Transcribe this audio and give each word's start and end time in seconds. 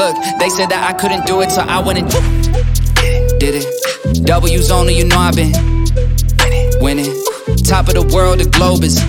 Look, 0.00 0.16
they 0.38 0.48
said 0.48 0.70
that 0.70 0.82
I 0.88 0.94
couldn't 0.94 1.26
do 1.26 1.42
it, 1.42 1.50
so 1.50 1.60
I 1.60 1.78
went 1.78 1.98
and 1.98 2.08
did 3.38 3.54
it. 3.54 3.66
W's 4.24 4.70
only, 4.70 4.96
you 4.96 5.04
know 5.04 5.18
I've 5.18 5.36
been 5.36 5.52
winning. 6.80 7.12
Top 7.68 7.86
of 7.86 7.92
the 7.92 8.08
world, 8.10 8.38
the 8.38 8.48
globe 8.48 8.82
is. 8.82 9.04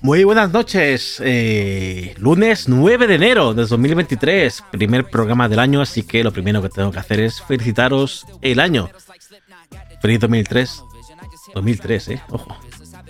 Muy 0.00 0.24
buenas 0.24 0.50
noches, 0.50 1.20
eh, 1.22 2.14
lunes 2.16 2.70
9 2.70 3.06
de 3.06 3.14
enero 3.16 3.52
de 3.52 3.66
2023, 3.66 4.64
primer 4.70 5.04
programa 5.04 5.46
del 5.50 5.58
año, 5.58 5.82
así 5.82 6.04
que 6.04 6.24
lo 6.24 6.32
primero 6.32 6.62
que 6.62 6.70
tengo 6.70 6.90
que 6.90 7.00
hacer 7.00 7.20
es 7.20 7.42
felicitaros 7.42 8.26
el 8.40 8.60
año. 8.60 8.88
Feliz 10.00 10.20
2003, 10.20 10.82
2003, 11.54 12.08
eh, 12.08 12.22
ojo. 12.30 12.56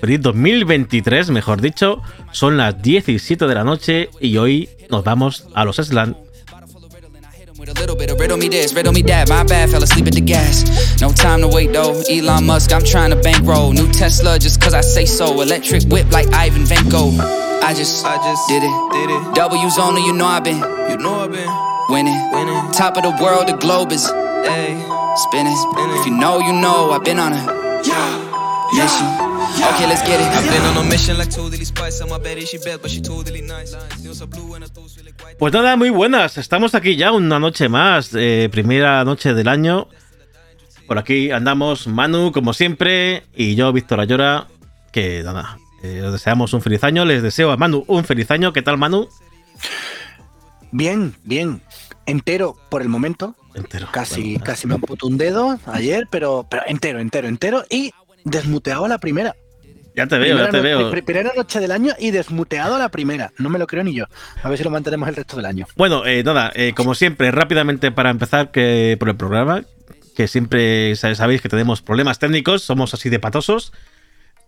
Feliz 0.04 0.20
2023, 0.20 1.30
mejor 1.30 1.62
dicho, 1.62 2.02
son 2.30 2.58
las 2.58 2.82
17 2.82 3.46
de 3.46 3.54
la 3.54 3.64
noche 3.64 4.10
y 4.20 4.36
hoy 4.36 4.68
nos 4.90 5.02
vamos 5.02 5.46
a 5.54 5.64
los 5.64 5.76
Slam 5.76 6.14
With 7.58 7.70
a 7.70 7.80
little 7.80 7.96
bit 7.96 8.10
of 8.10 8.20
riddle 8.20 8.36
me 8.36 8.50
this, 8.50 8.74
riddle 8.74 8.92
me 8.92 9.00
that. 9.04 9.30
My 9.30 9.44
bad, 9.44 9.70
fell 9.70 9.82
asleep 9.82 10.06
at 10.06 10.12
the 10.12 10.20
gas. 10.20 11.00
No 11.00 11.10
time 11.10 11.40
to 11.40 11.48
wait 11.48 11.72
though. 11.72 12.02
Elon 12.10 12.44
Musk, 12.44 12.70
I'm 12.74 12.84
trying 12.84 13.12
to 13.12 13.16
bankroll. 13.16 13.72
New 13.72 13.90
Tesla, 13.92 14.38
just 14.38 14.60
cause 14.60 14.74
I 14.74 14.82
say 14.82 15.06
so. 15.06 15.40
Electric 15.40 15.84
whip 15.84 16.12
like 16.12 16.26
Ivan 16.34 16.64
Vanko. 16.64 17.18
I 17.62 17.72
just, 17.72 18.04
I 18.04 18.16
just 18.16 18.46
did 18.46 18.62
it, 18.62 18.92
did 18.92 19.08
it. 19.08 19.34
W's 19.34 19.78
only, 19.78 20.04
you 20.04 20.12
know 20.12 20.26
I've 20.26 20.44
been, 20.44 20.60
you 20.90 20.98
know 20.98 21.24
I've 21.24 21.32
been 21.32 21.48
winning, 21.88 22.30
winning. 22.30 22.60
Top 22.72 22.98
of 22.98 23.04
the 23.04 23.16
world, 23.24 23.48
the 23.48 23.56
globe 23.56 23.90
is, 23.90 24.04
hey, 24.04 24.76
spinning. 25.16 25.56
spinning. 25.56 25.96
If 25.96 26.04
you 26.04 26.12
know, 26.12 26.40
you 26.40 26.52
know, 26.52 26.90
I've 26.90 27.04
been 27.04 27.18
on 27.18 27.32
a 27.32 27.40
mission. 28.76 29.33
Okay, 29.70 29.86
let's 29.86 30.02
get 30.02 30.20
it. 30.20 30.26
I've 30.28 30.48
been 30.48 30.62
on 30.62 30.76
a 30.76 30.88
mission 30.88 31.16
like 31.18 31.30
totally 31.30 31.64
spice. 31.64 32.00
I'm 32.00 32.08
my 32.10 32.18
baddie, 32.18 32.46
she 32.46 32.58
bad, 32.58 32.80
but 32.82 32.90
she 32.90 33.00
totally 33.00 33.40
nice. 33.40 33.74
Nails 34.02 34.20
are 34.22 34.26
blue 34.26 34.54
and 34.54 34.64
her 34.64 34.70
toes 34.70 34.94
feel 34.94 35.04
like 35.06 35.20
white. 35.22 35.38
Pues 35.38 35.52
nada, 35.52 35.76
muy 35.76 35.90
buenas. 35.90 36.36
Estamos 36.38 36.74
aquí 36.74 36.96
ya 36.96 37.12
una 37.12 37.38
noche 37.38 37.68
más, 37.68 38.10
eh, 38.14 38.48
primera 38.52 39.04
noche 39.04 39.34
del 39.34 39.48
año. 39.48 39.88
Por 40.86 40.98
aquí 40.98 41.30
andamos 41.30 41.86
Manu, 41.86 42.30
como 42.30 42.52
siempre, 42.52 43.24
y 43.34 43.54
yo, 43.54 43.72
Víctor 43.72 44.00
Ayora, 44.00 44.48
que 44.92 45.22
nada, 45.22 45.58
eh, 45.82 46.02
os 46.04 46.12
deseamos 46.12 46.52
un 46.52 46.60
feliz 46.60 46.84
año. 46.84 47.04
Les 47.06 47.22
deseo 47.22 47.50
a 47.50 47.56
Manu 47.56 47.84
un 47.88 48.04
feliz 48.04 48.30
año. 48.30 48.52
¿Qué 48.52 48.62
tal, 48.62 48.76
Manu? 48.76 49.08
Bien, 50.72 51.14
bien. 51.24 51.62
Entero 52.06 52.54
por 52.68 52.82
el 52.82 52.88
momento. 52.90 53.34
Entero. 53.54 53.88
Casi, 53.92 54.32
Bueno, 54.34 54.44
casi 54.44 54.66
me 54.66 54.74
amputó 54.74 55.06
un 55.06 55.16
dedo 55.16 55.58
ayer, 55.66 56.06
pero, 56.10 56.46
pero 56.50 56.64
entero, 56.66 57.00
entero, 57.00 57.28
entero. 57.28 57.64
Y 57.70 57.92
desmuteado 58.24 58.84
a 58.84 58.88
la 58.88 58.98
primera. 58.98 59.34
Ya 59.96 60.06
te 60.08 60.18
veo, 60.18 60.36
primera 60.36 60.44
ya 60.46 60.50
te 60.50 60.56
no- 60.56 60.62
veo. 60.62 60.90
pri- 60.90 61.02
Primera 61.02 61.32
noche 61.36 61.60
del 61.60 61.70
año 61.70 61.92
y 61.98 62.10
desmuteado 62.10 62.74
a 62.74 62.78
la 62.78 62.88
primera. 62.88 63.32
No 63.38 63.48
me 63.48 63.58
lo 63.58 63.66
creo 63.66 63.84
ni 63.84 63.94
yo. 63.94 64.06
A 64.42 64.48
ver 64.48 64.58
si 64.58 64.64
lo 64.64 64.70
mantenemos 64.70 65.08
el 65.08 65.14
resto 65.16 65.36
del 65.36 65.46
año. 65.46 65.66
Bueno, 65.76 66.04
eh, 66.04 66.22
nada, 66.24 66.50
eh, 66.54 66.72
como 66.74 66.94
siempre, 66.94 67.30
rápidamente 67.30 67.92
para 67.92 68.10
empezar 68.10 68.50
que 68.50 68.96
por 68.98 69.08
el 69.08 69.16
programa, 69.16 69.62
que 70.16 70.26
siempre 70.28 70.94
sa- 70.96 71.14
sabéis 71.14 71.40
que 71.42 71.48
tenemos 71.48 71.80
problemas 71.82 72.18
técnicos, 72.18 72.62
somos 72.62 72.92
así 72.94 73.08
de 73.08 73.18
patosos. 73.20 73.72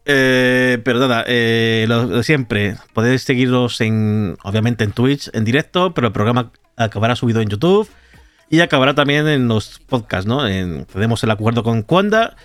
Eh, 0.04 0.78
pero 0.84 1.00
nada, 1.00 1.24
lo 1.26 2.06
de 2.08 2.22
siempre, 2.22 2.76
podéis 2.92 3.22
seguirnos 3.22 3.80
en, 3.80 4.36
obviamente 4.44 4.84
en 4.84 4.92
Twitch, 4.92 5.30
en 5.32 5.44
directo, 5.44 5.94
pero 5.94 6.06
el 6.08 6.12
programa 6.12 6.52
acabará 6.76 7.16
subido 7.16 7.40
en 7.40 7.48
YouTube 7.48 7.88
y 8.48 8.60
acabará 8.60 8.94
también 8.94 9.26
en 9.26 9.48
los 9.48 9.80
podcasts, 9.88 10.26
¿no? 10.26 10.46
En- 10.46 10.84
tenemos 10.86 11.24
el 11.24 11.30
acuerdo 11.32 11.64
con 11.64 11.82
Cuanda 11.82 12.36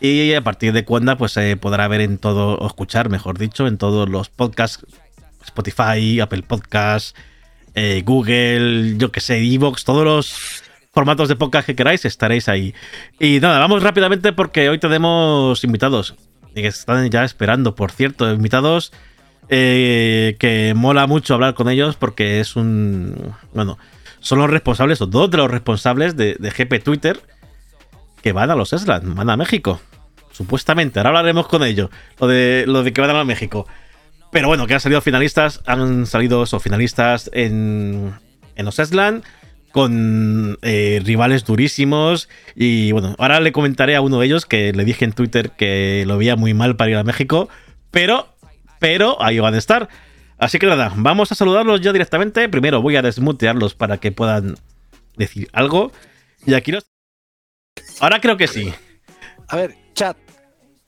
y 0.00 0.32
a 0.34 0.42
partir 0.42 0.72
de 0.72 0.84
Cuanda 0.84 1.16
pues 1.16 1.32
se 1.32 1.56
podrá 1.56 1.86
ver 1.88 2.00
en 2.00 2.18
todo, 2.18 2.56
o 2.56 2.66
escuchar, 2.66 3.10
mejor 3.10 3.38
dicho, 3.38 3.66
en 3.66 3.78
todos 3.78 4.08
los 4.08 4.28
podcasts, 4.30 4.84
Spotify, 5.44 6.20
Apple 6.20 6.42
Podcasts, 6.42 7.14
eh, 7.74 8.02
Google, 8.04 8.96
yo 8.96 9.12
que 9.12 9.20
sé, 9.20 9.38
Evox, 9.38 9.84
todos 9.84 10.04
los 10.04 10.62
formatos 10.92 11.28
de 11.28 11.36
podcast 11.36 11.66
que 11.66 11.76
queráis, 11.76 12.04
estaréis 12.04 12.48
ahí. 12.48 12.74
Y 13.18 13.40
nada, 13.40 13.58
vamos 13.58 13.82
rápidamente 13.82 14.32
porque 14.32 14.68
hoy 14.68 14.78
tenemos 14.78 15.62
invitados 15.64 16.14
que 16.54 16.66
están 16.66 17.08
ya 17.10 17.24
esperando, 17.24 17.74
por 17.74 17.92
cierto, 17.92 18.30
invitados 18.32 18.92
eh, 19.48 20.36
que 20.38 20.74
mola 20.74 21.06
mucho 21.06 21.34
hablar 21.34 21.54
con 21.54 21.68
ellos 21.68 21.96
porque 21.96 22.40
es 22.40 22.56
un... 22.56 23.34
Bueno, 23.52 23.78
son 24.20 24.38
los 24.38 24.50
responsables, 24.50 25.00
o 25.00 25.06
dos 25.06 25.30
de 25.30 25.38
los 25.38 25.50
responsables 25.50 26.16
de, 26.16 26.36
de 26.38 26.50
GP 26.50 26.82
Twitter 26.82 27.20
que 28.22 28.32
van 28.32 28.50
a 28.50 28.54
los 28.54 28.72
Eslan, 28.72 29.14
van 29.14 29.30
a 29.30 29.36
México. 29.36 29.80
Supuestamente, 30.40 30.98
ahora 30.98 31.10
hablaremos 31.10 31.48
con 31.48 31.62
ellos, 31.62 31.90
lo 32.18 32.26
de, 32.26 32.64
lo 32.66 32.82
de 32.82 32.94
que 32.94 33.02
van 33.02 33.10
a 33.10 33.24
México. 33.24 33.66
Pero 34.32 34.48
bueno, 34.48 34.66
que 34.66 34.72
han 34.72 34.80
salido 34.80 35.02
finalistas, 35.02 35.60
han 35.66 36.06
salido 36.06 36.44
esos 36.44 36.62
finalistas 36.62 37.28
en, 37.34 38.14
en 38.56 38.66
con 39.70 40.58
eh, 40.62 41.02
rivales 41.04 41.44
durísimos. 41.44 42.30
Y 42.54 42.90
bueno, 42.92 43.16
ahora 43.18 43.38
le 43.40 43.52
comentaré 43.52 43.96
a 43.96 44.00
uno 44.00 44.18
de 44.18 44.24
ellos 44.24 44.46
que 44.46 44.72
le 44.72 44.86
dije 44.86 45.04
en 45.04 45.12
Twitter 45.12 45.50
que 45.50 46.04
lo 46.06 46.16
veía 46.16 46.36
muy 46.36 46.54
mal 46.54 46.74
para 46.74 46.90
ir 46.90 46.96
a 46.96 47.04
México, 47.04 47.50
pero, 47.90 48.34
pero 48.78 49.22
ahí 49.22 49.38
van 49.40 49.52
a 49.52 49.58
estar. 49.58 49.90
Así 50.38 50.58
que 50.58 50.68
nada, 50.68 50.90
vamos 50.96 51.30
a 51.32 51.34
saludarlos 51.34 51.82
ya 51.82 51.92
directamente. 51.92 52.48
Primero 52.48 52.80
voy 52.80 52.96
a 52.96 53.02
desmutearlos 53.02 53.74
para 53.74 53.98
que 53.98 54.10
puedan 54.10 54.56
decir 55.18 55.50
algo. 55.52 55.92
Y 56.46 56.54
aquí 56.54 56.72
los... 56.72 56.86
Ahora 58.00 58.22
creo 58.22 58.38
que 58.38 58.48
sí. 58.48 58.72
A 59.48 59.56
ver, 59.56 59.76
chat. 59.92 60.16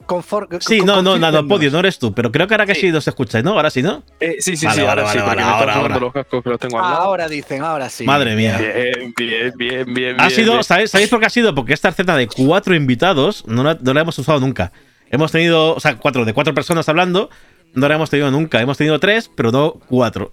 Confort, 0.07 0.61
Sí, 0.63 0.79
con- 0.79 0.87
no, 0.87 1.03
no, 1.03 1.19
nada, 1.19 1.43
podio, 1.43 1.71
no 1.71 1.79
eres 1.79 1.99
tú, 1.99 2.13
pero 2.15 2.31
creo 2.31 2.47
que 2.47 2.55
ahora 2.55 2.67
que 2.67 2.75
sí, 2.75 2.91
nos 2.91 3.07
escucháis, 3.09 3.45
¿no? 3.45 3.53
Ahora 3.53 3.71
sí, 3.71 3.83
¿no? 3.83 4.03
Eh, 4.21 4.37
sí, 4.41 4.57
sí, 4.57 4.67
Vale, 4.67 4.81
sí, 4.81 4.85
vale, 4.87 5.01
ahora 5.03 5.13
sí, 5.13 5.19
vale, 5.19 5.29
porque 5.29 5.41
están 5.43 5.55
ahora, 5.61 5.75
ahora. 5.75 5.99
los 5.99 6.13
cascos 6.13 6.43
que 6.45 6.51
los 6.51 6.61
tengo 6.61 6.79
al 6.79 6.91
lado. 6.91 7.03
Ahora 7.03 7.29
dicen, 7.29 7.63
ahora 7.63 7.89
sí. 7.89 8.05
Madre 8.05 8.35
mía. 8.37 8.59
Bien, 8.59 9.15
bien, 9.17 9.53
bien, 9.57 9.95
bien, 9.95 10.21
Ha 10.21 10.27
bien, 10.27 10.37
sido, 10.37 10.53
bien. 10.53 10.65
¿sabéis, 10.65 10.91
¿sabéis 10.91 11.09
por 11.11 11.21
qué 11.21 11.27
ha 11.27 11.31
sido? 11.31 11.55
Porque 11.55 11.73
esta 11.73 11.91
receta 11.91 12.17
de 12.17 12.27
cuatro 12.29 12.75
invitados 12.75 13.45
no 13.47 13.63
la, 13.65 13.79
no 13.81 13.95
la 13.95 14.01
hemos 14.03 14.19
usado 14.19 14.41
nunca. 14.41 14.73
Hemos 15.11 15.31
tenido, 15.33 15.75
o 15.75 15.81
sea, 15.81 15.97
cuatro, 15.97 16.25
de 16.25 16.33
cuatro 16.33 16.55
personas 16.55 16.89
hablando, 16.89 17.29
no 17.75 17.89
la 17.89 17.95
hemos 17.95 18.11
tenido 18.11 18.31
nunca. 18.31 18.61
Hemos 18.61 18.79
tenido 18.79 18.99
tres, 19.01 19.31
pero 19.35 19.51
no 19.53 19.73
cuatro. 19.89 20.33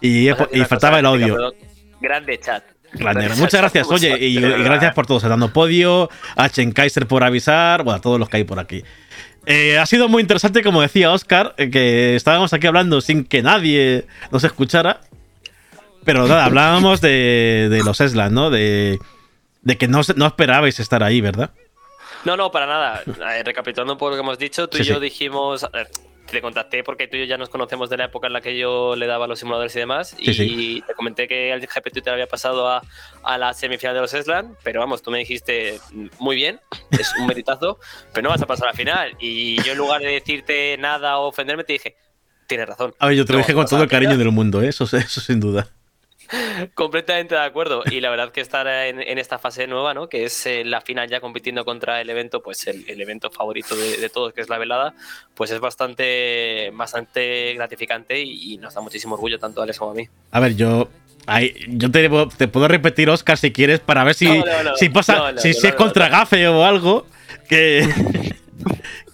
Y, 0.00 0.24
decir 0.26 0.48
y 0.52 0.64
faltaba 0.64 0.98
el 0.98 1.06
audio. 1.06 1.34
perdón. 1.34 1.54
Grande 2.00 2.38
chat. 2.38 2.64
Grande. 2.92 3.28
Muchas 3.30 3.60
gracias, 3.60 3.88
oye, 3.90 4.16
y, 4.20 4.38
y 4.38 4.40
gracias 4.40 4.94
por 4.94 5.04
todos, 5.04 5.24
dando 5.24 5.52
podio, 5.52 6.08
a 6.36 6.48
Chen 6.48 6.70
Kaiser 6.70 7.08
por 7.08 7.24
avisar, 7.24 7.82
bueno, 7.82 7.96
a 7.96 8.00
todos 8.00 8.20
los 8.20 8.28
que 8.28 8.36
hay 8.36 8.44
por 8.44 8.60
aquí. 8.60 8.84
Eh, 9.46 9.78
ha 9.78 9.86
sido 9.86 10.08
muy 10.08 10.22
interesante, 10.22 10.62
como 10.62 10.80
decía 10.80 11.12
Oscar, 11.12 11.54
eh, 11.58 11.70
que 11.70 12.16
estábamos 12.16 12.52
aquí 12.52 12.66
hablando 12.66 13.00
sin 13.00 13.24
que 13.24 13.42
nadie 13.42 14.06
nos 14.30 14.42
escuchara. 14.44 15.00
Pero 16.04 16.26
nada, 16.26 16.44
hablábamos 16.46 17.00
de, 17.00 17.68
de 17.70 17.82
los 17.84 18.00
Eslan, 18.00 18.32
¿no? 18.34 18.50
De, 18.50 18.98
de 19.62 19.76
que 19.78 19.88
no, 19.88 20.00
no 20.16 20.26
esperabais 20.26 20.80
estar 20.80 21.02
ahí, 21.02 21.20
¿verdad? 21.20 21.50
No, 22.24 22.36
no, 22.36 22.50
para 22.50 22.66
nada. 22.66 23.02
Eh, 23.34 23.42
recapitulando 23.42 23.92
un 23.94 23.98
poco 23.98 24.10
lo 24.10 24.16
que 24.16 24.22
hemos 24.22 24.38
dicho, 24.38 24.68
tú 24.68 24.78
Sí, 24.78 24.82
y 24.82 24.86
yo 24.86 24.94
sí. 24.96 25.00
dijimos. 25.00 25.66
Te 26.30 26.40
contacté 26.40 26.82
porque 26.82 27.06
tú 27.06 27.16
y 27.16 27.20
yo 27.20 27.26
ya 27.26 27.36
nos 27.38 27.48
conocemos 27.48 27.90
de 27.90 27.96
la 27.98 28.06
época 28.06 28.26
en 28.26 28.32
la 28.32 28.40
que 28.40 28.56
yo 28.58 28.96
le 28.96 29.06
daba 29.06 29.26
los 29.26 29.38
simuladores 29.38 29.74
y 29.76 29.78
demás. 29.78 30.16
Sí, 30.18 30.30
y 30.30 30.34
sí. 30.34 30.84
te 30.86 30.94
comenté 30.94 31.28
que 31.28 31.52
el 31.52 31.60
GP 31.60 31.90
Twitter 31.92 32.12
había 32.12 32.26
pasado 32.26 32.68
a, 32.68 32.82
a 33.22 33.38
la 33.38 33.52
semifinal 33.54 33.94
de 33.94 34.00
los 34.00 34.14
Eslan. 34.14 34.56
Pero 34.62 34.80
vamos, 34.80 35.02
tú 35.02 35.10
me 35.10 35.18
dijiste 35.18 35.78
"Mm, 35.92 36.06
muy 36.18 36.36
bien, 36.36 36.60
es 36.90 37.12
un 37.18 37.26
meritazo, 37.26 37.78
pero 38.12 38.24
no 38.24 38.30
vas 38.30 38.42
a 38.42 38.46
pasar 38.46 38.68
a 38.68 38.70
la 38.70 38.76
final. 38.76 39.16
Y 39.20 39.62
yo 39.62 39.72
en 39.72 39.78
lugar 39.78 40.00
de 40.00 40.08
decirte 40.08 40.76
nada 40.78 41.18
o 41.18 41.28
ofenderme, 41.28 41.64
te 41.64 41.74
dije, 41.74 41.96
tienes 42.46 42.66
razón. 42.68 42.94
A 42.98 43.08
ver, 43.08 43.16
yo 43.16 43.24
te 43.24 43.32
lo 43.32 43.38
dije 43.38 43.54
con 43.54 43.66
todo 43.66 43.76
el 43.76 43.82
la 43.82 43.88
final". 43.88 44.02
cariño 44.04 44.18
del 44.18 44.32
mundo, 44.32 44.62
¿eh? 44.62 44.68
eso, 44.68 44.84
eso 44.84 45.20
sin 45.20 45.40
duda. 45.40 45.68
Completamente 46.74 47.34
de 47.34 47.40
acuerdo. 47.42 47.82
Y 47.90 48.00
la 48.00 48.10
verdad 48.10 48.30
que 48.32 48.40
estar 48.40 48.66
en, 48.66 49.00
en 49.00 49.18
esta 49.18 49.38
fase 49.38 49.66
nueva, 49.66 49.94
¿no? 49.94 50.08
Que 50.08 50.24
es 50.24 50.46
eh, 50.46 50.64
la 50.64 50.80
final 50.80 51.08
ya 51.08 51.20
compitiendo 51.20 51.64
contra 51.64 52.00
el 52.00 52.10
evento, 52.10 52.42
pues 52.42 52.66
el, 52.66 52.84
el 52.88 53.00
evento 53.00 53.30
favorito 53.30 53.76
de, 53.76 53.96
de 53.98 54.08
todos, 54.08 54.32
que 54.32 54.40
es 54.40 54.48
la 54.48 54.58
velada, 54.58 54.94
pues 55.34 55.50
es 55.50 55.60
bastante, 55.60 56.70
bastante 56.74 57.54
gratificante 57.54 58.20
y, 58.20 58.54
y 58.54 58.58
nos 58.58 58.74
da 58.74 58.80
muchísimo 58.80 59.14
orgullo 59.14 59.38
tanto 59.38 59.60
a 59.60 59.64
Alex 59.64 59.78
como 59.78 59.90
a 59.92 59.94
mí. 59.94 60.08
A 60.30 60.40
ver, 60.40 60.56
yo. 60.56 60.88
ahí- 61.26 61.54
yo 61.68 61.90
te, 61.90 62.08
te 62.36 62.48
puedo 62.48 62.68
repetir, 62.68 63.08
Oscar, 63.10 63.38
si 63.38 63.52
quieres, 63.52 63.80
para 63.80 64.04
ver 64.04 64.14
si, 64.14 64.26
No, 64.26 64.44
no, 64.44 64.62
no. 64.62 64.76
si 64.76 64.88
pasa. 64.88 65.16
No, 65.16 65.32
no, 65.32 65.38
si, 65.40 65.48
no, 65.48 65.54
si 65.54 65.66
es 65.66 65.74
contra 65.74 66.08
no. 66.08 66.16
Gafe 66.18 66.48
o 66.48 66.64
algo. 66.64 67.06
Que. 67.48 67.86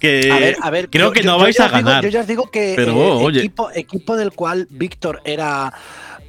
que 0.00 0.30
A 0.30 0.38
ver, 0.38 0.56
a 0.62 0.70
ver, 0.70 0.88
creo 0.90 1.08
yo- 1.08 1.12
que 1.12 1.22
no 1.22 1.36
yo 1.36 1.42
vais 1.42 1.60
a 1.60 1.64
digo- 1.68 1.72
ganar. 1.72 2.02
yo 2.04 2.08
ya 2.10 2.20
os 2.20 2.26
digo 2.26 2.50
que 2.50 2.74
Pero, 2.76 2.92
eh, 2.92 3.24
oye. 3.24 3.38
equipo, 3.40 3.70
equipo 3.74 4.16
del 4.16 4.32
cual 4.32 4.66
Víctor 4.70 5.20
era 5.24 5.72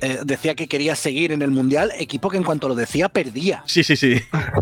eh, 0.01 0.19
decía 0.23 0.55
que 0.55 0.67
quería 0.67 0.95
seguir 0.95 1.31
en 1.31 1.41
el 1.41 1.51
mundial, 1.51 1.91
equipo 1.97 2.29
que 2.29 2.37
en 2.37 2.43
cuanto 2.43 2.67
lo 2.67 2.75
decía 2.75 3.09
perdía. 3.09 3.63
Sí, 3.65 3.83
sí, 3.83 3.95
sí. 3.95 4.15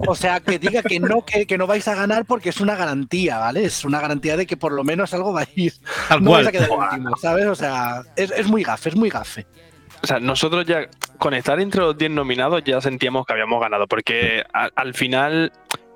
O 0.07 0.15
sea, 0.15 0.39
que 0.39 0.59
diga 0.59 0.83
que 0.83 0.99
no, 0.99 1.25
que, 1.25 1.45
que 1.47 1.57
no 1.57 1.65
vais 1.67 1.87
a 1.87 1.95
ganar 1.95 2.25
porque 2.25 2.49
es 2.49 2.59
una 2.61 2.75
garantía, 2.75 3.37
¿vale? 3.37 3.63
Es 3.65 3.83
una 3.85 3.99
garantía 3.99 4.37
de 4.37 4.45
que 4.45 4.57
por 4.57 4.71
lo 4.73 4.83
menos 4.83 5.13
algo 5.13 5.33
vais. 5.33 5.81
Tal 6.07 6.23
no 6.23 6.31
vais 6.31 6.47
a 6.47 6.51
quedar 6.51 6.69
último, 6.69 7.15
¿sabes? 7.17 7.45
O 7.47 7.55
sea, 7.55 8.01
es, 8.15 8.31
es 8.31 8.47
muy 8.47 8.63
gafe, 8.63 8.89
es 8.89 8.95
muy 8.95 9.09
gafe. 9.09 9.45
O 10.01 10.07
sea, 10.07 10.19
nosotros 10.19 10.65
ya, 10.65 10.87
con 11.17 11.33
estar 11.33 11.59
entre 11.59 11.81
los 11.81 11.97
10 11.97 12.11
nominados, 12.11 12.63
ya 12.63 12.79
sentíamos 12.79 13.25
que 13.25 13.33
habíamos 13.33 13.59
ganado, 13.59 13.85
porque 13.85 14.43
a- 14.53 14.69
al 14.75 14.93
final 14.93 15.51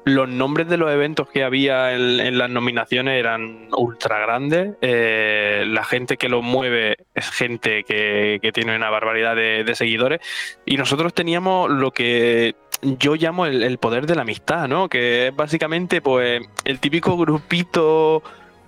los 0.06 0.28
nombres 0.28 0.68
de 0.68 0.78
los 0.78 0.92
eventos 0.92 1.30
que 1.30 1.44
había 1.44 1.94
en, 1.94 2.38
las 2.38 2.50
nominaciones 2.50 3.20
eran 3.20 3.70
ultra 3.76 4.20
grandes. 4.20 4.76
Eh, 4.82 5.64
la 5.68 5.84
gente 5.84 6.18
que 6.18 6.30
los 6.30 6.44
mueve 6.44 6.98
es 7.14 7.30
gente 7.30 7.84
que, 7.84 8.40
tiene 8.54 8.76
una 8.76 8.90
barbaridad 8.90 9.36
de, 9.36 9.64
de 9.64 9.76
seguidores. 9.76 10.20
Y 10.66 10.78
nosotros 10.78 11.14
teníamos 11.14 11.70
lo 11.70 11.92
que 11.92 12.56
yo 12.82 13.16
llamo 13.16 13.46
el, 13.46 13.64
el 13.64 13.78
poder 13.78 14.06
de 14.06 14.16
la 14.16 14.24
amistad, 14.24 14.68
¿no? 14.68 14.90
Que 14.90 15.28
es 15.28 15.36
básicamente, 15.36 16.02
pues, 16.02 16.42
el 16.66 16.80
típico 16.80 17.18
grupito 17.18 18.24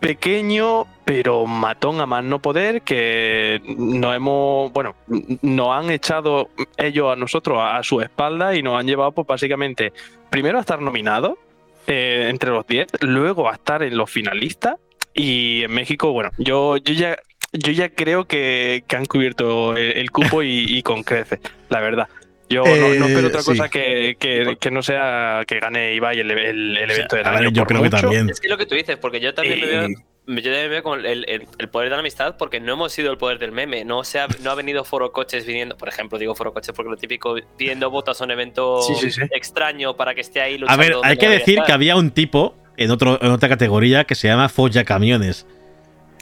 pequeño, 0.06 0.86
pero 1.04 1.48
matón 1.48 2.00
a 2.00 2.06
más 2.06 2.24
no 2.24 2.40
poder, 2.40 2.84
que 2.84 3.60
nos 3.76 4.16
hemos, 4.16 4.72
bueno, 4.72 4.96
nos 5.42 5.70
han 5.76 5.90
echado 5.90 6.52
ellos 6.78 7.12
a 7.12 7.16
nosotros 7.16 7.58
a, 7.60 7.82
su 7.82 8.02
espalda 8.02 8.56
y 8.56 8.62
nos 8.62 8.80
han 8.80 8.86
llevado, 8.86 9.14
pues 9.14 9.26
básicamente, 9.26 9.94
primero 10.30 10.60
a 10.60 10.62
estar 10.62 10.80
nominados 10.80 11.40
eh, 11.88 12.28
entre 12.30 12.52
los 12.52 12.68
10, 12.68 12.86
luego 13.02 13.50
a 13.50 13.54
estar 13.54 13.82
en 13.82 13.98
los 13.98 14.12
finalistas 14.12 14.76
y 15.16 15.64
en 15.64 15.72
México, 15.72 16.12
bueno, 16.12 16.30
yo, 16.38 16.78
yo 16.78 16.94
ya... 16.94 17.18
Yo 17.58 17.72
ya 17.72 17.88
creo 17.88 18.26
que, 18.26 18.84
que 18.86 18.98
han 18.98 19.06
cubierto 19.06 19.78
el, 19.78 19.94
el 19.94 20.12
cupo 20.12 20.44
y, 20.44 20.66
y 20.68 20.84
con 20.84 21.04
creces, 21.04 21.40
la 21.70 21.80
verdad. 21.80 22.10
Yo 22.50 22.64
no, 22.64 22.76
no 22.76 23.06
espero 23.08 23.20
Eh, 23.22 23.26
otra 23.28 23.42
sí. 23.42 23.46
cosa 23.52 23.70
que, 23.70 24.18
que- 24.20 24.58
que 24.60 24.72
no 24.72 24.84
sea 24.84 25.42
que 25.48 25.60
gane 25.60 25.96
Ibai 25.96 26.20
el, 26.20 26.30
el- 26.32 26.78
el 26.78 26.92
evento 26.92 27.16
del 27.16 27.26
A 27.26 27.32
ver, 27.32 27.40
año. 27.42 27.50
yo 27.50 27.62
por 27.64 27.68
creo 27.70 27.82
que 27.84 27.90
también. 27.90 28.30
Es 28.30 28.40
que 28.40 28.48
lo 28.50 28.58
que 28.58 28.66
tú 28.68 28.76
dices, 28.76 28.98
porque 28.98 29.20
yo 29.20 29.34
también 29.34 29.60
me 29.62 29.66
veo, 29.66 29.82
Eh, 29.84 29.96
yo 30.28 30.36
también 30.44 30.54
me 30.64 30.68
veo 30.68 30.84
con 30.84 31.04
el, 31.06 31.28
el- 31.28 31.48
el 31.58 31.70
poder 31.70 31.90
de 31.90 31.96
la 31.96 32.00
amistad, 32.02 32.36
porque 32.38 32.60
no 32.60 32.74
hemos 32.74 32.92
sido 32.94 33.12
el 33.12 33.18
poder 33.18 33.40
del 33.40 33.52
meme. 33.52 33.84
No, 33.84 34.04
se 34.04 34.20
ha, 34.20 34.28
no 34.44 34.52
ha 34.52 34.56
venido 34.56 34.84
Foro 34.86 35.12
Coches 35.12 35.46
viniendo, 35.46 35.76
por 35.76 35.90
ejemplo, 35.90 36.20
digo 36.20 36.36
Foro 36.36 36.54
Coches 36.54 36.72
porque 36.76 36.90
lo 36.92 36.98
típico, 36.98 37.36
pidiendo 37.58 37.90
votos 37.90 38.22
a 38.22 38.26
un 38.26 38.32
evento 38.32 38.82
Sí, 38.84 38.94
sí, 38.96 39.12
sí. 39.12 39.22
extraño 39.32 39.96
para 39.96 40.14
que 40.14 40.22
esté 40.22 40.42
ahí 40.42 40.56
A 40.56 40.58
luchando. 40.60 40.82
ver, 40.84 40.92
donde 40.94 41.08
hay 41.10 41.18
que 41.18 41.30
decir 41.30 41.56
estar. 41.56 41.66
que 41.66 41.72
había 41.74 41.96
un 41.96 42.12
tipo 42.12 42.56
en, 42.78 42.92
otro, 42.92 43.18
en 43.24 43.32
otra 43.32 43.50
categoría 43.50 44.04
que 44.04 44.14
se 44.14 44.28
llama 44.28 44.50
Folla 44.50 44.84
Camiones. 44.84 45.48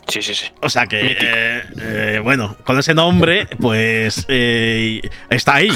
Sí, 0.08 0.22
sí, 0.22 0.34
sí. 0.36 0.48
O 0.62 0.70
sea 0.70 0.86
que, 0.86 1.00
eh, 1.20 1.62
eh, 1.82 2.20
bueno, 2.24 2.58
con 2.66 2.78
ese 2.80 2.94
nombre, 2.94 3.48
pues 3.60 4.26
eh, 4.30 5.02
está 5.30 5.56
ahí. 5.56 5.70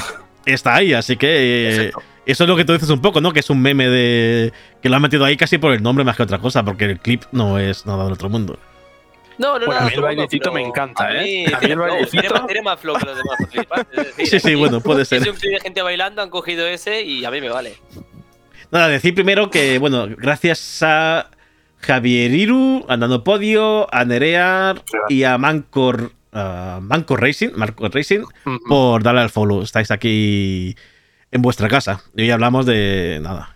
Está 0.47 0.75
ahí, 0.75 0.93
así 0.93 1.17
que 1.17 1.87
eh, 1.87 1.91
eso 2.25 2.43
es 2.43 2.47
lo 2.49 2.55
que 2.55 2.65
tú 2.65 2.73
dices 2.73 2.89
un 2.89 3.01
poco, 3.01 3.21
¿no? 3.21 3.33
Que 3.33 3.41
es 3.41 3.49
un 3.49 3.61
meme 3.61 3.87
de. 3.89 4.53
que 4.81 4.89
lo 4.89 4.95
han 4.95 5.01
metido 5.01 5.25
ahí 5.25 5.37
casi 5.37 5.57
por 5.57 5.73
el 5.73 5.83
nombre 5.83 6.03
más 6.05 6.15
que 6.17 6.23
otra 6.23 6.39
cosa, 6.39 6.63
porque 6.63 6.85
el 6.85 6.99
clip 6.99 7.23
no 7.31 7.59
es 7.59 7.85
nada 7.85 8.03
del 8.05 8.13
otro 8.13 8.29
mundo. 8.29 8.57
No, 9.37 9.59
no, 9.59 9.67
Bueno, 9.67 9.81
no. 9.81 9.85
a 9.87 9.89
mí 9.89 9.95
el 9.95 10.01
bailecito 10.01 10.51
me 10.51 10.61
encanta, 10.63 11.09
a 11.09 11.13
mí 11.13 11.45
¿eh? 11.45 11.53
A 11.53 11.59
mí 11.59 11.71
el 11.71 11.77
bailecito- 11.77 12.09
Tiene, 12.11 12.29
más- 12.29 12.45
tiene 12.47 12.61
más 12.63 12.79
flow 12.79 12.95
que 12.97 13.05
los 13.05 13.17
demás 13.17 13.85
decir, 13.95 14.25
Sí, 14.27 14.39
sí, 14.39 14.55
bueno, 14.55 14.81
puede 14.81 15.05
ser. 15.05 15.21
Es 15.21 15.27
un 15.27 15.35
clip 15.35 15.53
de 15.53 15.59
gente 15.59 15.81
bailando, 15.83 16.21
han 16.23 16.29
cogido 16.31 16.65
ese 16.65 17.03
y 17.03 17.23
a 17.23 17.29
mí 17.29 17.39
me 17.39 17.49
vale. 17.49 17.75
Nada, 18.71 18.87
decir 18.87 19.13
primero 19.13 19.49
que, 19.51 19.77
bueno, 19.77 20.07
gracias 20.17 20.79
a 20.81 21.29
Javier 21.81 22.31
Iru, 22.31 22.83
a 22.89 22.97
Nano 22.97 23.23
Podio, 23.23 23.93
a 23.93 24.03
Nerea 24.05 24.73
y 25.07 25.23
a 25.23 25.37
Mancor, 25.37 26.11
a 26.37 26.79
Manco 26.81 27.15
Racing, 27.15 27.49
Marco 27.55 27.87
Racing, 27.89 28.23
por 28.67 29.03
darle 29.03 29.21
al 29.21 29.29
follow. 29.29 29.61
Estáis 29.61 29.91
aquí 29.91 30.75
en 31.31 31.41
vuestra 31.41 31.67
casa. 31.67 32.03
Y 32.15 32.23
hoy 32.23 32.31
hablamos 32.31 32.65
de. 32.65 33.19
Nada. 33.21 33.55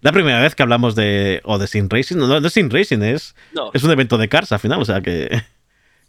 La 0.00 0.12
primera 0.12 0.40
vez 0.40 0.54
que 0.54 0.62
hablamos 0.62 0.94
de. 0.94 1.40
O 1.44 1.58
de 1.58 1.66
Sin 1.66 1.90
Racing. 1.90 2.16
No, 2.16 2.40
no 2.40 2.46
es 2.46 2.52
Sin 2.52 2.70
Racing, 2.70 3.02
es, 3.02 3.34
No, 3.52 3.70
es 3.74 3.82
un 3.82 3.90
evento 3.90 4.16
de 4.16 4.28
cars 4.28 4.52
al 4.52 4.60
final. 4.60 4.80
O 4.80 4.84
sea 4.84 5.00
que. 5.00 5.42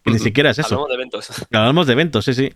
que 0.03 0.11
ni 0.11 0.19
siquiera 0.19 0.51
es 0.51 0.59
eso. 0.59 0.75
hablamos 0.75 0.89
de 0.89 0.95
eventos. 0.95 1.47
Hablamos 1.51 1.87
de 1.87 1.93
eventos, 1.93 2.25
sí, 2.25 2.33
sí. 2.33 2.53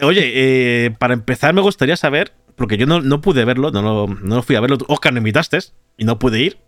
Oye, 0.00 0.32
eh, 0.34 0.90
para 0.98 1.14
empezar 1.14 1.54
me 1.54 1.60
gustaría 1.60 1.96
saber, 1.96 2.32
porque 2.56 2.76
yo 2.76 2.86
no, 2.86 3.00
no 3.00 3.20
pude 3.20 3.44
verlo, 3.44 3.70
no 3.70 3.82
lo, 3.82 4.06
no 4.06 4.36
lo 4.36 4.42
fui 4.42 4.56
a 4.56 4.60
verlo. 4.60 4.78
Oscar, 4.88 5.12
me 5.12 5.18
invitaste 5.18 5.58
y 5.96 6.04
no 6.04 6.18
pude 6.18 6.40
ir. 6.40 6.58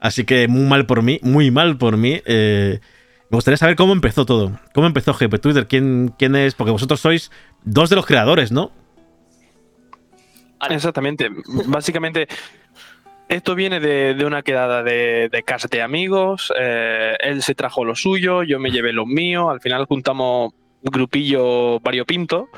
Así 0.00 0.24
que 0.24 0.48
muy 0.48 0.62
mal 0.62 0.86
por 0.86 1.02
mí, 1.02 1.20
muy 1.22 1.50
mal 1.50 1.76
por 1.76 1.96
mí. 1.96 2.22
Eh, 2.24 2.80
me 3.30 3.36
gustaría 3.36 3.56
saber 3.56 3.76
cómo 3.76 3.92
empezó 3.92 4.26
todo. 4.26 4.58
¿Cómo 4.74 4.86
empezó 4.88 5.14
GP 5.14 5.38
Twitter? 5.40 5.66
¿Quién, 5.68 6.12
¿Quién 6.18 6.34
es? 6.34 6.54
Porque 6.54 6.72
vosotros 6.72 7.00
sois 7.00 7.30
dos 7.62 7.88
de 7.88 7.96
los 7.96 8.06
creadores, 8.06 8.50
¿no? 8.50 8.72
Exactamente. 10.68 11.30
Básicamente, 11.66 12.26
esto 13.28 13.54
viene 13.54 13.78
de, 13.80 14.14
de 14.14 14.24
una 14.26 14.42
quedada 14.42 14.82
de, 14.82 15.28
de 15.30 15.42
casa 15.44 15.68
de 15.70 15.80
amigos. 15.80 16.52
eh, 16.58 17.16
él 17.20 17.42
se 17.42 17.54
trajo 17.54 17.84
lo 17.84 17.94
suyo, 17.94 18.42
yo 18.42 18.58
me 18.58 18.70
llevé 18.70 18.92
lo 18.92 19.06
mío. 19.06 19.48
Al 19.50 19.60
final 19.60 19.86
juntamos 19.86 20.52
un 20.82 20.90
grupillo 20.90 21.78
variopinto. 21.80 22.48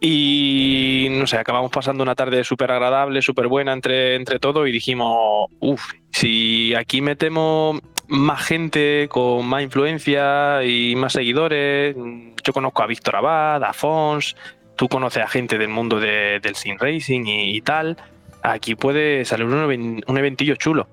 Y 0.00 1.08
no 1.12 1.26
sé, 1.26 1.38
acabamos 1.38 1.70
pasando 1.70 2.02
una 2.02 2.14
tarde 2.14 2.44
súper 2.44 2.70
agradable, 2.70 3.22
súper 3.22 3.48
buena 3.48 3.72
entre, 3.72 4.16
entre 4.16 4.38
todos. 4.38 4.68
Y 4.68 4.72
dijimos, 4.72 5.48
uff, 5.60 5.92
si 6.12 6.74
aquí 6.74 7.00
metemos 7.00 7.80
más 8.08 8.44
gente 8.44 9.06
con 9.10 9.46
más 9.46 9.62
influencia 9.62 10.62
y 10.64 10.94
más 10.96 11.12
seguidores. 11.14 11.96
Yo 12.42 12.52
conozco 12.52 12.82
a 12.82 12.86
Víctor 12.86 13.16
Abad, 13.16 13.62
a 13.64 13.72
Fons, 13.72 14.36
tú 14.76 14.88
conoces 14.88 15.22
a 15.22 15.28
gente 15.28 15.56
del 15.58 15.68
mundo 15.68 15.98
de- 16.00 16.40
del 16.40 16.54
sim 16.56 16.76
racing 16.78 17.24
y, 17.26 17.56
y 17.56 17.60
tal, 17.62 17.96
aquí 18.42 18.74
puede 18.74 19.24
salir 19.24 19.46
un, 19.46 20.02
un 20.06 20.18
eventillo 20.18 20.56
chulo. 20.56 20.86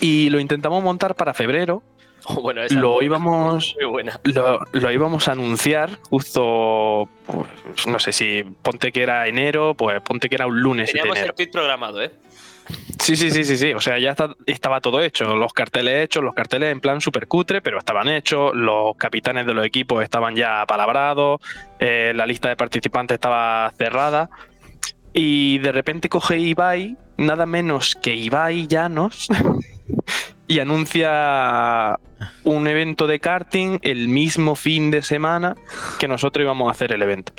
Y 0.00 0.30
lo 0.30 0.40
intentamos 0.40 0.82
montar 0.82 1.14
para 1.14 1.34
febrero, 1.34 1.82
Bueno, 2.40 2.62
esa 2.62 2.78
lo 2.78 3.02
íbamos, 3.02 3.74
Muy 3.80 3.90
buena. 3.90 4.20
lo, 4.22 4.60
lo 4.70 4.90
íbamos 4.92 5.26
a 5.26 5.32
anunciar 5.32 5.98
justo, 6.08 7.08
pues, 7.26 7.86
no 7.88 7.98
sé 7.98 8.12
si 8.12 8.44
ponte 8.62 8.92
que 8.92 9.02
era 9.02 9.26
enero, 9.26 9.74
pues 9.74 10.00
ponte 10.02 10.28
que 10.28 10.36
era 10.36 10.46
un 10.46 10.60
lunes 10.60 10.86
de 10.86 10.92
Teníamos 10.92 11.16
enero. 11.16 11.32
el 11.32 11.36
tweet 11.36 11.50
programado, 11.50 12.00
¿eh? 12.00 12.12
Sí, 12.98 13.16
sí, 13.16 13.30
sí, 13.30 13.44
sí, 13.44 13.56
sí. 13.56 13.72
O 13.72 13.80
sea, 13.80 13.98
ya 13.98 14.14
estaba 14.46 14.80
todo 14.80 15.02
hecho. 15.02 15.36
Los 15.36 15.52
carteles 15.52 16.04
hechos, 16.04 16.22
los 16.22 16.34
carteles 16.34 16.70
en 16.70 16.80
plan 16.80 17.00
súper 17.00 17.26
cutre, 17.26 17.60
pero 17.60 17.78
estaban 17.78 18.08
hechos. 18.08 18.54
Los 18.54 18.96
capitanes 18.96 19.46
de 19.46 19.54
los 19.54 19.66
equipos 19.66 20.02
estaban 20.02 20.36
ya 20.36 20.64
palabrados. 20.66 21.40
eh, 21.78 22.12
la 22.14 22.26
lista 22.26 22.48
de 22.48 22.56
participantes 22.56 23.16
estaba 23.16 23.72
cerrada. 23.76 24.30
Y 25.12 25.58
de 25.58 25.72
repente 25.72 26.08
coge 26.08 26.38
Ibai, 26.38 26.96
nada 27.18 27.44
menos 27.44 27.96
que 28.00 28.14
Ibai 28.14 28.66
Llanos, 28.66 29.28
y 30.48 30.58
anuncia 30.60 31.98
un 32.44 32.66
evento 32.66 33.06
de 33.06 33.20
karting 33.20 33.78
el 33.82 34.08
mismo 34.08 34.54
fin 34.54 34.90
de 34.90 35.02
semana 35.02 35.56
que 35.98 36.08
nosotros 36.08 36.44
íbamos 36.44 36.68
a 36.68 36.72
hacer 36.72 36.92
el 36.92 37.02
evento. 37.02 37.32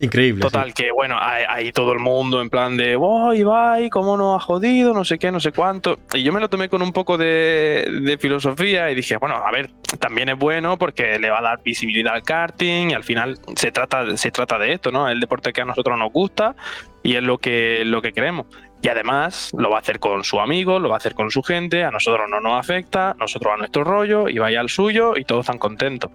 Increíble. 0.00 0.40
Total, 0.40 0.68
sí. 0.68 0.72
que 0.72 0.92
bueno, 0.92 1.16
hay, 1.20 1.44
hay 1.46 1.72
todo 1.72 1.92
el 1.92 1.98
mundo 1.98 2.40
en 2.40 2.48
plan 2.48 2.76
de, 2.76 2.96
oh, 2.98 3.34
Ibai, 3.34 3.90
cómo 3.90 4.16
nos 4.16 4.36
ha 4.36 4.40
jodido, 4.40 4.94
no 4.94 5.04
sé 5.04 5.18
qué, 5.18 5.30
no 5.30 5.40
sé 5.40 5.52
cuánto. 5.52 5.98
Y 6.14 6.22
yo 6.22 6.32
me 6.32 6.40
lo 6.40 6.48
tomé 6.48 6.70
con 6.70 6.80
un 6.80 6.92
poco 6.92 7.18
de, 7.18 7.86
de 8.02 8.18
filosofía 8.18 8.90
y 8.90 8.94
dije, 8.94 9.18
bueno, 9.18 9.36
a 9.36 9.50
ver, 9.50 9.70
también 9.98 10.30
es 10.30 10.38
bueno 10.38 10.78
porque 10.78 11.18
le 11.18 11.28
va 11.28 11.40
a 11.40 11.42
dar 11.42 11.62
visibilidad 11.62 12.14
al 12.14 12.22
karting 12.22 12.90
y 12.90 12.94
al 12.94 13.04
final 13.04 13.38
se 13.56 13.72
trata, 13.72 14.16
se 14.16 14.30
trata 14.30 14.58
de 14.58 14.72
esto, 14.72 14.90
¿no? 14.90 15.08
El 15.08 15.20
deporte 15.20 15.52
que 15.52 15.60
a 15.60 15.66
nosotros 15.66 15.98
nos 15.98 16.10
gusta 16.10 16.56
y 17.02 17.16
es 17.16 17.22
lo 17.22 17.36
que, 17.36 17.84
lo 17.84 18.00
que 18.00 18.12
queremos. 18.12 18.46
Y 18.82 18.88
además 18.88 19.50
lo 19.56 19.68
va 19.68 19.76
a 19.76 19.80
hacer 19.80 20.00
con 20.00 20.24
su 20.24 20.40
amigo, 20.40 20.78
lo 20.78 20.88
va 20.88 20.94
a 20.94 20.98
hacer 20.98 21.14
con 21.14 21.30
su 21.30 21.42
gente, 21.42 21.84
a 21.84 21.90
nosotros 21.90 22.26
no 22.30 22.40
nos 22.40 22.58
afecta, 22.58 23.14
nosotros 23.18 23.52
a 23.52 23.56
nuestro 23.58 23.84
rollo, 23.84 24.28
Ibai 24.28 24.56
al 24.56 24.70
suyo 24.70 25.16
y 25.16 25.24
todos 25.24 25.40
están 25.40 25.58
contentos. 25.58 26.10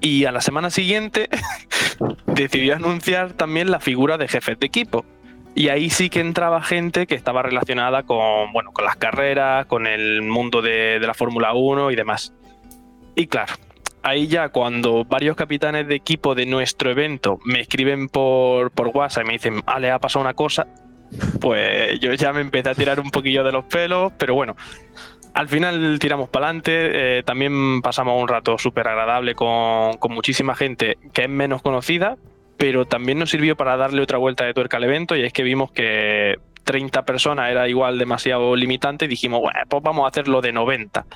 Y 0.00 0.24
a 0.24 0.32
la 0.32 0.40
semana 0.40 0.70
siguiente 0.70 1.28
decidió 2.26 2.76
anunciar 2.76 3.32
también 3.34 3.70
la 3.70 3.80
figura 3.80 4.18
de 4.18 4.28
jefes 4.28 4.58
de 4.58 4.66
equipo. 4.66 5.04
Y 5.54 5.68
ahí 5.68 5.90
sí 5.90 6.10
que 6.10 6.20
entraba 6.20 6.62
gente 6.62 7.06
que 7.06 7.14
estaba 7.14 7.42
relacionada 7.42 8.04
con, 8.04 8.52
bueno, 8.52 8.72
con 8.72 8.84
las 8.84 8.96
carreras, 8.96 9.66
con 9.66 9.86
el 9.86 10.22
mundo 10.22 10.62
de, 10.62 10.98
de 11.00 11.06
la 11.06 11.14
Fórmula 11.14 11.52
1 11.52 11.90
y 11.90 11.96
demás. 11.96 12.32
Y 13.16 13.26
claro, 13.26 13.54
ahí 14.02 14.26
ya 14.26 14.48
cuando 14.48 15.04
varios 15.04 15.36
capitanes 15.36 15.86
de 15.88 15.94
equipo 15.94 16.34
de 16.34 16.46
nuestro 16.46 16.90
evento 16.90 17.38
me 17.44 17.60
escriben 17.60 18.08
por, 18.08 18.70
por 18.70 18.88
WhatsApp 18.88 19.24
y 19.24 19.26
me 19.26 19.32
dicen, 19.34 19.62
ah, 19.66 19.78
le 19.78 19.90
ha 19.90 19.98
pasado 19.98 20.22
una 20.22 20.34
cosa, 20.34 20.66
pues 21.40 21.98
yo 22.00 22.14
ya 22.14 22.32
me 22.32 22.40
empecé 22.40 22.70
a 22.70 22.74
tirar 22.74 23.00
un 23.00 23.10
poquillo 23.10 23.44
de 23.44 23.52
los 23.52 23.64
pelos, 23.64 24.12
pero 24.18 24.34
bueno, 24.34 24.56
al 25.34 25.48
final 25.48 25.98
tiramos 25.98 26.28
para 26.28 26.46
adelante, 26.46 27.22
también 27.24 27.82
pasamos 27.82 28.20
un 28.20 28.28
rato 28.28 28.58
súper 28.58 28.88
agradable 28.88 29.34
con, 29.34 29.96
con 29.98 30.12
muchísima 30.12 30.54
gente 30.54 30.98
que 31.12 31.24
es 31.24 31.28
menos 31.28 31.62
conocida, 31.62 32.16
pero 32.56 32.84
también 32.84 33.18
nos 33.18 33.30
sirvió 33.30 33.56
para 33.56 33.76
darle 33.76 34.02
otra 34.02 34.18
vuelta 34.18 34.44
de 34.44 34.54
tuerca 34.54 34.76
al 34.76 34.84
evento 34.84 35.16
y 35.16 35.22
es 35.22 35.32
que 35.32 35.42
vimos 35.42 35.72
que 35.72 36.36
30 36.64 37.04
personas 37.04 37.50
era 37.50 37.68
igual 37.68 37.98
demasiado 37.98 38.54
limitante 38.54 39.06
y 39.06 39.08
dijimos, 39.08 39.40
bueno, 39.40 39.58
pues 39.68 39.82
vamos 39.82 40.04
a 40.04 40.08
hacerlo 40.08 40.40
de 40.40 40.52
90. 40.52 41.06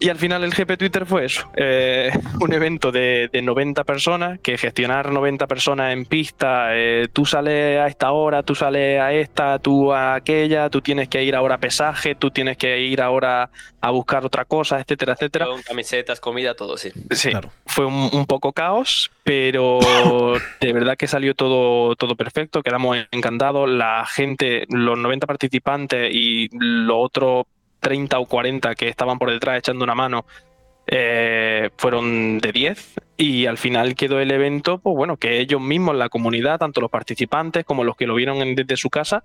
Y 0.00 0.10
al 0.10 0.16
final 0.16 0.44
el 0.44 0.54
GP 0.54 0.76
Twitter 0.78 1.06
fue 1.06 1.24
eso, 1.24 1.50
eh, 1.56 2.10
un 2.40 2.52
evento 2.52 2.92
de, 2.92 3.28
de 3.32 3.42
90 3.42 3.82
personas, 3.82 4.38
que 4.40 4.56
gestionar 4.56 5.10
90 5.10 5.46
personas 5.48 5.92
en 5.92 6.04
pista, 6.04 6.68
eh, 6.76 7.08
tú 7.12 7.26
sales 7.26 7.80
a 7.80 7.88
esta 7.88 8.12
hora, 8.12 8.44
tú 8.44 8.54
sales 8.54 9.00
a 9.00 9.12
esta, 9.12 9.58
tú 9.58 9.92
a 9.92 10.14
aquella, 10.14 10.70
tú 10.70 10.80
tienes 10.82 11.08
que 11.08 11.24
ir 11.24 11.34
ahora 11.34 11.56
a 11.56 11.58
pesaje, 11.58 12.14
tú 12.14 12.30
tienes 12.30 12.56
que 12.56 12.78
ir 12.80 13.02
ahora 13.02 13.50
a 13.80 13.90
buscar 13.90 14.24
otra 14.24 14.44
cosa, 14.44 14.78
etcétera, 14.78 15.14
etcétera. 15.14 15.46
Con 15.46 15.62
camisetas, 15.62 16.20
comida, 16.20 16.54
todo, 16.54 16.76
sí. 16.76 16.90
Sí, 17.10 17.30
Claro. 17.30 17.50
fue 17.66 17.84
un, 17.86 18.08
un 18.12 18.26
poco 18.26 18.52
caos, 18.52 19.10
pero 19.24 19.80
de 20.60 20.72
verdad 20.72 20.96
que 20.96 21.08
salió 21.08 21.34
todo, 21.34 21.96
todo 21.96 22.14
perfecto, 22.14 22.62
quedamos 22.62 22.96
encantados. 23.10 23.68
La 23.68 24.06
gente, 24.06 24.64
los 24.68 24.96
90 24.96 25.26
participantes 25.26 26.08
y 26.12 26.48
los 26.52 26.96
otros 27.00 27.46
30 27.88 28.18
o 28.18 28.26
40 28.26 28.74
que 28.74 28.88
estaban 28.88 29.18
por 29.18 29.30
detrás 29.30 29.58
echando 29.58 29.82
una 29.84 29.94
mano, 29.94 30.26
eh, 30.86 31.70
fueron 31.76 32.38
de 32.38 32.52
10 32.52 32.94
y 33.16 33.46
al 33.46 33.58
final 33.58 33.94
quedó 33.94 34.20
el 34.20 34.30
evento, 34.30 34.78
pues 34.78 34.96
bueno, 34.96 35.16
que 35.16 35.38
ellos 35.40 35.60
mismos, 35.60 35.94
la 35.96 36.08
comunidad, 36.08 36.58
tanto 36.58 36.80
los 36.80 36.90
participantes 36.90 37.64
como 37.64 37.84
los 37.84 37.96
que 37.96 38.06
lo 38.06 38.14
vieron 38.14 38.38
en- 38.38 38.54
desde 38.54 38.76
su 38.76 38.88
casa, 38.90 39.22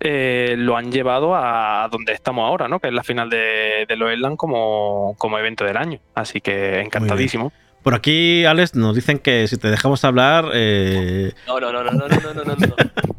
eh, 0.00 0.54
lo 0.58 0.76
han 0.76 0.90
llevado 0.90 1.34
a 1.36 1.88
donde 1.90 2.12
estamos 2.12 2.44
ahora, 2.48 2.66
¿no? 2.68 2.80
Que 2.80 2.88
es 2.88 2.94
la 2.94 3.04
final 3.04 3.30
de, 3.30 3.84
de 3.88 3.96
Loeland 3.96 4.36
como, 4.36 5.14
como 5.18 5.38
evento 5.38 5.64
del 5.64 5.76
año. 5.76 5.98
Así 6.14 6.40
que 6.40 6.80
encantadísimo. 6.80 7.52
Por 7.84 7.94
aquí, 7.94 8.44
Alex, 8.46 8.74
nos 8.74 8.96
dicen 8.96 9.18
que 9.18 9.46
si 9.46 9.56
te 9.58 9.68
dejamos 9.70 10.02
hablar, 10.04 10.46
eh, 10.54 11.32
No, 11.46 11.60
no, 11.60 11.70
no, 11.70 11.84
no, 11.84 11.92
no, 11.92 12.08
no, 12.08 12.08
no, 12.08 12.32
no, 12.34 12.44
no. 12.44 12.54
No, 12.56 12.66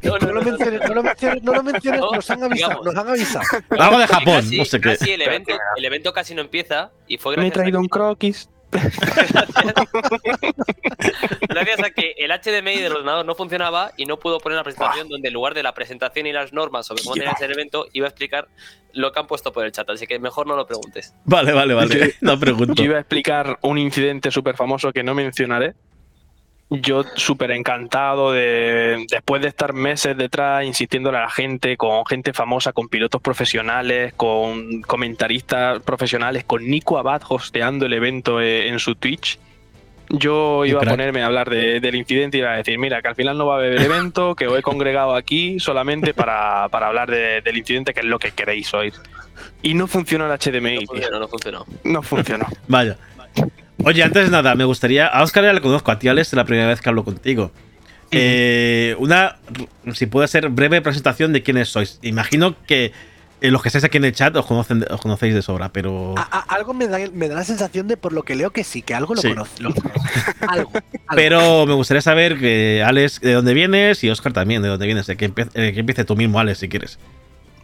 No 0.01 0.17
no, 0.19 0.33
lo 0.33 0.41
menciones, 0.41 0.81
no 0.87 0.93
lo 0.95 1.03
menciones, 1.03 1.43
no 1.43 1.53
lo 1.53 1.63
menciones, 1.63 2.01
No, 2.01 2.11
nos 2.11 2.29
han 2.31 2.43
avisado, 2.43 2.69
digamos. 2.81 2.85
nos 2.85 2.95
han 2.97 3.07
avisado. 3.09 3.45
algo 3.79 3.99
de 3.99 4.07
Japón, 4.07 4.35
casi- 4.41 4.57
no 4.57 4.65
sé 4.65 4.81
qué. 4.81 4.97
casi 4.97 5.11
el 5.11 5.21
evento, 5.21 5.53
el 5.77 5.85
evento 5.85 6.11
casi 6.13 6.33
no 6.35 6.41
empieza 6.41 6.91
y 7.07 7.17
fue 7.19 7.37
Me 7.37 7.43
he 7.43 7.45
gracias 7.45 7.59
a 7.59 7.61
traído 7.61 7.79
un 7.79 7.87
croquis. 7.87 8.49
Gracias 11.49 11.83
a 11.83 11.89
que 11.91 12.15
el 12.17 12.31
HDMI 12.31 12.81
del 12.81 12.93
ordenador 12.93 13.25
no 13.25 13.35
funcionaba 13.35 13.91
y 13.97 14.05
no 14.05 14.19
pudo 14.19 14.39
poner 14.39 14.57
una 14.57 14.63
presentación 14.63 15.09
donde 15.09 15.29
en 15.29 15.33
lugar 15.33 15.53
de 15.53 15.63
la 15.63 15.73
presentación 15.73 16.27
y 16.27 16.33
las 16.33 16.53
normas 16.53 16.85
sobre 16.85 17.03
cómo 17.03 17.15
tenía 17.15 17.35
el 17.39 17.51
evento, 17.51 17.87
iba 17.93 18.07
a 18.07 18.09
explicar 18.09 18.47
lo 18.93 19.11
que 19.11 19.19
han 19.19 19.27
puesto 19.27 19.51
por 19.51 19.65
el 19.65 19.71
chat. 19.71 19.89
Así 19.89 20.07
que 20.07 20.19
mejor 20.19 20.47
no 20.47 20.55
lo 20.55 20.65
preguntes. 20.65 21.13
Vale, 21.25 21.53
vale, 21.53 21.73
vale. 21.73 22.15
No 22.21 22.39
pregunto. 22.39 22.73
Yo 22.75 22.85
iba 22.85 22.97
a 22.97 23.01
explicar 23.01 23.59
un 23.61 23.77
incidente 23.77 24.31
súper 24.31 24.55
famoso 24.55 24.91
que 24.91 25.03
no 25.03 25.13
mencionaré. 25.13 25.75
Yo 26.71 27.03
súper 27.15 27.51
encantado 27.51 28.31
de, 28.31 29.05
después 29.09 29.41
de 29.41 29.47
estar 29.49 29.73
meses 29.73 30.17
detrás 30.17 30.65
insistiéndole 30.65 31.19
a 31.19 31.21
la 31.21 31.29
gente, 31.29 31.77
con 31.77 32.03
gente 32.07 32.33
famosa, 32.33 32.73
con 32.73 32.89
pilotos 32.89 33.21
profesionales, 33.21 34.13
con 34.15 34.81
comentaristas 34.81 35.81
profesionales, 35.83 36.43
con 36.43 36.67
Nico 36.67 36.97
Abad 36.97 37.21
hosteando 37.29 37.85
el 37.85 37.93
evento 37.93 38.41
eh, 38.41 38.67
en 38.67 38.79
su 38.79 38.95
Twitch. 38.95 39.37
Yo 40.09 40.65
iba 40.65 40.79
a 40.79 40.81
ponerme 40.91 41.21
a 41.21 41.27
hablar 41.27 41.49
de- 41.49 41.79
del 41.79 41.95
incidente 41.95 42.37
y 42.37 42.41
iba 42.41 42.53
a 42.53 42.57
decir, 42.57 42.77
mira, 42.79 43.01
que 43.01 43.07
al 43.09 43.15
final 43.15 43.37
no 43.37 43.45
va 43.45 43.55
a 43.55 43.57
haber 43.59 43.79
evento, 43.81 44.35
que 44.35 44.47
os 44.47 44.57
he 44.57 44.61
congregado 44.63 45.15
aquí 45.15 45.59
solamente 45.59 46.13
para, 46.15 46.67
para 46.69 46.87
hablar 46.87 47.09
de- 47.11 47.41
del 47.41 47.57
incidente, 47.57 47.93
que 47.93 47.99
es 47.99 48.05
lo 48.07 48.17
que 48.17 48.31
queréis 48.31 48.73
oír. 48.73 48.93
Y 49.61 49.75
no 49.75 49.85
funcionó 49.87 50.25
el 50.25 50.31
HDMI, 50.39 50.75
No 50.79 50.87
funcionó, 50.87 51.19
no 51.19 51.27
funcionó. 51.27 51.65
No 51.83 52.01
funcionó. 52.01 52.45
Vaya. 52.67 52.97
Oye, 53.83 54.03
antes 54.03 54.25
de 54.25 54.31
nada, 54.31 54.55
me 54.55 54.63
gustaría. 54.65 55.07
A 55.07 55.21
Oscar 55.23 55.43
ya 55.43 55.53
le 55.53 55.61
conozco, 55.61 55.91
a 55.91 55.99
ti, 55.99 56.07
Alex, 56.07 56.29
es 56.29 56.33
la 56.33 56.45
primera 56.45 56.67
vez 56.67 56.81
que 56.81 56.89
hablo 56.89 57.03
contigo. 57.03 57.51
Eh, 58.11 58.95
una, 58.99 59.37
si 59.93 60.05
puede 60.05 60.27
ser, 60.27 60.49
breve 60.49 60.81
presentación 60.81 61.33
de 61.33 61.43
quiénes 61.43 61.69
sois. 61.69 61.99
Imagino 62.01 62.55
que 62.65 62.93
eh, 63.41 63.51
los 63.51 63.61
que 63.61 63.67
estáis 63.69 63.83
aquí 63.83 63.97
en 63.97 64.05
el 64.05 64.13
chat 64.13 64.33
os, 64.37 64.45
conocen, 64.45 64.85
os 64.89 65.01
conocéis 65.01 65.33
de 65.33 65.41
sobra, 65.41 65.69
pero. 65.69 66.15
A- 66.17 66.21
a- 66.39 66.55
algo 66.55 66.73
me 66.73 66.87
da, 66.87 66.99
me 67.13 67.27
da 67.27 67.35
la 67.35 67.43
sensación 67.43 67.87
de, 67.87 67.97
por 67.97 68.13
lo 68.13 68.23
que 68.23 68.35
leo, 68.35 68.51
que 68.51 68.63
sí, 68.63 68.81
que 68.81 68.93
algo 68.93 69.15
lo 69.15 69.21
Sí. 69.21 69.29
Algo, 69.35 69.73
algo. 70.47 70.71
Pero 71.13 71.65
me 71.65 71.73
gustaría 71.73 72.01
saber, 72.01 72.39
que 72.39 72.83
Alex, 72.85 73.19
de 73.19 73.33
dónde 73.33 73.53
vienes 73.53 74.03
y 74.03 74.09
Oscar 74.09 74.31
también, 74.31 74.61
de 74.61 74.69
dónde 74.69 74.85
vienes. 74.85 75.07
De 75.07 75.17
que, 75.17 75.25
eh, 75.25 75.73
que 75.73 75.79
empiece 75.79 76.05
tú 76.05 76.15
mismo, 76.15 76.39
Alex, 76.39 76.59
si 76.59 76.69
quieres. 76.69 76.97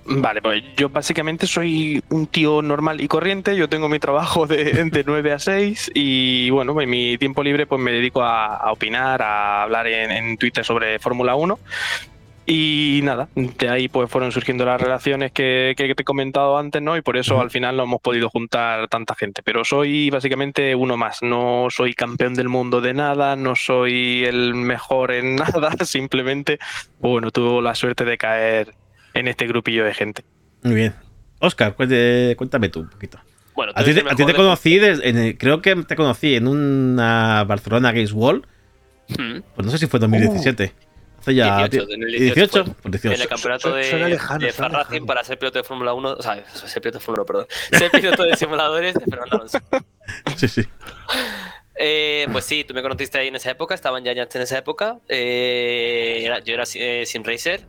Vale, 0.06 0.42
pues 0.42 0.64
yo 0.76 0.90
básicamente 0.90 1.48
soy 1.48 2.04
un 2.10 2.28
tío 2.28 2.62
normal 2.62 3.02
y 3.02 3.08
corriente. 3.08 3.56
Yo 3.56 3.70
tengo 3.70 3.88
mi 3.88 4.00
trabajo 4.00 4.48
de, 4.48 4.86
de 4.86 5.04
9 5.08 5.32
a 5.32 5.40
6 5.40 5.92
y 5.94 6.50
bueno, 6.50 6.80
en 6.82 6.90
mi 6.90 7.18
tiempo 7.18 7.44
libre 7.44 7.66
pues 7.66 7.80
me 7.80 7.92
dedico 7.92 8.22
a, 8.22 8.56
a 8.56 8.72
opinar, 8.72 9.22
a 9.22 9.64
hablar 9.64 9.88
en, 9.88 10.12
en 10.12 10.38
Twitter 10.38 10.66
sobre 10.66 11.00
Fórmula 11.00 11.36
1. 11.36 11.60
Y 12.48 13.02
nada, 13.04 13.30
de 13.36 13.70
ahí 13.70 13.88
pues 13.88 14.10
fueron 14.10 14.32
surgiendo 14.32 14.66
las 14.66 14.82
relaciones 14.82 15.32
que, 15.32 15.74
que 15.78 15.94
te 15.94 16.02
he 16.02 16.06
comentado 16.06 16.58
antes, 16.58 16.82
¿no? 16.82 16.98
Y 16.98 17.02
por 17.02 17.16
eso 17.16 17.40
al 17.40 17.52
final 17.52 17.78
no 17.78 17.84
hemos 17.84 18.02
podido 18.02 18.30
juntar 18.30 18.88
tanta 18.88 19.16
gente. 19.16 19.44
Pero 19.44 19.64
soy 19.64 20.10
básicamente 20.10 20.76
uno 20.76 20.98
más. 20.98 21.22
No 21.22 21.68
soy 21.70 21.94
campeón 21.94 22.34
del 22.34 22.50
mundo 22.50 22.82
de 22.82 22.94
nada, 22.94 23.36
no 23.36 23.56
soy 23.56 24.26
el 24.26 24.56
mejor 24.56 25.12
en 25.12 25.36
nada. 25.38 25.72
Simplemente, 25.86 26.58
bueno, 27.00 27.32
tuve 27.32 27.62
la 27.62 27.76
suerte 27.76 28.06
de 28.06 28.18
caer 28.18 28.74
en 29.14 29.28
este 29.28 29.48
grupillo 29.48 29.84
de 29.86 29.94
gente. 29.94 30.24
Muy 30.64 30.76
bien. 30.76 30.94
Oscar, 31.40 31.76
cuéntame 31.76 32.70
tú 32.70 32.82
un 32.82 32.90
poquito. 32.90 33.20
Bueno, 33.56 33.74
A 33.76 33.84
tú 33.84 33.90
ti, 33.90 33.96
te, 33.96 34.10
a 34.10 34.16
ti 34.16 34.26
te 34.26 34.34
conocí, 34.34 34.78
des- 34.80 35.02
en 35.04 35.18
el- 35.18 35.38
creo 35.38 35.62
que 35.62 35.76
te 35.76 35.96
conocí 35.96 36.36
en 36.36 36.48
una 36.48 37.44
Barcelona 37.46 37.92
Games 37.92 38.14
World. 38.14 38.46
Mm. 39.10 39.40
Pues 39.56 39.66
no 39.66 39.72
sé 39.72 39.78
si 39.78 39.88
fue 39.88 40.00
2017. 40.00 40.74
Hace 41.20 41.36
ya. 41.36 41.68
18, 41.68 41.92
en 41.92 42.04
el 42.04 42.10
18, 42.12 42.34
18 42.34 42.64
pues 42.82 42.86
En 42.86 42.92
18. 42.92 43.22
el 43.24 43.28
campeonato 43.30 43.74
de, 43.76 44.10
lejano, 44.10 44.40
de 44.46 44.52
Farracing 44.54 45.06
para 45.06 45.24
ser 45.24 45.38
piloto 45.38 45.60
de 45.60 45.64
Fórmula 45.64 45.94
1, 45.94 46.10
o 46.14 46.22
sea, 46.22 46.44
ser 46.54 46.82
piloto 46.82 46.98
de 47.00 47.04
Fórmula 47.06 47.22
1, 47.24 47.26
perdón, 47.28 47.46
ser 47.72 47.92
piloto 47.92 48.24
de 48.24 48.36
simuladores 48.38 48.94
de 48.96 49.02
Fernando 49.06 49.36
Alonso. 49.36 49.60
Sí, 50.38 50.48
sí. 50.48 50.64
Eh, 51.76 52.28
pues 52.32 52.46
sí, 52.46 52.64
tú 52.64 52.74
me 52.74 52.82
conociste 52.82 53.18
ahí 53.18 53.28
en 53.28 53.36
esa 53.36 53.52
época, 53.52 53.74
estaba 53.76 53.98
en 53.98 54.04
Giants 54.04 54.36
en 54.36 54.42
esa 54.42 54.58
época. 54.58 54.98
eh, 55.10 56.28
yo 56.46 56.54
era 56.54 56.64
eh, 56.76 57.04
Sim 57.06 57.24
Racer, 57.24 57.62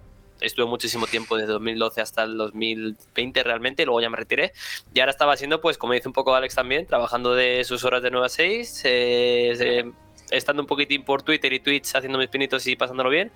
estuve 0.42 0.66
muchísimo 0.66 1.06
tiempo 1.06 1.36
desde 1.36 1.52
2012 1.52 2.00
hasta 2.00 2.22
el 2.24 2.36
2020 2.36 3.42
realmente, 3.42 3.84
luego 3.84 4.00
ya 4.00 4.10
me 4.10 4.16
retiré. 4.16 4.52
Y 4.94 5.00
ahora 5.00 5.10
estaba 5.10 5.32
haciendo, 5.32 5.60
pues 5.60 5.78
como 5.78 5.92
dice 5.92 6.08
un 6.08 6.12
poco 6.12 6.34
Alex 6.34 6.54
también, 6.54 6.86
trabajando 6.86 7.34
de 7.34 7.64
sus 7.64 7.84
horas 7.84 8.02
de 8.02 8.10
9 8.10 8.26
a 8.26 8.28
6, 8.28 8.82
eh, 8.84 9.52
eh, 9.60 9.92
estando 10.30 10.62
un 10.62 10.66
poquitín 10.66 11.04
por 11.04 11.22
Twitter 11.22 11.52
y 11.52 11.60
Twitch 11.60 11.94
haciendo 11.94 12.18
mis 12.18 12.28
pinitos 12.28 12.66
y 12.66 12.76
pasándolo 12.76 13.10
bien. 13.10 13.30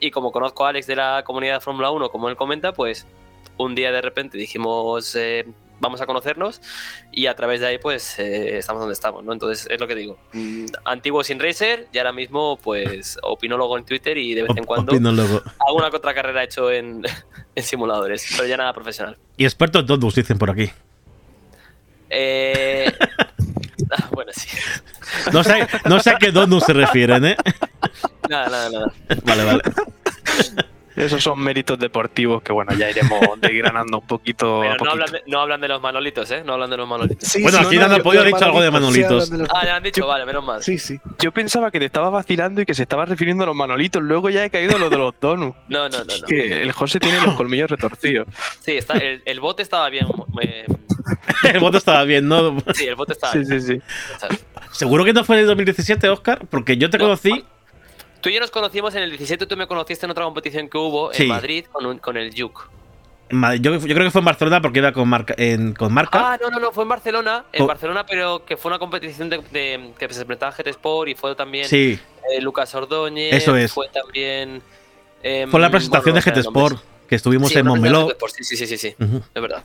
Y 0.00 0.10
como 0.10 0.32
conozco 0.32 0.64
a 0.64 0.70
Alex 0.70 0.86
de 0.86 0.96
la 0.96 1.22
comunidad 1.24 1.54
de 1.54 1.60
Fórmula 1.60 1.90
1, 1.90 2.10
como 2.10 2.28
él 2.28 2.36
comenta, 2.36 2.72
pues 2.72 3.06
un 3.58 3.74
día 3.74 3.92
de 3.92 4.00
repente 4.00 4.38
dijimos... 4.38 5.14
eh, 5.16 5.46
vamos 5.82 6.00
a 6.00 6.06
conocernos 6.06 6.62
y 7.10 7.26
a 7.26 7.34
través 7.34 7.60
de 7.60 7.66
ahí 7.66 7.78
pues 7.78 8.18
eh, 8.18 8.56
estamos 8.56 8.80
donde 8.80 8.94
estamos, 8.94 9.24
¿no? 9.24 9.32
Entonces 9.32 9.66
es 9.68 9.80
lo 9.80 9.86
que 9.88 9.96
digo. 9.96 10.16
Mm, 10.32 10.66
Antiguo 10.84 11.24
sin 11.24 11.40
racer 11.40 11.88
y 11.92 11.98
ahora 11.98 12.12
mismo 12.12 12.56
pues 12.62 13.18
opinólogo 13.22 13.76
en 13.76 13.84
Twitter 13.84 14.16
y 14.16 14.34
de 14.34 14.44
vez 14.44 14.56
en 14.56 14.64
cuando 14.64 14.92
Opinólogo. 14.92 15.42
alguna 15.66 15.90
que 15.90 15.96
otra 15.96 16.14
carrera 16.14 16.42
he 16.42 16.44
hecho 16.44 16.70
en, 16.70 17.02
en 17.54 17.62
simuladores, 17.62 18.26
pero 18.36 18.48
ya 18.48 18.56
nada 18.56 18.72
profesional. 18.72 19.18
Y 19.36 19.44
experto 19.44 19.80
en 19.80 19.86
Dodus, 19.86 20.14
dicen 20.14 20.38
por 20.38 20.50
aquí. 20.50 20.70
Eh... 22.08 22.90
ah, 23.90 24.08
bueno, 24.12 24.30
sí. 24.34 24.48
No 25.32 25.42
sé, 25.42 25.66
no 25.86 25.98
sé 25.98 26.10
a 26.10 26.16
qué 26.16 26.30
Dodus 26.30 26.62
se 26.64 26.72
refieren, 26.72 27.24
¿eh? 27.24 27.36
Nada, 28.30 28.48
nada, 28.48 28.70
nada. 28.70 28.92
Vale, 29.24 29.44
vale. 29.44 29.62
Esos 30.96 31.22
son 31.22 31.40
méritos 31.40 31.78
deportivos 31.78 32.42
que, 32.42 32.52
bueno, 32.52 32.72
ya 32.74 32.90
iremos 32.90 33.20
desgranando 33.40 33.98
un 34.00 34.06
poquito. 34.06 34.60
Pero 34.60 34.72
a 34.72 34.76
no 34.84 34.90
hablan, 34.90 35.12
de, 35.12 35.22
no 35.26 35.40
hablan 35.40 35.60
de 35.60 35.68
los 35.68 35.80
manolitos, 35.82 36.30
¿eh? 36.30 36.42
No 36.44 36.52
hablan 36.54 36.70
de 36.70 36.76
los 36.76 36.88
manolitos. 36.88 37.28
Sí, 37.28 37.42
Bueno, 37.42 37.58
sí, 37.58 37.64
aquí 37.66 37.74
no, 37.76 37.80
Dando 37.82 37.96
yo- 37.98 38.02
Pollo 38.02 38.20
ha 38.20 38.22
yo 38.24 38.26
dicho 38.28 38.44
algo 38.44 38.60
de 38.60 38.66
sí, 38.68 38.72
Manolitos. 38.72 39.10
hablan 39.24 39.30
de 39.30 39.38
los- 39.38 39.48
Ah, 39.54 39.64
ya 39.66 39.76
han 39.76 39.82
dicho, 39.82 40.06
vale, 40.06 40.26
menos 40.26 40.44
mal. 40.44 40.62
Sí, 40.62 40.78
sí. 40.78 40.98
Yo 41.18 41.32
pensaba 41.32 41.70
que 41.70 41.78
te 41.78 41.86
estaba 41.86 42.10
vacilando 42.10 42.60
y 42.60 42.66
que 42.66 42.74
se 42.74 42.82
estaba 42.82 43.04
refiriendo 43.06 43.44
a 43.44 43.46
los 43.46 43.56
manolitos. 43.56 44.02
Luego 44.02 44.28
ya 44.30 44.44
he 44.44 44.50
caído 44.50 44.76
a 44.76 44.78
lo 44.78 44.90
de 44.90 44.98
los 44.98 45.14
donuts. 45.20 45.56
No, 45.68 45.88
no, 45.88 45.98
no, 45.98 46.04
no. 46.04 46.26
Que 46.26 46.62
el 46.62 46.72
José 46.72 47.00
tiene 47.00 47.20
los 47.22 47.34
colmillos 47.34 47.70
retorcidos. 47.70 48.28
Sí, 48.60 48.72
está, 48.76 48.94
el, 48.98 49.22
el 49.24 49.40
bote 49.40 49.62
estaba 49.62 49.88
bien. 49.88 50.06
eh, 50.42 50.66
El 51.52 51.58
voto 51.60 51.78
estaba 51.78 52.04
bien, 52.04 52.28
¿no? 52.28 52.56
sí, 52.74 52.84
el 52.86 52.94
bote 52.94 53.14
estaba 53.14 53.32
Sí, 53.32 53.40
bien. 53.40 53.60
sí, 53.60 53.74
sí. 53.74 53.80
¿sabes? 54.18 54.44
¿Seguro 54.70 55.04
que 55.04 55.12
no 55.12 55.24
fue 55.24 55.36
en 55.36 55.40
el 55.42 55.46
2017, 55.48 56.08
Oscar? 56.08 56.46
Porque 56.48 56.76
yo 56.76 56.88
te 56.90 56.98
No, 56.98 57.04
conocí. 57.04 57.44
Tú 58.22 58.30
y 58.30 58.34
yo 58.34 58.40
nos 58.40 58.50
conocimos 58.50 58.94
en 58.94 59.02
el 59.02 59.10
17, 59.10 59.44
tú 59.46 59.56
me 59.56 59.66
conociste 59.66 60.06
en 60.06 60.10
otra 60.12 60.24
competición 60.24 60.68
que 60.70 60.78
hubo 60.78 61.12
Sí. 61.12 61.24
en 61.24 61.28
Madrid 61.28 61.64
con, 61.70 61.84
un- 61.84 61.98
con 61.98 62.16
el 62.16 62.30
Juke. 62.34 62.62
Yo, 63.60 63.76
yo 63.76 63.80
creo 63.80 64.04
que 64.04 64.10
fue 64.10 64.20
en 64.20 64.24
Barcelona 64.26 64.60
porque 64.60 64.78
iba 64.78 64.92
con 64.92 65.08
marca. 65.08 65.34
En, 65.38 65.72
con 65.74 65.92
marca. 65.92 66.32
Ah, 66.34 66.38
no, 66.40 66.50
no, 66.50 66.58
no, 66.60 66.70
fue 66.72 66.82
en 66.84 66.88
Barcelona, 66.90 67.44
en 67.52 67.62
Oh. 67.62 67.66
Barcelona, 67.66 68.04
pero 68.06 68.44
que 68.44 68.56
fue 68.56 68.70
una 68.70 68.78
competición 68.78 69.28
de, 69.30 69.38
de- 69.50 69.92
que 69.98 70.08
se 70.12 70.24
presentaba 70.24 70.52
GT 70.52 70.68
Sport 70.70 71.08
y 71.10 71.14
fue 71.14 71.34
también 71.34 71.64
sí, 71.66 71.98
eh, 72.30 72.40
Lucas 72.42 72.74
Ordóñez. 72.74 73.32
Eso 73.34 73.56
es. 73.56 73.72
Fue 73.72 73.88
también. 73.88 74.62
em, 75.22 75.50
fue 75.50 75.60
la 75.60 75.70
presentación 75.70 76.12
bueno, 76.14 76.24
no 76.26 76.32
de 76.32 76.40
GT. 76.42 76.46
Sport 76.46 76.84
que 77.08 77.14
estuvimos 77.16 77.50
Sí, 77.50 77.58
en 77.58 77.66
Montmeló. 77.66 78.08
Sí, 78.28 78.44
sí, 78.44 78.56
sí, 78.56 78.66
sí, 78.66 78.76
sí, 78.76 78.94
es 79.34 79.42
verdad. 79.42 79.64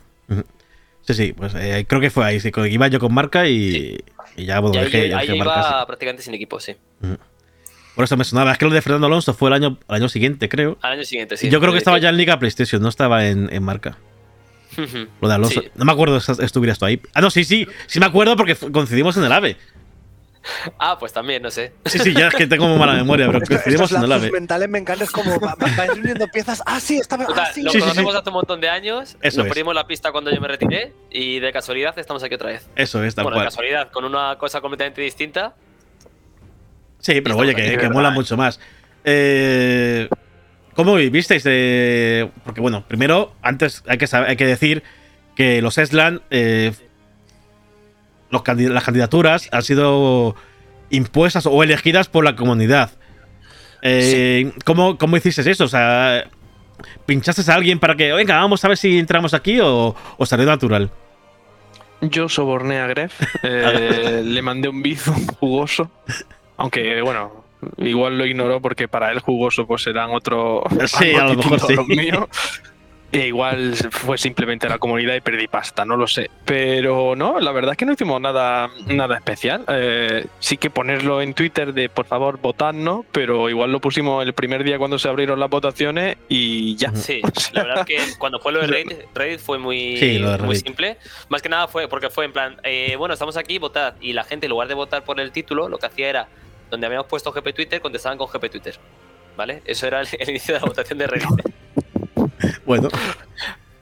Sí, 1.02 1.14
sí, 1.14 1.34
pues 1.34 1.54
eh, 1.56 1.86
creo 1.88 2.00
que 2.02 2.10
fue 2.10 2.26
ahí. 2.26 2.40
Sí, 2.40 2.52
iba 2.70 2.88
yo 2.88 3.00
con 3.00 3.14
marca 3.14 3.48
y, 3.48 3.98
y 4.38 4.46
ya, 4.46 4.60
bueno, 4.62 4.76
y 4.76 4.80
ahí, 4.80 4.86
dejé, 4.86 5.14
ahí 5.14 5.28
dejé 5.28 5.36
iba 5.38 5.46
marca, 5.46 5.80
sí. 5.82 5.86
prácticamente 5.88 6.24
sin 6.24 6.34
equipo, 6.34 6.60
sí. 6.60 6.76
Por 7.98 8.06
eso 8.06 8.16
me 8.16 8.24
sonaba. 8.24 8.54
Es 8.54 8.58
que 8.58 8.63
lo 8.66 8.72
de 8.72 8.82
Fernando 8.82 9.08
Alonso 9.08 9.34
fue 9.34 9.50
el 9.50 9.54
año, 9.56 9.77
el 9.89 9.96
año 9.96 10.08
siguiente, 10.08 10.48
creo. 10.48 10.77
Al 10.82 10.94
año 10.94 11.04
siguiente, 11.04 11.36
sí. 11.36 11.48
y 11.48 11.50
yo 11.50 11.60
creo 11.60 11.74
que 11.74 11.77
Eh, 11.77 11.80
estaba 11.80 11.98
ya 11.98 12.08
en 12.08 12.16
Liga 12.16 12.39
PlayStation, 12.39 12.82
no 12.82 12.88
estaba 12.88 13.25
en, 13.27 13.51
en 13.51 13.62
marca. 13.63 13.98
Lo 15.22 15.27
de 15.27 15.34
Alonso. 15.36 15.60
Sí. 15.62 15.68
No 15.75 15.84
me 15.86 15.92
acuerdo 15.92 16.20
si 16.22 16.32
estuvieras 16.44 16.77
tú 16.80 16.86
ahí. 16.86 17.01
Ah, 17.13 17.20
no, 17.22 17.30
sí, 17.32 17.44
sí. 17.44 17.68
Sí 17.88 18.00
me 18.00 18.06
acuerdo 18.06 18.36
porque 18.38 18.56
coincidimos 18.56 19.18
en 19.18 19.24
el 19.25 19.32
AVE. 19.34 19.58
Ah, 20.80 20.98
pues 20.98 21.12
también, 21.12 21.42
no 21.42 21.51
sé. 21.51 21.74
Sí, 21.84 22.00
sí, 22.00 22.13
ya 22.13 22.27
es 22.30 22.34
que 22.36 22.48
tengo 22.48 22.68
muy 22.70 22.77
mala 22.80 22.94
memoria, 22.94 23.27
pero 23.30 23.42
coincidimos 23.46 23.92
en 23.92 24.01
el 24.01 24.10
AVE. 24.10 24.32
mentales 24.32 24.70
me 24.70 24.77
encantan, 24.80 25.04
es 25.04 25.12
como 25.12 25.38
va- 25.42 25.56
va- 25.62 25.75
vais 25.75 25.92
uniendo 25.98 26.25
piezas. 26.30 26.63
Ah, 26.66 26.80
sí, 26.80 27.00
estaba. 27.00 27.25
Ah, 27.36 27.50
sí. 27.54 27.63
lo 27.63 27.72
Sí, 27.72 27.80
sí, 27.80 27.82
sí. 27.82 27.82
conocemos 27.82 28.16
hace 28.16 28.30
un 28.30 28.34
montón 28.36 28.62
de 28.62 28.70
años, 28.70 29.18
Eso 29.22 29.39
nos 29.39 29.48
es. 29.48 29.51
perdimos 29.54 29.75
la 29.75 29.86
pista 29.88 30.13
cuando 30.13 30.32
yo 30.34 30.39
me 30.39 30.48
retiré 30.48 30.94
y 31.12 31.39
de 31.42 31.51
casualidad 31.51 32.00
estamos 32.00 32.24
aquí 32.24 32.36
otra 32.36 32.51
vez. 32.51 32.70
Eso 32.77 33.04
es, 33.04 33.13
tal 33.13 33.24
bueno, 33.24 33.36
de 33.36 33.39
cual. 33.39 33.48
casualidad, 33.48 33.92
con 33.92 34.06
una 34.06 34.38
cosa 34.38 34.62
completamente 34.62 35.01
distinta. 35.01 35.54
Sí, 37.00 37.22
pero 37.22 37.38
oye, 37.38 37.56
que, 37.56 37.89
mola 37.89 38.10
¿eh? 38.10 38.12
mucho 38.12 38.36
más. 38.38 38.60
Eh, 39.04 40.10
¿Cómo 40.74 40.96
vivisteis? 40.96 41.44
de- 41.44 42.30
porque, 42.44 42.62
bueno, 42.62 42.84
primero, 42.88 43.34
antes 43.42 43.84
hay 43.88 43.98
que, 43.98 44.08
saber- 44.08 44.30
hay 44.30 44.36
que 44.36 44.46
decir 44.46 44.84
que 45.36 45.62
los 45.62 45.77
Eslan, 45.77 46.22
eh, 46.30 46.72
los 48.30 48.44
las 48.46 48.84
candidaturas 48.84 49.48
han 49.51 49.63
sido 49.63 50.36
impuestas 50.89 51.46
o 51.46 51.63
elegidas 51.63 52.08
por 52.10 52.25
la 52.25 52.36
comunidad. 52.36 52.92
Eh, 53.82 54.51
¿cómo, 54.66 54.98
¿Cómo 54.98 55.18
hiciste 55.18 55.50
eso? 55.50 55.66
O 55.66 55.68
sea, 55.68 56.25
¿pinchaste 57.06 57.50
a 57.50 57.56
alguien 57.56 57.80
para 57.80 57.96
que, 57.96 58.12
venga, 58.13 58.36
vamos 58.38 58.63
a 58.66 58.68
ver 58.68 58.77
si 58.77 58.98
entramos 59.00 59.34
aquí 59.34 59.60
o, 59.60 59.96
o 60.18 60.25
salió 60.25 60.46
natural? 60.46 60.89
Yo 62.01 62.30
soborné 62.30 62.80
a 62.80 62.88
Gref, 62.88 63.13
eh, 63.44 64.22
le 64.24 64.42
mandé 64.42 64.70
un 64.70 64.82
bizo 64.84 65.13
jugoso, 65.39 65.89
aunque 66.58 67.02
bueno, 67.02 67.46
igual 67.78 68.18
lo 68.18 68.26
ignoró 68.26 68.62
porque 68.62 68.88
para 68.88 69.12
él 69.12 69.20
jugoso 69.20 69.66
pues 69.66 69.84
serán 69.84 70.12
otro 70.12 70.64
Sí, 70.88 71.14
algo 71.16 71.42
a 71.42 71.46
lo 71.46 71.52
mejor 71.52 71.86
sí. 71.86 71.96
míos. 71.96 72.28
E 73.10 73.28
igual 73.28 73.74
fue 73.90 74.18
simplemente 74.18 74.68
la 74.68 74.80
comunidad 74.80 75.16
y 75.16 75.22
perdí 75.22 75.48
pasta, 75.48 75.86
no 75.86 75.96
lo 75.96 76.08
sé. 76.08 76.30
Pero 76.44 77.16
no, 77.16 77.40
la 77.40 77.54
verdad 77.54 77.72
es 77.72 77.78
que 77.78 77.86
no 77.86 77.94
hicimos 77.94 78.20
nada, 78.20 78.70
nada 78.88 79.16
especial. 79.16 79.64
Eh, 79.70 80.26
sí 80.40 80.58
que 80.58 80.70
ponerlo 80.70 81.22
en 81.22 81.34
Twitter 81.34 81.74
de 81.74 81.88
por 81.88 82.06
favor 82.06 82.38
votadnos, 82.42 83.06
pero 83.14 83.50
igual 83.50 83.72
lo 83.72 83.80
pusimos 83.80 84.26
el 84.26 84.34
primer 84.34 84.66
día 84.66 84.78
cuando 84.78 85.00
se 85.00 85.08
abrieron 85.08 85.40
las 85.40 85.50
votaciones 85.50 86.18
y 86.28 86.76
ya. 86.76 86.94
Sí, 86.94 87.22
la 87.54 87.64
verdad 87.64 87.80
es 87.80 87.86
que 87.86 88.18
cuando 88.18 88.40
fue 88.40 88.52
lo 88.52 88.60
de 88.60 88.68
Reddit, 88.68 88.98
Reddit 89.16 89.40
fue 89.40 89.58
muy, 89.58 89.96
Sí, 89.96 90.20
lo 90.20 90.32
de 90.32 90.40
muy 90.40 90.58
simple. 90.58 90.98
Más 91.30 91.42
que 91.42 91.48
nada 91.48 91.70
fue 91.70 91.88
porque 91.88 92.10
fue 92.10 92.26
en 92.26 92.34
plan, 92.34 92.58
eh, 92.64 92.96
bueno, 92.98 93.14
estamos 93.14 93.38
aquí, 93.38 93.58
votad. 93.58 93.96
Y 94.02 94.12
la 94.12 94.26
gente, 94.26 94.48
en 94.48 94.50
lugar 94.50 94.68
de 94.68 94.74
votar 94.74 95.06
por 95.06 95.22
el 95.22 95.32
título, 95.32 95.70
lo 95.70 95.78
que 95.78 95.86
hacía 95.86 96.10
era, 96.10 96.28
donde 96.70 96.88
habíamos 96.88 97.08
puesto 97.08 97.32
GP 97.32 97.54
Twitter, 97.54 97.82
contestaban 97.82 98.18
con 98.18 98.28
GP 98.28 98.50
Twitter. 98.50 98.80
¿Vale? 99.36 99.62
Eso 99.66 99.86
era 99.88 100.02
el, 100.02 100.08
el 100.20 100.30
inicio 100.30 100.56
de 100.56 100.60
la 100.62 100.66
votación 100.66 100.98
de 101.00 101.08
Reddit. 101.08 101.30
Bueno, 102.66 102.90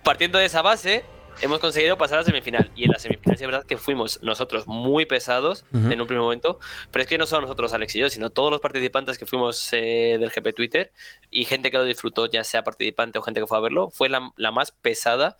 Partiendo 0.05 0.37
de 0.37 0.45
esa 0.45 0.61
base, 0.61 1.03
hemos 1.41 1.57
conseguido 1.57 1.97
pasar 1.97 2.19
a 2.19 2.21
la 2.21 2.25
semifinal. 2.25 2.71
Y 2.75 2.83
en 2.83 2.91
la 2.91 2.99
semifinal, 2.99 3.37
sí 3.37 3.43
es 3.43 3.49
verdad 3.49 3.65
que 3.65 3.75
fuimos 3.75 4.21
nosotros 4.21 4.67
muy 4.67 5.07
pesados 5.07 5.65
en 5.73 5.99
un 5.99 6.05
primer 6.05 6.21
momento. 6.21 6.59
Pero 6.91 7.01
es 7.01 7.09
que 7.09 7.17
no 7.17 7.25
solo 7.25 7.41
nosotros, 7.41 7.73
Alex 7.73 7.95
y 7.95 7.99
yo, 7.99 8.09
sino 8.11 8.29
todos 8.29 8.51
los 8.51 8.61
participantes 8.61 9.17
que 9.17 9.25
fuimos 9.25 9.67
eh, 9.73 10.17
del 10.19 10.29
GP 10.29 10.53
Twitter 10.53 10.91
y 11.31 11.45
gente 11.45 11.71
que 11.71 11.77
lo 11.77 11.85
disfrutó, 11.85 12.27
ya 12.27 12.43
sea 12.43 12.63
participante 12.63 13.17
o 13.17 13.23
gente 13.23 13.39
que 13.39 13.47
fue 13.47 13.57
a 13.57 13.61
verlo, 13.61 13.89
fue 13.89 14.07
la, 14.07 14.31
la 14.37 14.51
más 14.51 14.69
pesada 14.71 15.37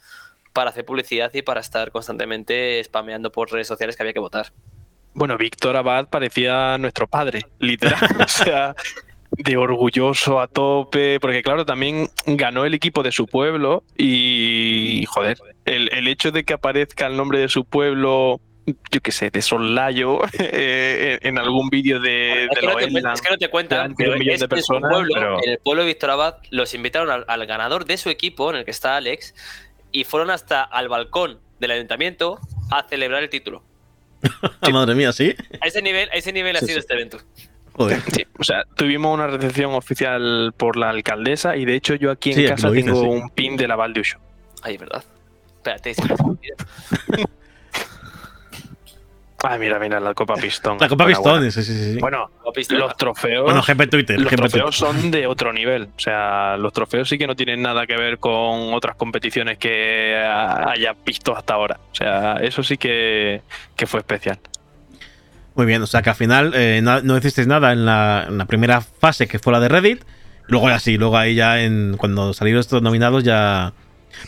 para 0.52 0.72
hacer 0.72 0.84
publicidad 0.84 1.32
y 1.32 1.44
para 1.44 1.62
estar 1.62 1.92
constantemente 1.92 2.84
spameando 2.84 3.32
por 3.32 3.52
redes 3.52 3.68
sociales 3.68 3.96
que 3.96 4.02
había 4.02 4.14
que 4.14 4.20
votar. 4.20 4.52
Bueno, 5.16 5.38
Víctor 5.38 5.76
Abad 5.78 6.10
parecía 6.10 6.78
nuestro 6.78 7.08
padre, 7.08 7.42
literal. 7.60 8.00
o 8.24 8.28
sea, 8.28 8.76
de 9.32 9.58
orgulloso 9.58 10.40
a 10.40 10.48
tope, 10.48 11.20
porque 11.20 11.42
claro, 11.42 11.66
también 11.66 12.10
ganó 12.26 12.66
el 12.66 12.74
equipo 12.74 13.02
de 13.02 13.12
su 13.12 13.26
pueblo 13.26 13.84
y, 13.98 15.04
joder, 15.08 15.38
el, 15.66 15.90
el 15.94 16.08
hecho 16.08 16.32
de 16.32 16.44
que 16.44 16.54
aparezca 16.54 17.08
el 17.08 17.18
nombre 17.18 17.40
de 17.40 17.48
su 17.50 17.66
pueblo, 17.66 18.40
yo 18.92 19.02
qué 19.02 19.12
sé, 19.12 19.30
de 19.32 19.42
Sollayo, 19.42 20.20
eh, 20.40 21.18
en 21.22 21.38
algún 21.38 21.70
vídeo 21.70 22.00
de, 22.00 22.44
Es 22.44 22.50
de 22.50 22.56
que, 22.60 22.68
no 22.68 22.76
te, 22.76 22.86
es 23.14 23.22
que 23.22 23.30
no 23.30 23.38
te 23.38 23.50
cuentan, 23.50 23.96
de 23.96 23.96
pero 23.98 24.16
es 24.16 24.48
personas, 24.48 24.92
pueblo, 24.92 25.14
pero- 25.14 25.44
en 25.44 25.50
el 25.52 25.60
pueblo 25.60 25.84
de 25.84 25.88
Víctor 25.88 26.12
Abad, 26.12 26.36
los 26.52 26.74
invitaron 26.74 27.10
al, 27.10 27.26
al 27.28 27.46
ganador 27.46 27.86
de 27.86 27.98
su 27.98 28.10
equipo, 28.10 28.50
en 28.50 28.58
el 28.58 28.66
que 28.66 28.72
está 28.72 28.98
Alex, 28.98 29.34
y 29.92 30.04
fueron 30.04 30.30
hasta 30.30 30.62
al 30.62 30.90
balcón 30.90 31.40
del 31.60 31.72
ayuntamiento 31.72 32.40
a 32.70 32.84
celebrar 32.84 33.24
el 33.24 33.30
título. 33.30 33.64
ah, 34.62 34.70
madre 34.70 34.96
mía, 34.96 35.12
sí. 35.14 35.36
A 35.62 35.68
ese 35.68 35.82
nivel, 35.82 36.10
a 36.10 36.16
ese 36.16 36.32
nivel 36.34 36.56
ha 36.56 36.60
Sí, 36.60 36.68
sido 36.68 36.76
sí. 36.76 36.80
este 36.80 36.94
evento. 36.94 37.20
Joder. 37.74 38.02
Sí, 38.14 38.26
o 38.40 38.44
sea, 38.44 38.64
tuvimos 38.76 39.14
una 39.14 39.28
recepción 39.28 39.74
oficial 39.74 40.54
por 40.56 40.78
la 40.78 40.90
alcaldesa 40.90 41.58
y 41.58 41.66
de 41.66 41.76
hecho 41.76 41.96
yo 41.96 42.10
aquí 42.12 42.30
en 42.32 42.36
Sí, 42.38 42.46
casa 42.46 42.72
tengo 42.72 43.02
sí. 43.02 43.06
un 43.08 43.30
pin 43.32 43.58
de 43.58 43.68
la 43.68 43.76
Val 43.76 43.94
de 43.94 44.00
Uxó. 44.02 44.18
Ay, 44.62 44.78
¿verdad? 44.78 45.04
Espérate, 45.58 45.94
sí, 49.54 49.60
mira. 49.60 49.76
Ay, 49.76 49.80
mira, 49.80 49.80
mira, 49.80 50.00
la 50.00 50.14
Copa 50.14 50.36
Pistón. 50.36 50.78
La 50.80 50.88
Copa. 50.88 51.06
Pistón, 51.06 51.52
sí, 51.52 51.64
sí, 51.64 51.94
sí. 51.94 52.00
Bueno, 52.00 52.30
los 52.70 52.98
trofeos. 52.98 53.44
Bueno, 53.44 53.62
GP 53.62 53.90
Twitter. 53.90 54.20
los 54.20 54.32
GP 54.32 54.38
trofeos 54.38 54.78
Twitter. 54.78 55.02
son 55.02 55.12
de 55.12 55.28
otro 55.28 55.54
nivel. 55.54 55.90
O 55.96 56.00
sea, 56.00 56.58
los 56.58 56.74
trofeos 56.74 57.08
sí 57.10 57.18
que 57.18 57.28
no 57.28 57.36
tienen 57.36 57.62
nada 57.62 57.86
que 57.86 57.96
ver 57.98 58.20
con 58.20 58.74
otras 58.74 58.96
competiciones 58.96 59.58
que 59.58 60.16
ah, 60.16 60.72
haya 60.72 60.96
visto 61.06 61.36
hasta 61.36 61.54
ahora. 61.54 61.80
O 61.92 61.96
sea, 61.96 62.38
eso 62.42 62.64
sí 62.64 62.78
que, 62.78 63.42
que 63.76 63.86
fue 63.86 64.00
especial. 64.00 64.40
Muy 65.56 65.66
bien, 65.66 65.82
o 65.82 65.88
sea 65.88 66.02
que 66.02 66.10
al 66.10 66.16
final 66.18 66.52
eh, 66.54 66.82
no, 66.84 67.02
no 67.02 67.18
hicisteis 67.18 67.48
nada 67.48 67.72
en 67.72 67.86
la, 67.86 68.26
en 68.28 68.38
la 68.38 68.46
primera 68.46 68.82
fase 68.82 69.28
que 69.28 69.40
fue 69.40 69.54
la 69.54 69.62
de 69.62 69.70
Reddit. 69.70 70.04
Luego 70.48 70.70
ya 70.70 70.80
sí, 70.80 70.98
luego 70.98 71.18
ahí 71.18 71.36
ya 71.36 71.62
en 71.62 71.96
cuando 71.98 72.34
salieron 72.34 72.60
estos 72.60 72.82
nominados 72.82 73.24
ya. 73.24 73.74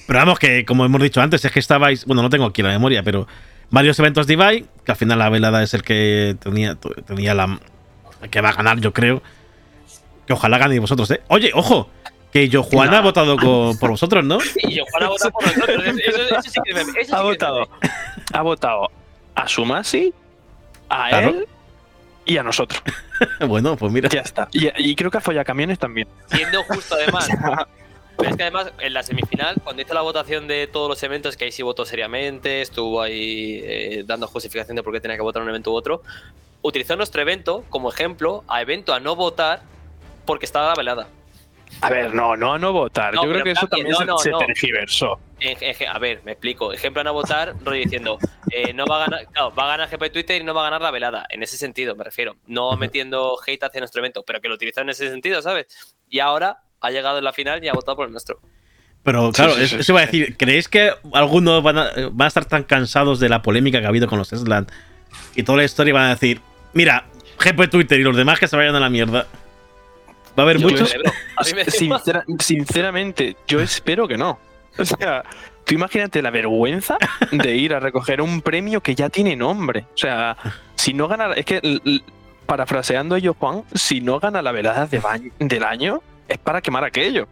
Pero 0.08 0.20
vamos, 0.20 0.40
que 0.40 0.66
como 0.66 0.86
hemos 0.86 1.02
dicho 1.02 1.22
antes, 1.22 1.44
es 1.44 1.52
que 1.52 1.60
estabais. 1.60 2.06
Bueno, 2.06 2.22
no 2.22 2.30
tengo 2.30 2.46
aquí 2.46 2.62
la 2.62 2.70
memoria, 2.70 3.04
pero 3.04 3.28
varios 3.70 3.98
eventos 4.00 4.28
de 4.28 4.34
Ibai, 4.34 4.66
que 4.86 4.92
al 4.92 4.98
final 4.98 5.20
la 5.20 5.30
velada 5.30 5.64
es 5.64 5.74
el 5.74 5.84
que 5.84 6.36
tenía, 6.40 6.76
tenía 7.06 7.34
la. 7.34 7.60
el 8.22 8.30
que 8.30 8.42
va 8.42 8.50
a 8.50 8.54
ganar, 8.54 8.80
yo 8.80 8.94
creo. 8.94 9.22
Que 10.26 10.34
ojalá 10.34 10.58
ganéis 10.58 10.82
vosotros, 10.82 11.10
¿eh? 11.12 11.22
Oye, 11.30 11.52
ojo, 11.54 11.90
que 12.34 12.50
yo 12.50 12.62
Juan 12.64 12.94
ha 12.94 13.02
votado 13.02 13.38
con- 13.38 13.78
por 13.80 13.92
vosotros, 13.92 14.26
¿no? 14.26 14.40
Y 14.58 14.76
yo, 14.76 14.84
Juan 14.92 15.04
ha 15.04 15.08
votado 15.10 15.32
por 15.32 15.44
nosotros. 15.46 15.84
Eso, 15.86 16.22
eso 16.22 16.42
sí 16.42 16.60
que 16.66 16.72
es 16.72 16.76
meme, 16.76 17.00
eso 17.00 17.10
sí 17.10 17.14
Ha 17.16 17.18
que 17.20 17.24
votado, 17.24 17.70
ha 18.34 18.42
votado 18.42 18.88
a 19.36 19.48
Sumasi, 19.48 20.14
a 20.90 21.10
Claro. 21.10 21.30
él 21.30 21.48
y 22.26 22.38
a 22.38 22.44
nosotros. 22.44 22.82
bueno, 23.48 23.78
pues 23.78 23.92
mira. 23.94 24.10
Ya 24.10 24.20
está. 24.22 24.50
Y, 24.52 24.68
y 24.78 24.96
creo 24.96 25.10
que 25.10 25.18
a 25.20 25.22
Follacamiones 25.22 25.80
también. 25.80 26.08
Siendo 26.30 26.62
justo 26.64 26.96
además. 26.96 27.30
Pero 28.18 28.32
es 28.32 28.36
que 28.36 28.44
además 28.44 28.74
en 28.80 28.94
la 28.94 29.04
semifinal, 29.04 29.56
cuando 29.64 29.82
hizo 29.82 29.94
la 29.94 30.02
votación 30.02 30.48
de 30.48 30.68
todos 30.68 30.90
los 30.90 31.02
eventos, 31.04 31.38
que 31.38 31.46
ahí 31.46 31.52
sí 31.52 31.62
votó 31.62 31.86
seriamente, 31.86 32.62
estuvo 32.62 33.02
ahí 33.02 33.62
eh, 33.64 34.04
dando 34.06 34.28
justificación 34.28 34.76
de 34.76 34.84
por 34.84 34.92
qué 34.94 35.00
tenía 35.00 35.18
que 35.18 35.24
votar 35.24 35.44
un 35.44 35.50
evento 35.50 35.72
u 35.72 35.76
otro, 35.76 36.02
utilizó 36.62 36.96
nuestro 36.96 37.22
evento 37.22 37.64
como 37.70 37.90
ejemplo 37.90 38.44
a 38.48 38.62
evento 38.62 38.94
a 38.94 39.00
no 39.00 39.16
votar 39.16 39.62
porque 40.26 40.46
estaba 40.46 40.70
la 40.70 40.76
velada. 40.76 41.08
A 41.82 41.90
ver, 41.90 42.14
no, 42.14 42.36
no 42.36 42.54
a 42.54 42.60
no 42.60 42.74
votar. 42.74 43.14
No, 43.14 43.24
Yo 43.24 43.30
creo 43.30 43.44
que 43.44 43.52
eso 43.52 43.68
también 43.68 43.92
no, 43.92 44.06
no, 44.06 44.18
se 44.18 44.32
tergiversó. 44.32 45.20
A 45.92 46.00
ver, 46.00 46.22
me 46.24 46.32
explico. 46.32 46.74
Ejemplo 46.74 47.02
a 47.02 47.04
no 47.04 47.14
votar, 47.14 47.54
rollo 47.64 47.82
diciendo, 47.82 48.18
eh, 48.52 48.74
no 48.74 48.86
va 48.88 49.04
a 49.04 49.10
ganar, 49.10 49.28
claro, 49.28 49.54
va 49.54 49.66
a 49.66 49.78
ganar 49.78 49.90
GP 49.90 50.12
Twitter 50.12 50.42
y 50.42 50.44
no 50.44 50.54
va 50.54 50.62
a 50.62 50.64
ganar 50.66 50.82
la 50.82 50.92
velada. 50.92 51.26
En 51.30 51.44
ese 51.44 51.58
sentido, 51.58 51.96
me 51.96 52.04
refiero. 52.04 52.38
No 52.48 52.76
metiendo 52.78 53.38
hate 53.46 53.64
hacia 53.64 53.80
nuestro 53.80 54.00
evento, 54.00 54.24
pero 54.24 54.42
que 54.42 54.48
lo 54.48 54.56
utilizó 54.56 54.82
en 54.82 54.90
ese 54.90 55.10
sentido, 55.10 55.42
¿sabes? 55.42 55.68
Y 56.10 56.20
ahora 56.20 56.64
ha 56.82 56.90
llegado 56.92 57.18
en 57.18 57.24
la 57.24 57.34
final 57.34 57.64
y 57.64 57.68
ha 57.68 57.74
votado 57.74 57.96
por 57.98 58.06
el 58.06 58.12
nuestro. 58.12 58.40
Pero 59.04 59.32
claro, 59.32 59.54
sí, 59.56 59.62
eso 59.64 59.76
sí, 59.76 59.82
eso 59.82 59.92
iba 59.94 60.02
a 60.02 60.06
decir, 60.06 60.36
¿creéis 60.38 60.68
que 60.68 60.92
algunos 61.14 61.64
van 61.64 61.78
a, 61.78 61.90
van 62.12 62.26
a 62.26 62.28
estar 62.28 62.46
tan 62.46 62.64
cansados 62.64 63.20
de 63.20 63.30
la 63.30 63.42
polémica 63.42 63.80
que 63.80 63.86
ha 63.86 63.90
habido 63.90 64.08
con 64.08 64.18
los 64.20 64.34
Esland 64.34 64.70
y 65.36 65.44
toda 65.44 65.60
la 65.60 65.64
historia 65.64 65.92
y 65.92 65.94
van 65.94 66.06
a 66.06 66.10
decir, 66.10 66.42
mira, 66.74 67.06
GP 67.40 67.70
Twitter 67.70 68.00
y 68.00 68.04
los 68.04 68.18
demás 68.18 68.40
que 68.40 68.48
se 68.48 68.58
vayan 68.58 68.76
a 68.76 68.80
la 68.80 68.90
mierda? 68.90 69.28
Va 70.38 70.42
a 70.44 70.46
haber 70.46 70.58
Yo 70.58 70.68
muchos. 70.70 70.94
A 71.36 71.44
mí 71.44 71.54
me. 71.56 71.66
Sincera- 71.72 72.26
sinceramente, 72.40 73.38
yo 73.48 73.60
espero 73.62 74.08
que 74.08 74.18
no. 74.18 74.40
O 74.78 74.86
sea, 74.86 75.24
tú 75.64 75.74
imagínate 75.74 76.22
la 76.22 76.30
vergüenza 76.30 76.98
de 77.32 77.56
ir 77.56 77.74
a 77.74 77.80
recoger 77.80 78.22
un 78.22 78.42
premio 78.42 78.82
que 78.82 78.94
ya 78.94 79.10
tiene 79.10 79.36
nombre. 79.36 79.86
O 79.94 79.98
sea, 79.98 80.38
si 80.76 80.94
no 80.94 81.08
gana. 81.08 81.34
Es 81.34 81.46
que, 81.46 81.80
parafraseando 82.46 83.16
ellos, 83.16 83.36
Juan, 83.40 83.64
si 83.74 84.02
no 84.02 84.20
gana 84.20 84.42
la 84.42 84.52
velada 84.52 84.86
de 84.86 85.02
del 85.40 85.64
año, 85.64 86.02
es 86.28 86.38
para 86.38 86.62
quemar 86.62 86.84
aquello. 86.84 87.28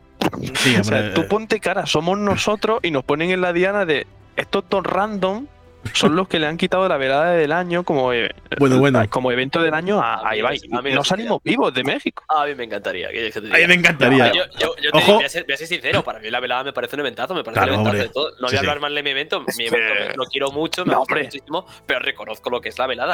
Sí, 0.55 0.75
O 0.75 0.84
sea, 0.84 1.13
tú 1.13 1.27
ponte 1.27 1.60
cara, 1.60 1.86
somos 1.86 2.17
nosotros 2.17 2.79
y 2.84 2.91
nos 2.91 3.03
ponen 3.03 3.31
en 3.31 3.41
la 3.41 3.53
diana 3.53 3.86
de 3.86 4.08
estos 4.36 4.63
dos 4.69 4.84
random 4.84 5.47
son 5.93 6.15
los 6.15 6.27
que 6.27 6.39
le 6.39 6.47
han 6.47 6.57
quitado 6.57 6.87
la 6.87 6.97
velada 6.97 7.31
del 7.31 7.51
año 7.51 7.83
como, 7.83 8.11
eh, 8.11 8.29
Bueno, 8.59 8.79
bueno. 8.79 9.03
como 9.09 9.31
evento 9.31 9.61
del 9.61 9.73
año 9.73 10.01
a, 10.01 10.27
a 10.27 10.35
Ibai. 10.35 10.59
no- 10.69 10.79
a 10.79 10.81
mí 10.81 10.91
no 10.91 11.03
salimos 11.03 11.41
vivos 11.43 11.73
de 11.73 11.83
México. 11.83 12.23
A 12.27 12.45
mí 12.45 12.55
me 12.55 12.63
encantaría. 12.65 13.09
que- 13.09 13.31
que 13.31 13.41
te 13.41 13.47
a 13.47 13.57
mí 13.59 13.67
me 13.67 13.73
encantaría. 13.75 14.31
Yo, 14.33 14.43
yo- 14.59 14.75
yo 14.81 14.91
te 14.91 14.97
Ojo. 14.97 14.99
digo, 15.05 15.13
voy, 15.15 15.25
a 15.25 15.29
ser, 15.29 15.45
voy 15.45 15.53
a 15.53 15.57
ser 15.57 15.67
sincero, 15.67 16.03
para 16.03 16.19
mí 16.19 16.29
la 16.29 16.39
velada 16.39 16.63
me 16.63 16.73
parece 16.73 16.95
un 16.95 17.01
eventazo, 17.01 17.33
me 17.35 17.43
parece 17.43 17.61
Claro, 17.63 17.75
un 17.81 17.87
eventazo 17.87 18.03
de 18.07 18.09
todo. 18.13 18.29
No 18.31 18.35
Sí, 18.35 18.41
voy 18.41 18.47
a 18.47 18.49
sí. 18.49 18.57
hablar 18.57 18.79
mal 18.79 18.95
de 18.95 19.03
mi 19.03 19.09
evento, 19.11 19.41
mi 19.57 19.65
evento 19.67 19.93
me- 20.09 20.15
lo 20.15 20.25
quiero 20.25 20.51
mucho, 20.51 20.85
me 20.85 20.93
No, 20.93 20.99
gusta 20.99 21.15
muchísimo, 21.15 21.65
pero 21.85 21.99
reconozco 21.99 22.49
lo 22.49 22.59
que 22.61 22.69
es 22.69 22.77
la 22.79 22.87
velada. 22.87 23.13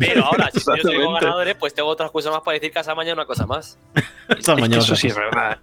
Pero 0.00 0.24
ahora, 0.24 0.50
si 0.52 0.60
yo 0.60 0.90
tengo 0.90 1.12
ganadores, 1.12 1.54
pues 1.54 1.72
tengo 1.74 1.88
otras 1.88 2.10
cosas 2.10 2.32
más 2.32 2.42
para 2.42 2.54
decir 2.54 2.72
que 2.72 2.78
esa 2.80 2.94
mañana 2.94 3.14
una 3.14 3.26
cosa 3.26 3.46
más. 3.46 3.78
Esa 4.28 4.54
mañana 4.54 4.78
Eso 4.82 4.96
sí 4.96 5.08
es 5.08 5.16
verdad. 5.16 5.58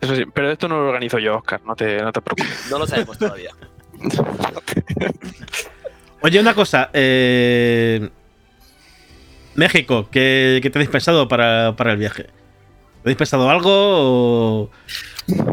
Eso 0.00 0.14
sí, 0.14 0.24
pero 0.32 0.50
esto 0.50 0.68
no 0.68 0.76
lo 0.80 0.88
organizo 0.88 1.18
yo, 1.18 1.36
Oscar, 1.38 1.60
no 1.64 1.74
te, 1.74 2.00
no 2.00 2.12
te 2.12 2.20
preocupes. 2.22 2.68
No 2.70 2.78
lo 2.78 2.86
sabemos 2.86 3.18
todavía. 3.18 3.50
Oye, 6.20 6.40
una 6.40 6.54
cosa. 6.54 6.90
eh, 6.92 8.08
México, 9.54 10.08
¿qué, 10.10 10.60
qué 10.62 10.70
tenéis 10.70 10.90
pensado 10.90 11.26
para, 11.28 11.74
para 11.76 11.92
el 11.92 11.98
viaje? 11.98 12.26
¿Tenéis 13.02 13.16
pensado 13.18 13.48
algo? 13.50 13.70
o- 13.70 14.70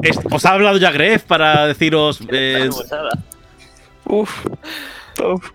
es- 0.01 0.19
¿Os 0.31 0.45
ha 0.45 0.53
hablado 0.53 0.77
ya 0.77 0.91
Gref 0.91 1.23
para 1.23 1.67
deciros. 1.67 2.19
eh. 2.29 2.69
Uf, 4.05 4.45
uf. 5.23 5.51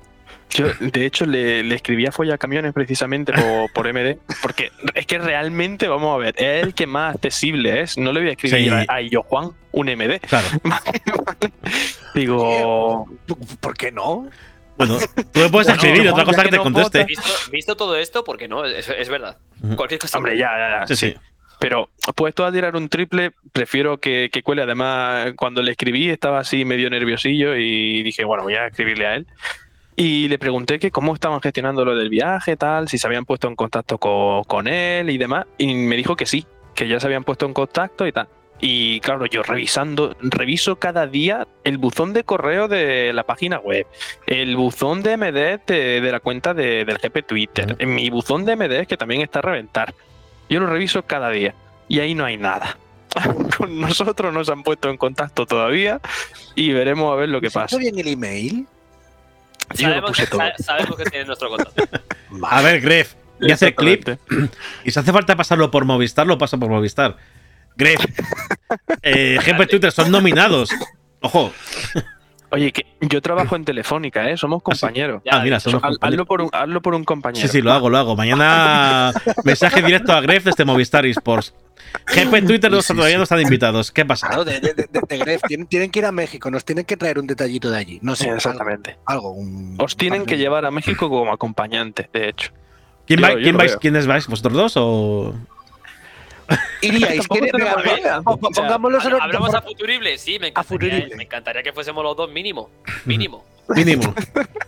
Yo, 0.50 0.66
de 0.80 1.06
hecho, 1.06 1.26
le, 1.26 1.62
le 1.62 1.74
escribí 1.74 2.06
a 2.06 2.12
Follacamiones 2.12 2.72
precisamente 2.72 3.32
por, 3.32 3.72
por 3.74 3.92
MD, 3.92 4.16
porque 4.42 4.70
es 4.94 5.06
que 5.06 5.18
realmente, 5.18 5.86
vamos 5.88 6.14
a 6.14 6.18
ver, 6.18 6.34
es 6.38 6.64
el 6.64 6.74
que 6.74 6.86
más 6.86 7.14
accesible 7.14 7.80
es. 7.80 7.96
No 7.96 8.12
le 8.12 8.20
voy 8.20 8.28
a 8.30 8.32
escribir 8.32 8.64
Sí. 8.64 8.68
a, 8.88 8.94
a 8.94 9.00
yo 9.00 9.22
Juan 9.22 9.50
un 9.72 9.86
MD. 9.86 10.20
claro. 10.20 10.46
Digo, 12.14 13.06
¿Por 13.60 13.76
qué 13.76 13.92
no? 13.92 14.28
Bueno, 14.76 14.98
tú 15.32 15.40
me 15.40 15.48
puedes 15.50 15.68
escribir, 15.68 16.08
otra 16.08 16.24
cosa 16.24 16.38
que 16.42 16.44
que 16.46 16.50
te 16.52 16.56
no 16.56 16.62
conteste. 16.62 17.04
Visto, 17.04 17.30
visto 17.52 17.76
todo 17.76 17.96
esto, 17.96 18.24
porque 18.24 18.48
no, 18.48 18.64
es, 18.64 18.88
es 18.88 19.08
verdad. 19.08 19.36
Cualquier 19.76 20.00
cosa. 20.00 20.16
hombre, 20.18 20.38
ya, 20.38 20.48
ya, 20.56 20.80
ya. 20.80 20.86
Sí, 20.86 20.96
sí. 20.96 21.14
Pero 21.58 21.90
puesto 22.16 22.46
a 22.46 22.52
tirar 22.52 22.74
un 22.74 22.88
triple, 22.88 23.32
prefiero 23.52 23.98
que, 23.98 24.30
que 24.32 24.42
cuele. 24.42 24.62
Además, 24.62 25.34
cuando 25.36 25.60
le 25.60 25.72
escribí 25.72 26.08
estaba 26.08 26.38
así 26.40 26.64
medio 26.64 26.88
nerviosillo 26.88 27.54
y 27.56 28.02
dije, 28.02 28.24
bueno, 28.24 28.44
voy 28.44 28.54
a 28.54 28.68
escribirle 28.68 29.06
a 29.06 29.14
él. 29.16 29.26
Y 30.02 30.28
le 30.28 30.38
pregunté 30.38 30.78
que 30.78 30.90
cómo 30.90 31.12
estaban 31.12 31.42
gestionando 31.42 31.84
lo 31.84 31.94
del 31.94 32.08
viaje, 32.08 32.56
tal, 32.56 32.88
si 32.88 32.96
se 32.96 33.06
habían 33.06 33.26
puesto 33.26 33.48
en 33.48 33.54
contacto 33.54 33.98
co- 33.98 34.44
con, 34.46 34.66
él 34.66 35.10
y 35.10 35.18
demás. 35.18 35.44
Y 35.58 35.74
me 35.74 35.94
dijo 35.94 36.16
que 36.16 36.24
sí, 36.24 36.46
que 36.74 36.88
ya 36.88 36.98
se 36.98 37.06
habían 37.06 37.22
puesto 37.22 37.44
en 37.44 37.52
contacto 37.52 38.06
y 38.06 38.12
tal. 38.12 38.26
Y 38.62 39.00
claro, 39.00 39.26
yo 39.26 39.42
revisando, 39.42 40.16
reviso 40.22 40.76
cada 40.76 41.06
día 41.06 41.46
el 41.64 41.76
buzón 41.76 42.14
de 42.14 42.24
correo 42.24 42.66
de 42.66 43.12
la 43.12 43.24
página 43.24 43.58
web, 43.58 43.86
el 44.26 44.56
buzón 44.56 45.02
de 45.02 45.18
MD 45.18 45.60
de, 45.66 46.00
de 46.00 46.12
la 46.12 46.20
cuenta 46.20 46.54
de- 46.54 46.86
del 46.86 46.96
GP 46.96 47.22
Twitter, 47.26 47.86
mi 47.86 48.08
buzón 48.08 48.46
de 48.46 48.56
MD 48.56 48.86
que 48.86 48.96
también 48.96 49.20
está 49.20 49.40
a 49.40 49.42
reventar. 49.42 49.92
Yo 50.48 50.60
lo 50.60 50.66
reviso 50.66 51.02
cada 51.02 51.28
día 51.28 51.54
y 51.88 52.00
ahí 52.00 52.14
no 52.14 52.24
hay 52.24 52.38
nada. 52.38 52.78
Con 53.58 53.78
nosotros 53.80 54.32
no 54.32 54.42
se 54.46 54.52
han 54.52 54.62
puesto 54.62 54.88
en 54.88 54.96
contacto 54.96 55.44
todavía 55.44 56.00
y 56.54 56.72
veremos 56.72 57.12
a 57.12 57.16
ver 57.16 57.28
lo 57.28 57.42
que 57.42 57.48
¿Está 57.48 57.64
pasa. 57.64 57.76
bien 57.76 57.98
el 57.98 58.08
email? 58.08 58.66
Yo 59.74 59.88
lo 59.88 59.94
Sabemos, 59.94 60.10
puse 60.10 60.26
todo. 60.26 60.40
sa- 60.40 60.62
sabemos 60.62 60.96
que 60.96 61.04
tiene 61.04 61.24
nuestro 61.26 61.48
contacto. 61.48 61.82
A 62.50 62.62
ver, 62.62 62.80
Gref, 62.80 63.14
y 63.40 63.50
hace 63.52 63.74
clip. 63.74 64.08
Y 64.84 64.90
si 64.90 64.98
hace 64.98 65.12
falta 65.12 65.36
pasarlo 65.36 65.70
por 65.70 65.84
Movistar, 65.84 66.26
lo 66.26 66.38
pasa 66.38 66.58
por 66.58 66.68
Movistar. 66.70 67.16
Gref, 67.76 68.04
eh, 69.02 69.38
GP 69.44 69.68
Twitter 69.68 69.92
son 69.92 70.10
nominados. 70.10 70.70
Ojo, 71.20 71.52
Oye, 72.52 72.72
que 72.72 72.84
yo 73.00 73.22
trabajo 73.22 73.54
en 73.54 73.64
Telefónica, 73.64 74.28
¿eh? 74.28 74.36
Somos 74.36 74.60
compañeros. 74.62 75.22
Ya, 75.24 75.34
ah, 75.34 75.40
mira, 75.42 75.60
somos 75.60 75.80
compañeros. 75.80 76.00
hazlo, 76.02 76.26
por 76.26 76.42
un, 76.42 76.50
hazlo 76.52 76.82
por 76.82 76.94
un 76.94 77.04
compañero. 77.04 77.46
Sí, 77.46 77.52
sí, 77.52 77.62
lo 77.62 77.72
hago, 77.72 77.88
lo 77.88 77.96
hago. 77.96 78.16
Mañana 78.16 79.12
mensaje 79.44 79.82
directo 79.82 80.12
a 80.12 80.20
Gref 80.20 80.44
desde 80.44 80.64
Movistar 80.64 81.06
Esports. 81.06 81.54
GP 82.06 82.46
Twitter 82.46 82.70
no, 82.70 82.82
Sí, 82.82 82.88
sí, 82.88 82.94
todavía 82.94 83.14
sí. 83.14 83.18
no 83.18 83.22
están 83.24 83.40
invitados. 83.40 83.90
¿Qué 83.90 84.04
pasa? 84.04 84.28
Claro, 84.28 84.44
de, 84.44 84.60
de, 84.60 84.74
de- 84.74 84.88
de 85.08 85.18
Gref. 85.18 85.42
Tienen, 85.46 85.66
tienen 85.66 85.90
que 85.90 85.98
ir 86.00 86.04
a 86.06 86.12
México, 86.12 86.50
nos 86.50 86.64
tienen 86.64 86.84
que 86.84 86.96
traer 86.96 87.18
un 87.18 87.26
detallito 87.26 87.70
de 87.70 87.78
allí. 87.78 87.98
No 88.02 88.14
Sí, 88.16 88.24
sé, 88.24 88.30
exactamente. 88.30 88.96
algo. 89.06 89.28
algo, 89.30 89.40
un- 89.40 89.76
Os 89.80 89.96
tienen 89.96 90.22
un 90.22 90.26
que 90.26 90.36
llevar 90.38 90.64
a 90.64 90.70
México 90.70 91.08
como 91.08 91.32
acompañante, 91.32 92.08
de 92.12 92.28
hecho. 92.28 92.52
¿Quién, 93.06 93.20
Yo- 93.20 93.26
va- 93.26 93.32
yo 93.34 93.40
quién 93.42 93.56
vais. 93.56 93.76
¿Quiénes 93.76 94.06
vais? 94.06 94.26
¿Vosotros 94.26 94.54
dos 94.54 94.72
o.? 94.76 95.34
Iríais, 96.82 97.18
Tampoco 97.28 97.34
¿quiere- 97.40 97.52
tenemos 97.52 97.76
venga, 97.84 97.98
idea. 98.00 98.22
po- 98.22 98.36
po- 98.36 98.50
pongámoslos 98.50 99.04
en 99.06 99.12
¿Hablamos 99.20 99.54
a 99.54 99.62
Futurible? 99.62 100.18
Sí, 100.18 100.38
me 100.40 100.48
encantaría, 100.48 100.68
Futurible. 100.68 101.16
me 101.16 101.22
encantaría 101.24 101.62
que 101.62 101.72
fuésemos 101.72 102.02
los 102.02 102.16
dos 102.16 102.30
mínimo. 102.30 102.70
Mínimo. 103.04 103.44
Mínimo. 103.68 104.12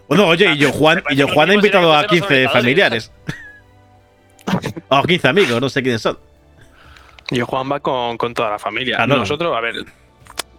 Bueno, 0.09 0.29
oye, 0.29 0.53
y 0.53 0.59
yo 0.59 0.71
Juan, 0.71 1.03
y 1.11 1.17
yo 1.17 1.27
Juan 1.27 1.51
ha 1.51 1.55
invitado 1.55 1.93
a 1.97 2.07
15 2.07 2.49
familiares. 2.51 3.11
O 4.89 5.03
15 5.03 5.29
amigos, 5.29 5.61
no 5.61 5.69
sé 5.69 5.83
quiénes 5.83 6.03
son. 6.03 6.19
Y 7.33 7.41
Juan 7.41 7.71
va 7.71 7.81
con, 7.81 8.19
con 8.19 8.35
toda 8.35 8.51
la 8.51 8.59
familia. 8.59 8.99
Ah, 9.01 9.07
no. 9.07 9.17
Nosotros, 9.17 9.57
a 9.57 9.61
ver, 9.61 9.87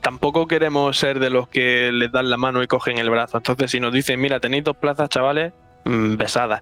tampoco 0.01 0.47
queremos 0.47 0.97
ser 0.97 1.19
de 1.19 1.29
los 1.29 1.47
que 1.47 1.91
les 1.91 2.12
dan 2.12 2.29
la 2.29 2.38
mano 2.38 2.63
y 2.63 2.67
cogen 2.67 2.97
el 2.97 3.09
brazo. 3.09 3.38
Entonces, 3.38 3.71
si 3.71 3.79
nos 3.79 3.93
dicen, 3.93 4.19
mira, 4.19 4.39
tenéis 4.39 4.63
dos 4.63 4.75
plazas, 4.75 5.09
chavales, 5.09 5.53
mm, 5.86 6.17
besadas. 6.17 6.62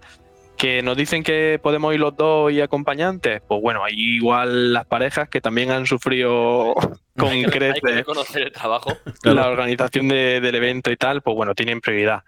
Que 0.58 0.84
nos 0.84 0.98
dicen 0.98 1.24
que 1.24 1.60
podemos 1.64 1.94
ir 1.94 2.02
los 2.02 2.16
dos 2.16 2.52
y 2.52 2.62
acompañantes, 2.62 3.42
pues 3.48 3.62
bueno, 3.62 3.84
hay 3.84 3.96
igual 3.96 4.74
las 4.74 4.86
parejas 4.86 5.30
que 5.30 5.42
también 5.42 5.72
han 5.72 5.88
sufrido 5.88 6.76
con 7.22 7.30
Hay 7.30 7.40
que, 7.42 7.46
hay 7.48 7.52
que 7.52 7.58
creces 7.82 7.96
reconocer 7.96 8.42
el 8.44 8.52
trabajo. 8.52 8.98
Claro. 9.22 9.40
la 9.40 9.48
organización 9.50 10.08
de- 10.08 10.42
del 10.42 10.56
evento 10.56 10.92
y 10.92 10.98
tal, 10.98 11.22
pues 11.22 11.36
bueno, 11.36 11.54
tienen 11.56 11.80
prioridad. 11.82 12.24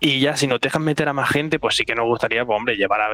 Y 0.00 0.18
ya 0.20 0.36
si 0.36 0.46
nos 0.48 0.60
dejan 0.60 0.82
meter 0.82 1.08
a 1.08 1.12
más 1.12 1.28
gente, 1.30 1.58
pues 1.60 1.76
sí 1.76 1.84
que 1.84 1.94
nos 1.94 2.06
gustaría, 2.06 2.44
pues 2.44 2.56
hombre, 2.56 2.76
llevar 2.76 3.00
a, 3.02 3.06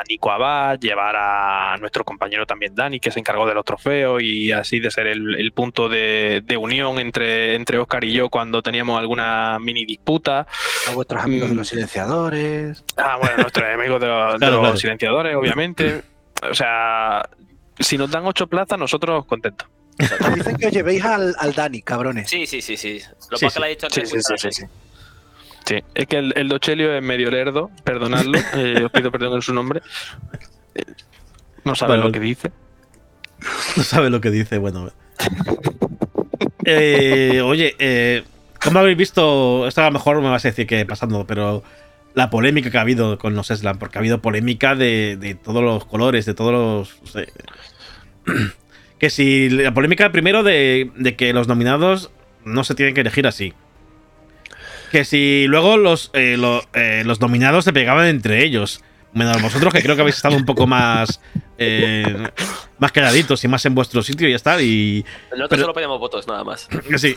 a 0.00 0.02
Nico 0.08 0.30
Abad, 0.32 0.78
llevar 0.80 1.14
a 1.16 1.76
nuestro 1.78 2.04
compañero 2.04 2.46
también 2.46 2.74
Dani, 2.74 2.98
que 2.98 3.10
se 3.12 3.20
encargó 3.20 3.46
de 3.46 3.54
los 3.54 3.64
trofeos 3.64 4.20
y 4.22 4.50
así 4.50 4.80
de 4.80 4.90
ser 4.90 5.06
el, 5.06 5.36
el 5.38 5.52
punto 5.52 5.88
de, 5.88 6.42
de 6.44 6.56
unión 6.56 6.98
entre, 6.98 7.54
entre 7.54 7.78
Oscar 7.78 8.02
y 8.02 8.12
yo 8.12 8.28
cuando 8.28 8.60
teníamos 8.62 8.98
alguna 8.98 9.58
mini 9.60 9.84
disputa. 9.84 10.46
A 10.88 10.94
vuestros 10.94 11.22
amigos 11.22 11.48
Mm. 11.48 11.52
de 11.52 11.56
los 11.56 11.68
silenciadores. 11.68 12.84
Ah, 12.96 13.16
bueno, 13.20 13.36
nuestros 13.36 13.66
amigos 13.74 14.00
de 14.00 14.06
los, 14.08 14.32
de 14.32 14.38
Claro, 14.38 14.52
los 14.54 14.60
claro. 14.62 14.76
silenciadores, 14.78 15.36
obviamente. 15.36 16.02
O 16.50 16.54
sea, 16.54 17.22
si 17.78 17.98
nos 17.98 18.10
dan 18.10 18.24
ocho 18.24 18.46
plazas, 18.46 18.78
nosotros 18.78 19.26
contentos. 19.26 19.68
Dicen 20.34 20.56
que 20.56 20.66
os 20.66 20.72
llevéis 20.72 21.04
al, 21.04 21.34
al 21.38 21.52
Dani, 21.54 21.82
cabrones. 21.82 22.28
Sí, 22.30 22.46
sí, 22.46 22.60
sí, 22.62 22.76
sí. 22.76 23.00
Lo 23.30 23.36
Sí, 23.38 23.44
más 23.46 23.52
sí. 23.52 23.56
que 23.56 23.60
le 23.60 23.66
ha 23.66 23.68
dicho 23.70 23.86
Sí, 23.90 24.00
antes. 24.00 24.10
sí, 24.10 24.18
sí, 24.22 24.34
sí, 24.38 24.48
sí. 24.52 24.66
Sí, 25.66 25.84
es 25.94 26.06
que 26.06 26.16
el, 26.18 26.32
el 26.36 26.48
Dochelio 26.48 26.94
es 26.96 27.02
medio 27.02 27.30
lerdo, 27.30 27.70
perdonadlo, 27.84 28.38
eh, 28.54 28.82
os 28.84 28.90
pido 28.90 29.10
perdón 29.12 29.34
en 29.34 29.42
su 29.42 29.52
nombre. 29.54 29.80
Eh, 30.74 30.82
No 31.64 31.74
sabe 31.74 31.92
Bueno. 31.92 32.04
lo 32.04 32.12
que 32.12 32.20
dice. 32.20 32.50
No 33.76 33.82
sabe 33.84 34.10
lo 34.10 34.20
que 34.20 34.30
dice, 34.30 34.58
bueno. 34.58 34.90
Eh, 36.64 37.40
oye, 37.42 37.74
eh, 37.78 38.22
¿cómo 38.62 38.78
habéis 38.80 38.96
visto? 38.96 39.66
Esto 39.66 39.80
a 39.82 39.86
lo 39.86 39.92
mejor 39.92 40.20
me 40.20 40.28
vas 40.30 40.44
a 40.44 40.48
decir 40.48 40.66
que 40.66 40.84
pasando, 40.86 41.26
pero 41.26 41.62
la 42.14 42.28
polémica 42.30 42.70
que 42.70 42.78
ha 42.78 42.82
habido 42.82 43.18
con 43.18 43.34
los 43.34 43.48
Slam, 43.48 43.78
porque 43.78 43.98
ha 43.98 44.00
habido 44.00 44.20
polémica 44.20 44.74
de, 44.74 45.16
de 45.18 45.34
todos 45.34 45.62
los 45.62 45.84
colores, 45.86 46.26
de 46.26 46.34
todos 46.34 46.52
los. 46.52 47.02
no 47.02 47.06
sé. 47.08 47.32
Que 49.00 49.10
si 49.10 49.48
la 49.50 49.74
polémica 49.74 50.12
primero 50.12 50.42
de, 50.44 50.90
de 50.94 51.16
que 51.16 51.32
los 51.32 51.48
nominados 51.48 52.10
no 52.44 52.62
se 52.62 52.74
tienen 52.76 52.94
que 52.94 53.00
elegir 53.00 53.26
así. 53.26 53.52
Que 54.92 55.04
si 55.04 55.46
luego 55.46 55.76
los, 55.76 56.10
eh, 56.14 56.36
lo- 56.36 56.62
eh, 56.74 57.02
los 57.06 57.20
nominados 57.20 57.64
se 57.64 57.72
pegaban 57.72 58.06
entre 58.06 58.44
ellos. 58.44 58.82
Menos 59.12 59.42
vosotros, 59.42 59.72
que 59.72 59.82
creo 59.82 59.96
que 59.96 60.02
habéis 60.02 60.16
estado 60.16 60.36
un 60.36 60.44
poco 60.44 60.66
más. 60.68 61.20
eh, 61.58 62.28
más 62.78 62.92
quedaditos 62.92 63.42
y 63.44 63.48
más 63.48 63.64
en 63.66 63.74
vuestro 63.74 64.02
sitio 64.02 64.26
y 64.28 64.30
ya 64.30 64.36
está. 64.36 64.60
Y 64.62 65.04
Nosotros 65.30 65.48
Pero- 65.50 65.62
solo 65.62 65.74
pedimos 65.74 65.98
votos, 65.98 66.26
nada 66.26 66.44
más. 66.44 66.68
que 66.88 66.98
sí. 66.98 67.14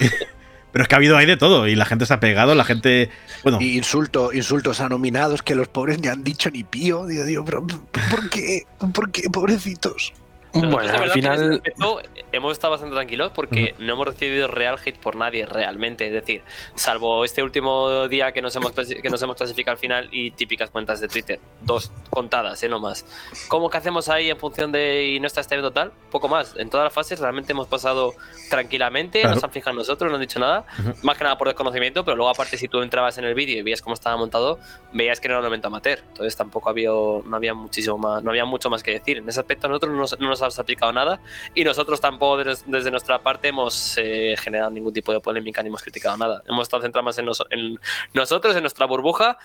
Pero 0.72 0.82
es 0.84 0.88
que 0.90 0.96
ha 0.96 0.98
habido 0.98 1.16
ahí 1.18 1.26
de 1.28 1.38
todo 1.38 1.68
y 1.68 1.76
la 1.76 1.86
gente 1.86 2.06
se 2.08 2.14
ha 2.16 2.20
pegado, 2.20 2.56
la 2.56 2.64
gente. 2.66 3.10
Bueno, 3.44 3.60
Y 3.62 3.78
insulto, 3.78 4.34
insultos 4.34 4.80
a 4.82 4.90
nominados 4.90 5.44
que 5.44 5.54
los 5.56 5.68
pobres 5.68 6.00
ni 6.00 6.08
han 6.08 6.24
dicho 6.24 6.50
ni 6.50 6.64
pío. 6.64 7.06
Digo, 7.06 7.24
digo, 7.26 7.46
pero 7.46 7.66
¿por 7.68 8.30
qué? 8.32 8.64
¿Por 8.94 9.12
qué, 9.12 9.30
pobrecitos? 9.30 10.14
Nosotros, 10.54 10.72
Bueno, 10.72 11.04
al 11.04 11.10
final, 11.12 11.54
aspecto 11.54 12.02
hemos 12.32 12.52
estado 12.54 12.72
bastante 12.72 12.96
tranquilos 12.96 13.32
porque 13.34 13.74
no 13.80 13.94
hemos 13.94 14.06
recibido 14.08 14.48
real 14.48 14.78
hate 14.84 14.98
por 15.00 15.16
nadie 15.16 15.46
realmente. 15.46 16.06
Es 16.08 16.14
decir, 16.14 16.44
salvo 16.76 17.26
este 17.26 17.42
último 17.42 18.08
día 18.08 18.32
que 18.32 18.42
nos 18.42 18.56
hemos, 18.56 18.72
que 18.72 19.10
nos 19.10 19.22
hemos 19.24 19.36
clasificado 19.36 19.74
al 19.74 19.80
final 19.80 20.10
y 20.12 20.32
típicas 20.32 20.70
cuentas 20.70 21.00
de 21.00 21.08
Twitter. 21.08 21.40
Dos 21.62 21.92
contadas, 22.10 22.62
¿eh? 22.64 22.70
No 22.70 22.80
más. 22.80 23.06
¿Cómo 23.48 23.70
que 23.70 23.78
hacemos 23.78 24.10
ahí 24.10 24.30
en 24.30 24.38
función 24.38 24.72
de 24.72 25.08
y 25.08 25.20
no 25.20 25.28
está 25.28 25.42
este 25.42 25.56
evento 25.56 25.72
tal? 25.72 25.92
Poco 26.12 26.28
más. 26.28 26.56
En 26.58 26.70
todas 26.70 26.84
las 26.86 26.94
fases 26.94 27.20
realmente 27.20 27.52
hemos 27.54 27.68
pasado 27.68 28.14
tranquilamente, 28.50 29.22
Claro. 29.22 29.36
nos 29.36 29.44
han 29.44 29.52
fijado 29.52 29.76
nosotros, 29.76 30.10
no 30.12 30.16
han 30.18 30.22
dicho 30.22 30.40
nada. 30.40 30.66
Ujú. 30.80 30.94
Más 31.04 31.18
que 31.18 31.24
nada 31.24 31.38
por 31.38 31.48
desconocimiento, 31.48 32.06
pero 32.06 32.16
luego 32.16 32.30
aparte 32.30 32.58
si 32.58 32.68
tú 32.68 32.82
entrabas 32.82 33.18
en 33.18 33.26
el 33.26 33.34
vídeo 33.34 33.58
y 33.58 33.62
veías 33.64 33.82
cómo 33.82 33.94
estaba 33.96 34.16
montado, 34.18 34.60
veías 34.92 35.20
que 35.20 35.28
no 35.28 35.34
era 35.36 35.40
un 35.42 35.48
evento 35.48 35.68
amateur. 35.68 36.00
Entonces 36.10 36.36
tampoco 36.36 36.70
había, 36.70 36.90
no 36.90 37.36
había 37.36 37.54
muchísimo 37.54 37.98
más, 37.98 38.24
no 38.24 38.30
había 38.30 38.46
mucho 38.46 38.70
más 38.70 38.84
que 38.84 38.92
decir. 38.92 39.18
En 39.18 39.28
ese 39.30 39.40
aspecto 39.40 39.68
nosotros 39.68 39.92
no 39.94 39.98
nos, 40.00 40.20
no 40.20 40.30
nos 40.48 40.60
aplicado 40.60 40.92
nada 40.92 41.20
y 41.56 41.64
nosotros 41.64 42.00
tampoco 42.02 42.44
des- 42.44 42.64
desde, 42.68 42.92
nuestra 42.92 43.20
parte 43.20 43.48
hemos 43.50 43.98
eh, 43.98 44.36
generado 44.38 44.72
ningún 44.72 44.94
tipo 44.94 45.12
de 45.12 45.20
polémica 45.20 45.62
ni 45.64 45.70
hemos 45.70 45.82
criticado 45.82 46.18
nada. 46.18 46.42
Hemos 46.48 46.64
estado 46.64 46.84
centrados 46.84 47.18
en, 47.18 47.26
nos- 47.26 47.44
en 47.50 47.80
nosotros, 48.14 48.56
en 48.56 48.62
nuestra 48.64 48.86
burbuja. 48.86 49.38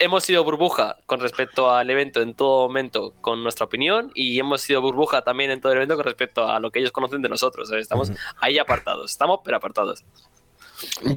Hemos 0.00 0.22
sido 0.22 0.44
burbuja 0.44 0.96
con 1.06 1.18
respecto 1.18 1.70
al 1.72 1.90
evento 1.90 2.22
en 2.22 2.34
todo 2.34 2.68
momento 2.68 3.14
con 3.20 3.42
nuestra 3.42 3.66
opinión 3.66 4.12
y 4.14 4.38
hemos 4.38 4.60
sido 4.60 4.80
burbuja 4.80 5.22
también 5.22 5.50
en 5.50 5.60
todo 5.60 5.72
el 5.72 5.78
evento 5.78 5.96
con 5.96 6.04
respecto 6.04 6.48
a 6.48 6.60
lo 6.60 6.70
que 6.70 6.78
ellos 6.78 6.92
conocen 6.92 7.20
de 7.20 7.28
nosotros. 7.28 7.70
Estamos 7.72 8.12
ahí 8.40 8.58
apartados, 8.58 9.10
estamos 9.10 9.40
pero 9.44 9.56
apartados. 9.56 10.04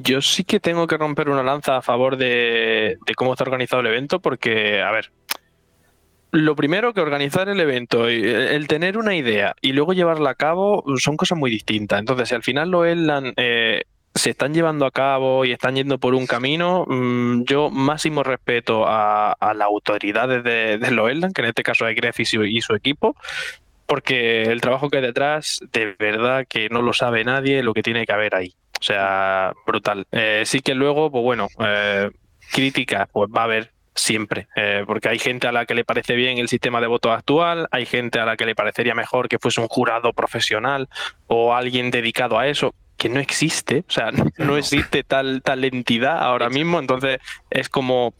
yo 0.02 0.20
sí 0.20 0.42
que 0.42 0.58
tengo 0.58 0.88
que 0.88 0.96
romper 0.96 1.28
una 1.28 1.44
lanza 1.44 1.76
a 1.76 1.82
favor 1.82 2.16
de, 2.16 2.98
de 3.06 3.14
cómo 3.14 3.32
está 3.34 3.44
organizado 3.44 3.80
el 3.80 3.86
evento, 3.86 4.18
porque, 4.18 4.82
a 4.82 4.90
ver, 4.90 5.12
lo 6.32 6.56
primero 6.56 6.94
que 6.94 7.02
organizar 7.02 7.50
el 7.50 7.60
evento, 7.60 8.08
el 8.08 8.66
tener 8.66 8.96
una 8.96 9.14
idea 9.14 9.54
y 9.60 9.72
luego 9.72 9.92
llevarla 9.92 10.30
a 10.30 10.34
cabo 10.34 10.82
son 10.96 11.18
cosas 11.18 11.38
muy 11.38 11.50
distintas. 11.50 12.00
Entonces, 12.00 12.30
si 12.30 12.34
al 12.34 12.42
final 12.42 12.70
lo 12.70 12.86
Elan 12.86 13.34
eh, 13.36 13.82
se 14.14 14.30
están 14.30 14.54
llevando 14.54 14.86
a 14.86 14.90
cabo 14.90 15.44
y 15.44 15.52
están 15.52 15.74
yendo 15.74 15.98
por 15.98 16.14
un 16.14 16.26
camino, 16.26 16.86
mm, 16.88 17.42
yo 17.44 17.68
máximo 17.68 18.22
respeto 18.22 18.84
a, 18.86 19.36
las 19.40 19.66
autoridades 19.66 20.42
de, 20.42 20.78
de 20.78 21.32
que 21.34 21.42
en 21.42 21.48
este 21.48 21.62
caso 21.62 21.86
es 21.86 21.94
Gref 21.94 22.20
y 22.20 22.24
su, 22.24 22.74
equipo, 22.74 23.14
porque 23.86 24.44
el 24.44 24.62
trabajo 24.62 24.88
que 24.88 24.96
hay 24.98 25.02
detrás, 25.02 25.60
de 25.70 25.94
verdad 25.98 26.46
que 26.48 26.70
no 26.70 26.80
lo 26.80 26.94
sabe 26.94 27.24
nadie 27.24 27.62
lo 27.62 27.74
que 27.74 27.82
tiene 27.82 28.06
que 28.06 28.12
haber 28.12 28.34
ahí. 28.34 28.54
O 28.80 28.82
sea, 28.82 29.52
brutal. 29.66 30.06
Eh, 30.12 30.44
sí 30.46 30.60
que 30.60 30.74
luego, 30.74 31.10
pues 31.10 31.22
bueno, 31.22 31.48
eh, 31.60 32.10
crítica, 32.52 33.06
pues 33.12 33.30
va 33.30 33.42
a 33.42 33.44
haber 33.44 33.71
siempre, 33.94 34.48
eh, 34.56 34.84
porque 34.86 35.08
hay 35.08 35.18
gente 35.18 35.46
a 35.46 35.52
la 35.52 35.66
que 35.66 35.74
le 35.74 35.84
parece 35.84 36.14
bien 36.14 36.38
el 36.38 36.48
sistema 36.48 36.80
de 36.80 36.86
voto 36.86 37.12
actual, 37.12 37.68
hay 37.70 37.86
gente 37.86 38.18
a 38.18 38.24
la 38.24 38.36
que 38.36 38.46
le 38.46 38.54
parecería 38.54 38.94
mejor 38.94 39.28
que 39.28 39.38
fuese 39.38 39.60
un 39.60 39.68
jurado 39.68 40.12
profesional 40.12 40.88
o 41.26 41.54
alguien 41.54 41.90
dedicado 41.90 42.38
a 42.38 42.46
eso 42.46 42.74
que 42.96 43.08
no 43.08 43.20
existe, 43.20 43.84
o 43.88 43.90
sea, 43.90 44.10
no, 44.38 44.56
existe 44.56 45.02
tal, 45.02 45.42
tal 45.42 45.64
entidad 45.64 46.18
ahora 46.18 46.48
mismo, 46.48 46.78
entonces 46.78 47.18
es 47.50 47.68
como 47.68 48.14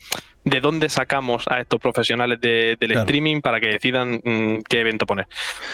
de 0.44 0.60
dónde 0.60 0.88
sacamos 0.88 1.44
a 1.48 1.60
estos 1.60 1.80
profesionales 1.80 2.40
del 2.40 2.92
streaming 2.92 3.40
para 3.40 3.60
que 3.60 3.68
decidan 3.68 4.20
mm, 4.24 4.62
qué 4.68 4.80
evento 4.80 5.06
poner. 5.06 5.28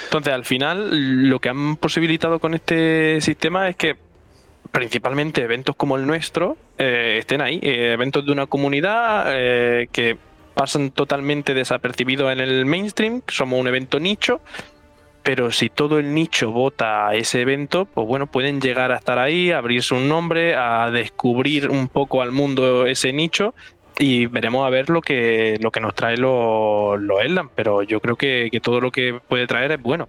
Entonces, 0.04 0.34
al 0.34 0.44
final, 0.44 1.28
lo 1.28 1.40
que 1.40 1.48
han 1.48 1.76
posibilitado 1.76 2.38
con 2.38 2.52
este 2.52 3.22
sistema 3.22 3.70
es 3.70 3.76
que 3.76 3.96
principalmente 4.70 5.42
eventos 5.42 5.74
como 5.74 5.96
el 5.96 6.06
nuestro 6.06 6.58
eh, 6.78 7.16
estén 7.18 7.40
ahí, 7.40 7.58
eh, 7.62 7.92
eventos 7.92 8.24
de 8.24 8.32
una 8.32 8.46
comunidad 8.46 9.26
eh, 9.28 9.88
que 9.92 10.16
pasan 10.54 10.90
totalmente 10.90 11.54
desapercibidos 11.54 12.32
en 12.32 12.40
el 12.40 12.64
mainstream, 12.66 13.22
somos 13.28 13.60
un 13.60 13.68
evento 13.68 14.00
nicho 14.00 14.40
pero 15.28 15.50
si 15.50 15.68
todo 15.68 15.98
el 15.98 16.14
nicho 16.14 16.52
vota 16.52 17.08
a 17.08 17.14
ese 17.14 17.42
evento, 17.42 17.84
pues 17.84 18.06
bueno, 18.06 18.28
pueden 18.28 18.62
llegar 18.62 18.92
a 18.92 18.96
estar 18.96 19.18
ahí, 19.18 19.50
abrirse 19.50 19.94
un 19.94 20.08
nombre, 20.08 20.54
a 20.54 20.90
descubrir 20.90 21.68
un 21.68 21.88
poco 21.88 22.22
al 22.22 22.32
mundo 22.32 22.86
ese 22.86 23.12
nicho 23.12 23.54
y 23.98 24.24
veremos 24.24 24.66
a 24.66 24.70
ver 24.70 24.88
lo 24.88 25.02
que, 25.02 25.58
lo 25.60 25.70
que 25.70 25.80
nos 25.80 25.94
trae 25.94 26.16
los 26.16 26.98
lo 26.98 27.20
Eldan, 27.20 27.50
pero 27.54 27.82
yo 27.82 28.00
creo 28.00 28.16
que, 28.16 28.48
que 28.50 28.60
todo 28.60 28.80
lo 28.80 28.90
que 28.90 29.20
puede 29.28 29.46
traer 29.46 29.72
es 29.72 29.82
bueno. 29.82 30.08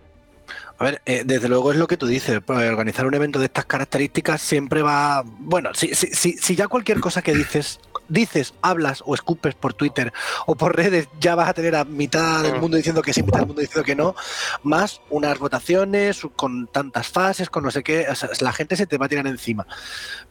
A 0.80 0.84
ver, 0.86 1.02
eh, 1.06 1.24
desde 1.26 1.50
luego 1.50 1.72
es 1.72 1.78
lo 1.78 1.88
que 1.88 1.98
tú 1.98 2.08
dices, 2.08 2.40
pues, 2.46 2.70
organizar 2.70 3.06
un 3.06 3.14
evento 3.14 3.38
de 3.38 3.46
estas 3.46 3.66
características 3.66 4.42
siempre 4.42 4.82
va... 4.82 5.24
Bueno, 5.26 5.74
si, 5.74 5.94
si, 5.94 6.08
si, 6.08 6.38
si 6.38 6.56
ya 6.56 6.68
cualquier 6.68 7.02
cosa 7.02 7.22
que 7.22 7.34
dices 7.34 7.80
dices, 8.10 8.54
hablas 8.62 9.04
o 9.06 9.14
escupes 9.14 9.56
por 9.56 9.74
Twitter 9.74 10.12
o 10.46 10.56
por 10.56 10.76
redes, 10.76 11.08
ya 11.20 11.36
vas 11.36 11.50
a 11.50 11.54
tener 11.54 11.76
a 11.76 11.86
mitad 11.86 12.44
del 12.44 12.60
mundo 12.60 12.76
diciendo 12.76 13.02
que 13.02 13.14
sí, 13.14 13.24
mitad 13.24 13.40
del 13.40 13.48
mundo 13.48 13.62
diciendo 13.62 13.86
que 13.86 13.96
no, 13.96 14.16
más 14.64 15.02
unas 15.10 15.38
votaciones 15.40 16.22
con 16.36 16.68
tantas 16.68 17.08
fases, 17.08 17.50
con 17.50 17.64
no 17.64 17.72
sé 17.72 17.84
qué, 17.84 18.08
la 18.42 18.52
gente 18.52 18.76
se 18.76 18.88
te 18.88 18.98
va 18.98 19.06
a 19.06 19.10
tirar 19.10 19.28
encima. 19.28 19.66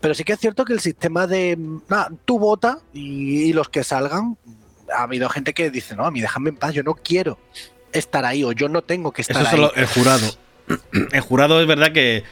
Pero 0.00 0.14
sí 0.14 0.24
que 0.24 0.34
es 0.34 0.40
cierto 0.40 0.64
que 0.64 0.72
el 0.72 0.80
sistema 0.80 1.26
de, 1.26 1.56
nada, 1.88 2.10
tú 2.24 2.38
vota 2.38 2.80
y, 2.92 3.52
los 3.52 3.68
que 3.70 3.82
salgan, 3.82 4.36
ha 4.94 5.04
habido 5.04 5.28
gente 5.28 5.54
que 5.54 5.70
dice, 5.70 5.96
no, 5.96 6.04
a 6.04 6.10
mí 6.10 6.20
déjame 6.20 6.50
en 6.50 6.56
paz, 6.56 6.74
yo 6.74 6.82
no 6.82 6.94
quiero 6.94 7.38
estar 7.92 8.24
ahí 8.24 8.44
o 8.44 8.52
yo 8.52 8.68
no 8.68 8.82
tengo 8.82 9.12
que 9.12 9.22
estar 9.22 9.36
Eso 9.36 9.48
ahí. 9.50 9.56
Solo 9.56 9.72
el 9.74 9.86
jurado. 9.86 10.26
El 11.12 11.20
jurado 11.22 11.60
es 11.62 11.66
verdad 11.66 11.92
que, 11.92 12.24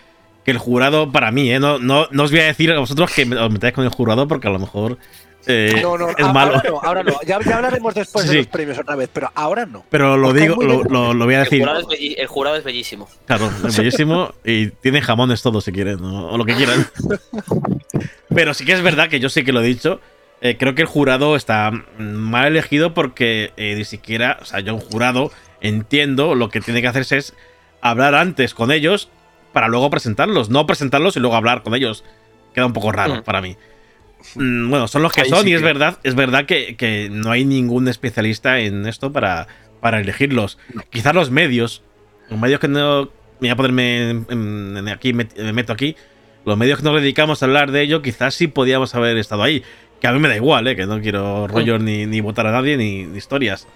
el 0.44 0.58
jurado 0.58 1.10
para 1.10 1.32
mí, 1.32 1.50
¿eh? 1.50 1.58
no, 1.58 1.78
no, 1.78 2.06
no 2.10 2.22
os 2.22 2.30
voy 2.30 2.40
a 2.40 2.44
decir 2.44 2.70
a 2.70 2.78
vosotros 2.78 3.10
que 3.12 3.22
os 3.22 3.50
metáis 3.50 3.72
con 3.72 3.82
el 3.82 3.90
jurado 3.90 4.28
porque 4.28 4.46
a 4.46 4.50
lo 4.50 4.58
mejor 4.58 4.98
eh, 5.46 5.78
no, 5.80 5.96
no, 5.96 6.10
es 6.10 6.32
malo. 6.32 6.60
no, 6.68 6.80
ahora 6.82 7.04
no. 7.04 7.14
Ya, 7.24 7.36
hablaremos 7.36 7.94
después 7.94 8.28
de 8.28 8.38
los 8.38 8.46
premios 8.48 8.78
otra 8.78 8.96
vez, 8.96 9.08
pero 9.12 9.30
ahora 9.34 9.64
no. 9.64 9.84
Pero 9.90 10.16
lo 10.16 10.32
digo, 10.32 10.56
lo, 10.60 11.14
voy 11.14 11.34
a 11.34 11.40
decir. 11.40 11.64
El 12.16 12.26
jurado, 12.26 12.56
es 12.56 12.64
bellísimo. 12.64 13.08
Claro, 13.26 13.50
es 13.66 13.76
bellísimo 13.78 14.34
y 14.44 14.68
tiene 14.68 15.00
jamones 15.02 15.42
todos 15.42 15.64
si 15.64 15.72
quieren, 15.72 16.02
o 16.02 16.36
lo 16.36 16.44
que 16.44 16.54
quieran. 16.54 16.86
pero 18.34 18.54
sí 18.54 18.64
que 18.64 18.72
es 18.72 18.82
verdad 18.82 19.08
que 19.08 19.20
yo 19.20 19.28
sé 19.28 19.44
que 19.44 19.52
lo 19.52 19.60
he 19.60 19.66
dicho. 19.66 20.00
Eh, 20.42 20.56
creo 20.58 20.74
que 20.74 20.82
el 20.82 20.88
jurado 20.88 21.34
está 21.34 21.70
mal 21.96 22.46
elegido 22.46 22.92
porque 22.92 23.52
eh, 23.56 23.74
ni 23.76 23.84
siquiera, 23.84 24.38
o 24.42 24.44
sea, 24.44 24.60
yo 24.60 24.74
un 24.74 24.80
jurado 24.80 25.30
entiendo 25.60 26.34
lo 26.34 26.48
que 26.48 26.60
tiene 26.60 26.80
que 26.80 26.88
hacerse 26.88 27.18
es 27.18 27.34
hablar 27.80 28.14
antes 28.14 28.54
con 28.54 28.70
ellos 28.70 29.08
para 29.52 29.68
luego 29.68 29.88
presentarlos, 29.88 30.50
no 30.50 30.66
presentarlos 30.66 31.16
y 31.16 31.20
luego 31.20 31.36
hablar 31.36 31.62
con 31.62 31.74
ellos. 31.74 32.04
Queda 32.54 32.66
un 32.66 32.72
poco 32.72 32.92
raro 32.92 33.16
mm. 33.16 33.22
para 33.22 33.40
mí. 33.40 33.56
Mm, 34.34 34.68
bueno, 34.70 34.88
son 34.88 35.02
los 35.02 35.12
que 35.12 35.24
son 35.24 35.46
y 35.46 35.54
es 35.54 35.62
verdad, 35.62 35.98
es 36.02 36.14
verdad 36.14 36.46
que, 36.46 37.08
no 37.10 37.30
hay 37.30 37.44
ningún 37.44 37.88
especialista 37.88 38.58
en 38.60 38.86
esto 38.86 39.12
para, 39.12 39.46
para 39.80 40.00
elegirlos. 40.00 40.58
Quizás 40.90 41.14
los 41.14 41.30
medios, 41.30 41.82
los 42.28 42.38
medios 42.38 42.60
que 42.60 42.68
no... 42.68 43.08
Voy 43.38 43.50
a 43.50 43.56
ponerme 43.56 44.24
aquí, 44.90 45.12
me, 45.12 45.28
meto 45.52 45.72
aquí. 45.72 45.94
Los 46.46 46.56
medios 46.56 46.78
que 46.78 46.84
nos 46.84 47.00
dedicamos 47.00 47.42
a 47.42 47.46
hablar 47.46 47.70
de 47.70 47.82
ello, 47.82 48.00
quizás 48.00 48.34
sí 48.34 48.46
podíamos 48.46 48.94
haber 48.94 49.18
estado 49.18 49.42
ahí. 49.42 49.62
Que 50.00 50.06
a 50.06 50.12
mí 50.12 50.18
me 50.18 50.28
da 50.28 50.36
igual, 50.36 50.66
¿eh? 50.68 50.76
que 50.76 50.86
no 50.86 51.00
quiero 51.00 51.46
rollos 51.46 51.80
ni, 51.82 52.06
ni 52.06 52.20
votar 52.20 52.46
a 52.46 52.52
nadie 52.52 52.76
ni, 52.76 53.00
historias. 53.16 53.66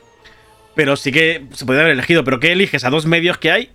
Pero 0.80 0.96
sí 0.96 1.12
que 1.12 1.44
se 1.52 1.66
podría 1.66 1.82
haber 1.82 1.92
elegido. 1.92 2.24
Pero 2.24 2.40
¿qué 2.40 2.52
eliges 2.52 2.84
a 2.84 2.90
dos 2.90 3.04
medios 3.04 3.36
que 3.36 3.50
hay? 3.50 3.68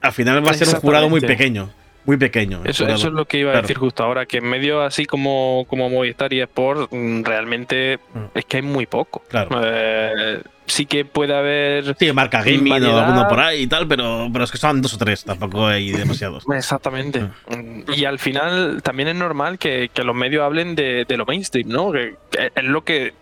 Al 0.00 0.10
final 0.10 0.44
va 0.44 0.50
a 0.50 0.54
ser 0.54 0.66
un 0.68 0.74
jurado 0.74 1.08
muy 1.08 1.20
pequeño 1.20 1.70
muy 2.06 2.16
pequeño. 2.16 2.62
Eso, 2.64 2.86
es 2.86 3.02
lo 3.04 3.24
que 3.26 3.38
iba 3.38 3.52
a 3.52 3.60
decir 3.60 3.76
justo 3.76 4.04
ahora, 4.04 4.26
que 4.26 4.38
en 4.38 4.44
medio 4.44 4.80
así 4.80 5.06
como, 5.06 5.66
como 5.68 5.90
Movistar 5.90 6.32
y 6.32 6.40
Sport, 6.40 6.92
mm, 6.92 7.24
realmente 7.24 7.98
mm. 8.14 8.38
es 8.38 8.44
que 8.44 8.58
hay 8.58 8.62
muy 8.62 8.86
poco. 8.86 9.24
Claro. 9.28 9.60
Eh, 9.62 10.40
sí 10.66 10.86
que 10.86 11.04
puede 11.04 11.36
haber. 11.36 11.96
Sí, 11.98 12.12
marca 12.12 12.42
gaming 12.42 12.84
o 12.84 12.98
alguno 12.98 13.28
por 13.28 13.40
ahí 13.40 13.62
y 13.62 13.66
tal, 13.66 13.88
pero, 13.88 14.28
pero 14.32 14.44
es 14.44 14.52
que 14.52 14.58
son 14.58 14.80
dos 14.80 14.94
o 14.94 14.98
tres, 14.98 15.24
tampoco 15.24 15.66
hay 15.66 15.90
demasiados. 15.90 16.44
Exactamente. 16.54 17.22
Mm. 17.48 17.92
Y 17.92 18.04
al 18.04 18.20
final 18.20 18.82
también 18.82 19.08
es 19.08 19.16
normal 19.16 19.58
que, 19.58 19.90
los 19.96 20.14
medios 20.14 20.44
hablen 20.44 20.76
de, 20.76 21.04
lo 21.08 21.26
mainstream, 21.26 21.68
¿no? 21.68 21.90
Que, 21.90 22.14
es 22.54 22.64
lo 22.64 22.84
que. 22.84 23.14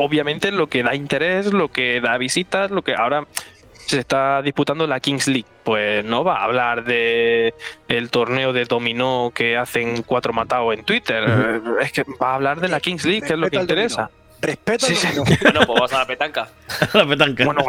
Obviamente 0.00 0.50
lo 0.50 0.68
que 0.68 0.82
da 0.82 0.94
interés, 0.94 1.52
lo 1.52 1.68
que 1.68 2.00
da 2.00 2.16
visitas, 2.18 2.70
lo 2.70 2.82
que 2.82 2.94
ahora 2.94 3.26
se 3.86 3.98
está 3.98 4.40
disputando 4.42 4.86
la 4.86 5.00
Kings 5.00 5.26
League. 5.26 5.48
Pues 5.64 6.04
no 6.04 6.24
va 6.24 6.38
a 6.38 6.44
hablar 6.44 6.84
de 6.84 7.54
el 7.88 8.10
torneo 8.10 8.52
de 8.52 8.64
dominó 8.64 9.32
que 9.34 9.56
hacen 9.56 10.02
cuatro 10.02 10.32
matados 10.32 10.74
en 10.74 10.84
Twitter. 10.84 11.60
Es 11.80 11.92
que 11.92 12.04
va 12.20 12.32
a 12.32 12.34
hablar 12.36 12.60
de 12.60 12.68
la 12.68 12.80
Kings 12.80 13.04
League, 13.04 13.26
que 13.26 13.34
es 13.34 13.38
lo 13.38 13.50
que 13.50 13.56
interesa. 13.56 14.10
Respeto 14.40 14.86
sí, 14.86 14.94
Bueno, 15.42 15.60
pues 15.66 15.68
vamos 15.68 15.92
a 15.92 15.98
la 15.98 16.06
petanca. 16.06 16.48
la 16.94 17.06
petanca. 17.06 17.44
Bueno, 17.44 17.62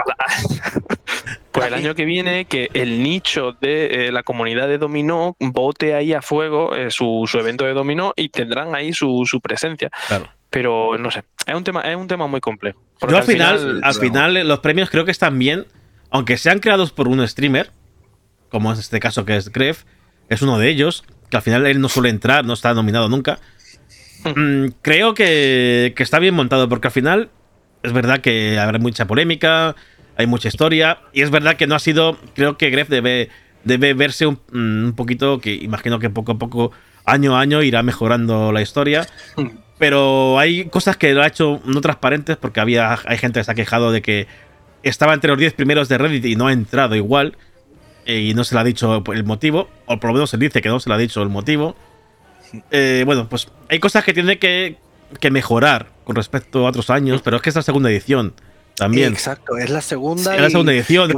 pues 1.51 1.67
el 1.67 1.73
año 1.73 1.95
que 1.95 2.05
viene 2.05 2.45
que 2.45 2.69
el 2.73 3.03
nicho 3.03 3.53
de 3.59 4.07
eh, 4.07 4.11
la 4.11 4.23
comunidad 4.23 4.67
de 4.67 4.77
dominó 4.77 5.35
vote 5.39 5.95
ahí 5.95 6.13
a 6.13 6.21
fuego 6.21 6.75
eh, 6.75 6.89
su, 6.89 7.27
evento 7.33 7.65
de 7.65 7.73
dominó 7.73 8.13
y 8.15 8.29
tendrán 8.29 8.73
ahí 8.73 8.93
su, 8.93 9.39
presencia. 9.43 9.89
Claro. 10.07 10.29
Pero 10.51 10.97
no 10.99 11.09
sé, 11.09 11.23
es 11.47 11.55
un 11.55 11.63
tema, 11.63 11.81
es 11.81 11.95
un 11.95 12.07
tema 12.07 12.27
muy 12.27 12.41
complejo. 12.41 12.79
Yo 13.07 13.17
al 13.17 13.23
final, 13.23 13.81
al 13.83 13.93
final 13.95 14.47
los 14.47 14.59
premios 14.59 14.91
creo 14.91 15.05
que 15.05 15.11
están 15.11 15.39
bien 15.39 15.65
aunque 16.11 16.37
sean 16.37 16.59
creados 16.59 16.91
por 16.91 17.07
un 17.07 17.25
streamer, 17.27 17.71
como 18.49 18.71
en 18.71 18.77
este 18.77 18.99
caso 18.99 19.25
que 19.25 19.37
es 19.37 19.51
Gref, 19.51 19.85
es 20.29 20.41
uno 20.41 20.59
de 20.59 20.69
ellos, 20.69 21.03
que 21.29 21.37
al 21.37 21.43
final 21.43 21.65
él 21.65 21.79
no 21.79 21.89
suele 21.89 22.09
entrar, 22.09 22.45
no 22.45 22.53
está 22.53 22.73
nominado 22.73 23.09
nunca. 23.09 23.39
Mm, 24.35 24.67
creo 24.81 25.13
que, 25.13 25.95
está 25.97 26.19
bien 26.19 26.35
montado, 26.35 26.69
porque 26.69 26.89
al 26.89 26.91
final 26.91 27.29
es 27.81 27.93
verdad 27.93 28.19
que 28.19 28.59
habrá 28.59 28.77
mucha 28.77 29.07
polémica, 29.07 29.75
hay 30.17 30.27
mucha 30.27 30.49
historia, 30.49 30.99
y 31.13 31.21
es 31.21 31.31
verdad 31.31 31.55
que 31.55 31.65
no 31.65 31.75
ha 31.75 31.79
sido. 31.79 32.17
Creo 32.35 32.57
que 32.57 32.69
Gref 32.69 32.89
debe, 32.89 33.29
debe 33.63 33.93
verse 33.93 34.27
un, 34.27 34.39
mm, 34.51 34.85
un 34.87 34.93
poquito, 34.95 35.39
que 35.39 35.55
imagino 35.55 35.97
que 35.99 36.09
poco 36.09 36.33
a 36.33 36.37
poco, 36.37 36.71
año 37.05 37.37
a 37.37 37.39
año, 37.39 37.63
irá 37.63 37.83
mejorando 37.83 38.51
la 38.51 38.61
historia. 38.61 39.07
Pero 39.81 40.37
hay 40.37 40.65
cosas 40.65 40.95
que 40.95 41.11
lo 41.11 41.23
ha 41.23 41.27
hecho 41.27 41.59
no 41.65 41.81
transparentes, 41.81 42.37
porque 42.37 42.59
había, 42.59 42.99
hay 43.03 43.17
gente 43.17 43.39
que 43.39 43.43
se 43.43 43.49
ha 43.49 43.55
quejado 43.55 43.91
de 43.91 44.03
que 44.03 44.27
estaba 44.83 45.15
entre 45.15 45.31
los 45.31 45.39
10 45.39 45.53
primeros 45.53 45.89
de 45.89 45.97
Reddit 45.97 46.23
y 46.23 46.35
no 46.35 46.45
ha 46.45 46.53
entrado 46.53 46.95
igual. 46.95 47.35
Eh, 48.05 48.19
y 48.19 48.35
no 48.35 48.43
se 48.43 48.53
le 48.53 48.61
ha 48.61 48.63
dicho 48.63 49.03
el 49.11 49.23
motivo. 49.23 49.69
O 49.87 49.99
por 49.99 50.11
lo 50.11 50.13
menos 50.13 50.29
se 50.29 50.37
dice 50.37 50.61
que 50.61 50.69
no 50.69 50.79
se 50.79 50.87
le 50.87 50.93
ha 50.93 50.97
dicho 50.99 51.23
el 51.23 51.29
motivo. 51.29 51.75
Eh, 52.69 53.01
bueno, 53.07 53.27
pues 53.27 53.47
hay 53.69 53.79
cosas 53.79 54.03
que 54.03 54.13
tiene 54.13 54.37
que, 54.37 54.77
mejorar 55.31 55.87
con 56.03 56.15
respecto 56.15 56.67
a 56.67 56.69
otros 56.69 56.91
años. 56.91 57.23
Pero 57.23 57.37
es 57.37 57.41
que 57.41 57.49
es 57.49 57.55
la 57.55 57.63
segunda 57.63 57.89
edición 57.89 58.35
también. 58.75 59.11
Exacto, 59.11 59.57
es 59.57 59.71
la 59.71 59.81
segunda. 59.81 60.35
Es 60.35 60.41
la 60.43 60.49
segunda 60.51 60.73
edición. 60.73 61.11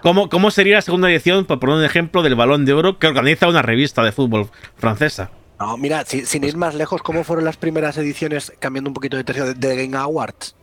¿cómo, 0.00 0.50
sería 0.50 0.76
la 0.76 0.82
segunda 0.82 1.10
edición, 1.10 1.44
por 1.44 1.60
poner 1.60 1.76
un 1.76 1.84
ejemplo, 1.84 2.22
del 2.22 2.34
Balón 2.34 2.64
de 2.64 2.72
Oro 2.72 2.98
que 2.98 3.08
organiza 3.08 3.46
una 3.46 3.60
revista 3.60 4.02
de 4.02 4.12
fútbol 4.12 4.48
francesa? 4.78 5.32
No, 5.58 5.76
mira, 5.76 6.04
sin, 6.04 6.44
ir 6.44 6.56
más 6.56 6.74
lejos, 6.74 7.02
¿cómo 7.02 7.24
fueron 7.24 7.44
las 7.44 7.56
primeras 7.56 7.96
ediciones, 7.96 8.52
cambiando 8.58 8.90
un 8.90 8.94
poquito 8.94 9.16
de 9.16 9.24
tercio, 9.24 9.54
de 9.54 9.76
Game 9.76 9.96
Awards? 9.96 10.54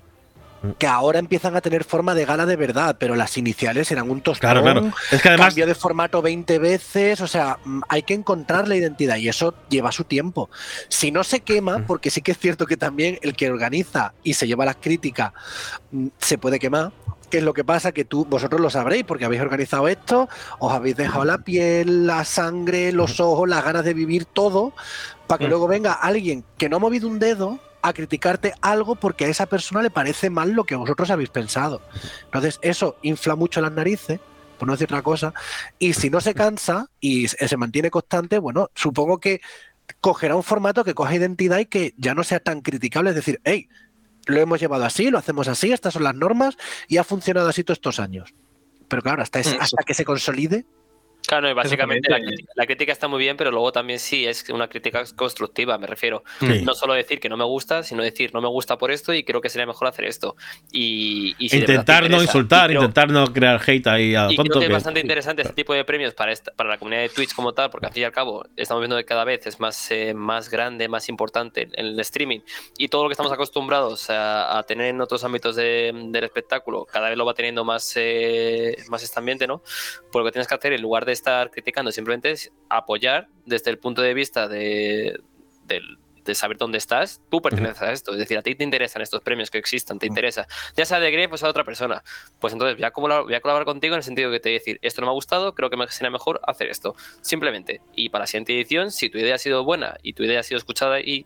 que 0.77 0.87
ahora 0.87 1.19
empiezan 1.19 1.55
a 1.55 1.61
tener 1.61 1.83
forma 1.83 2.15
de 2.15 2.25
gala 2.25 2.45
de 2.45 2.55
verdad, 2.55 2.95
pero 2.97 3.15
las 3.15 3.37
iniciales 3.37 3.91
eran 3.91 4.09
un 4.09 4.21
tostón, 4.21 4.49
claro, 4.49 4.61
claro. 4.61 4.93
Es 5.11 5.21
que 5.21 5.29
además... 5.29 5.47
cambio 5.47 5.67
de 5.67 5.75
formato 5.75 6.21
20 6.21 6.57
veces, 6.59 7.19
o 7.21 7.27
sea, 7.27 7.57
mm, 7.65 7.81
hay 7.89 8.03
que 8.03 8.13
encontrar 8.13 8.67
la 8.67 8.75
identidad 8.75 9.17
y 9.17 9.27
eso 9.27 9.53
lleva 9.69 9.91
su 9.91 10.05
tiempo. 10.05 10.49
Si 10.87 11.11
no 11.11 11.23
se 11.23 11.41
quema, 11.41 11.85
porque 11.85 12.09
sí 12.09 12.21
que 12.21 12.31
es 12.31 12.37
cierto 12.37 12.65
que 12.65 12.77
también 12.77 13.19
el 13.21 13.35
que 13.35 13.49
organiza 13.49 14.13
y 14.23 14.35
se 14.35 14.47
lleva 14.47 14.63
las 14.63 14.77
críticas 14.77 15.33
mm, 15.91 16.07
se 16.17 16.37
puede 16.37 16.59
quemar, 16.59 16.91
¿Qué 17.33 17.39
es 17.39 17.43
lo 17.43 17.55
que 17.55 17.63
pasa? 17.63 17.91
Que 17.93 18.05
tú, 18.05 18.25
vosotros 18.25 18.61
lo 18.61 18.69
sabréis 18.69 19.05
porque 19.05 19.25
habéis 19.25 19.41
organizado 19.41 19.87
esto, 19.87 20.29
os 20.59 20.71
habéis 20.71 20.95
dejado 20.95 21.25
la 21.25 21.39
piel, 21.39 22.05
la 22.05 22.25
sangre, 22.25 22.91
los 22.91 23.19
ojos, 23.19 23.49
las 23.49 23.65
ganas 23.65 23.83
de 23.83 23.95
vivir 23.95 24.25
todo, 24.25 24.75
para 25.25 25.39
que 25.39 25.47
Mm. 25.47 25.49
luego 25.49 25.67
venga 25.67 25.93
alguien 25.93 26.45
que 26.59 26.69
no 26.69 26.75
ha 26.75 26.79
movido 26.79 27.07
un 27.07 27.17
dedo 27.17 27.59
a 27.81 27.91
criticarte 27.91 28.53
algo 28.61 28.93
porque 28.93 29.25
a 29.25 29.29
esa 29.29 29.47
persona 29.47 29.81
le 29.81 29.89
parece 29.89 30.29
mal 30.29 30.51
lo 30.51 30.63
que 30.65 30.75
vosotros 30.75 31.09
habéis 31.09 31.31
pensado. 31.31 31.81
Entonces, 32.25 32.59
eso 32.61 32.97
infla 33.01 33.35
mucho 33.35 33.61
las 33.61 33.71
narices, 33.71 34.19
por 34.59 34.67
no 34.67 34.75
decir 34.75 34.85
otra 34.85 35.01
cosa, 35.01 35.33
y 35.79 35.93
si 35.93 36.11
no 36.11 36.21
se 36.21 36.35
cansa 36.35 36.91
y 36.99 37.29
se 37.29 37.47
se 37.47 37.57
mantiene 37.57 37.89
constante, 37.89 38.37
bueno, 38.37 38.69
supongo 38.75 39.17
que 39.19 39.41
cogerá 40.01 40.35
un 40.35 40.43
formato 40.43 40.83
que 40.83 40.93
coja 40.93 41.15
identidad 41.15 41.57
y 41.57 41.65
que 41.65 41.95
ya 41.97 42.13
no 42.13 42.23
sea 42.23 42.39
tan 42.39 42.61
criticable, 42.61 43.09
es 43.09 43.15
decir, 43.15 43.41
hey, 43.43 43.69
lo 44.27 44.39
hemos 44.39 44.59
llevado 44.59 44.85
así, 44.85 45.09
lo 45.09 45.17
hacemos 45.17 45.47
así, 45.47 45.71
estas 45.71 45.93
son 45.93 46.03
las 46.03 46.15
normas 46.15 46.57
y 46.87 46.97
ha 46.97 47.03
funcionado 47.03 47.47
así 47.49 47.63
todos 47.63 47.77
estos 47.77 47.99
años. 47.99 48.33
Pero 48.87 49.01
claro, 49.01 49.21
hasta, 49.21 49.39
es- 49.39 49.53
Mm. 49.55 49.61
hasta 49.61 49.83
que 49.83 49.93
se 49.93 50.05
consolide, 50.05 50.65
Claro, 51.25 51.49
y 51.49 51.53
básicamente 51.53 52.09
la 52.11 52.19
crítica, 52.19 52.51
la 52.55 52.65
crítica 52.65 52.91
está 52.91 53.07
muy 53.07 53.19
bien, 53.19 53.37
pero 53.37 53.49
luego 53.49 53.71
también 53.71 53.97
sí 53.99 54.25
es 54.25 54.47
una 54.49 54.67
crítica 54.67 55.03
constructiva, 55.15 55.77
me 55.77 55.87
refiero. 55.87 56.23
Sí. 56.39 56.61
No 56.63 56.73
solo 56.75 56.93
decir 56.93 57.19
que 57.21 57.29
no 57.29 57.37
me 57.37 57.45
gusta, 57.45 57.81
sino 57.83 58.03
decir 58.03 58.33
no 58.33 58.41
me 58.41 58.49
gusta 58.49 58.77
por 58.77 58.91
esto 58.91 59.13
y 59.13 59.23
creo 59.23 59.39
que 59.39 59.47
sería 59.49 59.65
mejor 59.65 59.87
hacer 59.87 60.05
esto. 60.05 60.35
Y, 60.71 61.33
y 61.37 61.49
si 61.49 61.57
intentar 61.59 62.09
no 62.09 62.21
insultar, 62.21 62.67
creo- 62.69 62.81
intentar 62.81 63.09
no 63.09 63.31
crear 63.31 63.61
hate 63.65 63.87
ahí 63.87 64.15
a 64.15 64.27
y 64.29 64.35
creo 64.35 64.51
que 64.51 64.59
es 64.59 64.67
que- 64.67 64.73
bastante 64.73 64.99
interesante 64.99 65.41
este 65.43 65.53
tipo 65.53 65.73
de 65.73 65.85
premios 65.85 66.13
para, 66.13 66.31
esta- 66.33 66.51
para 66.51 66.69
la 66.69 66.77
comunidad 66.77 67.03
de 67.03 67.09
Twitch 67.09 67.33
como 67.33 67.53
tal, 67.53 67.69
porque 67.69 67.87
al 67.87 67.93
fin 67.93 68.01
y 68.01 68.05
al 68.05 68.11
cabo 68.11 68.45
estamos 68.57 68.81
viendo 68.81 68.97
que 68.97 69.05
cada 69.05 69.23
vez 69.23 69.47
es 69.47 69.59
más, 69.61 69.91
eh, 69.91 70.13
más 70.13 70.49
grande, 70.49 70.87
más 70.89 71.07
importante 71.09 71.69
en 71.73 71.85
el 71.85 71.99
streaming 72.01 72.39
y 72.77 72.89
todo 72.89 73.03
lo 73.03 73.09
que 73.09 73.13
estamos 73.13 73.31
acostumbrados 73.31 74.09
a, 74.09 74.57
a 74.57 74.63
tener 74.63 74.87
en 74.87 74.99
otros 74.99 75.23
ámbitos 75.23 75.55
de- 75.55 75.91
del 76.09 76.23
espectáculo, 76.25 76.85
cada 76.85 77.07
vez 77.09 77.17
lo 77.17 77.25
va 77.25 77.33
teniendo 77.33 77.63
más, 77.63 77.93
eh, 77.95 78.75
más 78.89 79.03
este 79.03 79.17
ambiente, 79.19 79.47
¿no? 79.47 79.63
Pues 80.11 80.21
lo 80.21 80.25
que 80.25 80.31
tienes 80.33 80.47
que 80.47 80.55
hacer 80.55 80.73
en 80.73 80.81
lugar 80.81 81.05
de 81.05 81.12
estar 81.13 81.51
criticando, 81.51 81.91
simplemente 81.91 82.31
es 82.31 82.51
apoyar 82.69 83.27
desde 83.45 83.71
el 83.71 83.77
punto 83.77 84.01
de 84.01 84.13
vista 84.13 84.47
de, 84.47 85.19
de 86.25 86.35
saber 86.35 86.57
dónde 86.57 86.77
estás, 86.77 87.21
tú 87.29 87.41
perteneces 87.41 87.81
a 87.81 87.91
esto. 87.91 88.11
Es 88.11 88.17
decir, 88.17 88.37
a 88.37 88.41
ti 88.41 88.55
te 88.55 88.63
interesan 88.63 89.01
estos 89.01 89.21
premios 89.21 89.49
que 89.51 89.57
existan, 89.57 89.99
te 89.99 90.07
interesa. 90.07 90.47
Ya 90.75 90.85
sea 90.85 90.99
de 90.99 91.29
o 91.31 91.37
sea 91.37 91.47
de 91.47 91.51
otra 91.51 91.63
persona. 91.63 92.03
Pues 92.39 92.53
entonces 92.53 92.77
voy 92.77 92.85
a, 92.85 92.91
colaborar, 92.91 93.23
voy 93.23 93.35
a 93.35 93.41
colaborar 93.41 93.65
contigo 93.65 93.95
en 93.95 93.99
el 93.99 94.03
sentido 94.03 94.31
que 94.31 94.39
te 94.39 94.49
voy 94.49 94.55
a 94.55 94.59
decir, 94.59 94.79
esto 94.81 95.01
no 95.01 95.07
me 95.07 95.11
ha 95.11 95.13
gustado, 95.13 95.53
creo 95.53 95.69
que 95.69 95.77
me 95.77 95.87
sería 95.87 96.09
mejor 96.09 96.41
hacer 96.43 96.67
esto. 96.67 96.95
Simplemente. 97.21 97.81
Y 97.95 98.09
para 98.09 98.23
la 98.23 98.27
siguiente 98.27 98.53
edición, 98.53 98.91
si 98.91 99.09
tu 99.09 99.17
idea 99.17 99.35
ha 99.35 99.39
sido 99.39 99.63
buena 99.63 99.97
y 100.01 100.13
tu 100.13 100.23
idea 100.23 100.39
ha 100.39 100.43
sido 100.43 100.57
escuchada 100.57 100.99
y, 100.99 101.25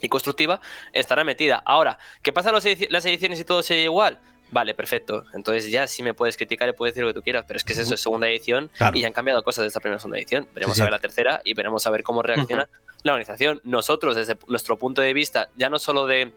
y 0.00 0.08
constructiva, 0.08 0.60
estará 0.92 1.24
metida. 1.24 1.62
Ahora, 1.64 1.98
¿qué 2.22 2.32
pasa 2.32 2.52
las 2.52 2.64
ediciones 2.66 3.40
y 3.40 3.44
todo 3.44 3.62
sigue 3.62 3.84
igual? 3.84 4.20
Vale, 4.56 4.72
perfecto. 4.72 5.26
Entonces 5.34 5.70
ya 5.70 5.86
sí 5.86 6.02
me 6.02 6.14
puedes 6.14 6.38
criticar 6.38 6.66
y 6.66 6.72
puedes 6.72 6.94
decir 6.94 7.04
lo 7.06 7.10
que 7.12 7.18
tú 7.20 7.22
quieras, 7.22 7.44
pero 7.46 7.58
es 7.58 7.64
que 7.64 7.74
es 7.74 7.78
eso, 7.78 7.92
es 7.92 8.00
segunda 8.00 8.26
edición 8.26 8.70
Claro. 8.78 8.96
y 8.96 9.02
ya 9.02 9.08
han 9.08 9.12
cambiado 9.12 9.42
cosas 9.42 9.64
de 9.64 9.68
esta 9.68 9.80
primera 9.80 9.98
segunda 9.98 10.16
edición. 10.16 10.48
Veremos 10.54 10.76
Sí, 10.76 10.78
sí. 10.78 10.80
a 10.80 10.84
ver 10.86 10.92
la 10.92 10.98
tercera 10.98 11.42
y 11.44 11.52
veremos 11.52 11.86
a 11.86 11.90
ver 11.90 12.02
cómo 12.02 12.22
reacciona 12.22 12.66
la 13.02 13.12
organización. 13.12 13.60
Nosotros, 13.64 14.16
desde 14.16 14.38
nuestro 14.48 14.78
punto 14.78 15.02
de 15.02 15.12
vista, 15.12 15.50
ya 15.56 15.68
no 15.68 15.78
solo 15.78 16.06
de 16.06 16.32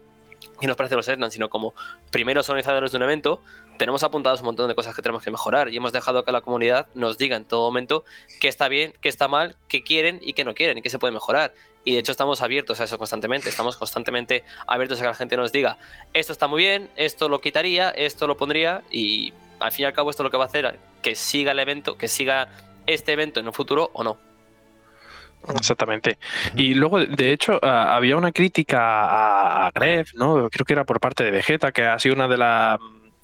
que 0.60 0.66
nos 0.66 0.76
parece 0.76 0.96
los 0.96 1.08
Ernan, 1.08 1.30
sino 1.30 1.48
como 1.48 1.72
primeros 2.10 2.46
organizadores 2.50 2.92
de 2.92 2.98
un 2.98 3.04
evento, 3.04 3.42
tenemos 3.78 4.02
apuntados 4.02 4.40
un 4.40 4.46
montón 4.46 4.68
de 4.68 4.74
cosas 4.74 4.94
que 4.94 5.00
tenemos 5.00 5.22
que 5.22 5.30
mejorar 5.30 5.70
y 5.70 5.76
hemos 5.78 5.92
dejado 5.92 6.22
que 6.22 6.32
la 6.32 6.42
comunidad 6.42 6.88
nos 6.94 7.16
diga 7.16 7.36
en 7.36 7.46
todo 7.46 7.62
momento 7.62 8.04
qué 8.38 8.48
está 8.48 8.68
bien, 8.68 8.92
qué 9.00 9.08
está 9.08 9.28
mal, 9.28 9.56
qué 9.68 9.82
quieren 9.82 10.18
y 10.22 10.34
qué 10.34 10.44
no 10.44 10.52
quieren 10.54 10.76
y 10.76 10.82
qué 10.82 10.90
se 10.90 10.98
puede 10.98 11.12
mejorar. 11.14 11.54
Y 11.84 11.94
de 11.94 12.00
hecho 12.00 12.12
estamos 12.12 12.42
abiertos 12.42 12.78
a 12.80 12.84
eso 12.84 12.98
constantemente, 12.98 13.48
estamos 13.48 13.76
constantemente 13.76 14.44
abiertos 14.66 14.98
a 14.98 15.02
que 15.02 15.08
la 15.08 15.14
gente 15.14 15.36
nos 15.36 15.50
diga, 15.50 15.78
esto 16.12 16.32
está 16.32 16.46
muy 16.46 16.62
bien, 16.62 16.90
esto 16.96 17.28
lo 17.28 17.40
quitaría, 17.40 17.88
esto 17.90 18.26
lo 18.26 18.36
pondría 18.36 18.82
y 18.90 19.32
al 19.60 19.72
fin 19.72 19.84
y 19.84 19.86
al 19.86 19.92
cabo 19.94 20.10
esto 20.10 20.22
lo 20.22 20.30
que 20.30 20.36
va 20.36 20.44
a 20.44 20.46
hacer 20.48 20.78
que 21.02 21.14
siga 21.14 21.52
el 21.52 21.58
evento, 21.58 21.96
que 21.96 22.06
siga 22.08 22.48
este 22.86 23.12
evento 23.12 23.40
en 23.40 23.46
un 23.46 23.52
futuro 23.54 23.90
o 23.94 24.04
no. 24.04 24.18
Exactamente. 25.56 26.18
Y 26.54 26.74
luego, 26.74 26.98
de- 27.00 27.32
hecho, 27.32 27.58
ah, 27.62 27.96
había 27.96 28.16
una 28.18 28.30
crítica 28.30 28.78
a, 28.82 29.66
a 29.68 29.70
Gref, 29.70 30.12
¿no? 30.14 30.50
Creo 30.50 30.66
que 30.66 30.74
era 30.74 30.84
por 30.84 31.00
parte 31.00 31.24
de 31.24 31.30
Vegeta, 31.30 31.72
que 31.72 31.82
ha 31.84 31.98
sido 31.98 32.14
una 32.14 32.28
de, 32.28 32.36
las 32.36 32.78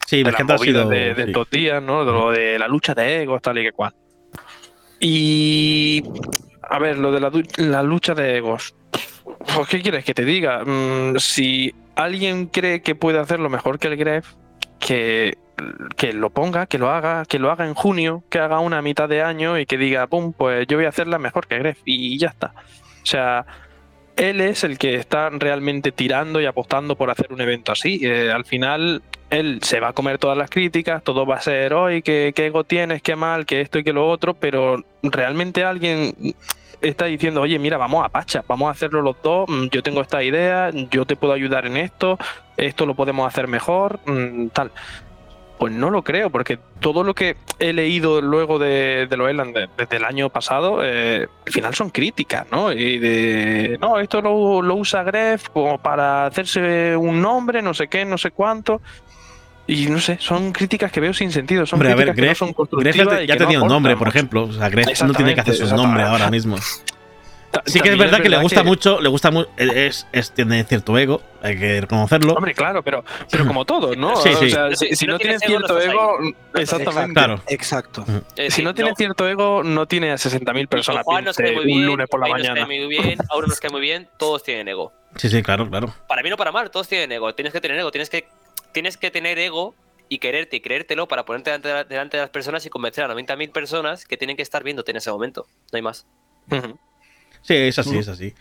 Sí, 0.07 0.19
de 0.19 0.31
Vegeta 0.31 0.55
ha 0.55 0.57
movidas 0.57 0.83
sido. 0.85 0.89
de, 0.89 1.15
de 1.15 1.25
sí. 1.25 1.31
estos 1.31 1.51
días, 1.51 1.83
¿no? 1.83 2.07
De 2.07 2.13
lo 2.13 2.31
de 2.31 2.59
la 2.59 2.69
lucha 2.69 2.95
de 2.95 3.23
egos, 3.23 3.43
tal 3.43 3.59
y 3.59 3.65
que 3.65 3.73
cual. 3.73 3.95
Y. 4.99 6.03
A 6.69 6.79
ver, 6.79 6.99
lo 6.99 7.13
de 7.13 7.21
la, 7.59 7.83
lucha 7.83 8.15
de 8.15 8.37
egos. 8.37 8.75
Pues, 9.55 9.69
¿Qué 9.69 9.83
quieres 9.83 10.05
que 10.05 10.15
te 10.15 10.25
diga? 10.25 10.65
Mm, 10.65 11.19
si 11.19 11.75
alguien 11.95 12.47
cree 12.47 12.83
que 12.83 12.95
puede 12.95 13.19
hacerlo 13.19 13.49
mejor 13.49 13.79
que 13.79 13.89
el 13.89 13.97
Gref, 13.97 14.35
que, 14.81 15.39
que 15.97 16.13
lo 16.13 16.31
ponga, 16.31 16.67
que 16.67 16.79
lo 16.79 16.91
haga, 16.91 17.25
que 17.25 17.39
lo 17.39 17.51
haga 17.51 17.67
en 17.67 17.75
junio, 17.75 18.25
que 18.31 18.41
haga 18.41 18.59
una 18.61 18.83
mitad 18.83 19.09
de 19.09 19.23
año 19.23 19.59
y 19.59 19.67
que 19.67 19.79
diga, 19.79 20.07
pum, 20.07 20.33
pues 20.33 20.67
yo 20.67 20.77
voy 20.77 20.87
a 20.87 20.91
hacerla 20.91 21.19
mejor 21.19 21.47
que 21.47 21.59
Gref. 21.59 21.79
Y 21.85 22.19
ya 22.19 22.29
está. 22.29 22.53
O 23.03 23.07
sea, 23.07 23.47
él 24.17 24.41
es 24.41 24.65
el 24.65 24.79
que 24.79 24.97
está 24.97 25.31
realmente 25.31 25.93
tirando 25.93 26.41
y 26.41 26.47
apostando 26.47 26.97
por 26.97 27.11
hacer 27.11 27.33
un 27.33 27.41
evento 27.41 27.73
así. 27.73 28.01
Eh, 28.03 28.33
al 28.33 28.45
final, 28.45 29.03
él 29.31 29.61
se 29.63 29.81
va 29.81 29.89
a 29.89 29.93
comer 29.93 30.19
todas 30.19 30.39
las 30.39 30.51
críticas, 30.51 31.03
todo 31.03 31.27
va 31.27 31.37
a 31.37 31.41
ser, 31.41 31.75
hoy 31.75 32.03
qué, 32.03 32.33
qué 32.35 32.47
ego 32.47 32.65
tienes, 32.65 33.03
qué 33.03 33.17
mal, 33.17 33.47
que 33.47 33.61
esto 33.61 33.79
y 33.79 33.85
que 33.85 33.93
lo 33.93 34.09
otro, 34.09 34.35
pero 34.35 34.85
realmente 35.03 35.65
alguien 35.65 36.15
está 36.81 37.07
diciendo, 37.07 37.41
oye, 37.41 37.59
mira, 37.59 37.77
vamos 37.77 38.05
a 38.05 38.09
Pacha, 38.09 38.45
vamos 38.47 38.69
a 38.69 38.71
hacerlo 38.73 39.03
los 39.03 39.17
dos, 39.23 39.49
mm, 39.49 39.67
yo 39.71 39.83
tengo 39.83 40.01
esta 40.01 40.23
idea, 40.23 40.71
yo 40.91 41.05
te 41.05 41.17
puedo 41.17 41.33
ayudar 41.33 41.67
en 41.67 41.77
esto, 41.77 42.19
esto 42.57 42.87
lo 42.87 42.95
podemos 42.95 43.27
hacer 43.27 43.49
mejor, 43.49 44.01
mm, 44.07 44.49
tal. 44.49 44.71
Pues 45.59 45.73
no 45.73 45.89
lo 45.91 46.03
creo, 46.03 46.29
porque 46.29 46.59
todo 46.81 47.03
lo 47.03 47.15
que 47.15 47.37
he 47.59 47.73
leído 47.73 48.21
luego 48.21 48.59
de, 48.59 49.07
de 49.09 49.17
lo 49.17 49.27
Elan 49.29 49.55
de- 49.55 49.69
desde 49.79 49.97
el 49.97 50.05
año 50.05 50.29
pasado, 50.29 50.81
eh, 50.83 51.27
al 51.47 51.53
final 51.53 51.75
son 51.75 51.89
críticas, 51.89 52.47
¿no? 52.53 52.71
Y 52.73 52.99
de, 52.99 53.79
no, 53.81 53.99
esto 53.99 54.21
lo, 54.21 54.61
lo 54.61 54.75
usa 54.75 55.03
Gref 55.03 55.49
como 55.49 55.79
para 55.79 56.27
hacerse 56.27 56.95
un 56.95 57.23
nombre, 57.23 57.63
no 57.63 57.73
sé 57.73 57.89
qué, 57.89 58.05
no 58.05 58.19
sé 58.19 58.33
cuánto. 58.33 58.83
Y 59.67 59.87
no 59.87 59.99
sé, 59.99 60.19
son 60.21 60.53
críticas 60.53 60.93
que 60.93 61.01
veo 61.01 61.13
sin 61.15 61.33
sentido. 61.33 61.65
Son 61.67 61.79
Hombre, 61.79 61.91
a 61.93 61.97
ver, 61.97 62.15
críticas 62.15 62.39
que 62.39 62.45
no 62.45 62.53
Gref, 62.53 62.67
son 62.67 62.79
Gref 62.81 62.97
ya, 62.97 63.23
y 63.23 63.27
ya 63.27 63.35
no 63.37 63.63
un 63.65 63.69
nombre, 63.69 63.97
por 63.97 64.09
ejemplo. 64.09 64.45
O 64.45 64.53
sea, 64.53 64.69
Gref 64.69 65.03
no 65.03 65.15
tiene 65.15 65.35
que 65.35 65.41
hacer 65.41 65.55
su 65.57 65.63
Exactamente, 65.65 65.77
nombre 65.89 66.03
exactamente. 66.03 66.23
ahora 66.23 66.31
mismo. 66.31 66.57
Ta- 67.57 67.63
Sí 67.67 67.81
que 67.81 67.91
es 67.93 67.99
verdad 67.99 68.21
que 68.23 68.29
le 68.29 68.39
gusta 68.39 68.63
que- 68.63 68.67
mucho, 68.69 69.01
le 69.01 69.09
gusta 69.09 69.31
mucho, 69.31 69.51
es, 69.57 70.07
es, 70.13 70.33
tiene 70.33 70.63
cierto 70.65 70.97
ego, 70.99 71.23
hay 71.43 71.59
que 71.59 71.81
reconocerlo. 71.81 72.35
Hombre, 72.35 72.55
claro, 72.55 72.83
pero, 72.83 73.05
pero 73.31 73.47
como 73.47 73.65
todo, 73.65 73.95
¿no? 73.97 74.17
Sí, 74.17 74.31
sí. 74.39 74.47
O 74.47 74.49
sea, 74.49 74.75
si, 74.77 75.07
no 75.07 75.13
no 75.15 75.19
tienes 75.19 75.43
ego, 75.43 75.49
cierto 75.59 75.75
no 75.75 75.81
ego, 75.81 76.19
exactamente. 76.55 77.15
Claro. 77.15 77.41
exacto. 77.49 78.05
Es 78.37 78.55
Si 78.55 78.63
no 78.63 78.75
tienes 78.75 78.95
cierto 78.97 79.29
ego, 79.29 79.63
no 79.63 79.87
tiene 79.87 80.11
a 80.13 80.15
60.000 80.17 80.69
personas 80.69 81.05
Juan 81.05 81.25
nos 81.25 81.37
cae 81.37 81.51
viéndote 81.51 81.67
muy 81.67 81.75
bien, 81.75 81.79
un 81.81 81.87
lunes 81.93 82.09
por 82.09 82.21
la 82.21 82.29
Ibai 82.29 82.41
nos 82.43 82.49
mañana. 82.51 82.67
cae 82.67 82.79
muy 82.81 82.89
bien, 82.89 83.19
Auro 83.31 83.47
nos 83.47 83.61
cae 83.61 83.71
muy 83.71 83.81
bien, 83.81 84.09
todos 84.19 84.43
tienen 84.43 84.69
ego. 84.69 84.93
Sí, 85.17 85.29
sí, 85.29 85.43
claro, 85.43 85.69
claro. 85.69 85.95
Para 86.09 86.23
bien 86.23 86.35
o 86.35 86.37
para 86.37 86.53
mal, 86.53 86.71
todos 86.71 86.89
tienen 86.89 87.11
ego. 87.13 87.35
Tienes 87.35 87.53
que 87.53 87.61
tener 87.61 87.79
ego, 87.79 87.91
tienes 87.91 88.11
que, 88.11 88.29
tienes 88.73 88.97
que 88.97 89.11
tener 89.11 89.39
ego 89.39 89.75
y 90.09 90.19
quererte 90.19 90.57
y 90.57 90.61
creértelo 90.61 91.09
para 91.09 91.25
ponerte 91.25 91.51
delante 91.51 91.69
de, 91.69 91.75
la- 91.75 91.85
delante 91.85 92.17
de 92.17 92.23
las 92.23 92.31
personas 92.31 92.65
y 92.67 92.69
convencer 92.71 93.05
a 93.05 93.09
90.000 93.09 93.51
personas 93.51 94.05
que 94.05 94.17
tienen 94.17 94.37
que 94.37 94.43
estar 94.43 94.63
viéndote 94.63 94.91
en 94.91 94.99
ese 94.99 95.11
momento. 95.11 95.47
No 95.73 95.77
hay 95.77 95.83
más. 95.83 96.07
Ujú. 96.51 96.79
Sí, 97.47 97.55
es 97.55 97.79
así, 97.79 97.97
es 97.99 98.09
así. 98.09 98.35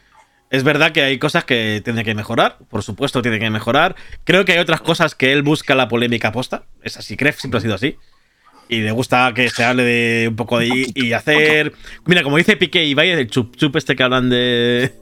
Es 0.51 0.63
verdad 0.63 0.91
que 0.91 1.01
hay 1.01 1.17
cosas 1.17 1.43
que 1.43 1.81
tiene 1.83 2.03
que 2.03 2.13
mejorar, 2.15 2.57
por 2.69 2.83
supuesto 2.83 3.21
tiene 3.21 3.39
que 3.39 3.49
mejorar. 3.49 3.95
Creo 4.23 4.45
que 4.45 4.53
hay 4.53 4.59
otras 4.59 4.79
cosas 4.81 5.15
que 5.15 5.33
él 5.33 5.41
busca 5.43 5.75
la 5.75 5.87
polémica 5.87 6.31
posta. 6.31 6.63
Es 6.83 6.97
así, 6.97 7.15
Gref 7.15 7.39
siempre 7.39 7.57
ha 7.57 7.61
sido 7.61 7.75
así. 7.75 7.97
Y 8.69 8.81
le 8.81 8.91
gusta 8.91 9.31
que 9.35 9.49
se 9.49 9.63
hable 9.63 9.83
de 9.83 10.27
un 10.29 10.35
poco 10.35 10.57
de 10.59 10.67
y, 10.67 10.85
y 10.95 11.13
hacer. 11.13 11.73
Mira, 12.05 12.23
como 12.23 12.37
dice 12.37 12.57
Piqué 12.57 12.83
y 12.85 12.93
Valle, 12.95 13.13
el 13.13 13.27
chup 13.29 13.55
chup 13.57 13.75
este 13.75 13.95
que 13.95 14.03
hablan 14.03 14.29
de. 14.29 14.93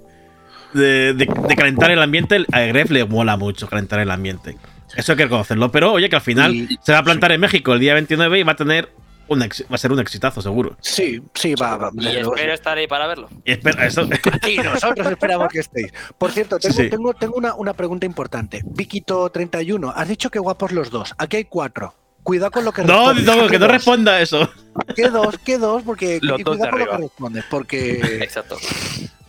De, 0.73 1.13
de- 1.13 1.25
de 1.47 1.55
calentar 1.55 1.91
el 1.91 2.01
ambiente, 2.01 2.45
a 2.51 2.61
Gref 2.61 2.89
le 2.89 3.05
mola 3.05 3.37
mucho 3.37 3.67
calentar 3.69 3.99
el 3.99 4.09
ambiente. 4.09 4.57
Eso 4.95 5.11
hay 5.11 5.17
que 5.17 5.23
reconocerlo. 5.25 5.71
Pero 5.71 5.91
oye, 5.93 6.09
que 6.09 6.15
al 6.15 6.21
final 6.21 6.55
Y- 6.55 6.79
se 6.81 6.91
va 6.93 6.97
a 6.99 7.03
plantar 7.03 7.31
en 7.31 7.39
México 7.41 7.73
el 7.73 7.79
día 7.79 7.93
29 7.93 8.39
y 8.39 8.43
va 8.43 8.53
a 8.53 8.55
tener 8.55 8.89
un 9.27 9.41
ex- 9.41 9.63
va 9.63 9.75
a 9.75 9.77
ser 9.77 9.91
un 9.91 9.99
exitazo, 9.99 10.41
seguro. 10.41 10.75
Sí, 10.81 11.21
sí, 11.33 11.55
va, 11.55 11.77
va. 11.77 11.91
Y 11.93 12.07
espero 12.17 12.53
estar 12.53 12.77
ahí 12.77 12.87
para 12.87 13.07
verlo. 13.07 13.29
Y 13.45 13.51
espera, 13.53 13.85
eso. 13.85 14.07
Y 14.47 14.57
nosotros 14.57 15.07
esperamos 15.07 15.47
que 15.49 15.59
estéis. 15.59 15.93
Por 16.17 16.31
cierto, 16.31 16.59
tengo, 16.59 16.75
sí. 16.75 16.89
tengo, 16.89 17.13
tengo 17.13 17.35
una, 17.35 17.53
una 17.55 17.73
pregunta 17.73 18.05
importante. 18.05 18.61
Viquito31, 18.65 19.93
has 19.95 20.07
dicho 20.07 20.29
que 20.29 20.39
guapos 20.39 20.71
los 20.71 20.89
dos. 20.89 21.13
Aquí 21.17 21.37
hay 21.37 21.45
cuatro. 21.45 21.93
Cuidado 22.23 22.51
con 22.51 22.63
lo 22.65 22.71
que 22.71 22.83
No, 22.85 23.13
respondes. 23.13 23.25
no, 23.25 23.43
¿Qué 23.45 23.51
que 23.51 23.59
no 23.59 23.67
responda 23.67 24.21
eso. 24.21 24.49
¿Qué 24.95 25.09
dos? 25.09 25.37
¿Qué 25.39 25.57
dos? 25.57 25.83
Porque 25.83 26.19
Los 26.21 26.41
dos 26.43 26.55
cuidado 26.57 26.71
con 26.71 26.79
lo 26.79 26.85
que 26.85 26.91
arriba. 26.91 26.97
respondes. 26.97 27.45
Porque. 27.49 28.19
Exacto. 28.21 28.57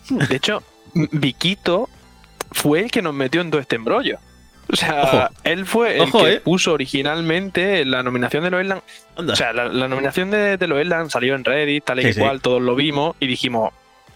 De 0.09 0.35
hecho, 0.35 0.63
Viquito 0.93 1.89
fue 2.51 2.81
el 2.81 2.91
que 2.91 3.01
nos 3.01 3.13
metió 3.13 3.41
en 3.41 3.49
todo 3.51 3.59
este 3.61 3.75
embrollo. 3.75 4.17
O 4.71 4.75
sea, 4.75 5.03
Ojo. 5.03 5.27
él 5.43 5.65
fue 5.65 5.95
el 5.95 6.01
Ojo, 6.01 6.23
que 6.23 6.33
eh. 6.33 6.39
puso 6.39 6.73
originalmente 6.73 7.85
la 7.85 8.03
nominación 8.03 8.43
de 8.43 8.51
Loeland. 8.51 8.81
O 9.15 9.35
sea, 9.35 9.53
la, 9.53 9.65
la 9.65 9.87
nominación 9.87 10.31
de, 10.31 10.57
de 10.57 10.67
Loeland 10.67 11.09
salió 11.11 11.35
en 11.35 11.43
Reddit, 11.43 11.83
tal 11.85 11.99
y 11.99 12.03
Sí, 12.03 12.13
sí. 12.13 12.19
cual, 12.19 12.41
todos 12.41 12.61
lo 12.61 12.75
vimos 12.75 13.15
y 13.19 13.27
dijimos, 13.27 13.71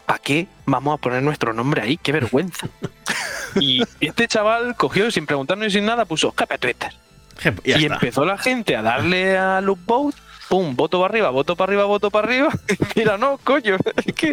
¿para 0.05 0.19
qué 0.19 0.47
vamos 0.65 0.95
a 0.97 1.01
poner 1.01 1.21
nuestro 1.21 1.53
nombre 1.53 1.81
ahí? 1.81 1.97
¡Qué 1.97 2.11
vergüenza! 2.11 2.67
y 3.59 3.81
este 3.99 4.27
chaval 4.27 4.75
cogió, 4.75 5.11
sin 5.11 5.25
preguntarnos 5.25 5.67
y 5.67 5.71
sin 5.71 5.85
nada, 5.85 6.05
puso 6.05 6.29
escape 6.29 6.55
a 6.55 6.57
Twitter. 6.57 6.91
Y 7.63 7.85
empezó 7.85 8.25
la 8.25 8.37
gente 8.37 8.75
a 8.75 8.81
darle 8.81 9.37
a 9.37 9.61
loop 9.61 9.79
vote, 9.85 10.17
pum, 10.49 10.75
voto 10.75 10.99
para 10.99 11.09
arriba, 11.11 11.29
voto 11.29 11.55
para 11.55 11.69
arriba, 11.69 11.85
voto 11.85 12.11
para 12.11 12.27
arriba. 12.27 12.49
Mira, 12.95 13.17
no, 13.17 13.37
coño, 13.43 13.77
es 14.05 14.13
que 14.13 14.31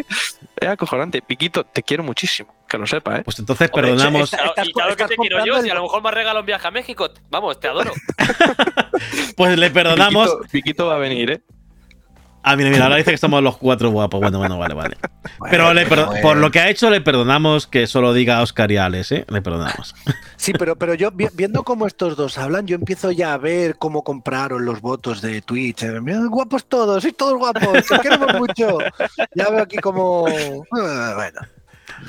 es 0.59 0.67
acojonante. 0.67 1.21
Piquito, 1.21 1.63
te 1.63 1.83
quiero 1.83 2.03
muchísimo, 2.03 2.53
que 2.67 2.77
lo 2.77 2.85
sepas, 2.87 3.19
¿eh? 3.19 3.21
Pues 3.23 3.39
entonces 3.39 3.69
Hombre, 3.73 3.89
perdonamos. 3.91 4.31
y 4.63 4.71
claro 4.73 4.95
que 4.95 5.05
te 5.05 5.15
quiero 5.15 5.45
yo, 5.45 5.61
si 5.61 5.69
a 5.69 5.73
lo 5.73 5.83
mejor 5.83 6.03
me 6.03 6.11
regala 6.11 6.39
un 6.41 6.45
viaje 6.45 6.67
a 6.67 6.71
México, 6.71 7.09
vamos, 7.29 7.59
te 7.59 7.67
adoro. 7.67 7.91
Pues 9.35 9.57
le 9.57 9.69
perdonamos. 9.69 10.29
Piquito, 10.29 10.51
Piquito 10.51 10.87
va 10.87 10.95
a 10.95 10.99
venir, 10.99 11.31
¿eh? 11.31 11.41
Ah, 12.43 12.55
mira, 12.55 12.69
mira, 12.69 12.85
ahora 12.85 12.95
dice 12.95 13.11
que 13.11 13.17
somos 13.17 13.43
los 13.43 13.57
cuatro 13.57 13.89
guapos. 13.91 14.21
Bueno, 14.21 14.37
bueno, 14.39 14.57
vale, 14.57 14.73
vale. 14.73 14.97
Pero 15.51 15.73
le 15.73 15.85
perdo- 15.85 16.05
bueno. 16.07 16.21
por 16.21 16.37
lo 16.37 16.49
que 16.49 16.59
ha 16.61 16.69
hecho, 16.69 16.89
le 16.89 17.01
perdonamos 17.01 17.67
que 17.67 17.87
solo 17.87 18.13
diga 18.13 18.41
Oscar 18.41 18.71
y 18.71 18.77
Alex, 18.77 19.11
¿eh? 19.11 19.25
Le 19.27 19.41
perdonamos. 19.41 19.93
Sí, 20.37 20.53
pero, 20.53 20.75
pero 20.77 20.93
yo 20.93 21.09
vi- 21.11 21.27
viendo 21.33 21.63
cómo 21.63 21.87
estos 21.87 22.15
dos 22.15 22.37
hablan, 22.37 22.67
yo 22.67 22.75
empiezo 22.75 23.11
ya 23.11 23.33
a 23.33 23.37
ver 23.37 23.75
cómo 23.77 24.03
compraron 24.03 24.65
los 24.65 24.81
votos 24.81 25.19
de 25.21 25.41
Twitch. 25.41 25.81
Eh, 25.83 25.99
Mira, 25.99 26.19
guapos 26.29 26.65
todos, 26.65 27.01
sois 27.01 27.17
todos 27.17 27.33
guapos, 27.37 27.67
os 27.91 27.99
queremos 27.99 28.33
mucho. 28.35 28.77
Ya 29.35 29.49
veo 29.49 29.63
aquí 29.63 29.77
como. 29.77 30.25
Bueno, 30.71 31.41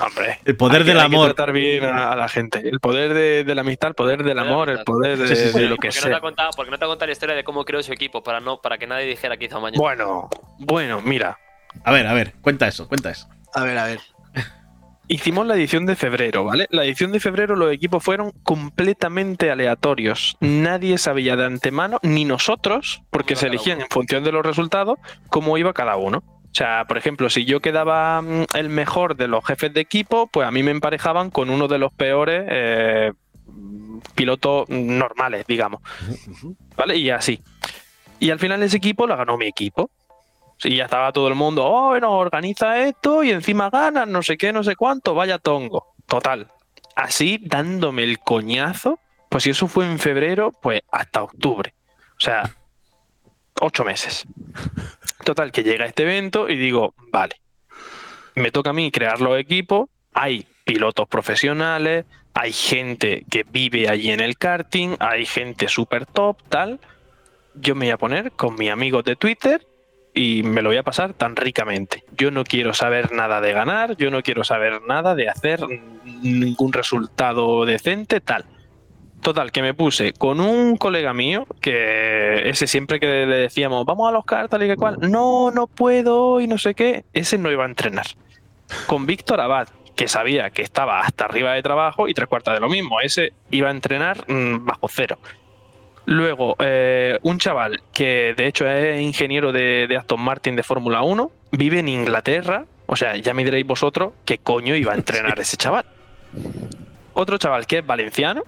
Hombre. 0.01 0.39
El 0.45 0.57
poder 0.57 0.83
hay 0.83 0.85
que- 0.87 0.89
del 0.91 0.99
hay 1.01 1.09
que 1.09 1.15
amor. 1.17 1.27
tratar 1.35 1.53
bien 1.53 1.85
a, 1.85 2.13
a 2.13 2.17
la 2.17 2.29
gente. 2.29 2.61
El 2.69 2.81
poder 2.81 3.15
de, 3.15 3.45
de 3.45 3.55
la 3.55 3.61
amistad, 3.63 3.89
el 3.89 3.95
poder 3.95 4.23
del 4.23 4.39
amor, 4.39 4.69
el 4.71 4.85
poder 4.85 5.19
de, 5.19 5.29
Sí, 5.29 5.37
sí, 5.37 5.53
sí. 5.53 5.59
de 5.61 5.69
lo 5.69 5.77
que 5.77 5.89
porque 5.89 5.89
no 5.89 5.93
te 6.03 6.09
sea. 6.09 6.17
ha 6.17 6.21
contado, 6.21 6.51
porque 6.57 6.71
no 6.71 6.79
te 6.79 6.85
ha 6.85 6.89
contado 6.89 7.07
la 7.07 7.13
historia 7.13 7.35
de 7.35 7.45
cómo 7.45 7.65
creó 7.65 7.83
su 7.83 7.93
equipo, 7.93 8.23
para 8.23 8.41
no, 8.41 8.61
para 8.61 8.79
que 8.79 8.87
nadie 8.87 9.07
dijera 9.07 9.37
que 9.37 9.47
hizo 9.47 9.61
mañana. 9.61 9.81
Bueno, 9.81 10.29
bueno, 10.59 11.01
mira. 11.01 11.39
A 11.85 11.93
ver, 11.93 12.07
a 12.07 12.13
ver, 12.15 12.35
cuenta 12.41 12.67
eso, 12.69 12.87
cuenta 12.89 13.11
eso. 13.11 13.29
a 13.55 13.63
ver, 13.65 13.79
a 13.79 13.85
ver. 13.87 14.01
Hicimos 15.11 15.47
la 15.47 15.55
edición 15.55 15.87
de 15.87 15.97
febrero, 15.97 16.45
¿vale? 16.45 16.67
La 16.71 16.85
edición 16.85 17.13
de 17.13 17.21
febrero 17.21 17.57
los 17.57 17.73
equipos 17.73 18.05
fueron 18.05 18.31
completamente 18.43 19.51
aleatorios. 19.51 20.37
Nadie 20.41 20.99
sabía 20.99 21.35
de 21.35 21.47
antemano, 21.47 21.99
ni 22.03 22.27
nosotros, 22.27 23.01
porque 23.09 23.35
se 23.35 23.47
elegían 23.47 23.81
en 23.81 23.87
función 23.89 24.23
de 24.23 24.33
los 24.33 24.45
resultados, 24.45 24.99
cómo 25.31 25.57
iba 25.57 25.73
cada 25.73 25.97
uno. 25.97 26.23
O 26.51 26.55
sea, 26.55 26.87
por 26.89 26.99
ejemplo, 26.99 27.31
si 27.31 27.45
yo 27.45 27.61
quedaba 27.61 28.23
mm, 28.23 28.47
el 28.55 28.69
mejor 28.69 29.17
de 29.17 29.29
los 29.29 29.45
jefes 29.45 29.73
de 29.73 29.81
equipo, 29.81 30.27
pues 30.27 30.47
a 30.47 30.51
mí 30.51 30.63
me 30.63 30.71
emparejaban 30.71 31.31
con 31.31 31.51
uno 31.51 31.69
de 31.69 31.79
los 31.79 31.93
peores 31.93 32.45
eh, 32.49 33.13
pilotos 34.15 34.69
normales, 34.69 35.47
digamos. 35.47 35.83
¿Vale? 36.77 36.97
Y 36.97 37.11
así. 37.11 37.41
Y 38.19 38.31
al 38.31 38.39
final 38.39 38.63
ese 38.63 38.79
equipo 38.79 39.07
lo 39.07 39.17
ganó 39.17 39.37
mi 39.37 39.47
equipo. 39.47 39.91
Sí, 40.59 40.75
ya 40.75 40.87
estaba 40.87 41.13
todo 41.13 41.29
el 41.29 41.37
mundo, 41.37 41.65
oh, 41.65 41.91
bueno, 41.91 42.11
organiza 42.11 42.81
esto 42.81 43.23
y 43.23 43.31
encima 43.31 43.71
ganas, 43.71 44.09
no 44.09 44.25
sé 44.25 44.37
qué, 44.37 44.53
no 44.53 44.65
sé 44.65 44.75
cuánto, 44.75 45.15
vaya 45.15 45.39
tongo. 45.39 45.95
Total. 46.07 46.49
Así, 46.97 47.39
dándome 47.41 48.03
el 48.03 48.19
coñazo, 48.19 48.99
pues 49.29 49.45
si 49.45 49.51
eso 49.51 49.69
fue 49.69 49.87
en 49.87 50.01
febrero, 50.01 50.51
pues 50.51 50.81
hasta 50.91 51.23
octubre. 51.23 51.73
O 52.17 52.21
sea, 52.21 52.51
ocho 53.61 53.85
meses. 53.85 54.27
Total, 55.25 55.53
que 55.53 55.63
llega 55.63 55.87
este 55.87 56.05
evento 56.05 56.49
y 56.49 56.57
digo, 56.57 56.95
vale, 57.11 57.37
me 58.35 58.51
toca 58.51 58.71
a 58.71 58.73
mí 58.73 58.91
crear 58.91 59.21
los 59.21 59.39
equipos, 59.39 59.89
hay 60.13 60.47
pilotos 60.65 61.09
profesionales, 61.09 62.07
hay 62.35 62.53
gente 62.53 63.25
que 63.31 63.45
vive 63.45 63.89
allí 63.89 64.11
en 64.11 64.21
el 64.21 64.39
karting, 64.39 64.97
hay 65.01 65.27
gente 65.27 65.69
súper 65.69 66.07
top, 66.07 66.41
tal. 66.49 66.79
Yo 67.55 67.75
me 67.75 67.87
voy 67.87 67.91
a 67.91 67.99
poner 67.99 68.33
con 68.33 68.55
mis 68.55 68.71
amigos 68.71 69.05
de 69.05 69.17
Twitter 69.17 69.67
y 70.15 70.43
me 70.45 70.63
lo 70.63 70.71
voy 70.71 70.79
a 70.79 70.83
pasar 70.83 71.15
tan 71.15 71.35
ricamente. 71.35 72.05
Yo 72.17 72.31
no 72.31 72.45
quiero 72.45 72.75
saber 72.75 73.13
nada 73.13 73.41
de 73.41 73.53
ganar, 73.53 73.97
yo 73.97 74.11
no 74.11 74.23
quiero 74.23 74.45
saber 74.45 74.83
nada 74.83 75.15
de 75.15 75.29
hacer 75.29 75.61
ningún 76.05 76.73
resultado 76.73 77.65
decente, 77.65 78.21
tal. 78.21 78.45
Total, 79.23 79.51
que 79.51 79.63
me 79.63 79.75
puse 79.75 80.13
con 80.13 80.41
un 80.41 80.77
colega 80.77 81.13
mío, 81.13 81.47
que 81.61 82.49
ese 82.49 82.67
siempre 82.67 83.01
que 83.01 83.07
le 83.07 83.27
decíamos, 83.27 83.85
vamos 83.85 84.09
a 84.09 84.13
los 84.13 84.25
kart, 84.25 84.51
tal 84.51 84.63
y 84.63 84.69
que 84.69 84.77
cual, 84.77 84.99
no, 85.01 85.51
no 85.51 85.67
puedo 85.67 86.41
y 86.41 86.47
no 86.47 86.57
sé 86.57 86.75
qué, 86.75 87.05
ese 87.13 87.37
no 87.37 87.51
iba 87.51 87.65
a 87.65 87.69
entrenar. 87.69 88.07
Con 88.87 89.07
Víctor 89.07 89.41
Abad, 89.41 89.69
que 89.97 90.07
sabía 90.07 90.51
que 90.51 90.63
estaba 90.63 91.01
hasta 91.01 91.25
arriba 91.25 91.55
de 91.55 91.63
trabajo 91.63 92.07
y 92.09 92.15
tres 92.15 92.29
cuartas 92.29 92.55
de 92.55 92.61
lo 92.61 92.69
mismo, 92.69 93.01
ese 93.01 93.33
iba 93.51 93.69
a 93.69 93.73
entrenar 93.73 94.25
mm, 94.31 94.65
bajo 94.65 94.89
cero. 94.89 95.19
Luego, 96.05 96.57
eh, 96.61 97.19
un 97.23 97.39
chaval 97.39 97.83
que 97.93 98.35
de 98.37 98.47
hecho 98.47 98.67
es 98.69 99.01
ingeniero 99.01 99.53
de, 99.53 99.87
de 99.89 99.97
Aston 99.97 100.21
Martin 100.21 100.55
de 100.55 100.63
Fórmula 100.63 101.03
1, 101.03 101.31
vive 101.51 101.81
en 101.81 101.89
Inglaterra, 101.89 102.65
o 102.87 102.95
sea, 102.95 103.17
ya 103.17 103.35
me 103.35 103.45
diréis 103.45 103.67
vosotros 103.67 104.13
qué 104.25 104.39
coño 104.39 104.77
iba 104.77 104.93
a 104.93 104.97
entrenar 104.97 105.39
ese 105.41 105.57
chaval. 105.57 105.85
Otro 107.15 107.37
chaval 107.37 107.67
que 107.67 107.79
es 107.79 107.87
valenciano 107.87 108.45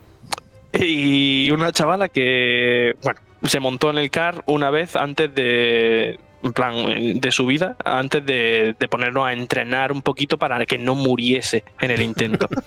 y 0.73 1.51
una 1.51 1.73
chavala 1.73 2.09
que, 2.09 2.95
bueno, 3.03 3.21
se 3.43 3.61
montó 3.61 3.91
en 3.91 3.99
el 3.99 4.11
car 4.11 4.43
una 4.47 4.71
vez 4.71 4.97
antes 4.97 5.35
de, 5.35 6.19
en 6.43 6.53
plan, 6.53 7.21
de 7.21 7.33
su 7.33 7.47
vida, 7.47 7.77
antes 7.85 8.25
de, 8.25 8.75
de 8.79 8.89
ponernos 8.89 9.27
a 9.27 9.33
entrenar 9.33 9.93
un 9.93 10.03
poquito 10.03 10.39
para 10.39 10.65
que 10.67 10.79
no 10.79 10.95
muriese 10.95 11.65
en 11.81 11.91
el 11.91 12.03
intento. 12.03 12.49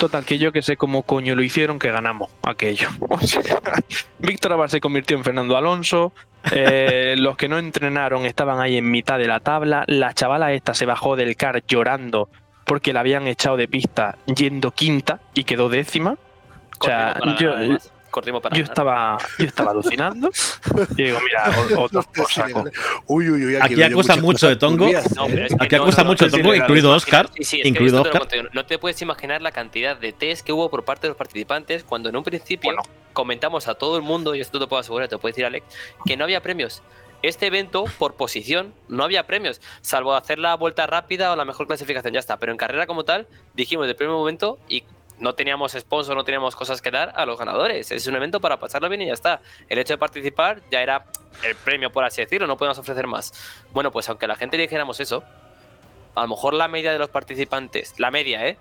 Total, 0.00 0.24
que 0.24 0.38
yo 0.38 0.52
que 0.52 0.62
sé 0.62 0.76
cómo 0.76 1.04
coño 1.04 1.34
lo 1.34 1.42
hicieron, 1.42 1.78
que 1.78 1.90
ganamos 1.90 2.30
aquello. 2.42 2.88
Víctor 4.18 4.52
Abad 4.52 4.68
se 4.68 4.80
convirtió 4.80 5.16
en 5.16 5.24
Fernando 5.24 5.56
Alonso. 5.56 6.12
eh, 6.52 7.14
los 7.18 7.36
que 7.36 7.48
no 7.48 7.58
entrenaron 7.58 8.24
estaban 8.26 8.60
ahí 8.60 8.76
en 8.76 8.90
mitad 8.90 9.18
de 9.18 9.26
la 9.26 9.40
tabla. 9.40 9.84
La 9.86 10.12
chavala 10.12 10.52
esta 10.52 10.74
se 10.74 10.86
bajó 10.86 11.16
del 11.16 11.36
car 11.36 11.62
llorando 11.66 12.28
porque 12.66 12.92
la 12.92 13.00
habían 13.00 13.26
echado 13.26 13.56
de 13.56 13.68
pista 13.68 14.18
yendo 14.26 14.72
quinta 14.72 15.20
y 15.32 15.44
quedó 15.44 15.70
décima. 15.70 16.18
O 16.80 16.84
sea, 16.84 17.14
Corrimos 17.18 17.38
para 17.38 17.64
yo. 17.64 17.78
Corrimos 18.10 18.42
para 18.42 18.56
yo 18.56 18.62
ganar. 18.62 18.70
estaba, 18.72 19.18
yo 19.38 19.44
estaba 19.46 19.70
alucinando. 19.70 20.30
Y 20.96 21.02
digo, 21.04 21.18
mira, 21.24 21.54
otro 21.78 22.02
por 22.02 22.30
saco. 22.30 22.64
Uy, 23.06 23.30
uy, 23.30 23.44
uy. 23.46 23.56
Aquí 23.56 23.76
yo 23.76 23.86
acusa 23.86 24.16
mucho 24.16 24.48
de 24.48 24.56
Tongo. 24.56 24.84
turbias, 24.86 25.14
No, 25.16 25.26
pero 25.26 25.46
es 25.46 25.54
que 25.54 25.64
Aquí 25.64 25.76
no, 25.76 25.82
acusa 25.82 26.02
no, 26.02 26.10
mucho 26.10 26.24
no, 26.26 26.30
Tongo, 26.32 26.48
no, 26.48 26.54
incluido 26.54 26.90
no, 26.90 26.96
Oscar. 26.96 27.30
Sí, 27.36 27.44
sí, 27.44 27.60
incluido 27.64 28.02
te 28.02 28.08
Oscar. 28.18 28.50
No 28.52 28.64
te 28.66 28.78
puedes 28.78 29.00
imaginar 29.02 29.42
la 29.42 29.52
cantidad 29.52 29.96
de 29.96 30.12
test 30.12 30.44
que 30.46 30.52
hubo 30.52 30.68
por 30.70 30.84
parte 30.84 31.02
de 31.02 31.08
los 31.10 31.16
participantes 31.16 31.84
cuando 31.84 32.08
en 32.08 32.16
un 32.16 32.24
principio 32.24 32.68
Bueno. 32.70 32.82
comentamos 33.12 33.68
a 33.68 33.74
todo 33.74 33.96
el 33.96 34.02
mundo, 34.02 34.34
y 34.34 34.40
esto 34.40 34.58
te 34.58 34.66
puedo 34.66 34.80
asegurar, 34.80 35.08
te 35.08 35.14
lo 35.14 35.20
puede 35.20 35.32
decir 35.32 35.44
Alex, 35.44 35.66
que 36.06 36.16
no 36.16 36.24
había 36.24 36.40
premios. 36.40 36.82
Este 37.26 37.48
evento, 37.48 37.86
por 37.98 38.14
posición, 38.14 38.72
no 38.86 39.02
había 39.02 39.26
premios, 39.26 39.60
salvo 39.80 40.14
hacer 40.14 40.38
la 40.38 40.54
vuelta 40.54 40.86
rápida 40.86 41.32
o 41.32 41.36
la 41.36 41.44
mejor 41.44 41.66
clasificación, 41.66 42.14
ya 42.14 42.20
está. 42.20 42.36
Pero 42.36 42.52
en 42.52 42.56
carrera 42.56 42.86
como 42.86 43.02
tal, 43.02 43.26
dijimos 43.54 43.88
de 43.88 43.96
primer 43.96 44.14
momento 44.14 44.60
y 44.68 44.84
no 45.18 45.34
teníamos 45.34 45.72
sponsor, 45.72 46.14
no 46.14 46.22
teníamos 46.22 46.54
cosas 46.54 46.80
que 46.80 46.92
dar 46.92 47.12
a 47.16 47.26
los 47.26 47.36
ganadores. 47.36 47.90
Es 47.90 48.06
un 48.06 48.14
evento 48.14 48.40
para 48.40 48.58
pasarlo 48.58 48.88
bien 48.88 49.02
y 49.02 49.06
ya 49.06 49.12
está. 49.12 49.40
El 49.68 49.80
hecho 49.80 49.94
de 49.94 49.98
participar 49.98 50.62
ya 50.70 50.82
era 50.82 51.04
el 51.42 51.56
premio, 51.56 51.90
por 51.90 52.04
así 52.04 52.20
decirlo, 52.20 52.46
no 52.46 52.56
podemos 52.56 52.78
ofrecer 52.78 53.08
más. 53.08 53.32
Bueno, 53.72 53.90
pues 53.90 54.08
aunque 54.08 54.26
a 54.26 54.28
la 54.28 54.36
gente 54.36 54.56
le 54.56 54.62
dijéramos 54.62 55.00
eso, 55.00 55.24
a 56.14 56.22
lo 56.22 56.28
mejor 56.28 56.54
la 56.54 56.68
media 56.68 56.92
de 56.92 57.00
los 57.00 57.08
participantes, 57.08 57.98
la 57.98 58.12
media, 58.12 58.46
¿eh? 58.46 58.56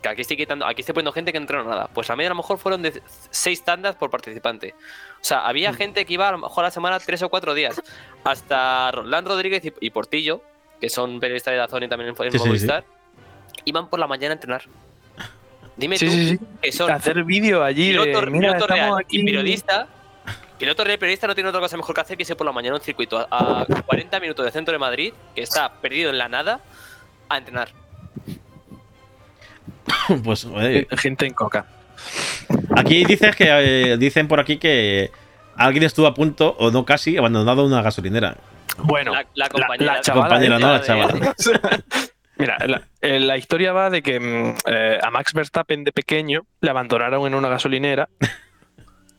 Que 0.00 0.08
aquí 0.08 0.22
estoy 0.22 0.36
quitando, 0.36 0.64
aquí 0.66 0.82
estoy 0.82 0.92
poniendo 0.94 1.12
gente 1.12 1.32
que 1.32 1.38
no 1.40 1.42
entrenó 1.44 1.64
nada. 1.64 1.88
Pues 1.92 2.08
la 2.08 2.16
media 2.16 2.28
a 2.28 2.30
lo 2.30 2.36
mejor 2.36 2.58
fueron 2.58 2.82
de 2.82 3.02
seis 3.30 3.64
tandas 3.64 3.96
por 3.96 4.10
participante. 4.10 4.74
O 5.20 5.24
sea, 5.24 5.38
Mm. 5.38 5.46
había 5.46 5.72
gente 5.74 6.04
que 6.04 6.12
iba 6.14 6.28
a 6.28 6.32
lo 6.32 6.38
mejor 6.38 6.64
a 6.64 6.68
la 6.68 6.70
semana 6.70 6.98
tres 7.00 7.22
o 7.22 7.28
cuatro 7.28 7.54
días. 7.54 7.80
Hasta 8.24 8.90
Roland 8.92 9.26
Rodríguez 9.26 9.64
y, 9.64 9.72
y 9.80 9.90
Portillo, 9.90 10.42
que 10.80 10.88
son 10.88 11.18
periodistas 11.20 11.52
de 11.52 11.58
la 11.58 11.68
zona 11.68 11.86
y 11.86 11.88
también 11.88 12.10
en, 12.16 12.32
Sí, 12.32 12.38
sí, 12.38 12.46
Movistar, 12.46 12.84
iban 13.64 13.88
por 13.88 13.98
la 13.98 14.06
mañana 14.06 14.32
a 14.32 14.34
entrenar. 14.34 14.62
Dime 15.76 15.96
tú, 15.96 16.06
que 16.60 16.72
son 16.72 16.90
Hacer 16.90 17.22
vídeo 17.24 17.62
allí 17.62 17.92
de, 17.92 18.00
piloto, 18.04 18.26
mira, 18.30 18.54
piloto 18.54 18.66
real 18.66 19.04
y 19.08 19.24
periodista. 19.24 19.86
Piloto 20.58 20.82
real 20.82 20.96
y 20.96 20.98
periodista 20.98 21.26
no 21.28 21.34
tiene 21.36 21.50
otra 21.50 21.60
cosa 21.60 21.76
mejor 21.76 21.94
que 21.94 22.00
hacer 22.00 22.16
que 22.16 22.24
irse 22.24 22.34
por 22.34 22.44
la 22.46 22.52
mañana 22.52 22.74
a 22.74 22.78
un 22.78 22.84
circuito 22.84 23.16
a, 23.30 23.62
a 23.62 23.82
40 23.86 24.18
minutos 24.18 24.44
del 24.44 24.52
centro 24.52 24.72
de 24.72 24.78
Madrid, 24.78 25.14
que 25.34 25.42
está 25.42 25.72
perdido 25.80 26.10
en 26.10 26.18
la 26.18 26.28
nada, 26.28 26.60
a 27.28 27.38
entrenar. 27.38 27.68
Pues, 30.24 30.44
oye, 30.44 30.86
Gente 30.96 31.26
en 31.26 31.34
coca. 31.34 31.66
aquí 32.76 33.04
dices 33.04 33.34
que 33.36 33.46
eh, 33.48 33.96
dicen 33.98 34.28
por 34.28 34.40
aquí 34.40 34.58
que 34.58 35.10
alguien 35.56 35.84
estuvo 35.84 36.06
a 36.06 36.14
punto, 36.14 36.56
o 36.58 36.70
no 36.70 36.84
casi, 36.84 37.16
abandonado 37.16 37.64
una 37.66 37.82
gasolinera. 37.82 38.36
Bueno, 38.78 39.12
la, 39.12 39.26
la 39.34 39.48
compañera, 39.48 39.94
la 39.94 40.00
chavala 40.00 40.28
Compañera, 40.28 40.58
no 40.58 40.72
la 40.72 40.80
chavala. 40.82 41.34
Mira, 42.38 42.56
la, 42.66 42.82
eh, 43.00 43.18
la 43.18 43.36
historia 43.36 43.72
va 43.72 43.90
de 43.90 44.00
que 44.00 44.20
mm, 44.20 44.54
eh, 44.66 44.98
a 45.02 45.10
Max 45.10 45.32
Verstappen 45.32 45.82
de 45.82 45.90
pequeño 45.90 46.42
le 46.60 46.70
abandonaron 46.70 47.26
en 47.26 47.34
una 47.34 47.48
gasolinera 47.48 48.08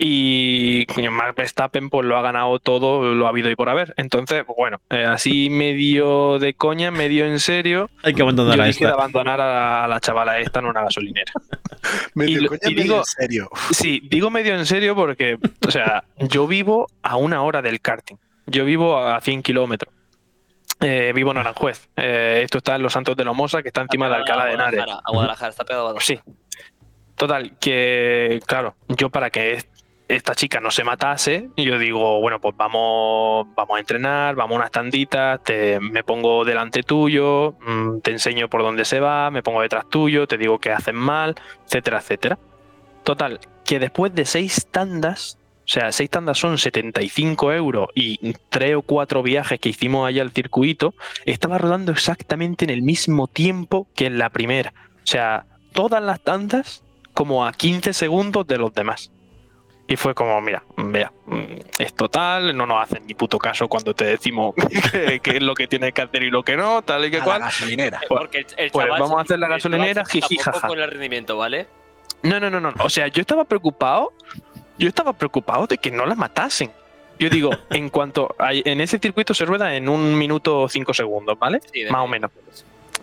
y 0.02 0.86
coño, 0.86 1.12
Max 1.12 1.36
Verstappen 1.36 1.90
pues 1.90 2.08
lo 2.08 2.18
ha 2.18 2.22
ganado 2.22 2.58
todo, 2.60 3.14
lo 3.14 3.26
ha 3.26 3.30
habido 3.30 3.52
y 3.52 3.56
por 3.58 3.68
haber. 3.68 3.94
Entonces, 3.98 4.46
bueno, 4.58 4.80
eh, 4.90 5.04
así 5.04 5.50
medio 5.50 6.40
de 6.40 6.54
coña, 6.54 6.90
medio 6.90 7.26
en 7.26 7.40
serio, 7.42 7.90
Hay 8.04 8.14
que 8.14 8.20
yo 8.20 8.24
abandonar 8.26 8.62
a 8.62 8.66
dije 8.66 8.80
de 8.86 8.92
esta. 8.92 8.94
abandonar 8.98 9.42
a, 9.42 9.88
la 9.90 10.00
chavala 10.00 10.40
esta 10.40 10.60
en 10.60 10.66
una 10.68 10.84
gasolinera. 10.84 11.32
Medio 12.16 12.42
y 12.44 12.46
coña, 12.48 12.60
y 12.64 12.76
medio 12.76 12.84
digo- 12.84 12.98
en 13.00 13.04
serio. 13.06 13.50
Sí, 13.72 14.02
digo 14.10 14.30
medio 14.30 14.56
en 14.56 14.66
serio 14.66 14.96
porque, 14.96 15.38
o 15.68 15.72
sea, 15.72 16.04
yo 16.18 16.48
vivo 16.48 16.88
a 17.04 17.18
una 17.18 17.42
hora 17.44 17.62
del 17.62 17.82
karting. 17.82 18.16
Yo 18.48 18.64
vivo 18.66 18.98
a 18.98 19.20
100 19.22 19.44
kilómetros. 19.44 19.94
Eh, 20.82 21.12
vivo 21.14 21.32
en 21.32 21.38
Aranjuez. 21.38 21.90
Eh, 21.98 22.40
esto 22.44 22.60
está 22.60 22.76
en 22.78 22.84
Los 22.84 22.94
Santos 22.94 23.18
de 23.18 23.26
Lomosa, 23.26 23.62
que 23.62 23.68
está 23.68 23.82
encima 23.82 24.08
de 24.10 24.16
Alcalá 24.16 24.46
de 24.46 24.54
Henares. 24.54 24.76
Guadalajara, 24.80 25.02
A 25.06 25.12
Guadalajara, 25.12 25.50
está 25.52 25.66
pegado 25.66 25.90
a 25.90 25.92
Pues 25.94 26.06
sí. 26.06 26.20
Total, 27.16 27.58
que 27.60 28.40
claro, 28.46 28.76
yo 28.88 29.10
para 29.10 29.30
que 29.30 29.62
esta 30.10 30.34
chica 30.34 30.60
no 30.60 30.72
se 30.72 30.84
matase, 30.84 31.52
yo 31.56 31.78
digo, 31.78 32.20
bueno, 32.20 32.42
pues 32.42 32.58
vamos, 32.58 33.48
vamos 33.56 33.78
a 33.78 33.80
entrenar, 33.80 34.36
vamos 34.36 34.56
a 34.56 34.58
unas 34.58 34.72
tanditas, 34.72 35.42
te, 35.44 35.80
me 35.80 36.04
pongo 36.04 36.44
delante 36.44 36.82
tuyo, 36.82 37.56
mm, 37.62 38.00
te 38.00 38.12
enseño 38.12 38.50
por 38.50 38.64
dónde 38.64 38.86
se 38.86 39.00
va, 39.00 39.30
me 39.30 39.44
pongo 39.44 39.62
detrás 39.62 39.88
tuyo, 39.88 40.26
te 40.26 40.40
digo 40.40 40.58
que 40.58 40.72
hacen 40.72 40.96
mal, 40.96 41.36
etcétera, 41.66 42.00
etcétera. 42.00 42.40
Total, 43.04 43.40
que 43.64 43.78
después 43.78 44.14
de 44.16 44.26
seis 44.26 44.68
tandas, 44.72 45.38
o 45.64 45.68
sea, 45.72 45.92
seis 45.92 46.10
tandas 46.10 46.40
son 46.40 46.58
75 46.58 47.54
euros 47.54 47.90
y 47.94 48.34
tres 48.50 48.78
o 48.78 48.82
cuatro 48.82 49.22
viajes 49.22 49.60
que 49.60 49.70
hicimos 49.70 50.08
allá 50.08 50.24
al 50.24 50.32
circuito, 50.32 50.96
estaba 51.26 51.60
rodando 51.60 51.92
exactamente 51.92 52.66
en 52.66 52.72
el 52.72 52.82
mismo 52.82 53.28
tiempo 53.28 53.88
que 53.94 54.08
en 54.08 54.18
la 54.18 54.32
primera. 54.32 54.74
O 55.04 55.08
sea, 55.08 55.46
todas 55.72 56.02
las 56.02 56.20
tandas 56.20 56.84
como 57.14 57.46
a 57.46 57.54
15 57.54 57.94
segundos 57.94 58.48
de 58.48 58.58
los 58.58 58.74
demás. 58.74 59.12
Y 59.90 59.96
fue 59.98 60.14
como, 60.14 60.40
mira, 60.40 60.64
vea, 60.78 61.12
mm, 61.26 61.44
es 61.80 61.94
total, 61.96 62.56
no 62.56 62.66
nos 62.68 62.84
hacen 62.84 63.06
ni 63.08 63.16
puto 63.16 63.38
caso 63.40 63.68
cuando 63.68 63.94
te 63.96 64.06
decimos 64.06 64.54
qué 64.94 65.20
es 65.38 65.42
lo 65.42 65.56
que 65.56 65.68
tienes 65.68 65.94
que 65.94 66.02
hacer 66.04 66.22
y 66.24 66.30
lo 66.30 66.44
que 66.44 66.56
no, 66.56 66.82
tal 66.84 67.06
y 67.06 67.10
que 67.12 67.18
A 67.18 67.20
la 67.20 67.26
cual. 67.26 67.42
gasolinera. 67.42 68.00
Porque 68.08 68.38
el, 68.40 68.46
el 68.58 68.72
pues 68.72 68.86
chaval 68.86 69.02
vamos 69.02 69.18
a 69.18 69.22
hacer 69.24 69.40
la 69.40 69.48
gasolinera, 69.48 70.06
jiji, 70.06 70.38
jaja. 70.38 70.68
con 70.68 70.80
el 70.80 70.90
rendimiento, 70.90 71.38
¿vale? 71.38 71.68
No, 72.22 72.40
no, 72.40 72.50
no, 72.52 72.60
no. 72.62 72.72
O 72.84 72.90
sea, 72.90 73.08
yo 73.08 73.22
estaba 73.22 73.44
preocupado. 73.46 74.14
Yo 74.78 74.88
estaba 74.88 75.12
preocupado 75.14 75.68
de 75.68 75.78
que 75.78 75.90
no 75.92 76.06
la 76.06 76.16
matasen. 76.16 76.72
Yo 77.18 77.30
digo, 77.30 77.50
en 77.72 77.90
cuanto 77.90 78.36
a- 78.38 78.54
en 78.54 78.80
ese 78.82 79.00
circuito 79.00 79.34
se 79.34 79.44
rueda 79.46 79.74
en 79.76 79.90
un 79.90 80.18
minuto 80.18 80.70
cinco 80.70 80.94
segundos, 80.94 81.38
¿vale? 81.40 81.62
Sí, 81.74 81.84
Más 81.90 82.02
o 82.04 82.08
menos. 82.08 82.32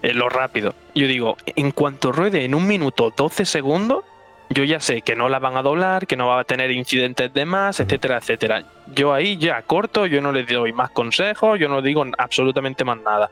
En 0.02 0.18
lo 0.18 0.28
rápido. 0.28 0.74
Yo 0.94 1.06
digo, 1.08 1.36
en 1.46 1.72
cuanto 1.72 2.12
ruede 2.12 2.44
en 2.44 2.54
un 2.54 2.66
minuto 2.66 3.12
12 3.16 3.44
segundos, 3.44 4.04
yo 4.50 4.64
ya 4.64 4.80
sé 4.80 5.02
que 5.02 5.16
no 5.16 5.28
la 5.28 5.38
van 5.38 5.56
a 5.56 5.62
doblar, 5.62 6.06
que 6.06 6.16
no 6.16 6.28
va 6.28 6.40
a 6.40 6.44
tener 6.44 6.70
incidentes 6.70 7.32
de 7.32 7.44
más, 7.44 7.80
etcétera, 7.80 8.18
etcétera. 8.18 8.64
Yo 8.94 9.12
ahí 9.12 9.36
ya 9.36 9.60
corto, 9.62 10.06
yo 10.06 10.20
no 10.20 10.32
le 10.32 10.44
doy 10.44 10.72
más 10.72 10.90
consejos, 10.90 11.58
yo 11.58 11.68
no 11.68 11.82
digo 11.82 12.04
absolutamente 12.18 12.84
más 12.84 12.98
nada. 12.98 13.30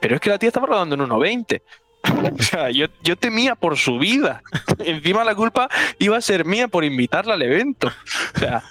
Pero 0.00 0.16
es 0.16 0.20
que 0.20 0.30
la 0.30 0.38
tía 0.38 0.48
estaba 0.48 0.66
rodando 0.66 0.94
en 0.94 1.02
1.20. 1.02 1.62
O 2.04 2.42
sea, 2.42 2.70
yo, 2.70 2.86
yo 3.02 3.16
temía 3.16 3.54
por 3.54 3.78
su 3.78 3.98
vida. 3.98 4.42
Encima 4.78 5.24
la 5.24 5.34
culpa 5.34 5.68
iba 5.98 6.18
a 6.18 6.20
ser 6.20 6.44
mía 6.44 6.68
por 6.68 6.84
invitarla 6.84 7.32
al 7.32 7.42
evento. 7.42 7.90
O 8.34 8.38
sea, 8.38 8.62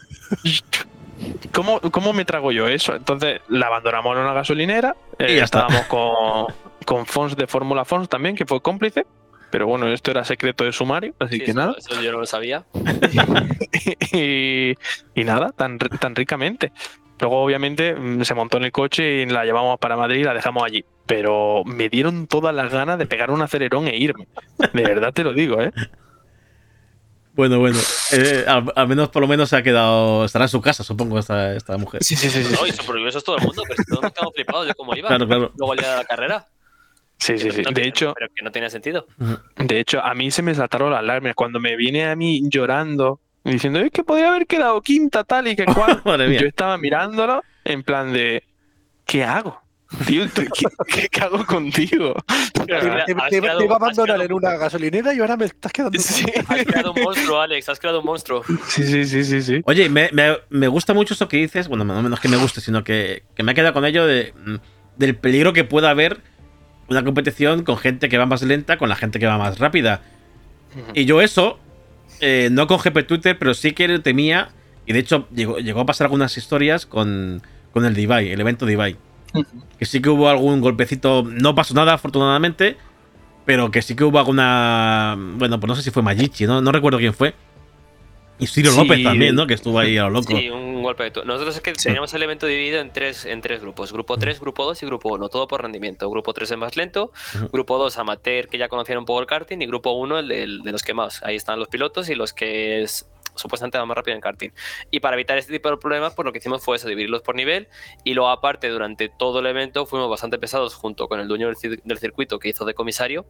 ¿cómo, 1.52 1.80
cómo 1.80 2.14
me 2.14 2.26
trago 2.26 2.52
yo 2.52 2.68
eso? 2.68 2.96
Entonces 2.96 3.42
la 3.48 3.68
abandonamos 3.68 4.16
en 4.16 4.24
una 4.24 4.34
gasolinera. 4.34 4.96
Y 5.18 5.24
eh, 5.24 5.36
ya 5.38 5.46
está. 5.46 5.66
estábamos 5.66 5.88
con, 5.88 6.54
con 6.86 7.06
Fons 7.08 7.36
de 7.36 7.48
Fórmula 7.48 7.86
Fons 7.86 8.08
también, 8.08 8.36
que 8.36 8.46
fue 8.46 8.62
cómplice. 8.62 9.08
Pero 9.54 9.68
bueno, 9.68 9.88
esto 9.88 10.10
era 10.10 10.24
secreto 10.26 10.64
de 10.64 10.72
sumario, 10.72 11.14
así 11.20 11.36
Sí, 11.36 11.40
que 11.42 11.52
eso- 11.52 11.60
nada. 11.60 11.76
Eso 11.78 12.02
yo 12.02 12.12
no 12.12 12.18
lo 12.22 12.26
sabía. 12.26 12.66
y, 14.12 14.72
y 15.14 15.24
nada, 15.24 15.52
tan, 15.52 15.78
tan 15.78 16.16
ricamente. 16.16 16.72
Luego, 17.20 17.44
obviamente, 17.44 17.94
mm, 17.94 18.24
se 18.24 18.34
montó 18.34 18.58
en 18.58 18.64
el 18.64 18.72
coche 18.72 19.22
y 19.22 19.26
la 19.28 19.46
llevamos 19.46 19.78
para 19.78 19.96
Madrid 19.96 20.22
y 20.22 20.24
la 20.24 20.34
dejamos 20.34 20.64
allí. 20.64 20.84
Pero 21.06 21.62
me 21.66 21.88
dieron 21.88 22.26
todas 22.26 22.56
las 22.56 22.72
ganas 22.72 22.98
de 22.98 23.06
pegar 23.06 23.30
un 23.30 23.44
acelerón 23.44 23.88
e 23.88 23.96
irme. 23.96 24.28
De 24.74 24.82
verdad 24.82 25.14
te 25.14 25.24
lo 25.24 25.34
digo, 25.34 25.62
¿eh? 25.62 25.72
Bueno, 27.34 27.60
bueno. 27.60 27.78
Eh, 28.12 28.46
al, 28.48 28.74
al 28.76 28.88
menos, 28.88 29.10
por 29.10 29.22
lo 29.22 29.28
menos, 29.28 29.50
se 29.50 29.56
ha 29.58 29.62
quedado. 29.62 30.26
Estará 30.26 30.46
en 30.46 30.50
su 30.50 30.62
casa, 30.62 30.84
supongo, 30.84 31.20
esta, 31.20 31.56
esta 31.56 31.78
mujer. 31.78 32.04
Sí, 32.04 32.16
sí, 32.16 32.28
sí. 32.30 32.44
sí, 32.44 32.56
No, 32.60 32.66
y 32.66 32.72
supervivió 32.72 33.12
todo 33.22 33.38
el 33.38 33.44
mundo, 33.44 33.62
pero 33.68 33.76
si 33.78 33.86
todos 33.86 34.02
nos 34.02 34.12
quedamos 34.14 34.34
flipados 34.34 34.68
de 34.68 34.74
cómo 34.74 34.96
iba. 34.96 35.08
Claro, 35.10 35.28
claro. 35.28 35.52
Luego 35.58 35.74
el 35.74 35.80
día 35.80 35.92
de 35.92 35.98
la 35.98 36.06
carrera. 36.06 36.48
Sí, 37.24 37.38
sí, 37.38 37.52
sí. 37.52 37.62
No 37.64 37.70
De 37.70 37.74
tenía- 37.76 37.90
hecho, 37.90 38.14
Pero 38.18 38.32
que 38.36 38.44
no 38.44 38.52
tenía 38.52 38.70
sentido. 38.70 39.08
de 39.58 39.80
hecho, 39.80 40.02
a 40.04 40.14
mí 40.14 40.32
se 40.32 40.42
me 40.42 40.54
saltaron 40.56 40.92
las 40.92 41.00
alarmas. 41.00 41.34
Cuando 41.36 41.60
me 41.60 41.76
viene 41.76 42.06
a 42.06 42.16
mí 42.16 42.42
llorando, 42.50 43.20
diciendo, 43.44 43.80
es 43.80 43.92
que 43.92 44.04
podría 44.04 44.30
haber 44.30 44.48
quedado 44.48 44.82
quinta, 44.82 45.24
tal 45.24 45.48
y 45.48 45.56
que 45.56 45.66
cual. 45.66 46.02
Madre 46.06 46.28
mía. 46.30 46.40
Yo 46.42 46.48
estaba 46.48 46.78
mirándolo 46.78 47.44
en 47.66 47.84
plan 47.84 48.12
de, 48.14 48.44
¿qué 49.06 49.24
hago? 49.24 49.62
Tío, 50.08 50.24
¿qué, 50.34 50.48
qué- 50.88 51.08
qué 51.08 51.22
hago 51.22 51.46
contigo? 51.46 52.16
Te, 52.52 52.62
te- 52.62 52.66
creado- 52.66 53.62
iba 53.64 53.74
a 53.74 53.78
abandonar 53.78 54.22
en 54.24 54.34
una 54.34 54.58
gasolinera 54.58 55.14
y 55.14 55.20
ahora 55.20 55.38
me 55.38 55.46
estás 55.46 55.72
quedando. 55.72 56.00
Sí, 56.00 56.26
Has 56.48 56.64
creado 56.66 56.94
un 56.94 57.04
monstruo, 57.04 57.40
Alex. 57.40 57.70
Has 57.70 57.80
creado 57.80 58.00
un 58.00 58.06
monstruo. 58.08 58.44
sí, 58.70 58.84
sí, 58.88 59.06
sí, 59.06 59.24
sí. 59.24 59.42
sí. 59.44 59.62
Oye, 59.66 59.90
me, 59.90 60.10
me- 60.12 60.38
me 60.50 60.68
gusta 60.68 60.96
mucho 60.96 61.14
eso 61.14 61.28
que 61.28 61.38
dices. 61.38 61.68
Bueno, 61.68 61.84
no 61.84 62.02
menos 62.02 62.20
que 62.20 62.28
me 62.28 62.38
guste, 62.38 62.60
sino 62.60 62.84
que, 62.84 63.22
que 63.36 63.44
me 63.44 63.52
ha 63.52 63.54
quedado 63.56 63.74
con 63.74 63.86
ello 63.86 64.08
de, 64.08 64.34
del 64.98 65.16
peligro 65.16 65.54
que 65.54 65.64
pueda 65.64 65.92
haber 65.92 66.22
una 66.90 67.04
competición 67.04 67.64
con 67.64 67.78
gente 67.78 68.10
que 68.10 68.18
va 68.18 68.26
más 68.26 68.42
lenta 68.44 68.78
con 68.78 68.90
la 68.90 68.96
gente 68.96 69.20
que 69.20 69.26
va 69.26 69.38
más 69.38 69.60
rápida. 69.60 70.02
Y 70.94 71.06
yo 71.06 71.22
eso, 71.22 71.60
eh, 72.20 72.50
no 72.52 72.68
con 72.68 72.80
GP 72.80 73.06
Twitter, 73.08 73.38
pero 73.38 73.54
sí 73.54 73.74
que 73.74 74.00
temía. 74.00 74.50
Y 74.86 74.94
de 74.94 75.00
hecho, 75.00 75.28
llegó, 75.34 75.58
llegó 75.60 75.82
a 75.82 75.86
pasar 75.86 76.06
algunas 76.06 76.36
historias 76.38 76.86
con, 76.86 77.42
con 77.72 77.86
el 77.86 77.94
Divide, 77.94 78.34
el 78.34 78.42
evento 78.42 78.66
Divide. 78.66 78.98
Que 79.80 79.86
sí 79.86 80.02
que 80.02 80.10
hubo 80.10 80.30
algún 80.30 80.62
golpecito. 80.62 81.24
No 81.24 81.56
pasó 81.56 81.74
nada, 81.74 81.94
afortunadamente. 81.94 82.78
Pero 83.46 83.72
que 83.72 83.82
sí 83.82 83.96
que 83.96 84.04
hubo 84.04 84.20
alguna. 84.20 85.18
Bueno, 85.18 85.60
pues 85.60 85.68
no 85.68 85.76
sé 85.76 85.82
si 85.82 85.92
fue 85.92 86.02
Magichi, 86.02 86.46
¿no? 86.46 86.62
No 86.62 86.72
recuerdo 86.72 87.00
quién 87.00 87.14
fue. 87.14 87.34
Y 88.40 88.48
Ciro 88.48 88.72
Sí, 88.72 88.78
López 88.78 89.04
también, 89.04 89.36
¿no? 89.36 89.46
Que 89.48 89.54
estuvo 89.54 89.78
ahí 89.80 89.98
a 89.98 90.04
lo 90.04 90.10
loco. 90.22 90.36
Sí, 90.36 90.50
un 90.50 90.82
golpe 90.82 91.04
de 91.04 91.12
tu- 91.12 91.24
Nosotros 91.24 91.56
es 91.56 91.62
que 91.62 91.72
teníamos 91.74 92.14
el 92.14 92.24
evento 92.24 92.46
dividido 92.48 92.80
en 92.82 92.92
tres, 92.92 93.26
en 93.26 93.42
tres 93.42 93.62
grupos. 93.62 93.94
Grupo 93.94 94.18
3, 94.18 94.40
grupo 94.40 94.66
2 94.66 94.82
y 94.84 94.86
grupo 94.88 95.10
1. 95.14 95.30
Todo 95.30 95.48
por 95.48 95.62
rendimiento. 95.62 96.10
Grupo 96.10 96.34
3 96.34 96.52
es 96.52 96.58
más 96.58 96.76
lento. 96.76 97.12
Grupo 97.52 97.78
2 97.78 97.98
amateur 97.98 98.48
que 98.48 98.58
ya 98.58 98.68
conocían 98.70 98.98
un 98.98 99.06
poco 99.06 99.20
el 99.22 99.28
karting. 99.28 99.60
Y 99.62 99.66
grupo 99.68 99.92
1 99.92 100.20
el 100.20 100.28
del- 100.28 100.62
de, 100.64 100.72
los 100.72 100.84
quemados. 100.84 101.22
Ahí 101.24 101.36
están 101.36 101.60
los 101.60 101.68
pilotos 101.68 102.10
y 102.10 102.16
los 102.16 102.34
que 102.34 102.82
es- 102.82 103.08
supuestamente 103.36 103.78
van 103.78 103.88
más 103.88 103.98
rápido 103.98 104.16
en 104.16 104.22
karting. 104.22 104.50
Y 104.92 105.00
para 105.00 105.16
evitar 105.16 105.38
este 105.38 105.52
tipo 105.52 105.70
de 105.70 105.78
problemas, 105.78 106.14
pues 106.14 106.26
lo 106.26 106.32
que 106.32 106.40
hicimos 106.40 106.64
fue 106.64 106.76
eso, 106.78 106.88
dividirlos 106.88 107.22
por 107.22 107.36
nivel. 107.36 107.68
Y 108.04 108.14
luego 108.14 108.30
aparte, 108.30 108.70
durante 108.70 109.10
todo 109.10 109.40
el 109.40 109.46
evento 109.48 109.86
fuimos 109.86 110.10
bastante 110.10 110.38
pesados 110.38 110.76
junto 110.76 111.08
con 111.08 111.20
el 111.20 111.28
dueño 111.28 111.48
del, 111.48 111.56
cir- 111.56 111.82
del 111.84 111.98
circuito 111.98 112.40
que 112.40 112.50
hizo 112.50 112.66
de 112.66 112.74
comisario, 112.74 113.26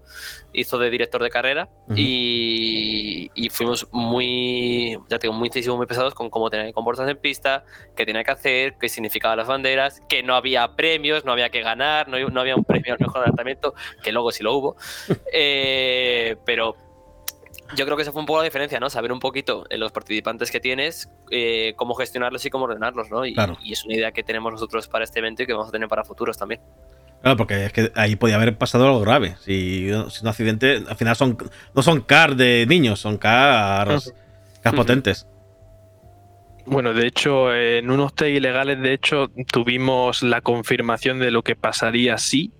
hizo 0.53 0.77
de 0.77 0.89
director 0.89 1.21
de 1.23 1.29
carrera. 1.29 1.69
Ujú. 1.87 1.95
y, 1.97 3.31
y 3.35 3.49
fuimos 3.49 3.87
muy, 3.91 4.97
ya 5.09 5.19
te 5.19 5.27
digo, 5.27 5.33
muy, 5.33 5.49
muchísimo, 5.49 5.77
muy 5.77 5.85
pesados 5.85 6.13
con 6.13 6.29
cómo 6.29 6.49
tenía 6.49 6.65
que 6.65 6.73
comportarse 6.73 7.11
en 7.11 7.17
pista, 7.17 7.63
qué 7.95 8.05
tenía 8.05 8.23
que 8.23 8.31
hacer, 8.31 8.75
qué 8.79 8.89
significaban 8.89 9.37
las 9.37 9.47
banderas, 9.47 10.01
que 10.09 10.23
no 10.23 10.35
había 10.35 10.75
premios, 10.75 11.25
no 11.25 11.31
había 11.31 11.49
que 11.49 11.61
ganar, 11.61 12.07
no, 12.07 12.17
no 12.29 12.41
había 12.41 12.55
un 12.55 12.63
premio 12.63 12.93
al 12.93 12.99
mejor 12.99 13.17
adelantamiento, 13.17 13.73
que 14.01 14.11
luego 14.11 14.31
sí 14.31 14.43
lo 14.43 14.53
hubo. 14.55 14.75
Eh, 15.35 16.35
pero 16.45 16.75
yo 17.75 17.85
creo 17.85 17.95
que 17.95 18.03
esa 18.03 18.11
fue 18.11 18.21
un 18.21 18.25
poco 18.25 18.39
la 18.39 18.45
diferencia, 18.45 18.79
¿no? 18.79 18.89
Saber 18.89 19.11
un 19.11 19.19
poquito 19.19 19.65
en 19.69 19.79
los 19.79 19.91
participantes 19.91 20.51
que 20.51 20.59
tienes, 20.59 21.09
eh, 21.31 21.73
cómo 21.75 21.93
gestionarlos 21.95 22.45
y 22.45 22.49
cómo 22.49 22.65
ordenarlos, 22.65 23.09
¿no? 23.09 23.25
Y, 23.25 23.33
Claro. 23.33 23.57
y 23.63 23.73
es 23.73 23.83
una 23.85 23.95
idea 23.95 24.11
que 24.11 24.23
tenemos 24.23 24.51
nosotros 24.51 24.87
para 24.87 25.03
este 25.03 25.19
evento 25.19 25.43
y 25.43 25.45
que 25.45 25.53
vamos 25.53 25.69
a 25.69 25.71
tener 25.71 25.87
para 25.87 26.03
futuros 26.03 26.37
también. 26.37 26.61
Claro, 27.21 27.37
porque 27.37 27.65
es 27.65 27.71
que 27.71 27.91
ahí 27.95 28.15
podía 28.17 28.35
haber 28.35 28.57
pasado 28.57 28.85
algo 28.85 28.99
grave. 28.99 29.37
Si, 29.39 29.89
si 30.09 30.21
un 30.21 30.27
accidente, 30.27 30.83
al 30.87 30.95
final 30.97 31.15
son 31.15 31.37
no 31.73 31.81
son 31.81 32.01
cars 32.01 32.35
de 32.35 32.65
niños, 32.67 32.99
son 32.99 33.17
cars, 33.17 34.13
cars 34.61 34.75
potentes. 34.75 35.27
Bueno, 36.65 36.93
de 36.93 37.07
hecho, 37.07 37.53
en 37.53 37.91
unos 37.91 38.13
test 38.15 38.31
ilegales, 38.31 38.81
de 38.81 38.93
hecho, 38.93 39.29
tuvimos 39.51 40.23
la 40.23 40.41
confirmación 40.41 41.19
de 41.19 41.29
lo 41.31 41.43
que 41.43 41.55
pasaría 41.55 42.17
si 42.17 42.53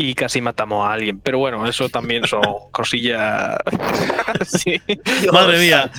y 0.00 0.14
casi 0.14 0.40
matamos 0.40 0.86
a 0.88 0.92
alguien. 0.92 1.18
Pero 1.20 1.38
bueno, 1.38 1.66
eso 1.66 1.88
también 1.88 2.24
son 2.26 2.40
cosillas 2.70 3.56
sí, 4.46 4.80
Madre 5.32 5.58
mía. 5.58 5.90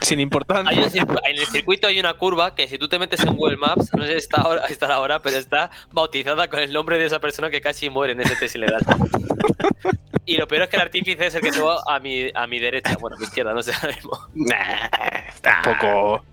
sin 0.00 0.20
importancia. 0.20 0.70
Hay 0.70 0.82
un 0.84 0.90
circu- 0.90 1.20
en 1.24 1.36
el 1.36 1.46
circuito 1.46 1.86
hay 1.86 2.00
una 2.00 2.14
curva 2.14 2.54
que 2.54 2.66
si 2.66 2.78
tú 2.78 2.88
te 2.88 2.98
metes 2.98 3.20
en 3.20 3.36
Google 3.36 3.56
Maps, 3.58 3.90
no 3.94 4.04
sé 4.04 4.12
si 4.12 4.16
está 4.18 4.40
ahora, 4.42 4.64
está 4.66 4.86
ahora, 4.94 5.20
pero 5.20 5.36
está 5.36 5.70
bautizada 5.92 6.48
con 6.48 6.60
el 6.60 6.72
nombre 6.72 6.98
de 6.98 7.04
esa 7.06 7.18
persona 7.20 7.50
que 7.50 7.60
casi 7.60 7.90
muere 7.90 8.14
en 8.14 8.20
ese 8.22 8.36
test 8.36 8.56
ilegal. 8.56 8.80
Y 10.24 10.36
lo 10.38 10.48
peor 10.48 10.62
es 10.62 10.68
que 10.68 10.76
el 10.76 10.82
artífice 10.82 11.26
es 11.26 11.34
el 11.36 11.40
que 11.42 11.50
va 11.60 11.82
a 11.86 12.00
mi, 12.00 12.28
a 12.34 12.46
mi 12.46 12.58
derecha, 12.58 12.96
bueno, 13.00 13.16
a 13.16 13.18
mi 13.20 13.26
izquierda, 13.26 13.52
no 13.54 13.62
sé 13.62 13.72
ahora 13.74 13.94
mismo. 13.94 14.18
Nah, 14.34 14.88
tampoco. 15.40 16.24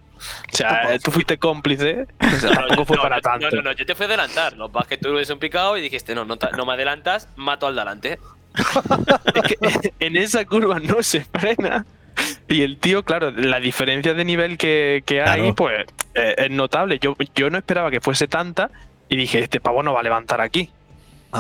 O 0.52 0.56
sea, 0.56 0.98
tú 1.00 1.12
fuiste 1.12 1.38
cómplice. 1.38 2.08
O 2.22 2.40
sea, 2.40 2.52
tampoco 2.52 2.86
fue 2.86 2.98
No, 2.98 3.04
para 3.04 3.16
no, 3.18 3.22
tanto. 3.22 3.50
No, 3.52 3.58
no, 3.58 3.62
no, 3.64 3.72
yo 3.74 3.86
te 3.86 3.96
fui 3.96 4.06
a 4.06 4.08
adelantar. 4.08 4.54
Lo 4.58 4.72
es 4.80 4.88
que 4.88 4.98
tú 4.98 5.10
eres 5.16 5.30
un 5.30 5.40
picado 5.40 5.78
y 5.78 5.82
dijiste, 5.82 6.16
no, 6.16 6.26
no, 6.26 6.38
no 6.58 6.66
me 6.66 6.74
adelantas, 6.74 7.30
mato 7.36 7.68
al 7.68 7.76
delante. 7.76 8.20
Es 9.34 9.42
que 9.44 9.94
en 10.00 10.16
esa 10.18 10.46
curva 10.46 10.80
no 10.80 11.02
se 11.04 11.22
frena. 11.26 11.86
Y 12.48 12.62
el 12.62 12.78
tío, 12.78 13.04
claro, 13.04 13.32
la 13.32 13.60
diferencia 13.60 14.14
de 14.14 14.24
nivel 14.26 14.58
que, 14.58 15.04
que 15.06 15.22
hay, 15.22 15.40
Claro. 15.42 15.56
pues 15.56 15.86
eh, 16.14 16.36
es 16.38 16.52
notable. 16.52 17.00
Yo, 17.00 17.16
yo 17.36 17.50
no 17.50 17.58
esperaba 17.58 17.90
que 17.90 18.02
fuese 18.02 18.28
tanta 18.28 18.70
y 19.10 19.16
dije, 19.16 19.40
este 19.40 19.60
pavo 19.60 19.82
no 19.82 19.94
va 19.94 20.02
a 20.02 20.04
levantar 20.04 20.40
aquí. 20.42 20.70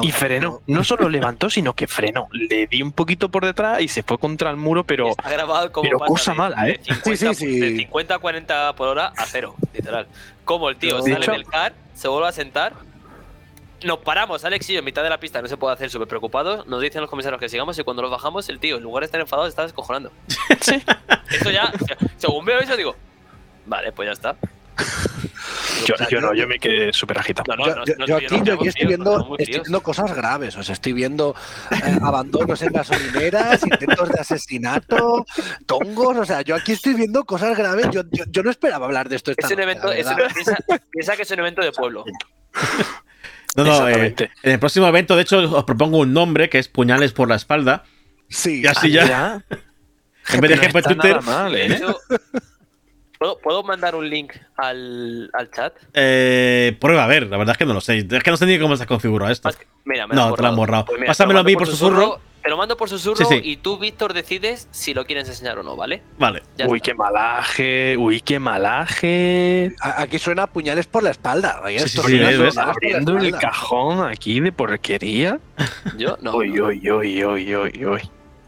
Y 0.01 0.11
frenó. 0.11 0.61
No 0.67 0.83
solo 0.83 1.07
levantó, 1.09 1.49
sino 1.49 1.73
que 1.73 1.87
frenó. 1.87 2.27
Le 2.31 2.67
di 2.67 2.81
un 2.81 2.91
poquito 2.91 3.29
por 3.29 3.45
detrás 3.45 3.81
y 3.81 3.87
se 3.87 4.03
fue 4.03 4.17
contra 4.17 4.49
el 4.49 4.57
muro, 4.57 4.83
pero 4.83 5.09
Está 5.09 5.29
grabado 5.29 5.71
como 5.71 5.83
pero 5.87 5.99
cosa 5.99 6.31
de- 6.31 6.37
mala, 6.37 6.67
¿eh? 6.69 6.79
De 6.85 6.95
50, 6.95 7.33
Sí, 7.33 7.45
sí, 7.45 7.53
sí. 7.53 7.59
de 7.59 7.75
50 7.77 8.15
a 8.15 8.19
40 8.19 8.75
por 8.75 8.87
hora 8.87 9.13
a 9.17 9.25
cero, 9.25 9.55
literal. 9.73 10.07
Como 10.45 10.69
el 10.69 10.77
tío 10.77 10.99
sale 11.01 11.13
hecho- 11.15 11.31
del 11.31 11.45
car, 11.45 11.73
se 11.93 12.07
vuelve 12.07 12.27
a 12.27 12.31
sentar 12.31 12.73
nos 13.83 13.97
paramos, 13.97 14.45
Alex 14.45 14.69
y 14.69 14.73
yo, 14.73 14.79
en 14.79 14.85
mitad 14.85 15.03
de 15.03 15.09
la 15.09 15.19
pista, 15.19 15.41
no 15.41 15.49
se 15.49 15.57
puede 15.57 15.73
hacer 15.73 15.89
súper 15.89 16.07
preocupados. 16.07 16.65
Nos 16.67 16.79
dicen 16.81 17.01
los 17.01 17.09
comisarios 17.09 17.37
que 17.37 17.49
sigamos 17.49 17.77
y 17.77 17.83
cuando 17.83 18.01
los 18.01 18.09
bajamos, 18.11 18.47
el 18.47 18.57
tío, 18.59 18.77
en 18.77 18.83
lugar 18.83 19.01
de 19.01 19.07
estar 19.07 19.19
enfadado, 19.19 19.45
está 19.45 19.63
descojonando. 19.63 20.09
Eso 21.29 21.51
ya, 21.51 21.69
según 22.15 22.45
veo 22.45 22.59
eso, 22.59 22.77
digo, 22.77 22.95
vale, 23.65 23.91
pues 23.91 24.07
ya 24.07 24.13
está. 24.13 24.37
Yo, 25.85 25.95
O 25.95 25.97
sea, 25.97 26.07
yo 26.09 26.21
no, 26.21 26.33
yo- 26.33 26.47
me 26.47 26.59
quedé 26.59 26.93
súper 26.93 27.17
agitado. 27.17 27.55
No, 27.57 27.65
no, 27.65 27.85
Yo, 27.85 27.93
no, 27.97 28.15
aquí, 28.15 28.67
estoy 28.69 28.87
viendo, 28.87 29.35
estoy 29.37 29.57
viendo 29.59 29.81
cosas 29.81 30.13
graves. 30.15 30.55
O 30.55 30.63
sea, 30.63 30.73
estoy 30.73 30.93
viendo 30.93 31.35
eh, 31.71 31.97
abandonos 32.01 32.61
en 32.61 32.71
gasolineras, 32.71 33.61
intentos 33.65 34.09
de 34.09 34.19
asesinato, 34.19 35.25
tongos. 35.65 36.17
O 36.17 36.25
sea, 36.25 36.41
yo 36.41 36.55
aquí 36.55 36.71
estoy 36.71 36.93
viendo 36.93 37.25
cosas 37.25 37.57
graves. 37.57 37.87
Yo, 37.91 38.03
yo, 38.11 38.23
yo 38.29 38.43
no 38.43 38.49
esperaba 38.49 38.85
hablar 38.85 39.09
de 39.09 39.17
esto 39.17 39.31
esta 39.31 39.45
Es 39.47 39.51
un 39.51 39.57
noche, 39.57 39.63
evento, 39.71 39.91
es 39.91 40.07
un- 40.07 40.15
piensa, 40.33 40.57
piensa 40.91 41.15
que 41.17 41.21
es 41.23 41.31
un 41.31 41.39
evento 41.39 41.61
de 41.61 41.71
pueblo. 41.73 42.05
No, 43.55 43.63
no, 43.65 43.89
eh, 43.89 44.15
en 44.43 44.51
el 44.51 44.59
próximo 44.59 44.87
evento, 44.87 45.15
de 45.17 45.23
hecho, 45.23 45.39
os 45.39 45.63
propongo 45.65 45.97
un 45.99 46.13
nombre 46.13 46.49
que 46.49 46.59
es 46.59 46.69
Puñales 46.69 47.11
por 47.11 47.27
la 47.27 47.35
espalda. 47.35 47.83
Sí, 48.29 48.61
Y 48.61 48.67
así 48.67 48.89
ya, 48.89 49.05
Ya, 49.05 49.45
en 50.33 50.41
vez 50.41 50.59
de 50.61 50.81
Twitter, 50.81 50.95
nada 50.95 51.21
mal, 51.21 51.51
De 51.51 51.65
¿eh? 51.65 51.81
¿Puedo, 53.23 53.37
puedo 53.39 53.63
mandar 53.63 53.95
un 53.95 54.09
link 54.09 54.33
al, 54.57 55.29
al 55.33 55.49
chat? 55.49 55.73
eh, 55.93 56.75
prueba 56.81 57.05
a 57.05 57.07
ver, 57.07 57.27
la 57.27 57.37
verdad 57.37 57.53
es 57.53 57.57
que 57.57 57.65
no 57.65 57.73
lo 57.73 57.79
sé. 57.79 57.99
Es 58.09 58.23
que 58.23 58.31
no 58.31 58.35
sé 58.37 58.45
ni 58.45 58.59
cómo 58.59 58.75
se 58.75 58.83
ha 58.83 58.85
configurado 58.85 59.31
esto. 59.31 59.49
Que- 59.49 59.65
Mira, 59.85 60.07
me 60.07 60.15
No, 60.15 60.29
lo 60.29 60.35
te 60.35 60.41
lo 60.41 60.47
han 60.49 60.55
borrado. 60.57 60.85
Pues 60.85 60.99
mira, 60.99 61.07
Pásamelo 61.09 61.39
a 61.39 61.43
mí 61.43 61.55
por 61.55 61.67
susurro. 61.67 62.19
Te 62.41 62.49
lo 62.49 62.57
mando 62.57 62.75
por 62.75 62.89
susurro 62.89 63.15
Sí, 63.15 63.23
sí. 63.29 63.39
y 63.41 63.55
tú, 63.57 63.77
Víctor, 63.77 64.11
decides 64.13 64.67
si 64.71 64.93
lo 64.93 65.05
quieres 65.05 65.29
enseñar 65.29 65.57
o 65.59 65.63
no, 65.63 65.77
¿vale? 65.77 66.01
Vale. 66.19 66.43
Ya 66.57 66.67
Uy, 66.67 66.79
está. 66.79 66.87
qué 66.91 66.93
malaje, 66.95 67.95
uy, 67.97 68.19
qué 68.19 68.37
malaje. 68.39 69.73
A- 69.79 70.01
Aquí 70.01 70.19
suena 70.19 70.47
puñales 70.47 70.85
por 70.87 71.03
la 71.03 71.11
espalda. 71.11 71.61
Sí, 71.67 71.75
esto 71.75 72.03
sí, 72.03 72.17
sí, 72.19 72.59
Abriendo 72.59 73.17
el 73.17 73.31
cajón 73.37 74.05
aquí 74.09 74.41
de 74.41 74.51
porquería. 74.51 75.39
Yo 75.97 76.17
no. 76.21 76.35
Uy, 76.35 76.59
uy, 76.59 76.91
uy, 76.91 77.23
uy, 77.23 77.55
uy, 77.55 77.85
uy. 77.85 78.01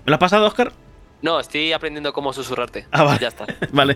¿Me 0.06 0.10
lo 0.12 0.14
has 0.16 0.20
pasado, 0.20 0.46
Oscar? 0.46 0.74
No, 1.22 1.40
estoy 1.40 1.72
aprendiendo 1.72 2.12
cómo 2.12 2.34
susurrarte. 2.34 2.88
Ah, 2.92 3.04
vale. 3.04 3.20
Ya 3.22 3.30
está. 3.30 3.46
Vale. 3.72 3.96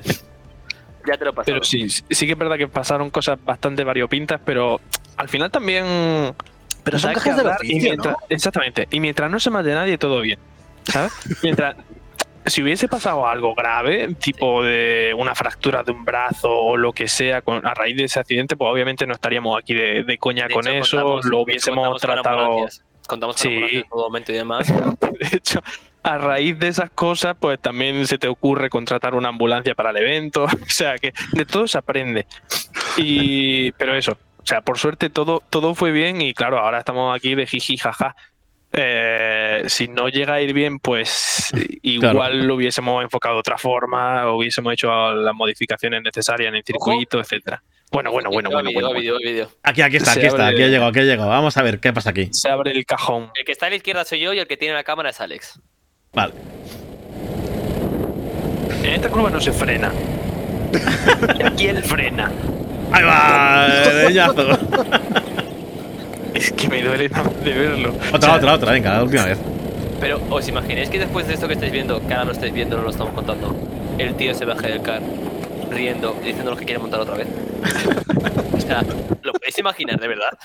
Ya 1.07 1.17
te 1.17 1.25
lo 1.25 1.33
pasado. 1.33 1.53
Pero 1.55 1.63
sí, 1.63 1.89
sí 1.89 2.25
que 2.25 2.33
es 2.33 2.37
verdad 2.37 2.57
que 2.57 2.67
pasaron 2.67 3.09
cosas 3.09 3.37
bastante 3.43 3.83
variopintas, 3.83 4.39
pero 4.45 4.79
al 5.17 5.29
final 5.29 5.49
también. 5.51 6.33
Pero 6.83 6.99
son 6.99 7.13
cajas 7.13 7.37
y 7.43 7.47
oficio, 7.47 7.89
mientras- 7.89 8.13
¿no? 8.13 8.25
Exactamente. 8.29 8.87
Y 8.91 8.99
mientras 8.99 9.29
no 9.31 9.39
se 9.39 9.49
mate 9.49 9.73
nadie, 9.73 9.97
todo 9.97 10.21
bien. 10.21 10.39
¿Sabes? 10.83 11.11
mientras. 11.43 11.75
Si 12.45 12.63
hubiese 12.63 12.87
pasado 12.87 13.27
algo 13.27 13.53
grave, 13.53 14.15
tipo 14.15 14.63
de 14.63 15.13
una 15.15 15.35
fractura 15.35 15.83
de 15.83 15.91
un 15.91 16.03
brazo 16.05 16.49
o 16.49 16.77
lo 16.77 16.93
que 16.93 17.07
sea 17.07 17.41
con, 17.41 17.63
a 17.67 17.73
raíz 17.75 17.95
de 17.97 18.05
ese 18.05 18.19
accidente, 18.19 18.55
pues 18.55 18.71
obviamente 18.71 19.05
no 19.05 19.13
estaríamos 19.13 19.59
aquí 19.59 19.73
de, 19.75 20.03
de 20.03 20.17
coña 20.17 20.47
De 20.47 20.53
con 20.53 20.65
hecho, 20.67 20.77
eso, 20.79 20.97
contamos- 20.97 21.25
lo 21.25 21.37
de 21.37 21.43
hubiésemos 21.43 21.77
contamos 21.99 22.01
tratado. 22.01 22.67
Contamos 23.07 23.35
con 23.35 23.41
Sí. 23.41 23.47
ambulancias 23.49 23.83
en 23.83 23.89
todo 23.89 24.01
momento 24.03 24.31
y 24.31 24.35
demás. 24.35 24.67
De 25.19 25.37
hecho, 25.37 25.59
a 26.03 26.17
raíz 26.17 26.57
de 26.59 26.67
esas 26.69 26.89
cosas, 26.89 27.35
pues 27.39 27.59
también 27.59 28.07
se 28.07 28.17
te 28.17 28.27
ocurre 28.27 28.69
contratar 28.69 29.15
una 29.15 29.29
ambulancia 29.29 29.75
para 29.75 29.91
el 29.91 29.97
evento. 29.97 30.45
O 30.61 30.69
sea 30.69 30.97
que 30.97 31.13
de 31.33 31.45
todo 31.45 31.67
se 31.67 31.77
aprende. 31.77 32.25
Y, 32.97 33.71
pero 33.73 33.95
eso, 33.95 34.13
o 34.37 34.45
sea, 34.45 34.61
por 34.61 34.77
suerte 34.77 35.09
todo, 35.09 35.41
todo 35.49 35.75
fue 35.75 35.91
bien 35.91 36.21
y 36.21 36.33
claro, 36.33 36.59
ahora 36.59 36.79
estamos 36.79 37.15
aquí 37.15 37.35
de 37.35 37.45
jiji 37.47 37.77
jaja. 37.77 38.15
Eh, 38.71 39.63
si 39.67 39.87
no 39.87 40.09
llega 40.09 40.35
a 40.35 40.41
ir 40.41 40.53
bien, 40.53 40.79
pues 40.79 41.49
igual 41.81 42.15
Claro. 42.15 42.33
lo 42.35 42.55
hubiésemos 42.55 43.03
enfocado 43.03 43.35
de 43.35 43.39
otra 43.39 43.57
forma, 43.57 44.31
hubiésemos 44.31 44.73
hecho 44.73 45.11
las 45.13 45.33
modificaciones 45.33 46.01
necesarias 46.03 46.49
en 46.49 46.55
el 46.55 46.63
circuito, 46.63 47.19
etcétera. 47.19 47.63
Bueno, 47.91 48.11
bueno, 48.11 48.29
bueno, 48.29 48.51
bueno, 48.51 48.69
vídeo, 48.69 48.81
bueno, 48.81 48.99
vídeo, 48.99 49.13
va 49.15 49.19
vídeo. 49.19 49.49
Aquí, 49.63 49.81
aquí 49.81 49.97
está, 49.97 50.11
aquí 50.11 50.27
está, 50.27 50.47
aquí 50.47 50.61
ha 50.61 50.67
llegado, 50.67 50.91
aquí 50.91 50.99
ha 50.99 51.03
llegado. 51.03 51.29
Vamos 51.29 51.57
a 51.57 51.63
ver 51.63 51.79
qué 51.79 51.91
pasa 51.91 52.11
aquí. 52.11 52.29
Se 52.31 52.47
abre 52.47 52.69
el 52.71 52.85
cajón. 52.85 53.31
El 53.33 53.43
que 53.45 53.51
está 53.51 53.65
a 53.65 53.69
la 53.71 53.77
izquierda 53.77 54.05
soy 54.05 54.19
yo 54.19 54.31
y 54.33 54.37
el 54.39 54.45
que 54.47 54.57
tiene 54.57 54.75
la 54.75 54.83
cámara 54.83 55.09
es 55.09 55.19
Alex. 55.19 55.59
Vale. 56.13 56.33
En 58.83 58.93
esta 58.93 59.09
curva 59.09 59.29
no 59.29 59.39
se 59.39 59.51
frena. 59.51 59.91
Y 61.39 61.43
aquí 61.43 61.67
él 61.67 61.83
frena. 61.83 62.31
Ahí 62.91 63.03
va, 63.03 63.67
leñazo. 64.07 64.59
Es 66.33 66.51
que 66.51 66.67
me 66.67 66.81
duele 66.83 67.09
de 67.09 67.53
verlo. 67.53 67.89
Otra, 67.89 68.17
O 68.17 68.21
sea, 68.21 68.35
otra, 68.35 68.53
otra, 68.53 68.71
venga, 68.71 68.93
la 68.93 69.03
última 69.03 69.25
vez. 69.25 69.37
Pero 69.99 70.21
os 70.29 70.47
imagináis 70.47 70.89
que 70.89 70.99
después 70.99 71.27
de 71.27 71.33
esto 71.33 71.47
que 71.47 71.53
estáis 71.53 71.71
viendo, 71.71 72.05
que 72.05 72.13
ahora 72.13 72.25
lo 72.25 72.31
estáis 72.31 72.53
viendo, 72.53 72.77
no 72.77 72.83
lo 72.83 72.89
estamos 72.91 73.13
contando, 73.13 73.55
el 73.97 74.15
tío 74.15 74.33
se 74.33 74.45
baja 74.45 74.67
del 74.67 74.81
car 74.81 75.01
riendo 75.69 76.17
y 76.21 76.27
diciéndonos 76.27 76.59
que 76.59 76.65
quiere 76.65 76.79
montar 76.79 76.99
otra 77.01 77.15
vez. 77.15 77.27
o 78.53 78.61
sea, 78.61 78.81
lo 79.23 79.33
podéis 79.33 79.57
imaginar, 79.57 79.99
de 79.99 80.07
verdad. 80.07 80.37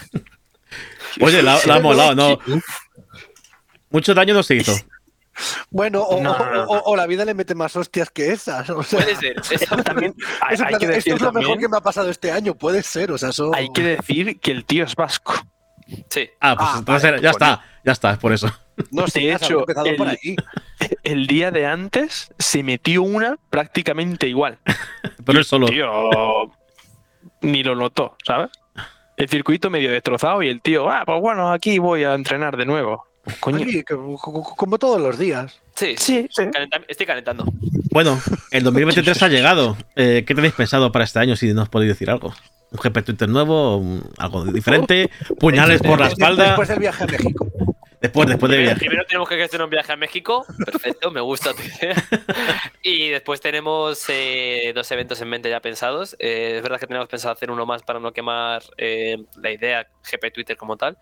Oye, 1.21 1.43
la, 1.43 1.59
la 1.67 1.75
ha 1.77 1.81
molado, 1.81 2.15
¿no? 2.15 2.39
Mucho 3.91 4.15
daño 4.15 4.35
no 4.35 4.43
se 4.43 4.57
hizo. 4.57 4.75
Bueno, 5.71 6.03
o, 6.03 6.21
No, 6.23 6.33
o- 6.33 6.39
no, 6.39 6.53
no. 6.53 6.63
o- 6.65 6.83
o 6.93 6.97
la 6.97 7.07
vida 7.07 7.25
le 7.25 7.35
mete 7.35 7.55
más 7.55 7.75
hostias 7.77 8.11
que 8.11 8.33
esas. 8.33 8.69
O 8.71 8.83
sea, 8.83 9.01
Puede 9.01 9.17
ser. 9.17 9.37
Eso 9.51 9.77
También 9.85 10.15
hay, 10.41 10.55
eso, 10.55 10.65
hay 10.65 10.75
que 10.77 10.97
esto 10.97 11.15
es 11.15 11.21
lo 11.21 11.33
mejor 11.33 11.59
que 11.59 11.69
me 11.69 11.77
ha 11.77 11.81
pasado 11.81 12.11
este 12.11 12.31
año, 12.33 12.55
puede 12.55 12.83
ser. 12.83 13.11
O 13.13 13.19
sea, 13.19 13.31
eso... 13.31 13.53
hay 13.55 13.69
que 13.73 13.83
decir 13.83 14.39
que 14.41 14.51
el 14.53 14.65
tío 14.65 14.85
es 14.85 14.95
vasco. 14.95 15.35
Sí. 16.09 16.31
Ah, 16.41 16.55
pues 16.57 16.69
Ah, 16.73 16.77
entonces 16.79 17.11
vale, 17.11 17.23
ya 17.23 17.31
pues 17.33 17.43
está, 17.43 17.65
ya 17.85 17.93
está, 17.93 18.11
es 18.13 18.19
por 18.19 18.33
eso. 18.33 18.51
No 18.91 19.07
sé, 19.07 19.21
de 19.21 19.33
hecho, 19.35 19.61
empezado 19.61 19.87
por 19.97 20.09
el- 20.09 20.19
ahí. 20.23 20.37
El 21.05 21.27
día 21.27 21.51
de 21.51 21.67
antes 21.67 22.33
se 22.39 22.63
metió 22.63 23.03
una 23.03 23.37
prácticamente 23.51 24.27
igual. 24.27 24.59
Pero 25.25 25.39
él 25.39 25.45
solo. 25.45 25.67
Tío, 25.67 25.91
ni 27.43 27.63
lo 27.63 27.75
notó, 27.77 28.17
¿sabes? 28.25 28.51
El 29.17 29.29
circuito 29.29 29.71
medio 29.71 29.93
destrozado 29.93 30.43
y 30.43 30.49
el 30.49 30.61
tío, 30.61 30.91
ah, 30.91 31.03
pues 31.07 31.21
bueno, 31.21 31.53
aquí 31.53 31.79
voy 31.79 32.03
a 32.05 32.15
entrenar 32.15 32.57
de 32.57 32.65
nuevo. 32.67 33.07
Coño. 33.41 33.59
Aquí, 33.65 33.83
como 33.85 34.79
todos 34.79 35.01
los 35.01 35.19
días. 35.19 35.61
Sí, 35.75 35.95
Sí, 35.99 36.29
sí. 36.31 36.43
Calenta- 36.53 36.81
estoy 36.89 37.07
calentando. 37.07 37.45
Bueno, 37.91 38.21
el 38.51 38.63
2023 38.65 39.23
ha 39.23 39.29
llegado. 39.29 39.77
Eh, 39.97 40.25
¿Qué 40.27 40.35
tenéis 40.35 40.55
pensado 40.55 40.93
para 40.93 41.05
este 41.05 41.19
año 41.19 41.37
si 41.37 41.53
nos 41.53 41.69
podéis 41.69 41.93
decir 41.93 42.11
algo? 42.11 42.33
¿Un 42.71 42.79
GP 42.83 43.03
Twitter 43.05 43.29
nuevo? 43.29 43.77
un- 43.79 44.09
¿Algo 44.19 44.45
diferente? 44.47 45.11
¿Puñales 45.39 45.81
por 45.83 45.99
la 46.01 46.09
espalda? 46.09 46.47
Después 46.49 46.69
del 46.69 46.79
viaje 46.81 47.05
a 47.05 47.07
México. 47.07 47.47
Después, 48.01 48.29
después 48.29 48.51
de 48.51 48.57
Primero, 48.59 48.75
viaje. 48.75 48.81
primero 48.87 49.07
tenemos 49.07 49.29
que 49.31 49.37
gestionar 49.37 49.65
un 49.65 49.71
viaje 49.71 49.91
a 49.93 49.97
México. 49.97 50.45
Perfecto, 50.67 51.11
me 51.11 51.23
gusta 51.23 51.53
tu 51.55 51.63
idea. 51.63 51.95
Y 52.83 53.09
después 53.09 53.41
tenemos 53.41 54.05
eh, 54.09 54.73
dos 54.75 54.91
eventos 54.91 55.19
en 55.23 55.29
mente 55.31 55.49
ya 55.49 55.61
pensados. 55.61 56.15
Eh, 56.19 56.57
es 56.59 56.63
verdad 56.63 56.79
que 56.79 56.87
tenemos 56.87 57.09
pensado 57.09 57.33
hacer 57.33 57.51
uno 57.51 57.65
más 57.65 57.83
para 57.83 57.99
no 58.01 58.13
quemar 58.13 58.63
eh, 58.77 59.17
la 59.41 59.51
idea 59.51 59.87
GP 60.11 60.31
Twitter 60.35 60.57
como 60.59 60.77
tal. 60.77 60.99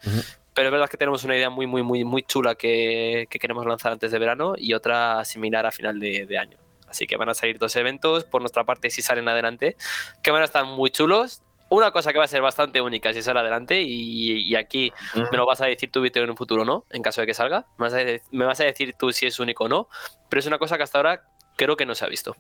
Pero 0.55 0.69
es 0.69 0.73
verdad 0.73 0.89
que 0.89 0.97
tenemos 0.97 1.25
una 1.25 1.37
idea 1.37 1.49
muy, 1.51 1.67
muy, 1.67 1.83
muy, 1.83 2.05
muy 2.05 2.23
chula 2.23 2.55
que, 2.55 3.27
que 3.31 3.39
queremos 3.39 3.65
lanzar 3.67 3.93
antes 3.93 4.11
de 4.13 4.19
verano 4.19 4.55
y 4.57 4.75
otra 4.75 5.25
similar 5.25 5.65
a 5.67 5.71
final 5.71 5.99
de, 5.99 6.27
de 6.27 6.39
año. 6.39 6.59
Así 6.89 7.07
que 7.07 7.17
van 7.17 7.31
a 7.31 7.35
salir 7.35 7.59
dos 7.59 7.75
eventos 7.77 8.25
por 8.25 8.43
nuestra 8.43 8.65
parte 8.65 8.91
si 8.91 9.01
salen 9.01 9.27
adelante, 9.29 9.77
que 10.23 10.31
van 10.31 10.43
a 10.43 10.45
estar 10.45 10.65
muy 10.67 10.91
chulos. 10.91 11.43
Una 11.71 11.91
cosa 11.91 12.13
que 12.13 12.19
va 12.19 12.27
a 12.27 12.29
ser 12.29 12.43
bastante 12.43 12.83
única 12.83 13.15
si 13.15 13.23
sale 13.23 13.41
adelante 13.41 13.81
y, 13.81 14.43
y 14.43 14.57
aquí 14.57 14.93
me 15.31 15.39
lo 15.39 15.47
vas 15.47 15.63
a 15.63 15.67
decir 15.67 15.91
tú, 15.91 16.03
Víctor, 16.03 16.25
en 16.25 16.29
un 16.31 16.37
futuro, 16.37 16.67
¿no? 16.67 16.85
En 16.91 17.01
caso 17.01 17.23
de 17.23 17.27
que 17.27 17.33
salga. 17.33 17.65
Me 17.79 17.85
vas, 17.87 17.95
a, 17.95 17.97
de- 17.97 18.21
me 18.31 18.45
vas 18.45 18.61
a 18.61 18.65
decir 18.65 18.95
tú 18.99 19.11
si 19.11 19.25
es 19.25 19.41
único 19.41 19.65
o 19.65 19.69
no. 19.71 19.89
Pero 20.29 20.41
es 20.41 20.47
una 20.47 20.59
cosa 20.59 20.77
que 20.77 20.83
hasta 20.83 20.99
ahora 20.99 21.23
creo 21.57 21.75
que 21.75 21.87
no 21.87 21.95
se 21.95 22.05
ha 22.05 22.09
visto. 22.09 22.37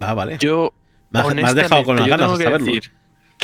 Ah, 0.00 0.12
vale. 0.14 0.38
Yo, 0.40 0.74
Me 1.10 1.20
has, 1.20 1.34
me 1.36 1.42
has 1.44 1.54
dejado 1.54 1.84
con 1.84 1.94
las 1.94 2.08
ganas 2.08 2.36
de 2.36 2.44
saberlo. 2.46 2.66
decir 2.66 2.92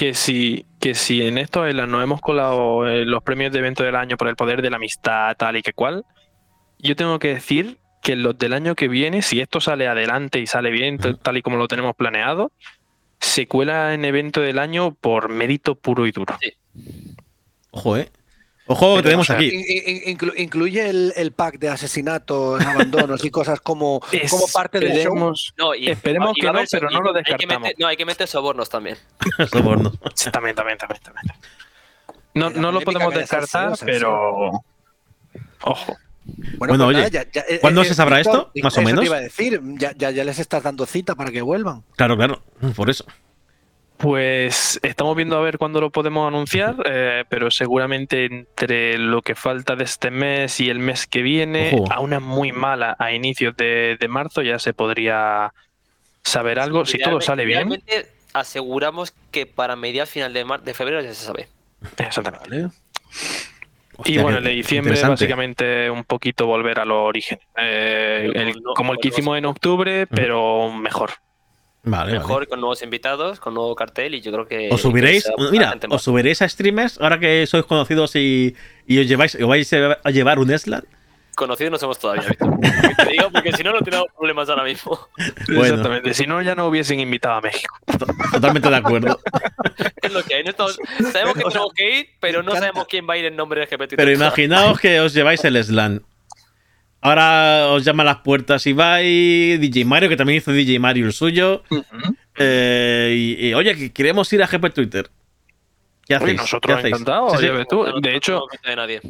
que 0.00 0.14
si, 0.14 0.64
que 0.80 0.94
si 0.94 1.20
en 1.26 1.36
esto 1.36 1.70
nos 1.70 2.02
hemos 2.02 2.22
colado 2.22 2.88
eh, 2.88 3.04
los 3.04 3.22
premios 3.22 3.52
de 3.52 3.58
evento 3.58 3.82
del 3.82 3.96
año 3.96 4.16
por 4.16 4.28
el 4.28 4.34
poder 4.34 4.62
de 4.62 4.70
la 4.70 4.76
amistad, 4.76 5.36
tal 5.36 5.58
y 5.58 5.62
que 5.62 5.74
cual, 5.74 6.06
yo 6.78 6.96
tengo 6.96 7.18
que 7.18 7.34
decir 7.34 7.76
que 8.02 8.16
los 8.16 8.38
del 8.38 8.54
año 8.54 8.74
que 8.74 8.88
viene, 8.88 9.20
si 9.20 9.42
esto 9.42 9.60
sale 9.60 9.86
adelante 9.88 10.38
y 10.40 10.46
sale 10.46 10.70
bien, 10.70 10.96
tal- 10.96 11.36
y 11.36 11.42
como 11.42 11.58
lo 11.58 11.68
tenemos 11.68 11.94
planeado, 11.94 12.50
se 13.20 13.46
cuela 13.46 13.92
en 13.92 14.06
evento 14.06 14.40
del 14.40 14.58
año 14.58 14.94
por 14.94 15.28
mérito 15.28 15.74
puro 15.74 16.06
y 16.06 16.12
duro. 16.12 16.34
Ojo, 17.72 17.98
eh. 17.98 18.08
Ojo 18.72 18.86
que 18.94 18.98
Pero, 18.98 19.02
tenemos 19.02 19.24
o 19.28 19.32
sea, 19.32 19.36
aquí. 19.36 19.48
In- 19.48 19.64
in- 20.06 20.16
inclu- 20.16 20.34
incluye 20.36 20.88
el, 20.88 21.12
el 21.16 21.32
pack 21.32 21.58
de 21.58 21.70
asesinatos, 21.70 22.60
abandonos 22.64 23.24
y 23.24 23.30
cosas 23.30 23.60
como, 23.60 23.98
como 24.30 24.46
parte 24.52 24.78
del 24.78 24.92
show. 25.02 25.12
Esperemos- 25.16 25.52
No, 25.58 25.74
y, 25.74 25.88
Esperemos 25.90 26.32
y 26.36 26.40
que 26.40 26.46
no, 26.46 26.60
pero 26.70 26.88
y 26.88 26.94
no 26.94 27.00
lo 27.00 27.08
hay 27.08 27.14
que 27.24 27.30
descartamos. 27.32 27.62
meter- 27.62 27.76
no, 27.80 27.86
hay 27.88 27.96
que 27.96 28.04
meter 28.06 28.28
sobornos 28.28 28.68
también. 28.68 28.96
Soborno. 29.50 29.92
Sí, 30.14 30.30
también, 30.30 30.54
también, 30.54 30.78
también, 30.78 31.02
también. 31.02 31.24
No, 32.34 32.50
no 32.50 32.70
lo 32.70 32.80
podemos 32.82 33.12
que 33.12 33.18
descartar, 33.18 33.72
pero. 33.84 34.62
Ojo. 35.62 35.96
Bueno, 36.24 36.58
Bueno, 36.58 36.84
pues 36.84 36.88
oye, 36.90 36.98
nada, 36.98 37.08
ya- 37.08 37.26
ya- 37.32 37.44
eh, 37.48 37.58
¿cuándo 37.60 37.82
eh, 37.82 37.86
se 37.86 37.94
sabrá 37.94 38.20
esto? 38.20 38.52
Más 38.62 38.72
o 38.74 38.80
te 38.80 38.84
menos. 38.86 39.04
iba 39.04 39.16
a 39.16 39.20
decir, 39.20 39.60
ya, 39.78 39.92
ya, 39.96 40.10
ya 40.12 40.22
les 40.22 40.38
estás 40.38 40.62
dando 40.62 40.86
cita 40.86 41.16
para 41.16 41.32
que 41.32 41.42
vuelvan. 41.42 41.82
Claro, 41.96 42.16
claro. 42.16 42.40
Por 42.76 42.88
eso. 42.88 43.04
Pues 44.00 44.80
estamos 44.82 45.14
viendo 45.14 45.36
a 45.36 45.40
ver 45.42 45.58
cuándo 45.58 45.80
lo 45.80 45.90
podemos 45.90 46.26
anunciar, 46.26 46.74
eh, 46.86 47.24
pero 47.28 47.50
seguramente 47.50 48.24
entre 48.24 48.96
lo 48.96 49.20
que 49.20 49.34
falta 49.34 49.76
de 49.76 49.84
este 49.84 50.10
mes 50.10 50.58
y 50.58 50.70
el 50.70 50.78
mes 50.78 51.06
que 51.06 51.20
viene, 51.20 51.70
Ojo. 51.74 51.92
a 51.92 52.00
una 52.00 52.18
muy 52.18 52.50
mala 52.50 52.96
a 52.98 53.12
inicios 53.12 53.54
de, 53.56 53.98
de 54.00 54.08
marzo 54.08 54.40
ya 54.40 54.58
se 54.58 54.72
podría 54.72 55.52
saber 56.22 56.58
algo. 56.58 56.86
Si 56.86 56.98
todo 56.98 57.20
sale 57.20 57.44
bien. 57.44 57.82
aseguramos 58.32 59.12
que 59.30 59.44
para 59.44 59.76
mediados 59.76 60.08
final 60.08 60.32
de, 60.32 60.44
mar- 60.46 60.62
de 60.62 60.72
febrero 60.72 61.02
ya 61.02 61.12
se 61.12 61.26
sabe. 61.26 61.48
Exactamente. 61.98 62.56
y 62.56 62.66
Hostia, 63.98 64.22
bueno, 64.22 64.38
el 64.38 64.44
de 64.44 64.50
diciembre 64.52 64.98
básicamente 65.02 65.90
un 65.90 66.04
poquito 66.04 66.46
volver 66.46 66.80
a 66.80 66.86
los 66.86 66.96
orígenes. 67.06 67.44
Eh, 67.58 68.54
no- 68.62 68.72
como 68.74 68.94
el 68.94 68.98
que 68.98 69.08
hicimos 69.08 69.36
en 69.36 69.44
octubre, 69.44 70.06
pero 70.06 70.72
mejor. 70.72 71.10
Vale, 71.82 72.12
Mejor 72.12 72.34
vale. 72.34 72.46
con 72.46 72.60
nuevos 72.60 72.82
invitados, 72.82 73.40
con 73.40 73.54
nuevo 73.54 73.74
cartel 73.74 74.14
y 74.14 74.20
yo 74.20 74.30
creo 74.32 74.46
que. 74.46 74.68
Os 74.70 74.82
subiréis, 74.82 75.24
que 75.24 75.50
mira, 75.50 75.74
os 75.88 76.02
subiréis 76.02 76.42
a 76.42 76.48
streamers 76.48 77.00
ahora 77.00 77.18
que 77.18 77.46
sois 77.46 77.64
conocidos 77.64 78.14
y, 78.16 78.54
y 78.86 78.98
os 79.00 79.06
lleváis, 79.08 79.34
os 79.34 79.48
vais 79.48 79.72
a 79.72 80.10
llevar 80.10 80.38
un 80.38 80.50
Eslan. 80.50 80.84
Conocidos 81.36 81.70
no 81.72 81.78
somos 81.78 81.98
todavía, 81.98 82.22
Víctor. 82.28 82.50
Te 82.98 83.12
digo 83.12 83.30
porque 83.32 83.52
si 83.54 83.62
no, 83.62 83.72
no 83.72 83.80
tenemos 83.80 84.08
problemas 84.14 84.46
ahora 84.50 84.64
mismo. 84.64 85.08
Bueno. 85.46 85.62
Exactamente. 85.64 86.12
Si 86.12 86.26
no, 86.26 86.42
ya 86.42 86.54
no 86.54 86.66
hubiesen 86.66 87.00
invitado 87.00 87.36
a 87.36 87.40
México. 87.40 87.74
Totalmente 88.32 88.68
de 88.68 88.76
acuerdo. 88.76 89.18
Es 90.02 90.12
lo 90.12 90.22
que 90.22 90.34
hay. 90.34 90.44
no 90.44 90.50
estamos- 90.50 90.78
sabemos 91.12 91.34
que 91.34 91.44
tenemos 91.44 91.72
que 91.74 91.98
ir, 92.00 92.08
pero 92.20 92.42
no 92.42 92.52
sabemos 92.52 92.86
quién 92.88 93.06
va 93.08 93.14
a 93.14 93.18
ir 93.18 93.24
en 93.26 93.36
nombre 93.36 93.60
de 93.60 93.66
GPT. 93.66 93.94
Pero 93.96 94.10
imaginaos 94.10 94.78
que 94.80 95.00
os 95.00 95.12
lleváis 95.14 95.44
el 95.44 95.62
Slan. 95.62 96.02
Ahora 97.02 97.68
os 97.68 97.84
llama 97.84 98.02
a 98.02 98.06
las 98.06 98.18
puertas 98.18 98.66
Ibai, 98.66 99.56
DJ 99.58 99.84
Mario, 99.84 100.08
que 100.08 100.16
también 100.16 100.38
hizo 100.38 100.52
DJ 100.52 100.78
Mario 100.78 101.06
el 101.06 101.12
suyo. 101.12 101.62
Eh, 102.36 103.14
y, 103.16 103.48
y, 103.48 103.54
oye, 103.54 103.74
que 103.74 103.92
queremos 103.92 104.30
ir 104.32 104.42
a 104.42 104.46
GP 104.46 104.72
Twitter. 104.74 105.10
¿Qué 106.06 106.14
hacéis? 106.14 106.30
Oye, 106.30 106.38
nosotros 106.38 106.74
¿Qué 106.74 106.78
hacéis? 106.78 106.94
encantados, 106.94 107.40
tú. 107.68 107.84
De 108.00 108.16
hecho, 108.16 108.42
nadie. 108.76 109.00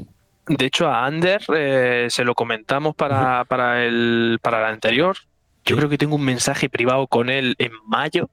De 0.46 0.66
hecho, 0.66 0.88
a 0.88 1.06
Ander 1.06 1.40
eh, 1.54 2.06
se 2.10 2.24
lo 2.24 2.34
comentamos 2.34 2.94
para, 2.94 3.44
para, 3.44 3.84
el, 3.84 4.38
para 4.42 4.58
el 4.58 4.64
anterior. 4.64 5.16
Yo 5.64 5.76
creo 5.76 5.88
que 5.88 5.98
tengo 5.98 6.16
un 6.16 6.24
mensaje 6.24 6.68
privado 6.68 7.06
con 7.06 7.30
él 7.30 7.54
en 7.58 7.72
mayo. 7.86 8.30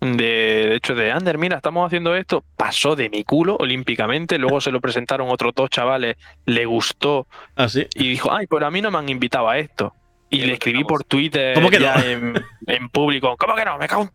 De, 0.00 0.16
de 0.16 0.74
hecho, 0.76 0.94
de 0.94 1.10
Ander, 1.10 1.38
mira, 1.38 1.56
estamos 1.56 1.84
haciendo 1.86 2.14
esto. 2.14 2.44
Pasó 2.56 2.94
de 2.94 3.10
mi 3.10 3.24
culo 3.24 3.56
olímpicamente. 3.58 4.38
Luego 4.38 4.60
se 4.60 4.70
lo 4.70 4.80
presentaron 4.80 5.28
otros 5.30 5.52
dos 5.54 5.70
chavales. 5.70 6.16
Le 6.46 6.64
gustó 6.66 7.26
Ah, 7.56 7.68
sí. 7.68 7.86
y 7.94 8.08
dijo, 8.10 8.32
ay, 8.32 8.46
pero 8.46 8.66
a 8.66 8.70
mí 8.70 8.80
no 8.80 8.90
me 8.90 8.98
han 8.98 9.08
invitado 9.08 9.48
a 9.48 9.58
esto. 9.58 9.92
Y 10.30 10.42
le 10.42 10.52
escribí 10.52 10.84
por 10.84 11.04
Twitter 11.04 11.54
¿Cómo 11.54 11.70
que 11.70 11.80
ya 11.80 11.96
no? 11.96 12.02
en, 12.04 12.44
en 12.66 12.88
público. 12.90 13.34
¿Cómo 13.38 13.54
que 13.56 13.64
no? 13.64 13.76
Me 13.78 13.88
cago 13.88 14.02
en 14.02 14.10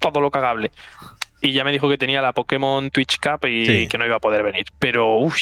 todo 0.00 0.20
lo 0.20 0.30
cagable. 0.30 0.72
Y 1.40 1.52
ya 1.52 1.62
me 1.62 1.70
dijo 1.70 1.88
que 1.88 1.98
tenía 1.98 2.20
la 2.22 2.32
Pokémon 2.32 2.90
Twitch 2.90 3.18
Cup 3.20 3.46
y 3.46 3.64
Sí. 3.66 3.86
que 3.88 3.96
no 3.98 4.06
iba 4.06 4.16
a 4.16 4.20
poder 4.20 4.42
venir. 4.42 4.64
Pero, 4.80 5.18
uy, 5.18 5.34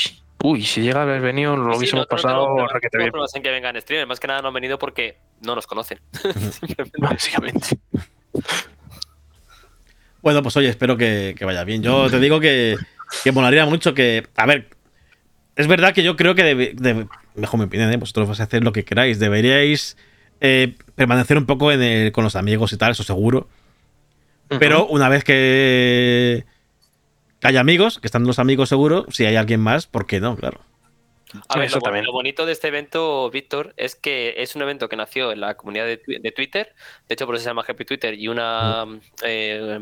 uy, 0.43 0.63
si 0.63 0.83
llega 0.83 1.01
a 1.01 1.03
haber 1.05 1.23
venido, 1.23 1.57
lo 1.57 1.75
hubiésemos 1.77 2.07
no- 2.11 2.17
no 2.17 2.23
pasado 2.23 2.67
requete 2.67 2.99
no 2.99 3.05
bien. 3.05 3.15
en 3.35 3.43
que 3.43 3.51
vengan 3.51 3.81
streamers. 3.81 4.09
Más 4.09 4.21
que 4.21 4.27
nada 4.27 4.43
no 4.43 4.49
han 4.49 4.55
venido 4.55 4.79
porque 4.79 5.17
no 5.41 5.55
nos 5.55 5.67
conocen. 5.67 6.01
Básicamente. 6.99 7.79
Bueno, 10.27 10.43
pues 10.43 10.57
oye, 10.57 10.69
espero 10.69 10.97
que, 10.97 11.37
que 11.39 11.45
vaya 11.45 11.63
bien. 11.63 11.85
Yo 11.85 12.11
te 12.11 12.19
digo 12.19 12.41
que, 12.41 12.75
que 13.23 13.31
molaría 13.31 13.65
mucho 13.65 13.95
que. 13.95 14.27
A 14.35 14.45
ver, 14.45 14.67
es 15.55 15.69
verdad 15.69 15.95
que 15.95 16.03
yo 16.03 16.17
creo 16.17 16.35
que, 16.35 16.43
debe- 16.43 16.75
debe- 16.75 17.07
mejor 17.37 17.61
mi 17.61 17.67
opinión, 17.67 17.93
¿eh? 17.93 17.97
vosotros 17.97 18.27
vais 18.27 18.41
a 18.41 18.43
hacer 18.43 18.65
lo 18.65 18.73
que 18.73 18.85
queráis. 18.85 19.21
Deberíais 19.21 19.97
eh, 20.41 20.75
permanecer 20.97 21.39
un 21.39 21.47
poco 21.47 21.71
en 21.71 21.81
el- 21.81 22.11
con 22.11 22.25
los 22.25 22.35
amigos 22.35 22.73
y 22.73 22.77
tal, 22.77 22.91
eso 22.91 23.05
seguro. 23.05 23.47
Pero 24.49 24.89
una 24.89 25.09
vez 25.09 25.23
que, 25.23 26.45
que 27.39 27.47
haya 27.47 27.61
amigos, 27.61 28.01
que 28.01 28.09
están 28.09 28.25
los 28.25 28.41
amigos 28.41 28.69
seguro, 28.69 29.07
si 29.11 29.27
hay 29.27 29.37
alguien 29.37 29.61
más, 29.61 29.87
¿por 29.87 30.09
qué 30.09 30.19
no? 30.19 30.35
Claro. 30.35 30.61
A 31.49 31.57
ver, 31.59 31.67
Eso 31.67 31.77
lo, 31.77 31.83
también. 31.83 32.05
lo 32.05 32.11
bonito 32.11 32.47
de 32.47 32.53
este 32.53 32.67
evento, 32.67 33.31
Víctor, 33.31 33.75
es 33.77 33.95
que 33.95 34.35
es 34.39 34.57
un 34.57 34.63
evento 34.63 34.89
que 34.89 34.97
nació 34.97 35.31
en 35.31 35.39
la 35.41 35.55
comunidad 35.55 35.87
de, 35.87 36.03
Twi- 36.03 36.21
de 36.21 36.33
Twitter. 36.33 36.75
De 37.09 37.13
hecho, 37.15 37.27
por 37.27 37.37
eso 37.37 37.45
se 37.45 37.51
llama 37.51 37.65
Happy 37.69 37.85
Twitter. 37.85 38.15
Y 38.15 38.27
una, 38.27 38.87
eh, 39.25 39.79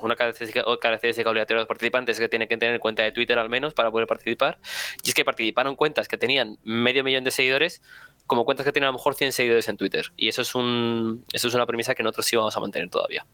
una 0.00 0.16
característica, 0.16 0.62
o 0.66 0.78
característica 0.78 1.28
obligatoria 1.28 1.58
de 1.58 1.62
los 1.62 1.68
participantes 1.68 2.16
es 2.16 2.20
que 2.20 2.28
tienen 2.28 2.48
que 2.48 2.56
tener 2.56 2.78
cuenta 2.80 3.02
de 3.02 3.12
Twitter 3.12 3.38
al 3.38 3.48
menos 3.48 3.74
para 3.74 3.90
poder 3.90 4.06
participar. 4.06 4.58
Y 5.04 5.08
es 5.08 5.14
que 5.14 5.24
participaron 5.24 5.76
cuentas 5.76 6.08
que 6.08 6.16
tenían 6.16 6.58
medio 6.64 7.04
millón 7.04 7.24
de 7.24 7.30
seguidores 7.30 7.82
como 8.26 8.44
cuentas 8.44 8.64
que 8.64 8.72
tienen 8.72 8.88
a 8.88 8.92
lo 8.92 8.98
mejor 8.98 9.14
100 9.14 9.32
seguidores 9.32 9.68
en 9.68 9.76
Twitter. 9.76 10.12
Y 10.16 10.28
eso 10.28 10.42
es, 10.42 10.54
un, 10.54 11.24
eso 11.32 11.48
es 11.48 11.54
una 11.54 11.66
premisa 11.66 11.94
que 11.94 12.02
nosotros 12.02 12.26
sí 12.26 12.36
vamos 12.36 12.56
a 12.56 12.60
mantener 12.60 12.90
todavía. 12.90 13.26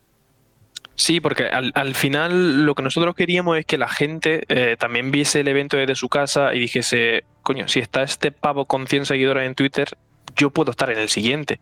Sí, 0.96 1.20
porque 1.20 1.44
al, 1.46 1.72
al 1.74 1.94
final 1.94 2.64
lo 2.64 2.74
que 2.74 2.82
nosotros 2.82 3.16
queríamos 3.16 3.58
es 3.58 3.66
que 3.66 3.78
la 3.78 3.88
gente 3.88 4.44
eh, 4.48 4.76
también 4.78 5.10
viese 5.10 5.40
el 5.40 5.48
evento 5.48 5.76
desde 5.76 5.96
su 5.96 6.08
casa 6.08 6.54
y 6.54 6.60
dijese, 6.60 7.24
coño, 7.42 7.66
si 7.66 7.80
está 7.80 8.04
este 8.04 8.30
pavo 8.30 8.66
con 8.66 8.86
100 8.86 9.06
seguidores 9.06 9.44
en 9.46 9.56
Twitter, 9.56 9.88
yo 10.36 10.50
puedo 10.50 10.70
estar 10.70 10.90
en 10.90 10.98
el 10.98 11.08
siguiente. 11.08 11.60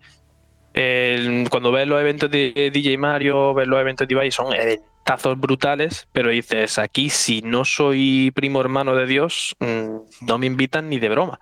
Cuando 0.75 1.73
ves 1.73 1.87
los 1.87 2.01
eventos 2.01 2.31
de 2.31 2.71
DJ 2.73 2.99
Mario, 2.99 3.55
ves 3.55 3.69
los 3.69 3.81
eventos 3.81 4.09
de 4.09 4.15
Ibai, 4.15 4.31
son 4.31 4.55
eventazos 4.55 5.39
brutales, 5.39 6.09
pero 6.13 6.31
dices, 6.31 6.79
aquí 6.79 7.11
si 7.11 7.43
no 7.43 7.65
soy 7.65 8.31
primo 8.35 8.61
hermano 8.61 8.95
de 8.95 9.07
Dios, 9.07 9.55
mm, 9.59 10.27
no 10.27 10.39
me 10.39 10.47
invitan 10.47 10.89
ni 10.89 10.99
de 10.99 11.09
broma. 11.09 11.41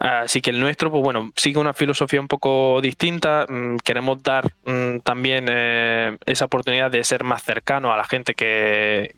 Así 0.00 0.40
que 0.40 0.48
el 0.48 0.60
nuestro, 0.60 0.90
pues 0.90 1.02
bueno, 1.02 1.30
sigue 1.36 1.58
una 1.58 1.74
filosofía 1.74 2.20
un 2.22 2.28
poco 2.28 2.80
distinta. 2.80 3.44
Mm, 3.46 3.76
Queremos 3.84 4.22
dar 4.22 4.50
mm, 4.64 5.00
también 5.00 5.46
eh, 5.50 6.16
esa 6.24 6.46
oportunidad 6.46 6.90
de 6.90 7.04
ser 7.04 7.22
más 7.22 7.42
cercano 7.42 7.92
a 7.92 7.98
la 7.98 8.04
gente 8.04 8.34
que, 8.34 9.14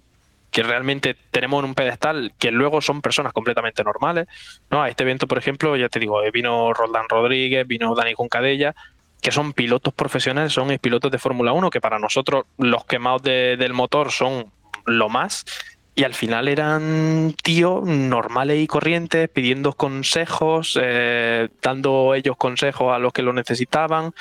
que 0.50 0.62
realmente 0.62 1.16
tenemos 1.30 1.60
en 1.60 1.70
un 1.70 1.74
pedestal, 1.74 2.34
que 2.38 2.50
luego 2.50 2.80
son 2.82 3.00
personas 3.00 3.32
completamente 3.32 3.82
normales. 3.84 4.26
¿no? 4.70 4.82
A 4.82 4.88
este 4.88 5.04
evento, 5.04 5.28
por 5.28 5.38
ejemplo, 5.38 5.76
ya 5.76 5.88
te 5.88 5.98
digo, 5.98 6.22
eh, 6.22 6.30
vino 6.32 6.74
Roldán 6.74 7.08
Rodríguez, 7.08 7.66
vino 7.66 7.94
Dani 7.94 8.12
Juncadella, 8.14 8.74
que 9.22 9.30
son 9.32 9.54
pilotos 9.54 9.94
profesionales, 9.94 10.52
son 10.52 10.76
pilotos 10.78 11.10
de 11.10 11.18
Fórmula 11.18 11.52
1, 11.52 11.70
que 11.70 11.80
para 11.80 11.98
nosotros 11.98 12.44
los 12.58 12.84
quemados 12.84 13.22
de- 13.22 13.56
del 13.56 13.72
motor 13.72 14.10
son 14.12 14.52
lo 14.84 15.08
más. 15.08 15.44
Y 15.94 16.04
al 16.04 16.14
final 16.14 16.48
eran 16.48 17.34
tíos 17.42 17.84
normales 17.84 18.58
y 18.60 18.66
corrientes, 18.66 19.28
pidiendo 19.28 19.74
consejos, 19.74 20.78
eh, 20.82 21.48
dando 21.62 22.14
ellos 22.14 22.36
consejos 22.36 22.92
a 22.94 22.98
los 22.98 23.12
que 23.12 23.22
lo 23.22 23.32
necesitaban, 23.32 24.12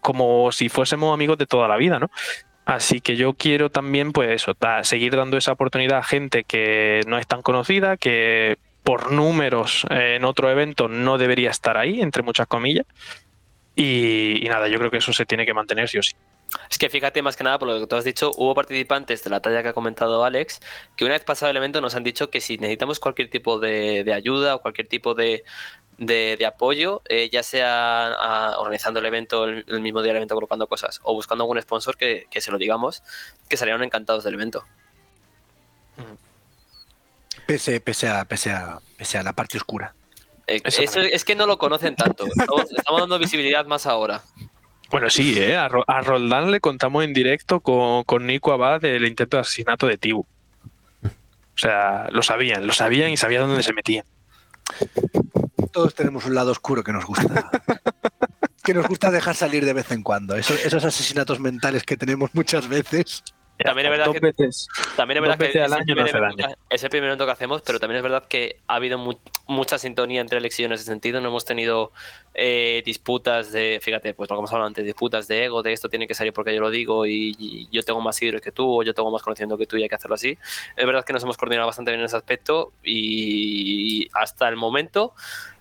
como 0.00 0.52
si 0.52 0.68
fuésemos 0.68 1.12
amigos 1.12 1.38
de 1.38 1.46
toda 1.46 1.66
la 1.68 1.76
vida, 1.76 1.98
¿no? 1.98 2.10
Así 2.66 3.00
que 3.00 3.16
yo 3.16 3.34
quiero 3.34 3.70
también, 3.70 4.12
pues 4.12 4.30
eso, 4.30 4.52
da- 4.60 4.84
seguir 4.84 5.16
dando 5.16 5.36
esa 5.36 5.52
oportunidad 5.52 5.98
a 5.98 6.02
gente 6.02 6.44
que 6.44 7.00
no 7.06 7.16
es 7.18 7.26
tan 7.26 7.42
conocida, 7.42 7.96
que 7.96 8.58
por 8.84 9.10
números 9.10 9.86
eh, 9.90 10.16
en 10.16 10.24
otro 10.24 10.50
evento 10.50 10.86
no 10.86 11.16
debería 11.18 11.50
estar 11.50 11.76
ahí, 11.76 12.00
entre 12.00 12.22
muchas 12.22 12.46
comillas. 12.46 12.86
Y, 13.76 14.44
y 14.44 14.48
nada, 14.48 14.68
yo 14.68 14.78
creo 14.78 14.90
que 14.90 14.96
eso 14.96 15.12
se 15.12 15.26
tiene 15.26 15.44
que 15.46 15.52
mantener 15.54 15.88
sí 15.88 15.98
o 15.98 16.02
sí. 16.02 16.14
Es 16.70 16.78
que 16.78 16.88
fíjate 16.88 17.20
más 17.22 17.36
que 17.36 17.44
nada 17.44 17.58
por 17.58 17.68
lo 17.68 17.78
que 17.78 17.86
tú 17.86 17.96
has 17.96 18.04
dicho, 18.04 18.30
hubo 18.36 18.54
participantes 18.54 19.22
de 19.22 19.30
la 19.30 19.40
talla 19.40 19.62
que 19.62 19.68
ha 19.68 19.72
comentado 19.74 20.24
Alex 20.24 20.60
que 20.96 21.04
una 21.04 21.12
vez 21.14 21.24
pasado 21.24 21.50
el 21.50 21.56
evento 21.58 21.80
nos 21.80 21.94
han 21.94 22.02
dicho 22.04 22.30
que 22.30 22.40
si 22.40 22.56
necesitamos 22.56 23.00
cualquier 23.00 23.28
tipo 23.28 23.58
de, 23.58 24.02
de 24.04 24.14
ayuda 24.14 24.54
o 24.54 24.62
cualquier 24.62 24.86
tipo 24.88 25.14
de, 25.14 25.44
de- 25.98 26.36
de 26.38 26.46
apoyo, 26.46 27.02
eh, 27.08 27.28
ya 27.30 27.42
sea 27.42 28.54
organizando 28.58 29.00
el 29.00 29.06
evento 29.06 29.44
el, 29.44 29.64
el 29.68 29.80
mismo 29.80 30.00
día 30.00 30.12
del 30.12 30.18
evento 30.18 30.34
colocando 30.36 30.66
cosas 30.68 31.00
o 31.02 31.12
buscando 31.12 31.44
algún 31.44 31.60
sponsor 31.60 31.96
que, 31.98 32.26
que 32.30 32.40
se 32.40 32.50
lo 32.50 32.58
digamos, 32.58 33.02
que 33.48 33.56
salieron 33.58 33.82
encantados 33.82 34.24
del 34.24 34.34
evento. 34.34 34.64
Pese, 37.46 37.80
pese, 37.80 38.08
a, 38.08 38.24
pese, 38.24 38.50
a, 38.50 38.80
pese 38.96 39.18
a 39.18 39.22
la 39.22 39.32
parte 39.32 39.56
oscura. 39.58 39.94
Eh, 40.46 40.60
Eso 40.64 40.82
eso 40.82 40.92
también. 40.94 41.14
es 41.14 41.24
que 41.24 41.34
no 41.34 41.46
lo 41.46 41.58
conocen 41.58 41.96
tanto. 41.96 42.26
Estamos, 42.26 42.70
estamos 42.76 43.00
dando 43.00 43.18
visibilidad 43.18 43.66
más 43.66 43.86
ahora. 43.86 44.22
Bueno, 44.90 45.10
sí, 45.10 45.34
¿eh? 45.38 45.56
a, 45.56 45.64
a 45.88 46.00
Roldán 46.02 46.52
le 46.52 46.60
contamos 46.60 47.04
en 47.04 47.12
directo 47.12 47.60
con, 47.60 48.04
con 48.04 48.26
Nico 48.26 48.52
Abad 48.52 48.80
del 48.80 49.04
intento 49.04 49.36
de 49.36 49.40
asesinato 49.40 49.86
de 49.88 49.98
Tibu. 49.98 50.24
O 51.02 51.58
sea, 51.58 52.06
lo 52.10 52.22
sabían, 52.22 52.66
lo 52.66 52.72
sabían 52.72 53.10
y 53.10 53.16
sabían 53.16 53.48
dónde 53.48 53.62
se 53.62 53.72
metían. 53.72 54.04
Todos 55.72 55.94
tenemos 55.94 56.24
un 56.26 56.34
lado 56.34 56.52
oscuro 56.52 56.84
que 56.84 56.92
nos 56.92 57.04
gusta. 57.06 57.50
que 58.62 58.74
nos 58.74 58.86
gusta 58.86 59.10
dejar 59.10 59.34
salir 59.34 59.64
de 59.64 59.72
vez 59.72 59.90
en 59.90 60.02
cuando. 60.02 60.36
Esos, 60.36 60.64
esos 60.64 60.84
asesinatos 60.84 61.40
mentales 61.40 61.82
que 61.82 61.96
tenemos 61.96 62.30
muchas 62.34 62.68
veces. 62.68 63.22
También 63.58 63.86
es 63.86 63.90
verdad 63.90 64.04
Dos 64.06 64.14
que- 64.14 64.20
veces. 64.20 64.68
También 64.96 65.16
es 65.18 65.22
verdad 65.22 65.38
que 65.38 65.44
veces 65.46 65.62
al 65.62 65.66
es 65.66 65.72
el, 65.72 65.72
año 65.82 65.94
no 65.94 66.04
primer 66.04 66.16
evento 66.22 66.48
que- 66.68 66.74
es 66.74 66.84
el 66.84 66.90
primer 66.90 67.06
evento 67.08 67.24
que 67.26 67.32
hacemos, 67.32 67.62
pero 67.62 67.80
también 67.80 67.96
es 67.98 68.02
verdad 68.02 68.24
que 68.28 68.60
ha 68.66 68.74
habido 68.74 68.98
mu- 68.98 69.18
mucha 69.46 69.78
sintonía 69.78 70.20
entre 70.20 70.38
Alex 70.38 70.58
y 70.58 70.62
yo 70.62 70.66
en 70.66 70.72
ese 70.72 70.84
sentido. 70.84 71.20
No 71.20 71.28
hemos 71.28 71.44
tenido 71.44 71.92
eh, 72.34 72.82
disputas 72.84 73.52
de, 73.52 73.78
fíjate, 73.82 74.12
pues 74.12 74.28
lo 74.28 74.36
que 74.36 74.40
hemos 74.40 74.52
hablado 74.52 74.66
antes, 74.66 74.84
disputas 74.84 75.26
de 75.26 75.44
ego, 75.44 75.62
de 75.62 75.72
esto 75.72 75.88
tiene 75.88 76.06
que 76.06 76.14
salir 76.14 76.32
porque 76.34 76.54
yo 76.54 76.60
lo 76.60 76.68
digo 76.70 77.06
y, 77.06 77.34
y 77.38 77.68
yo 77.72 77.82
tengo 77.82 78.00
más 78.02 78.16
seguidores 78.16 78.42
que 78.42 78.52
tú 78.52 78.80
o 78.80 78.82
yo 78.82 78.92
tengo 78.92 79.10
más 79.10 79.22
conocimiento 79.22 79.56
que 79.56 79.66
tú 79.66 79.76
y 79.78 79.82
hay 79.84 79.88
que 79.88 79.94
hacerlo 79.94 80.16
así. 80.16 80.36
Es 80.76 80.84
verdad 80.86 81.04
que 81.04 81.12
nos 81.14 81.22
hemos 81.22 81.36
coordinado 81.38 81.66
bastante 81.66 81.90
bien 81.92 82.00
en 82.00 82.06
ese 82.06 82.16
aspecto 82.16 82.72
y 82.84 84.08
hasta 84.12 84.48
el 84.48 84.56
momento 84.56 85.14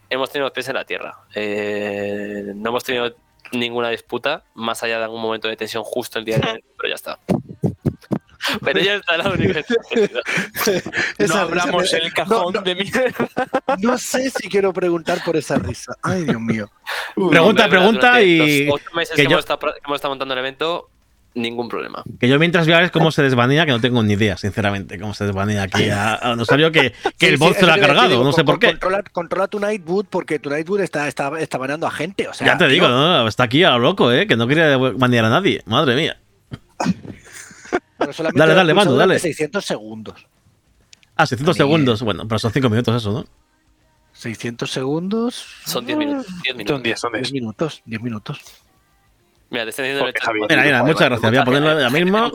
hemos 0.10 0.30
tenido 0.32 0.48
los 0.48 0.54
pies 0.54 0.68
en 0.70 0.76
la 0.76 0.86
tierra. 0.86 1.18
Eh, 1.34 2.52
no 2.56 2.70
hemos 2.70 2.84
tenido 2.84 3.16
ninguna 3.52 3.90
disputa, 3.90 4.44
más 4.56 4.84
allá 4.84 4.98
de 4.98 5.04
algún 5.06 5.22
momento 5.22 5.48
de 5.48 5.56
tensión 5.56 5.84
justo 5.84 6.20
el 6.20 6.26
día 6.26 6.38
de 6.40 6.42
pero 6.78 6.90
ya 6.90 6.96
está. 6.96 7.20
Pero 8.64 8.80
ya 8.80 8.96
está 8.96 9.18
la 9.18 9.30
única. 9.30 9.62
No 11.28 11.36
abramos 11.36 11.94
el 11.94 12.14
cajón 12.14 12.54
no, 12.54 12.60
no, 12.60 12.62
de 12.62 12.76
mierda. 12.76 13.14
no 13.80 13.98
sé 13.98 14.30
si 14.30 14.50
quiero 14.50 14.74
preguntar 14.74 15.24
por 15.24 15.36
esa 15.38 15.58
risa. 15.58 15.96
Ay, 16.04 16.24
Dios 16.24 16.40
mío. 16.42 16.70
Pregunta, 17.30 17.68
pregunta 17.70 18.22
y 18.22 18.66
Los 18.66 18.76
ocho 18.82 18.96
meses 18.96 19.16
que 19.16 19.24
que, 19.24 19.28
yo- 19.30 19.32
hemos 19.38 19.40
estado, 19.40 19.60
que 19.60 19.80
hemos 19.86 19.96
estado 19.96 20.12
montando 20.12 20.34
el 20.34 20.40
evento, 20.40 20.90
Ningún 21.38 21.68
problema. 21.68 22.02
Que 22.18 22.30
yo 22.30 22.40
mientras 22.40 22.66
a 22.66 22.80
ver 22.80 22.92
cómo 22.92 23.12
se 23.12 23.22
desvanea, 23.22 23.66
que 23.66 23.74
no 23.74 23.82
tengo 23.82 24.02
ni 24.02 24.14
idea, 24.14 24.38
sinceramente, 24.38 24.98
cómo 24.98 25.14
se 25.14 25.26
desvanea 25.26 25.64
aquí. 25.64 25.90
A, 25.90 26.16
a 26.16 26.34
Nosario 26.38 26.72
que, 26.72 26.92
que 27.18 27.26
Sí, 27.28 27.34
el 27.34 27.36
bot 27.38 27.54
sí, 27.56 27.60
se 27.60 27.66
lo 27.66 27.74
ha 27.74 27.78
cargado, 27.78 28.08
digo, 28.08 28.24
no 28.24 28.32
sé 28.32 28.38
con- 28.38 28.46
por 28.46 28.60
qué. 28.60 28.68
Controla, 28.68 29.04
controla 29.12 29.48
tu 29.50 29.60
Nightwood 29.60 30.06
porque 30.10 30.40
tu 30.40 30.50
Nightwood 30.50 30.80
está, 30.80 31.10
está, 31.10 31.38
está 31.38 31.58
baneando 31.58 31.88
a 31.88 31.92
gente. 31.92 32.30
O 32.30 32.34
sea, 32.34 32.48
Ya 32.48 32.58
te 32.58 32.70
digo, 32.70 32.88
¿no? 32.88 33.28
está 33.28 33.44
aquí 33.44 33.66
a 33.66 33.72
lo 33.72 33.80
loco, 33.80 34.14
¿eh? 34.14 34.28
Que 34.28 34.38
no 34.38 34.48
quería 34.48 34.78
banear 34.78 35.26
a 35.26 35.30
nadie. 35.30 35.62
Madre 35.66 35.96
mía. 35.98 36.18
pero 37.98 38.14
solamente 38.14 38.40
Dale, 38.40 38.54
dale, 38.54 38.74
durante 38.74 38.96
dale. 38.98 39.20
600 39.20 39.66
segundos. 39.66 40.28
Ah, 41.16 41.26
600 41.26 41.54
A 41.54 41.54
mí- 41.54 41.58
segundos. 41.58 42.02
Bueno, 42.02 42.28
pero 42.28 42.40
son 42.40 42.52
5 42.52 42.70
minutos 42.70 42.96
eso, 42.96 43.12
¿no? 43.12 43.26
600 44.14 44.72
segundos. 44.72 45.46
Son 45.66 45.86
10 45.86 45.98
minutos. 45.98 46.26
10 46.44 46.56
minutos. 46.56 46.74
Son 46.76 46.84
10, 46.84 47.00
son 47.00 47.12
10. 47.14 47.22
10 47.24 47.34
minutos. 47.34 47.82
10 47.86 48.02
minutos. 48.02 48.40
Mira, 49.50 49.64
en 49.64 49.70
el 49.70 49.74
chat. 50.14 50.34
Mira, 50.50 50.64
mira, 50.64 50.84
muchas 50.84 51.08
gracias. 51.10 51.32
Voy 51.32 51.38
a 51.38 51.46
ponerlo 51.46 51.70
ahora 51.72 51.90
mismo. 51.90 52.32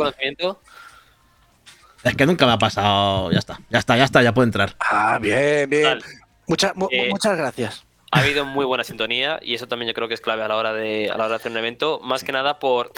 Es 2.02 2.16
que 2.16 2.24
nunca 2.26 2.46
me 2.46 2.52
ha 2.52 2.58
pasado. 2.58 3.30
Ya 3.30 3.38
está, 3.38 3.60
ya 3.68 3.78
está, 3.78 3.96
ya 3.96 4.04
está, 4.04 4.22
ya 4.22 4.32
puede 4.32 4.46
entrar. 4.46 4.74
Ah, 4.78 5.18
bien, 5.20 5.68
bien. 5.68 5.98
Mucha- 6.46 6.72
mu- 6.74 6.88
Eh, 6.90 7.08
muchas 7.10 7.36
gracias. 7.36 7.84
ha 8.12 8.20
habido 8.20 8.44
muy 8.44 8.64
buena 8.64 8.82
sintonía 8.84 9.38
y 9.42 9.54
eso 9.54 9.68
también 9.68 9.88
yo 9.88 9.94
creo 9.94 10.08
que 10.08 10.14
es 10.14 10.20
clave 10.20 10.42
a 10.42 10.48
la 10.48 10.56
hora 10.56 10.72
de, 10.72 11.10
a 11.10 11.16
la 11.16 11.24
hora 11.24 11.28
de 11.30 11.34
hacer 11.36 11.52
un 11.52 11.58
evento. 11.58 12.00
Más 12.02 12.24
que 12.24 12.32
nada 12.32 12.58
por. 12.58 12.92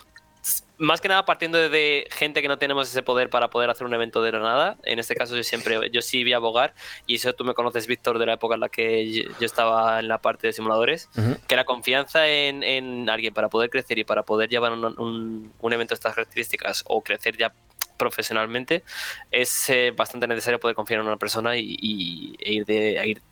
Más 0.82 1.00
que 1.00 1.06
nada 1.06 1.24
partiendo 1.24 1.58
de, 1.68 2.08
gente 2.10 2.42
que 2.42 2.48
no 2.48 2.58
tenemos 2.58 2.88
ese 2.88 3.04
poder 3.04 3.30
para 3.30 3.50
poder 3.50 3.70
hacer 3.70 3.86
un 3.86 3.94
evento 3.94 4.20
de 4.20 4.32
la 4.32 4.40
nada. 4.40 4.76
En 4.82 4.98
este 4.98 5.14
caso 5.14 5.36
yo 5.36 5.44
siempre, 5.44 5.78
yo 5.92 6.02
sí 6.02 6.24
voy 6.24 6.32
a 6.32 6.36
abogar 6.36 6.74
y 7.06 7.14
eso 7.14 7.32
tú 7.34 7.44
me 7.44 7.54
conoces, 7.54 7.86
Víctor, 7.86 8.18
de 8.18 8.26
la 8.26 8.32
época 8.32 8.54
en 8.56 8.60
la 8.62 8.68
que 8.68 9.12
yo 9.38 9.46
estaba 9.46 10.00
en 10.00 10.08
la 10.08 10.18
parte 10.18 10.48
de 10.48 10.52
simuladores, 10.52 11.08
que 11.46 11.54
la 11.54 11.64
confianza 11.64 12.26
en, 12.26 12.64
en 12.64 13.08
alguien 13.08 13.32
para 13.32 13.48
poder 13.48 13.70
crecer 13.70 13.98
y 14.00 14.04
para 14.04 14.24
poder 14.24 14.50
llevar 14.50 14.72
un, 14.72 14.84
un- 14.84 15.52
un 15.58 15.72
evento 15.72 15.92
de 15.92 15.94
estas 15.94 16.14
características 16.16 16.82
o 16.88 17.00
crecer 17.00 17.36
ya 17.36 17.52
profesionalmente 17.96 18.82
es 19.30 19.70
eh, 19.70 19.92
bastante 19.96 20.26
necesario 20.26 20.58
poder 20.58 20.74
confiar 20.74 20.98
en 21.00 21.06
una 21.06 21.16
persona 21.16 21.56
y, 21.56 21.76
y- 21.80 22.36
e 22.40 22.52
ir 22.54 22.64
de, 22.66 22.98
a 22.98 23.06
ir 23.06 23.22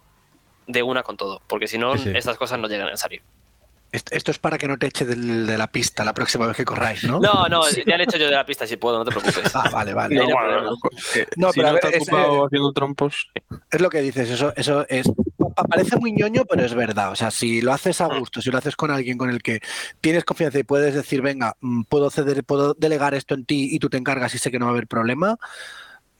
de 0.68 0.82
una 0.84 1.02
con 1.02 1.16
todo, 1.16 1.42
porque 1.48 1.66
si 1.66 1.78
no, 1.78 1.96
Sí, 1.96 2.04
sí. 2.04 2.12
estas 2.14 2.36
cosas 2.38 2.60
no 2.60 2.68
llegan 2.68 2.88
a 2.88 2.96
salir. 2.96 3.22
Esto, 3.92 4.30
es 4.30 4.38
para 4.38 4.56
que 4.56 4.68
no 4.68 4.78
te 4.78 4.86
eche 4.86 5.04
del- 5.04 5.46
de 5.46 5.58
la 5.58 5.66
pista 5.66 6.04
la 6.04 6.14
próxima 6.14 6.46
vez 6.46 6.56
que 6.56 6.64
corráis, 6.64 7.02
¿no? 7.04 7.18
No, 7.18 7.48
no, 7.48 7.62
ya 7.86 7.96
le 7.96 8.04
he 8.04 8.06
hecho 8.06 8.16
yo 8.18 8.26
de 8.26 8.30
la 8.36 8.46
pista 8.46 8.66
si 8.66 8.76
puedo, 8.76 8.98
no 8.98 9.04
te 9.04 9.10
preocupes. 9.10 9.50
Ah, 9.54 9.68
vale, 9.70 9.92
vale. 9.94 10.14
No, 10.14 10.26
No, 10.28 10.74
eh, 11.14 11.26
No, 11.36 11.52
si 11.52 11.58
pero 11.58 11.68
a 11.68 11.72
no 11.72 11.74
ver, 11.76 11.84
está 11.86 11.96
es, 11.96 12.02
ocupado 12.02 12.46
haciendo 12.46 12.72
trompos. 12.72 13.30
Es 13.70 13.80
lo 13.80 13.90
que 13.90 14.00
dices, 14.00 14.30
eso, 14.30 14.52
eso 14.56 14.86
es. 14.88 15.08
pa- 15.56 15.64
Parece 15.64 15.96
muy 15.96 16.12
ñoño, 16.12 16.44
pero 16.44 16.64
es 16.64 16.72
verdad. 16.74 17.10
O 17.10 17.16
sea, 17.16 17.30
si 17.32 17.60
lo 17.62 17.72
haces 17.72 18.00
a 18.00 18.06
gusto, 18.06 18.40
si 18.40 18.50
lo 18.50 18.58
haces 18.58 18.76
con 18.76 18.90
alguien 18.92 19.18
con 19.18 19.28
el 19.28 19.42
que 19.42 19.60
tienes 20.00 20.24
confianza 20.24 20.58
y 20.60 20.62
puedes 20.62 20.94
decir, 20.94 21.20
venga, 21.20 21.56
mm, 21.60 21.82
puedo 21.82 22.10
ceder, 22.10 22.44
puedo 22.44 22.74
delegar 22.74 23.14
esto 23.14 23.34
en 23.34 23.44
ti 23.44 23.68
y 23.74 23.78
tú 23.80 23.88
te 23.90 23.96
encargas 23.96 24.34
y 24.34 24.38
sé 24.38 24.50
que 24.52 24.58
no 24.60 24.66
va 24.66 24.70
a 24.70 24.74
haber 24.74 24.86
problema, 24.86 25.36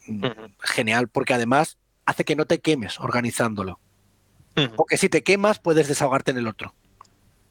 mm, 0.07 0.25
genial, 0.59 1.07
porque 1.07 1.33
además 1.33 1.77
hace 2.05 2.25
que 2.25 2.35
no 2.35 2.45
te 2.45 2.59
quemes 2.59 2.99
organizándolo. 2.99 3.79
Porque 4.75 4.97
si 4.97 5.07
te 5.07 5.23
quemas, 5.23 5.59
puedes 5.59 5.87
desahogarte 5.87 6.31
en 6.31 6.37
el 6.37 6.47
otro. 6.47 6.75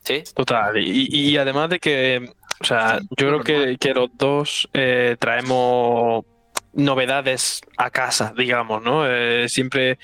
¿Sí? 0.05 0.23
Total, 0.35 0.77
y, 0.79 1.09
y 1.11 1.37
además 1.37 1.71
de 1.71 1.79
que, 1.79 2.31
o 2.61 2.65
sea, 2.65 3.01
Sí, 3.01 3.07
yo 3.17 3.29
creo 3.29 3.41
que, 3.43 3.77
que 3.79 3.95
los 3.95 4.11
dos 4.17 4.69
eh, 4.73 5.17
traemos 5.19 6.25
novedades 6.73 7.61
a 7.77 7.91
casa, 7.91 8.33
digamos, 8.37 8.83
¿no? 8.83 9.05
Eh, 9.07 9.49
siempre 9.49 9.99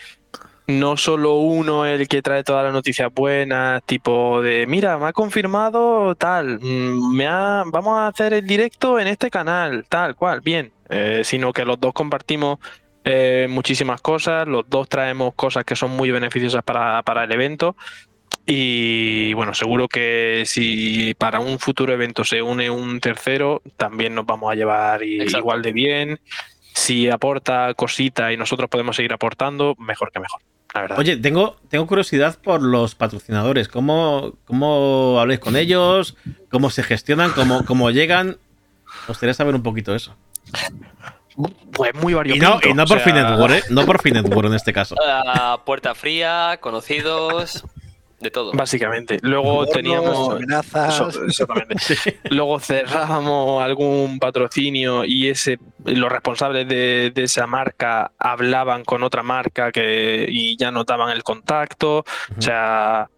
no 0.67 0.97
solo 0.97 1.35
uno 1.37 1.87
el 1.87 2.09
que 2.09 2.23
trae 2.23 2.43
todas 2.43 2.65
las 2.65 2.73
noticias 2.73 3.13
buenas, 3.15 3.83
tipo 3.85 4.43
de, 4.43 4.67
mira, 4.67 4.99
me 4.99 5.07
ha 5.07 5.13
confirmado 5.13 6.15
tal, 6.17 6.59
mm, 6.61 7.15
me 7.15 7.27
ha, 7.29 7.63
vamos 7.67 7.99
a 7.99 8.09
hacer 8.09 8.33
el 8.35 8.47
directo 8.47 8.99
en 8.99 9.07
este 9.09 9.31
canal, 9.31 9.85
tal 9.89 10.15
cual, 10.17 10.41
bien, 10.41 10.73
Eh, 10.89 11.23
sino 11.25 11.53
que 11.53 11.65
los 11.65 11.81
dos 11.81 11.93
compartimos 11.93 12.59
eh, 13.05 13.47
muchísimas 13.51 14.01
cosas, 14.01 14.47
los 14.49 14.69
dos 14.69 14.89
traemos 14.89 15.35
cosas 15.35 15.65
que 15.65 15.75
son 15.77 15.91
muy 15.91 16.11
beneficiosas 16.13 16.63
para, 16.65 17.03
para 17.03 17.25
el 17.25 17.33
evento. 17.33 17.77
Y 18.47 19.33
bueno, 19.35 19.55
seguro 19.55 19.89
que 19.89 20.45
si 20.47 21.15
para 21.19 21.41
un 21.41 21.59
futuro 21.59 21.93
evento 21.93 22.25
se 22.25 22.41
une 22.43 22.71
un 22.71 23.01
tercero, 23.01 23.61
también 23.77 24.15
nos 24.15 24.25
vamos 24.25 24.53
a 24.53 24.55
llevar 24.55 25.03
Exacto. 25.03 25.39
igual 25.39 25.63
de 25.63 25.73
bien. 25.73 26.21
Si 26.73 27.11
aporta 27.11 27.75
cosita 27.75 28.33
y 28.33 28.37
nosotros 28.37 28.69
podemos 28.71 28.95
seguir 28.97 29.13
aportando, 29.13 29.75
mejor 29.79 30.13
que 30.13 30.21
mejor, 30.21 30.41
la 30.75 30.83
verdad. 30.83 30.99
Oye, 30.99 31.17
tengo, 31.17 31.57
tengo 31.69 31.87
curiosidad 31.89 32.39
por 32.41 32.63
los 32.63 32.95
patrocinadores. 32.95 33.67
¿Cómo, 33.67 34.35
cómo 34.45 35.19
habláis 35.19 35.41
con 35.41 35.57
ellos? 35.57 36.17
¿Cómo 36.51 36.71
se 36.71 36.85
gestionan? 36.85 37.33
¿Cómo, 37.33 37.65
cómo 37.65 37.91
llegan? 37.91 38.29
Me 38.29 39.09
gustaría 39.09 39.35
saber 39.35 39.55
un 39.57 39.63
poquito 39.65 39.95
eso. 39.95 40.15
pues 41.73 41.95
muy 41.95 42.13
Y 42.13 42.17
variopinto. 42.17 42.61
no, 42.63 42.71
y 42.71 42.75
no 42.75 42.85
por 42.87 42.99
sea, 42.99 43.05
fin 43.05 43.15
network, 43.15 43.55
¿eh? 43.55 43.63
No 43.71 43.85
por 43.87 44.01
fin 44.03 44.15
network 44.15 44.47
en 44.47 44.55
este 44.55 44.73
caso. 44.73 44.95
Ah, 45.05 45.61
puerta 45.65 45.95
fría, 45.95 46.59
conocidos, 46.61 47.65
de 48.21 48.31
todo. 48.31 48.53
Básicamente. 48.53 49.19
Luego 49.23 49.67
teníamos. 49.67 50.37
amenazas. 50.37 50.95
Eso, 50.95 51.25
exactamente. 51.25 51.77
Luego 52.31 52.59
cerrábamos 52.61 53.63
algún 53.63 54.19
patrocinio 54.19 55.05
y 55.05 55.29
ese 55.29 55.59
los 55.85 56.11
responsables 56.11 56.67
de, 56.67 57.13
de 57.15 57.23
esa 57.23 57.47
marca 57.47 58.13
hablaban 58.19 58.85
con 58.85 59.03
otra 59.03 59.23
marca 59.23 59.71
que 59.71 60.27
y 60.29 60.57
ya 60.57 60.71
nos 60.71 60.87
daban 60.87 61.11
el 61.11 61.23
contacto. 61.23 61.99
O 61.99 62.43
sea, 62.43 63.09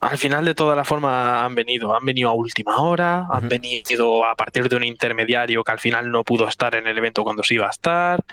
al 0.00 0.16
final 0.16 0.44
de 0.44 0.54
todas 0.54 0.76
las 0.76 0.88
formas 0.88 1.44
han 1.44 1.54
venido. 1.54 1.94
Han 1.94 2.04
venido 2.04 2.30
a 2.30 2.32
última 2.32 2.78
hora, 2.78 3.26
han 3.30 3.48
venido 3.48 4.24
a 4.24 4.34
partir 4.34 4.68
de 4.68 4.76
un 4.76 4.84
intermediario 4.84 5.62
que 5.62 5.72
al 5.72 5.78
final 5.78 6.10
no 6.10 6.24
pudo 6.24 6.48
estar 6.48 6.74
en 6.74 6.86
el 6.86 6.96
evento 6.96 7.22
cuando 7.22 7.42
se 7.42 7.54
iba 7.54 7.66
a 7.66 7.70
estar. 7.70 8.24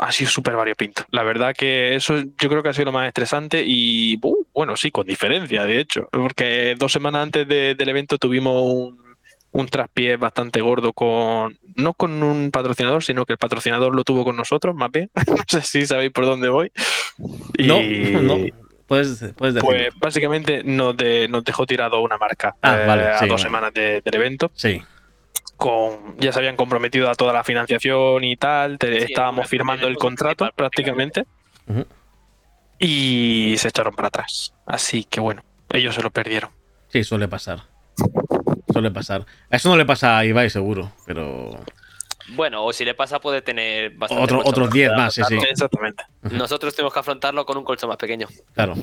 Ha 0.00 0.12
sido 0.12 0.30
súper 0.30 0.54
variopinto. 0.54 1.02
La 1.10 1.22
verdad 1.24 1.54
que 1.56 1.94
eso 1.96 2.16
yo 2.18 2.48
creo 2.48 2.62
que 2.62 2.68
ha 2.68 2.72
sido 2.72 2.86
lo 2.86 2.92
más 2.92 3.08
estresante 3.08 3.62
y 3.66 4.16
uh, 4.22 4.44
bueno, 4.54 4.76
sí, 4.76 4.90
con 4.92 5.06
diferencia, 5.06 5.64
de 5.64 5.80
hecho, 5.80 6.08
porque 6.12 6.74
dos 6.78 6.92
semanas 6.92 7.24
antes 7.24 7.46
de- 7.48 7.74
del 7.74 7.88
evento 7.88 8.16
tuvimos 8.16 8.62
un, 8.62 8.96
un 9.50 9.66
traspié 9.66 10.16
bastante 10.16 10.60
gordo 10.60 10.92
con, 10.92 11.58
no 11.74 11.94
con 11.94 12.22
un 12.22 12.50
patrocinador, 12.52 13.02
sino 13.02 13.26
que 13.26 13.32
el 13.32 13.38
patrocinador 13.38 13.92
lo 13.94 14.04
tuvo 14.04 14.24
con 14.24 14.36
nosotros, 14.36 14.74
más 14.76 14.90
bien. 14.92 15.10
no 15.26 15.36
sé 15.48 15.62
si 15.62 15.84
sabéis 15.86 16.12
por 16.12 16.26
dónde 16.26 16.48
voy. 16.48 16.70
Y, 17.58 17.66
No, 17.66 17.80
no. 18.22 18.36
Puedes, 18.86 19.22
puedes. 19.36 19.62
Pues 19.62 19.88
básicamente 20.00 20.62
nos, 20.64 20.96
de- 20.96 21.26
nos 21.28 21.44
dejó 21.44 21.66
tirado 21.66 22.00
una 22.00 22.16
marca 22.16 22.54
Ah, 22.62 22.78
eh, 22.82 22.86
vale, 22.86 23.02
a 23.08 23.18
sí, 23.18 23.26
dos 23.26 23.32
vale. 23.32 23.42
semanas 23.42 23.74
de- 23.74 24.00
del 24.00 24.14
evento. 24.14 24.50
Sí. 24.54 24.80
Con, 25.58 26.16
ya 26.18 26.32
se 26.32 26.38
habían 26.38 26.56
comprometido 26.56 27.10
a 27.10 27.14
toda 27.14 27.32
la 27.34 27.44
financiación 27.44 28.24
y 28.24 28.36
tal. 28.36 28.78
te- 28.78 29.00
Sí, 29.00 29.12
estábamos 29.12 29.46
firmando 29.48 29.86
el 29.88 29.96
contrato 29.96 30.48
prácticamente. 30.56 31.24
Y 32.78 33.56
se 33.58 33.68
echaron 33.68 33.94
para 33.94 34.08
atrás. 34.08 34.54
Así 34.66 35.04
que 35.04 35.20
bueno, 35.20 35.42
ellos 35.70 35.94
se 35.94 36.02
lo 36.02 36.10
perdieron. 36.10 36.50
Sí, 36.88 37.02
suele 37.04 37.28
pasar. 37.28 37.62
Suele 38.72 38.90
pasar. 38.90 39.26
Eso 39.50 39.68
no 39.68 39.76
le 39.76 39.84
pasa 39.84 40.16
a 40.18 40.24
Ibai, 40.24 40.48
seguro, 40.48 40.92
pero. 41.06 41.50
Bueno, 42.34 42.64
o 42.64 42.72
si 42.72 42.84
le 42.84 42.94
pasa 42.94 43.20
puede 43.20 43.42
tener 43.42 43.90
bastante 43.96 44.22
Otro- 44.22 44.40
otros 44.44 44.68
para 44.68 44.74
10 44.74 44.92
más, 44.92 45.14
sí, 45.14 45.22
sí. 45.28 45.34
Exactamente. 45.50 46.04
Nosotros 46.30 46.74
tenemos 46.74 46.92
que 46.92 47.00
afrontarlo 47.00 47.44
con 47.46 47.56
un 47.58 47.64
colchón 47.64 47.88
más 47.88 47.96
pequeño. 47.98 48.28
Claro. 48.54 48.74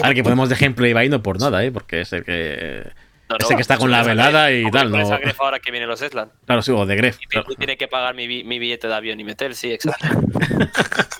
A 0.00 0.06
ver, 0.08 0.14
que 0.16 0.22
ponemos 0.22 0.48
de 0.48 0.54
ejemplo 0.54 0.86
a 0.86 0.88
Ibai 0.88 1.08
no 1.08 1.22
por 1.22 1.38
nada, 1.40 1.62
¿eh? 1.64 1.70
Porque 1.70 2.00
es 2.00 2.12
el 2.12 2.24
que. 2.24 2.90
No, 3.28 3.36
Ese 3.40 3.54
que 3.56 3.62
está 3.62 3.78
con 3.78 3.90
la 3.90 4.02
velada 4.02 4.52
y 4.52 4.70
tal, 4.70 4.90
no- 4.92 5.18
Gref 5.18 5.40
ahora 5.40 5.58
que 5.58 5.70
vienen 5.70 5.88
los 5.88 6.02
Eslan. 6.02 6.30
Claro, 6.46 6.60
sí, 6.62 6.70
o 6.72 6.84
de 6.84 6.94
Gref. 6.96 7.16
Y 7.22 7.26
claro. 7.26 7.46
Tiene 7.56 7.76
que 7.78 7.88
pagar 7.88 8.14
mi, 8.14 8.44
mi 8.44 8.58
billete 8.58 8.86
de 8.86 8.94
avión 8.94 9.18
y 9.18 9.24
meter, 9.24 9.54
sí, 9.54 9.72
exacto. 9.72 10.06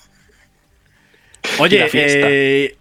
Oye, 1.58 1.88
eh, 1.92 2.76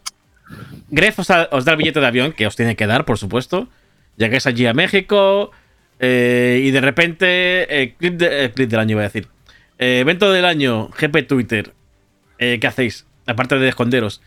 Gref 0.90 1.20
os 1.20 1.28
da, 1.28 1.48
os 1.52 1.66
da 1.66 1.72
el 1.74 1.78
billete 1.78 2.00
de 2.00 2.08
avión, 2.08 2.32
que 2.34 2.48
os 2.48 2.56
tiene 2.56 2.76
que 2.76 2.88
dar, 2.88 3.06
por 3.06 3.18
supuesto. 3.18 3.68
Llegáis 4.18 4.46
allí 4.46 4.66
a 4.66 4.74
México 4.74 5.52
eh, 6.00 6.62
y 6.64 6.72
de 6.72 6.82
repente, 6.82 7.82
eh, 7.82 7.96
clip, 7.98 8.16
de- 8.16 8.52
clip 8.54 8.70
del 8.70 8.80
año, 8.80 8.92
iba 8.92 9.02
a 9.02 9.06
decir. 9.06 9.28
Evento 9.80 10.32
del 10.32 10.46
año, 10.46 10.90
GP 10.90 11.24
Twitter. 11.28 11.74
¿Qué 12.38 12.60
hacéis? 12.68 13.06
Aparte 13.26 13.58
de 13.58 13.70
esconderos, 13.70 14.22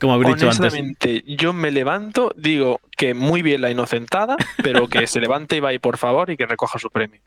como 0.00 0.14
habéis 0.14 0.34
dicho 0.36 0.46
antes. 0.46 0.60
Honestamente, 0.60 1.22
yo 1.26 1.52
me 1.52 1.70
levanto, 1.70 2.32
digo 2.36 2.80
que 2.96 3.14
muy 3.14 3.42
bien 3.42 3.60
la 3.60 3.70
inocentada, 3.70 4.36
pero 4.62 4.88
que 4.88 5.06
se 5.06 5.20
levante 5.20 5.56
Ibai, 5.56 5.78
por 5.78 5.98
favor, 5.98 6.30
y 6.30 6.36
que 6.36 6.46
recoja 6.46 6.78
su 6.78 6.90
premio. 6.90 7.20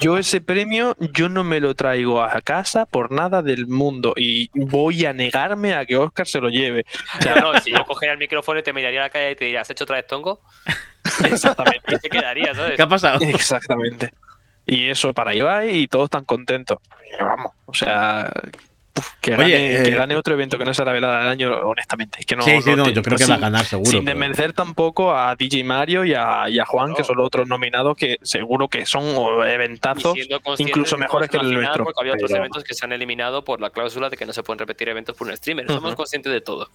Yo 0.00 0.18
ese 0.18 0.40
premio, 0.40 0.96
yo 0.98 1.28
no 1.28 1.44
me 1.44 1.60
lo 1.60 1.74
traigo 1.74 2.22
a 2.22 2.40
casa 2.42 2.84
por 2.84 3.12
nada 3.12 3.42
del 3.42 3.66
mundo 3.66 4.12
y 4.16 4.50
voy 4.54 5.06
a 5.06 5.12
negarme 5.12 5.74
a 5.74 5.86
que 5.86 5.96
Oscar 5.96 6.26
se 6.26 6.40
lo 6.40 6.48
lleve. 6.48 6.84
O 7.18 7.22
sea, 7.22 7.36
no, 7.36 7.58
si 7.60 7.70
yo 7.70 7.84
cogería 7.84 8.12
el 8.12 8.18
micrófono 8.18 8.60
y 8.60 8.62
te 8.62 8.72
miraría 8.72 9.00
a 9.00 9.04
la 9.04 9.10
calle 9.10 9.32
y 9.32 9.36
te 9.36 9.44
diría, 9.46 9.62
¿has 9.62 9.70
hecho 9.70 9.84
otra 9.84 9.96
vez 9.96 10.06
tongo? 10.06 10.40
Exactamente. 11.24 11.94
Y 11.94 11.98
te 11.98 12.08
quedaría, 12.08 12.54
¿sabes? 12.54 12.76
¿Qué 12.76 12.82
ha 12.82 12.88
pasado? 12.88 13.24
Exactamente. 13.24 14.12
Y 14.66 14.88
eso 14.88 15.12
para 15.14 15.34
Ibai 15.34 15.76
y 15.76 15.88
todos 15.88 16.04
están 16.04 16.24
contentos. 16.24 16.78
Y 17.12 17.22
vamos, 17.22 17.52
o 17.66 17.74
sea, 17.74 18.30
que, 19.20 19.34
Oye, 19.34 19.52
gane, 19.52 19.82
que 19.82 19.88
eh, 19.88 19.94
gane 19.96 20.16
otro 20.16 20.34
evento 20.34 20.56
que 20.56 20.64
no 20.64 20.72
sea 20.72 20.84
la 20.84 20.92
velada 20.92 21.18
del 21.20 21.28
año, 21.28 21.52
honestamente. 21.64 22.18
Es 22.20 22.26
que 22.26 22.36
no, 22.36 22.44
sí, 22.44 22.62
sí, 22.62 22.76
no, 22.76 22.88
yo 22.88 23.02
creo 23.02 23.18
que 23.18 23.24
sin- 23.24 23.32
va 23.32 23.36
a 23.36 23.40
ganar 23.40 23.64
seguro. 23.64 23.90
Sin 23.90 24.04
pero- 24.04 24.16
desmerecer 24.18 24.52
tampoco 24.52 25.16
a 25.16 25.34
DJ 25.34 25.64
Mario 25.64 26.04
y 26.04 26.14
a, 26.14 26.48
y 26.48 26.58
a 26.60 26.64
Juan, 26.64 26.94
que 26.94 27.02
son 27.02 27.16
los 27.16 27.26
otros 27.26 27.48
nominados 27.48 27.96
que 27.96 28.18
seguro 28.22 28.68
que 28.68 28.86
son 28.86 29.04
eventazos. 29.48 30.16
incluso 30.58 30.96
mejores 30.96 31.28
que 31.28 31.38
el 31.38 31.52
nuestro, 31.52 31.84
Porque 31.84 32.00
había 32.02 32.12
otros 32.14 32.30
pero- 32.30 32.40
eventos 32.42 32.62
que 32.62 32.74
se 32.74 32.84
han 32.84 32.92
eliminado 32.92 33.44
por 33.44 33.60
la 33.60 33.70
cláusula 33.70 34.10
de 34.10 34.16
que 34.16 34.26
no 34.26 34.32
se 34.32 34.42
pueden 34.44 34.58
repetir 34.60 34.88
eventos 34.88 35.16
por 35.16 35.26
un 35.28 35.36
streamer. 35.36 35.66
Somos 35.66 35.94
conscientes 35.96 36.32
de 36.32 36.40
todo. 36.40 36.70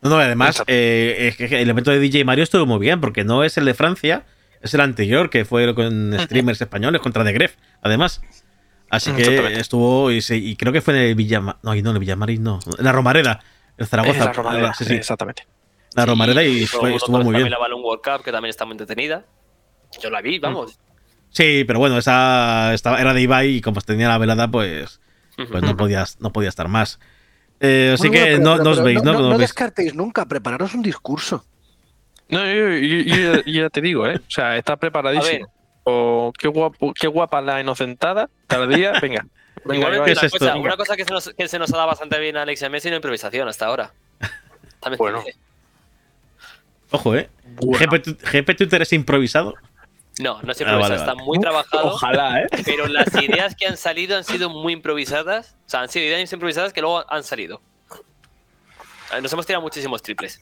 No, 0.00 0.10
no, 0.10 0.16
además, 0.18 0.62
eh, 0.66 1.28
es 1.28 1.36
que 1.36 1.62
el 1.62 1.70
evento 1.70 1.90
de 1.90 1.98
DJ 1.98 2.24
Mario 2.24 2.44
estuvo 2.44 2.66
muy 2.66 2.78
bien, 2.80 3.00
porque 3.00 3.24
no 3.24 3.44
es 3.44 3.56
el 3.56 3.64
de 3.64 3.74
Francia, 3.74 4.24
es 4.60 4.74
el 4.74 4.80
anterior, 4.80 5.30
que 5.30 5.44
fue 5.44 5.74
con 5.74 6.12
streamers 6.20 6.60
españoles 6.60 7.00
contra 7.00 7.24
The 7.24 7.32
Gref, 7.32 7.54
además. 7.82 8.20
Así 8.92 9.10
que 9.12 9.22
Exactamente. 9.22 9.60
estuvo, 9.60 10.10
y, 10.10 10.20
se- 10.20 10.36
y 10.36 10.54
creo 10.54 10.72
que 10.72 10.82
fue 10.82 10.92
en 10.94 11.00
el 11.00 11.14
Villamar, 11.14 11.56
no, 11.62 11.70
no, 11.74 11.78
en 11.78 11.86
el 11.96 11.98
Villamarín, 11.98 12.42
no, 12.44 12.60
en 12.78 12.84
la 12.84 12.92
Romareda, 12.92 13.40
el 13.78 13.86
Zaragoza. 13.86 14.26
La 14.26 14.32
Romareda, 14.32 14.74
sí, 14.74 14.84
sí, 14.84 14.94
exactamente. 14.94 15.46
la 15.94 16.04
Romareda 16.06 16.42
y 16.44 16.66
fue- 16.66 16.94
estuvo 16.94 17.16
muy 17.16 17.24
también 17.24 17.42
bien. 17.44 17.50
la 17.50 17.58
Balloon 17.58 17.82
World 17.82 18.02
Cup, 18.04 18.22
que 18.22 18.30
también 18.30 18.50
está 18.50 18.64
muy 18.66 18.72
entretenida. 18.72 19.24
Yo 20.00 20.10
la 20.10 20.20
vi, 20.20 20.38
vamos. 20.38 20.78
Sí, 21.30 21.64
pero 21.66 21.78
bueno, 21.78 21.96
esa 21.96 22.74
estaba, 22.74 23.00
era 23.00 23.14
de 23.14 23.22
Ibai 23.22 23.48
y 23.56 23.60
como 23.62 23.80
tenía 23.80 24.08
la 24.08 24.18
velada, 24.18 24.48
pues, 24.48 25.00
pues 25.36 25.62
no, 25.62 25.74
podías, 25.76 26.20
no 26.20 26.30
podía 26.30 26.50
estar 26.50 26.68
más. 26.68 27.00
Eh, 27.60 27.92
así 27.94 28.08
Bueno, 28.08 28.12
que 28.24 28.30
bueno, 28.36 28.36
pero- 28.36 28.44
no, 28.44 28.52
pero- 28.52 28.64
no 28.64 28.70
os 28.72 28.84
veis, 28.84 29.02
¿no? 29.02 29.12
No, 29.30 29.38
descartéis 29.38 29.94
nunca, 29.94 30.26
prepararos 30.26 30.74
un 30.74 30.82
discurso. 30.82 31.46
No, 32.28 32.40
yo, 32.44 32.68
yo- 32.76 33.14
yo- 33.16 33.42
yo 33.46 33.62
ya 33.62 33.70
te 33.70 33.80
digo, 33.80 34.06
¿eh? 34.06 34.16
O 34.16 34.30
sea, 34.30 34.56
está 34.58 34.76
preparadísimo. 34.76 35.46
O 35.84 36.32
qué 36.38 36.48
guapo, 36.48 36.92
qué 36.94 37.06
guapa 37.08 37.40
la 37.40 37.60
inocentada, 37.60 38.28
tardía, 38.46 38.92
venga. 39.00 39.26
Venga, 39.64 39.76
Igualmente, 39.90 40.06
¿qué 40.06 40.12
Ibai. 40.12 40.26
es 40.26 40.32
una, 40.32 40.36
esto? 40.36 40.38
cosa, 40.38 40.56
una 40.56 40.76
cosa 40.76 40.96
que 40.96 41.04
se, 41.04 41.12
nos, 41.12 41.28
que 41.38 41.46
se 41.46 41.56
nos 41.58 41.72
ha 41.72 41.76
dado 41.76 41.86
bastante 41.88 42.18
bien 42.18 42.36
a 42.36 42.42
Alex 42.42 42.62
y 42.62 42.64
a 42.64 42.68
Messi 42.68 42.88
es 42.88 42.92
la 42.92 42.96
improvisación 42.96 43.46
hasta 43.46 43.66
ahora. 43.66 43.92
También 44.80 44.98
Bueno. 44.98 45.22
Ojo, 46.90 47.14
¿eh? 47.14 47.30
Bueno. 47.44 47.86
GP, 47.88 48.56
Twitter 48.56 48.82
es 48.82 48.92
improvisado. 48.92 49.54
No, 50.18 50.42
no 50.42 50.50
es 50.50 50.60
Ah, 50.60 50.62
improvisado, 50.64 50.80
vale, 50.80 50.94
está 50.96 51.14
vale. 51.14 51.22
muy 51.24 51.38
trabajado. 51.38 51.86
Ojalá, 51.88 52.40
¿eh? 52.42 52.46
Pero 52.64 52.88
las 52.88 53.14
ideas 53.22 53.54
que 53.54 53.66
han 53.68 53.76
salido 53.76 54.16
han 54.16 54.24
sido 54.24 54.50
muy 54.50 54.72
improvisadas. 54.72 55.54
O 55.66 55.68
sea, 55.70 55.80
han 55.82 55.88
sido 55.88 56.06
ideas 56.06 56.32
improvisadas 56.32 56.72
que 56.72 56.80
luego 56.80 57.04
han 57.08 57.22
salido. 57.22 57.60
Eh, 59.16 59.20
Nos 59.22 59.32
hemos 59.32 59.46
tirado 59.46 59.62
muchísimos 59.62 60.02
triples. 60.02 60.40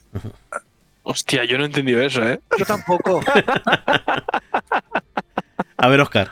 Hostia, 1.02 1.44
yo 1.44 1.58
no 1.58 1.64
he 1.64 1.66
entendido 1.66 2.00
eso, 2.00 2.26
¿eh? 2.26 2.40
Yo 2.58 2.64
tampoco. 2.64 3.20
A 5.80 5.88
ver, 5.88 6.00
Oscar. 6.00 6.30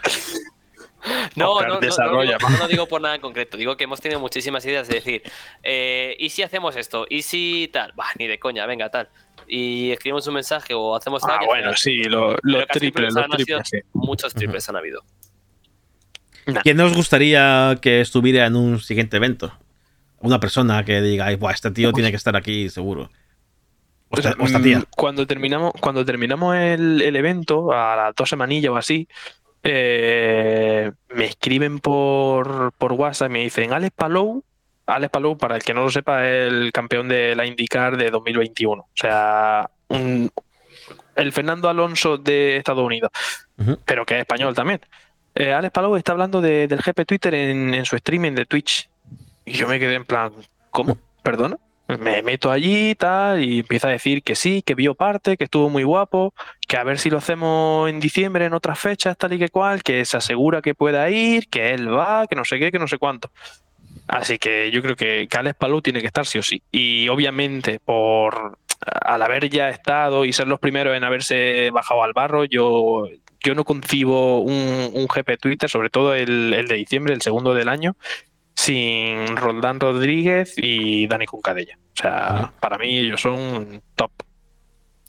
No, 1.36 1.52
Oscar, 1.52 1.68
no, 1.68 1.74
no, 1.76 1.80
desarrolla, 1.80 2.36
no, 2.38 2.50
no, 2.50 2.58
no 2.58 2.68
digo 2.68 2.86
por 2.86 3.00
nada 3.00 3.14
en 3.14 3.20
concreto. 3.20 3.56
Digo 3.56 3.76
que 3.76 3.84
hemos 3.84 4.00
tenido 4.00 4.20
muchísimas 4.20 4.64
ideas 4.66 4.88
de 4.88 4.96
decir, 4.96 5.22
eh, 5.62 6.14
¿y 6.18 6.28
si 6.28 6.42
hacemos 6.42 6.76
esto? 6.76 7.06
¿Y 7.08 7.22
si 7.22 7.70
tal? 7.72 7.92
Bah, 7.96 8.10
ni 8.18 8.26
de 8.26 8.38
coña, 8.38 8.66
venga, 8.66 8.90
tal. 8.90 9.08
Y 9.46 9.90
escribimos 9.90 10.26
un 10.26 10.34
mensaje 10.34 10.74
o 10.74 10.94
hacemos 10.94 11.22
tal. 11.22 11.38
Ah, 11.40 11.46
bueno, 11.46 11.74
sí, 11.74 12.02
los 12.04 12.36
triples, 12.72 13.14
los 13.14 13.26
triples, 13.28 13.68
sí. 13.68 13.78
Muchos 13.94 14.34
triples 14.34 14.68
han 14.68 14.76
habido. 14.76 15.02
¿Quién 16.62 16.80
os 16.80 16.94
gustaría 16.94 17.78
que 17.80 18.00
estuviera 18.00 18.46
en 18.46 18.56
un 18.56 18.80
siguiente 18.80 19.16
evento? 19.16 19.52
Una 20.20 20.40
persona 20.40 20.84
que 20.84 21.00
diga, 21.00 21.26
"Ay, 21.26 21.36
buah, 21.36 21.52
este 21.52 21.70
tío 21.70 21.92
tiene 21.92 22.10
que 22.10 22.16
estar 22.16 22.36
aquí 22.36 22.68
seguro. 22.68 23.10
Tía. 24.62 24.78
Mm, 24.78 24.84
Cuando 24.96 25.26
terminamos, 25.26 25.72
cuando 25.80 26.04
terminamos 26.04 26.56
el, 26.56 27.02
el 27.02 27.16
evento, 27.16 27.72
a 27.72 27.94
las 27.96 28.14
dos 28.14 28.28
semanillas 28.28 28.70
o 28.72 28.76
así, 28.76 29.06
eh, 29.62 30.90
me 31.14 31.24
escriben 31.26 31.78
por, 31.80 32.72
por 32.72 32.92
WhatsApp 32.92 33.30
y 33.30 33.32
me 33.32 33.38
dicen, 33.40 33.72
Alex 33.72 33.92
Palou, 33.94 34.42
Alex 34.86 35.10
Palou, 35.10 35.36
para 35.36 35.56
el 35.56 35.62
que 35.62 35.74
no 35.74 35.82
lo 35.82 35.90
sepa, 35.90 36.26
es 36.26 36.48
el 36.50 36.72
campeón 36.72 37.08
de 37.08 37.34
la 37.36 37.44
IndyCar 37.46 37.96
de 37.96 38.10
2021. 38.10 38.82
O 38.82 38.88
sea, 38.94 39.68
un- 39.88 40.30
el 41.16 41.32
Fernando 41.32 41.68
Alonso 41.68 42.16
de 42.16 42.56
Estados 42.56 42.84
Unidos, 42.84 43.10
pero 43.84 44.06
que 44.06 44.14
es 44.14 44.20
español 44.20 44.54
también. 44.54 44.80
Eh, 45.34 45.52
Alex 45.52 45.72
Palou 45.72 45.96
está 45.96 46.12
hablando 46.12 46.40
de- 46.40 46.66
del 46.68 46.80
GP 46.80 47.04
Twitter 47.04 47.34
en, 47.34 47.74
en 47.74 47.84
su 47.84 47.96
streaming 47.96 48.32
de 48.32 48.46
Twitch. 48.46 48.88
Y 49.44 49.52
yo 49.52 49.66
me 49.68 49.78
quedé 49.78 49.94
en 49.94 50.04
plan, 50.04 50.32
¿cómo? 50.70 50.96
¿Perdona? 51.22 51.56
Me 51.88 52.22
meto 52.22 52.50
allí 52.50 52.90
y 52.90 52.94
tal, 52.94 53.42
y 53.42 53.60
empieza 53.60 53.88
a 53.88 53.92
decir 53.92 54.22
que 54.22 54.34
sí, 54.34 54.60
que 54.60 54.74
vio 54.74 54.94
parte, 54.94 55.38
que 55.38 55.44
estuvo 55.44 55.70
muy 55.70 55.84
guapo, 55.84 56.34
que 56.66 56.76
a 56.76 56.84
ver 56.84 56.98
si 56.98 57.08
lo 57.08 57.16
hacemos 57.16 57.88
en 57.88 57.98
diciembre, 57.98 58.44
en 58.44 58.52
otras 58.52 58.78
fechas, 58.78 59.16
tal 59.16 59.32
y 59.32 59.38
que 59.38 59.48
cual, 59.48 59.82
que 59.82 60.04
se 60.04 60.18
asegura 60.18 60.60
que 60.60 60.74
pueda 60.74 61.08
ir, 61.08 61.48
que 61.48 61.70
él 61.70 61.90
va, 61.90 62.26
que 62.26 62.36
no 62.36 62.44
sé 62.44 62.58
qué, 62.58 62.70
que 62.70 62.78
no 62.78 62.88
sé 62.88 62.98
cuánto. 62.98 63.30
Así 64.06 64.38
que 64.38 64.70
yo 64.70 64.82
creo 64.82 64.96
que, 64.96 65.26
Alex 65.30 65.56
Palou 65.56 65.80
tiene 65.80 66.02
que 66.02 66.06
estar 66.08 66.26
sí 66.26 66.38
o 66.38 66.42
sí. 66.42 66.62
Y 66.70 67.08
obviamente, 67.08 67.80
por 67.80 68.58
al 68.80 69.22
haber 69.22 69.48
ya 69.48 69.70
estado 69.70 70.26
y 70.26 70.32
ser 70.34 70.46
los 70.46 70.60
primeros 70.60 70.94
en 70.94 71.04
haberse 71.04 71.70
bajado 71.70 72.02
al 72.02 72.12
barro, 72.12 72.44
yo, 72.44 73.08
yo 73.40 73.54
no 73.54 73.64
concibo 73.64 74.40
un, 74.40 74.90
un 74.92 75.06
GP 75.06 75.38
Twitter, 75.40 75.70
sobre 75.70 75.88
todo 75.88 76.14
el, 76.14 76.52
el 76.52 76.68
de 76.68 76.74
diciembre, 76.74 77.14
el 77.14 77.22
segundo 77.22 77.54
del 77.54 77.68
año, 77.70 77.96
sin 78.58 79.36
Roldán 79.36 79.78
Rodríguez 79.78 80.54
y 80.56 81.06
Dani 81.06 81.26
Cuncadella. 81.26 81.78
O 81.94 81.96
sea, 82.02 82.52
para 82.58 82.76
mí 82.76 82.98
ellos 82.98 83.20
son 83.20 83.80
top. 83.94 84.10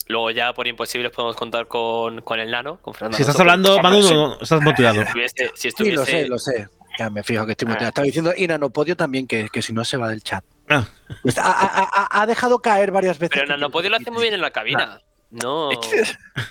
Luego 0.08 0.30
ya 0.30 0.54
por 0.54 0.68
imposibles 0.68 1.12
podemos 1.12 1.36
contar 1.36 1.68
con, 1.68 2.22
con 2.22 2.40
el 2.40 2.52
nano, 2.52 2.78
con 2.82 2.94
Fernando 2.94 3.18
Si 3.18 3.24
estás 3.24 3.40
hablando, 3.40 3.80
Manu, 3.82 4.04
si 4.04 4.14
no, 4.14 4.28
no, 4.36 4.42
estás 4.42 4.62
motivado. 4.62 5.02
estuviese- 5.02 5.52
si 5.56 5.62
Sí, 5.62 5.68
estuviese- 5.70 5.96
lo 5.96 6.06
sé, 6.06 6.28
lo 6.28 6.38
sé. 6.38 6.68
Ya 7.00 7.10
me 7.10 7.24
fijo 7.24 7.46
que 7.48 7.54
estoy 7.54 7.70
Ah. 7.72 7.88
Estaba 7.88 8.06
diciendo 8.06 8.34
y 8.38 8.46
Nanopodio 8.46 8.96
también, 8.96 9.26
que, 9.26 9.50
que 9.50 9.62
si 9.64 9.74
no 9.74 9.84
se 9.84 9.98
va 9.98 10.10
del 10.10 10.22
chat. 10.22 10.44
Ah. 10.70 10.84
Está- 11.24 11.44
Ha, 11.46 11.84
ha- 11.84 12.22
ha- 12.22 12.26
dejado 12.28 12.60
caer 12.60 12.92
varias 12.92 13.18
veces. 13.18 13.32
Pero 13.34 13.48
Nanopodio 13.48 13.90
lo 13.90 13.96
hace 13.98 14.12
muy 14.12 14.22
bien 14.22 14.36
en 14.36 14.42
la 14.42 14.52
cabina. 14.52 15.02
No. 15.32 15.72
Es 15.72 15.78
que- 15.80 16.04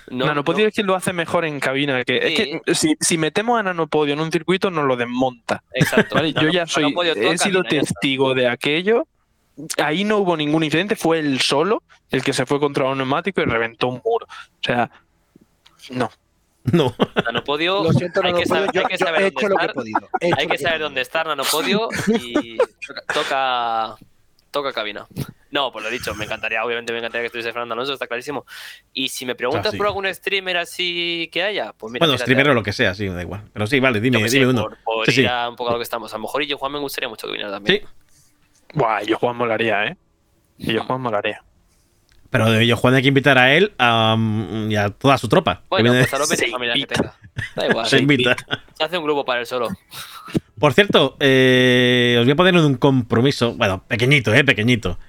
no, 0.09 0.25
Nanopodio 0.25 0.67
es 0.67 0.73
quien 0.73 0.87
lo 0.87 0.95
hace 0.95 1.11
mejor 1.13 1.45
en 1.45 1.59
cabina. 1.59 2.03
Que, 2.03 2.17
Es 2.17 2.39
que 2.63 2.75
si, 2.75 2.95
si 2.99 3.17
metemos 3.17 3.59
a 3.59 3.63
Nanopodio 3.63 4.13
en 4.13 4.21
un 4.21 4.31
circuito, 4.31 4.71
nos 4.71 4.85
lo 4.85 4.95
desmonta. 4.95 5.63
Exacto. 5.73 6.15
¿vale? 6.15 6.33
Yo 6.33 6.49
ya 6.49 6.65
soy, 6.65 6.95
he 7.15 7.37
sido 7.37 7.63
testigo 7.63 8.33
de 8.33 8.47
aquello. 8.47 9.07
Ahí 9.77 10.05
no 10.05 10.17
hubo 10.19 10.37
ningún 10.37 10.63
incidente, 10.63 10.95
fue 10.95 11.19
él 11.19 11.41
solo 11.41 11.83
el 12.09 12.23
que 12.23 12.31
se 12.31 12.45
fue 12.45 12.59
contra 12.61 12.85
un 12.85 12.97
neumático 12.97 13.41
y 13.41 13.45
reventó 13.45 13.87
un 13.89 14.01
muro. 14.03 14.25
O 14.25 14.63
sea, 14.63 14.89
no. 15.89 16.09
No. 16.63 16.93
Nanopodio, 17.25 17.83
Lo 17.83 17.93
siento, 17.93 18.21
hay 18.23 18.33
que 18.33 18.45
Nanopodio, 18.45 18.55
saber, 18.55 18.69
yo, 18.73 18.81
hay 18.81 18.87
que 18.87 18.97
yo 18.97 19.05
saber 19.05 19.21
he 19.21 19.31
dónde 19.31 19.39
que 19.39 19.45
he 19.45 20.29
estar. 20.29 20.39
Hay 20.39 20.47
que 20.47 20.57
saber 20.57 20.79
dónde 20.81 21.07
Nanopodio 21.25 21.89
y 22.21 22.57
toca, 23.13 23.95
toca 24.51 24.71
cabina. 24.73 25.07
No, 25.51 25.71
pues 25.71 25.81
lo 25.83 25.89
he 25.89 25.93
dicho, 25.93 26.13
me 26.13 26.25
encantaría, 26.25 26.63
obviamente 26.63 26.91
me 26.93 26.99
encantaría 26.99 27.23
que 27.23 27.27
estuviese 27.27 27.51
Fernando 27.51 27.73
Alonso, 27.73 27.93
está 27.93 28.05
clarísimo. 28.05 28.45
Y 28.93 29.09
si 29.09 29.25
me 29.25 29.33
preguntas 29.33 29.67
Ah, 29.67 29.71
sí. 29.71 29.77
por 29.77 29.87
algún 29.87 30.05
streamer 30.13 30.57
así 30.57 31.27
que 31.31 31.41
haya, 31.41 31.73
pues 31.73 31.91
mira. 31.91 32.05
Bueno, 32.05 32.19
streamer 32.19 32.49
o 32.49 32.53
lo 32.53 32.61
que 32.63 32.71
sea, 32.71 32.93
sí, 32.93 33.07
da 33.07 33.21
igual. 33.21 33.41
Pero 33.51 33.65
sí, 33.65 33.79
vale, 33.79 33.99
dime, 33.99 34.23
dime 34.29 34.47
uno. 34.47 34.61
Por, 34.63 34.77
por 34.83 35.05
Sí, 35.07 35.11
sí. 35.13 35.21
ir 35.21 35.27
a 35.29 35.49
un 35.49 35.55
poco 35.55 35.71
a 35.71 35.73
lo 35.73 35.79
que 35.79 35.83
estamos. 35.83 36.13
A 36.13 36.17
lo 36.17 36.21
mejor 36.21 36.43
y 36.43 36.47
yo 36.47 36.57
Juan 36.59 36.71
me 36.73 36.79
gustaría 36.79 37.09
mucho 37.09 37.25
que 37.25 37.31
viniera 37.33 37.51
también. 37.51 37.81
Sí, 37.81 37.87
Buah, 38.75 39.01
yo 39.01 39.17
Juan 39.17 39.35
molaría, 39.37 39.85
¿eh? 39.85 39.97
Yo 40.59 40.83
Juan 40.83 41.01
molaría. 41.01 41.43
pero 42.29 42.51
de 42.51 42.61
ello 42.61 42.77
Juan 42.77 42.93
hay 42.93 43.01
que 43.01 43.07
invitar 43.07 43.39
a 43.39 43.51
él 43.55 43.73
a, 43.79 44.15
y 44.69 44.75
a 44.75 44.89
toda 44.91 45.17
su 45.17 45.27
tropa. 45.27 45.61
que 45.61 45.65
Bueno, 45.69 45.91
viene- 45.91 46.05
pues 46.05 46.13
a 46.13 46.19
los 46.19 46.29
20 46.29 46.45
Se 46.45 46.51
familias 46.51 46.75
que 46.75 46.79
invita. 46.81 46.95
tenga. 46.95 47.15
Da 47.55 47.67
igual. 47.67 47.85
se 47.87 47.97
invita. 47.97 48.35
Se 48.77 48.83
hace 48.83 48.97
un 48.99 49.03
grupo 49.03 49.25
para 49.25 49.39
él 49.39 49.47
solo. 49.47 49.69
Por 50.59 50.73
cierto, 50.73 51.17
eh, 51.19 52.17
os 52.19 52.25
voy 52.25 52.33
a 52.33 52.35
poner 52.35 52.55
un 52.57 52.75
compromiso. 52.75 53.53
Bueno, 53.55 53.83
pequeñito, 53.87 54.31
eh, 54.35 54.43
pequeñito. 54.43 54.99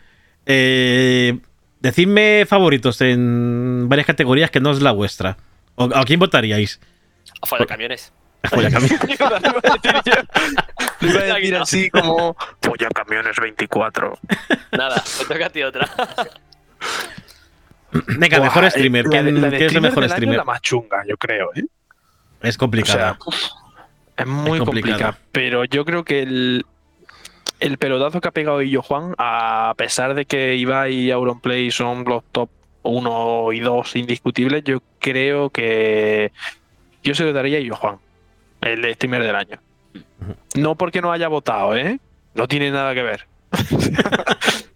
Eh, 0.52 1.38
decidme 1.80 2.44
favoritos 2.48 3.00
en 3.02 3.88
varias 3.88 4.06
categorías 4.06 4.50
que 4.50 4.58
no 4.60 4.70
es 4.72 4.82
la 4.82 4.90
vuestra. 4.92 5.36
¿O, 5.76 5.84
¿A 5.94 6.04
quién 6.04 6.18
votaríais? 6.18 6.80
Afuera 7.40 7.64
de 7.64 7.68
camiones. 7.68 8.12
Lo 11.00 11.08
iba 11.10 11.20
a 11.20 11.24
decir 11.36 11.56
así 11.56 11.90
como 11.90 12.36
Polla 12.60 12.88
Camiones 12.88 13.36
24. 13.40 14.18
Nada, 14.72 15.02
te 15.18 15.24
toca 15.26 15.46
a 15.46 15.50
ti 15.50 15.62
otra. 15.62 15.88
Venga, 18.18 18.38
Buah, 18.38 18.48
mejor 18.48 18.64
eh, 18.64 18.70
streamer. 18.70 19.04
la 19.04 19.10
¿Quién, 19.10 19.24
de- 19.26 19.32
la 19.40 19.50
de 19.50 19.56
quién 19.56 19.68
es 19.70 19.74
el 19.74 19.80
mejor 19.82 20.02
del 20.02 20.12
año 20.12 20.16
streamer? 20.16 20.34
Es 20.34 20.38
la 20.38 20.44
más 20.44 20.60
chunga, 20.62 21.04
yo 21.08 21.16
creo, 21.16 21.50
¿eh? 21.54 21.64
Es 22.42 22.56
O 22.56 22.58
complicada. 22.58 23.18
sea, 23.18 23.18
es 24.16 24.26
muy 24.26 24.58
Es 24.58 24.64
complicada. 24.64 24.96
complicada. 24.96 25.18
Pero 25.32 25.64
yo 25.64 25.84
creo 25.84 26.04
que 26.04 26.22
el, 26.22 26.64
el 27.60 27.78
pelotazo 27.78 28.20
que 28.20 28.28
ha 28.28 28.32
pegado 28.32 28.62
Illo 28.62 28.82
Juan, 28.82 29.14
a 29.18 29.74
pesar 29.76 30.14
de 30.14 30.24
que 30.24 30.56
Ibai 30.56 30.94
y 30.94 31.10
Auronplay 31.10 31.70
son 31.70 32.04
los 32.04 32.24
top 32.32 32.50
1 32.82 33.52
y 33.52 33.60
2 33.60 33.96
indiscutibles, 33.96 34.64
yo 34.64 34.82
creo 34.98 35.50
que 35.50 36.32
yo 37.02 37.14
se 37.14 37.24
lo 37.24 37.32
daría 37.32 37.58
a 37.58 37.60
Illo 37.60 37.76
Juan, 37.76 37.98
el 38.62 38.82
de 38.82 38.94
streamer 38.94 39.22
del 39.22 39.36
año. 39.36 39.58
No 40.54 40.74
porque 40.74 41.00
no 41.00 41.12
haya 41.12 41.28
votado, 41.28 41.76
¿eh? 41.76 42.00
No 42.34 42.48
tiene 42.48 42.70
nada 42.70 42.94
que 42.94 43.02
ver. 43.02 43.26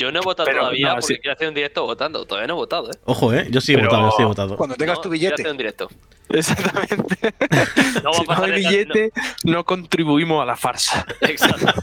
Yo 0.00 0.10
no 0.10 0.20
he 0.20 0.22
votado 0.22 0.46
Pero, 0.46 0.60
todavía 0.60 0.88
no, 0.88 0.94
porque 0.94 1.06
sí. 1.14 1.20
quiero 1.20 1.34
hacer 1.34 1.48
un 1.48 1.54
directo 1.54 1.84
votando. 1.84 2.24
Todavía 2.24 2.46
no 2.46 2.54
he 2.54 2.56
votado, 2.56 2.90
¿eh? 2.90 2.94
Ojo, 3.04 3.34
eh. 3.34 3.46
Yo 3.50 3.60
sí 3.60 3.72
he 3.72 3.76
Pero- 3.76 3.88
votado, 3.90 4.10
yo 4.10 4.16
sí 4.16 4.22
he 4.22 4.24
votado. 4.24 4.56
Cuando 4.56 4.74
tengas 4.76 4.96
No, 4.96 5.02
tu 5.02 5.10
quiero 5.10 5.20
billete. 5.20 5.34
hacer 5.42 5.50
un 5.50 5.56
directo. 5.58 5.90
Exactamente. 6.30 7.34
No 8.02 8.12
si 8.14 8.24
no 8.24 8.42
hay 8.44 8.52
billete, 8.52 9.12
no 9.44 9.64
contribuimos 9.64 10.42
a 10.42 10.46
la 10.46 10.56
farsa. 10.56 11.04
exacto. 11.20 11.66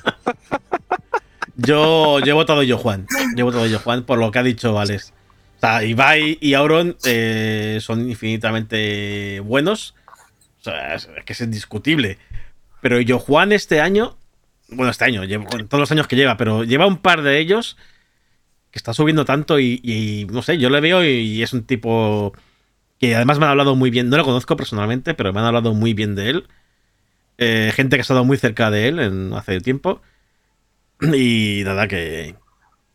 Yo, 1.55 2.20
yo 2.20 2.26
he 2.32 2.34
votado 2.34 2.61
yo 2.61 2.78
Juan. 2.78 3.07
Yo 3.36 3.41
he 3.41 3.43
votado 3.43 3.65
yo 3.65 3.80
Juan 3.80 4.03
por 4.03 4.20
lo 4.20 4.32
que 4.32 4.39
ha 4.39 4.43
dicho 4.43 4.74
Vales. 4.74 5.11
O 5.57 5.59
sea, 5.59 5.84
Ibai 5.84 6.38
y 6.39 6.53
Auron 6.53 6.95
eh, 7.03 7.80
son 7.82 8.07
infinitamente 8.09 9.39
buenos. 9.39 9.95
O 10.61 10.63
sea, 10.63 10.93
es 10.95 11.07
que 11.26 11.34
es 11.34 11.41
indiscutible. 11.41 12.20
Pero 12.82 13.01
yo 13.01 13.18
Juan 13.18 13.51
este 13.51 13.82
año, 13.82 14.18
bueno, 14.70 14.91
este 14.91 15.05
año, 15.05 15.24
llevo, 15.24 15.45
todos 15.47 15.80
los 15.80 15.91
años 15.91 16.07
que 16.07 16.15
lleva, 16.15 16.38
pero 16.38 16.63
lleva 16.63 16.86
un 16.86 16.97
par 16.97 17.24
de 17.24 17.39
ellos 17.39 17.76
está 18.78 18.94
subiendo 18.94 19.26
tanto 19.26 19.60
y, 19.60 19.82
y 19.84 20.26
no 20.32 20.42
sé, 20.42 20.58
yo 20.58 20.70
le 20.70 20.80
veo 20.80 21.04
y, 21.04 21.44
es 21.44 21.54
un 21.54 21.64
tipo 21.64 22.34
que 23.00 23.16
además 23.16 23.40
me 23.40 23.46
han 23.46 23.52
hablado 23.52 23.76
muy 23.76 23.90
bien. 23.90 24.10
No 24.10 24.18
lo 24.18 24.24
conozco 24.24 24.56
personalmente, 24.56 25.14
pero 25.14 25.34
me 25.34 25.40
han 25.40 25.46
hablado 25.46 25.74
muy 25.74 25.94
bien 25.94 26.16
de 26.16 26.30
él. 26.30 26.48
Eh, 27.38 27.72
gente 27.76 27.96
que 27.96 28.02
ha 28.02 28.04
estado 28.04 28.26
muy 28.26 28.38
cerca 28.38 28.72
de 28.72 28.88
él 28.88 29.00
en, 29.00 29.34
hace 29.34 29.60
tiempo. 29.62 30.02
Y 31.02 31.62
nada, 31.64 31.88
que, 31.88 32.36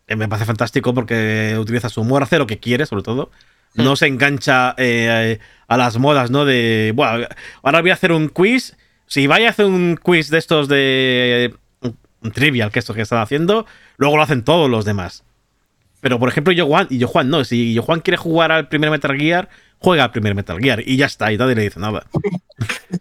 que 0.07 0.17
me 0.17 0.29
parece 0.29 0.47
fantástico 0.47 0.93
porque 0.95 1.57
utiliza 1.59 1.89
su 1.89 2.01
humor, 2.01 2.23
hace 2.23 2.39
lo 2.39 2.47
que 2.47 2.59
quiere, 2.59 2.87
sobre 2.87 3.03
todo. 3.03 3.31
No 3.75 3.97
se 3.97 4.07
engancha 4.07 4.75
eh, 4.77 5.39
a 5.67 5.77
las 5.77 5.99
modas, 5.99 6.31
¿no? 6.31 6.45
De, 6.45 6.93
bueno, 6.95 7.27
ahora 7.63 7.81
voy 7.81 7.91
a 7.91 7.95
hacer 7.95 8.13
un 8.13 8.29
quiz. 8.29 8.77
Si 9.07 9.27
vaya 9.27 9.49
a 9.49 9.51
hacer 9.51 9.67
un 9.67 9.99
quiz 10.03 10.31
de 10.31 10.39
estos 10.39 10.69
de 10.69 11.55
un, 11.81 11.97
un 12.23 12.33
trivial, 12.33 12.71
que 12.71 12.81
estos 12.81 12.97
que 12.97 13.03
están 13.03 13.21
haciendo, 13.21 13.67
luego 13.97 14.17
lo 14.17 14.23
hacen 14.23 14.45
todos 14.45 14.69
los 14.69 14.85
demás. 14.85 15.25
Pero, 16.03 16.19
por 16.19 16.29
ejemplo, 16.29 16.53
yo 16.53 16.67
Juan, 16.67 16.87
y 16.91 16.99
yo 16.99 17.09
Juan 17.09 17.31
no, 17.31 17.43
si 17.45 17.73
yo 17.73 17.81
Juan 17.83 18.01
quiere 18.01 18.19
jugar 18.19 18.53
al 18.53 18.69
primer 18.69 18.91
Metal 18.91 19.17
Gear, 19.17 19.49
juega 19.79 20.05
al 20.05 20.11
primer 20.11 20.35
Metal 20.35 20.59
Gear 20.61 20.83
y 20.85 20.97
ya 20.99 21.07
está, 21.07 21.33
y 21.33 21.39
nadie 21.39 21.55
le 21.55 21.63
dice 21.63 21.81
nada. 21.81 22.05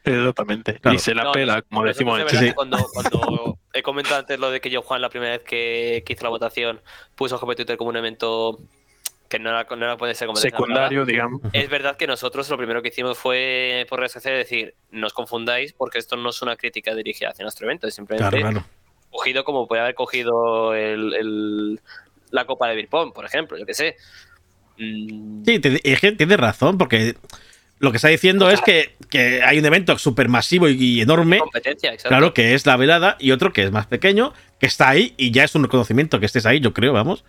Exactamente. 0.04 0.80
Claro. 0.80 0.96
Y 0.96 1.00
se 1.00 1.14
la 1.14 1.24
No, 1.26 1.32
pela, 1.32 1.62
como 1.64 1.84
decimos 1.84 2.16
sí 2.18 2.22
en 2.22 2.28
que 2.28 2.34
es 2.36 2.40
Chile. 2.40 2.52
verdad 2.52 2.52
que 2.52 2.56
Cuando, 2.56 2.88
cuando 2.94 3.58
he 3.74 3.84
comentado 3.84 4.20
antes 4.20 4.40
lo 4.40 4.52
de 4.52 4.62
que 4.62 4.70
yo 4.70 4.82
Juan 4.82 5.02
la 5.02 5.10
primera 5.10 5.32
vez 5.34 5.42
que, 5.44 6.04
que 6.06 6.14
hizo 6.14 6.24
la 6.24 6.30
votación 6.30 6.80
puso 7.16 7.38
GP 7.38 7.56
Twitter 7.56 7.78
como 7.78 7.90
un 7.90 7.98
evento 7.98 8.60
que 9.30 9.40
no 9.40 9.50
era, 9.50 9.66
no 9.70 9.86
era 9.86 9.98
puede 9.98 10.14
ser 10.14 10.28
como 10.28 10.38
Secundario, 10.38 11.06
digamos. 11.06 11.42
Es 11.54 11.70
verdad 11.70 11.96
que 11.98 12.06
nosotros 12.06 12.50
lo 12.50 12.58
primero 12.58 12.82
que 12.82 12.90
hicimos 12.90 13.18
fue 13.18 13.86
por 13.90 14.00
redes 14.00 14.12
sociales 14.12 14.40
decir, 14.48 14.76
no 14.92 15.08
os 15.08 15.14
confundáis 15.14 15.74
porque 15.74 16.00
esto 16.00 16.18
no 16.18 16.30
es 16.30 16.42
una 16.42 16.56
crítica 16.58 16.94
dirigida 16.96 17.30
hacia 17.30 17.44
nuestro 17.44 17.66
evento, 17.66 17.88
es 17.88 17.96
simplemente 17.96 18.38
Claro, 18.40 18.52
claro. 18.52 18.68
cogido 19.10 19.44
como 19.44 19.68
puede 19.68 19.82
haber 19.82 19.96
cogido 19.96 20.76
el, 20.76 21.14
el- 21.14 21.80
la 22.32 22.46
Copa 22.46 22.68
de 22.68 22.76
Beer 22.76 22.88
por 22.90 23.26
ejemplo, 23.26 23.58
yo 23.58 23.66
que 23.66 23.74
sé. 23.74 23.96
Mm, 24.78 25.44
Sí, 25.46 25.62
es 25.84 26.00
que 26.00 26.12
tienes 26.14 26.38
razón, 26.38 26.78
porque 26.78 27.16
lo 27.80 27.92
que 27.92 27.98
está 27.98 28.08
diciendo 28.10 28.50
es 28.50 28.62
que, 28.62 28.96
que 29.10 29.42
hay 29.44 29.60
un 29.60 29.66
evento 29.66 29.98
súper 29.98 30.30
masivo 30.30 30.68
y, 30.70 30.74
y 30.82 31.02
enorme, 31.02 31.40
competencia, 31.40 31.90
exacto. 31.94 32.10
claro, 32.10 32.34
que 32.34 32.54
es 32.54 32.66
la 32.66 32.78
velada, 32.78 33.18
y 33.20 33.32
otro 33.32 33.52
que 33.54 33.64
es 33.64 33.72
más 33.72 33.88
pequeño, 33.88 34.34
que 34.60 34.68
está 34.68 34.90
ahí 34.90 35.14
y 35.18 35.32
ya 35.32 35.44
es 35.44 35.56
un 35.56 35.64
reconocimiento 35.64 36.20
que 36.20 36.26
estés 36.28 36.46
ahí, 36.46 36.60
yo 36.60 36.74
creo, 36.74 36.94
vamos. 36.94 37.24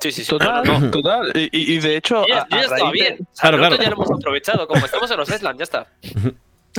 Sí, 0.00 0.12
sí, 0.12 0.22
sí. 0.22 0.30
Total, 0.30 0.64
No, 0.64 0.90
total. 0.92 1.32
Y, 1.34 1.78
de 1.80 1.96
hecho, 1.96 2.24
ya, 2.28 2.46
a, 2.50 2.56
a 2.56 2.60
estaba 2.60 2.78
raíz 2.78 2.84
de- 2.84 2.92
bien. 2.92 3.14
O 3.20 3.26
sea, 3.32 3.50
Claro, 3.50 3.58
claro. 3.58 3.76
ya 3.82 3.88
lo 3.90 3.96
hemos 3.96 4.10
aprovechado. 4.12 4.68
Como 4.68 4.86
estamos 4.86 5.10
en 5.10 5.16
los 5.16 5.28
Eslan, 5.28 5.58
ya 5.58 5.64
está. 5.64 5.88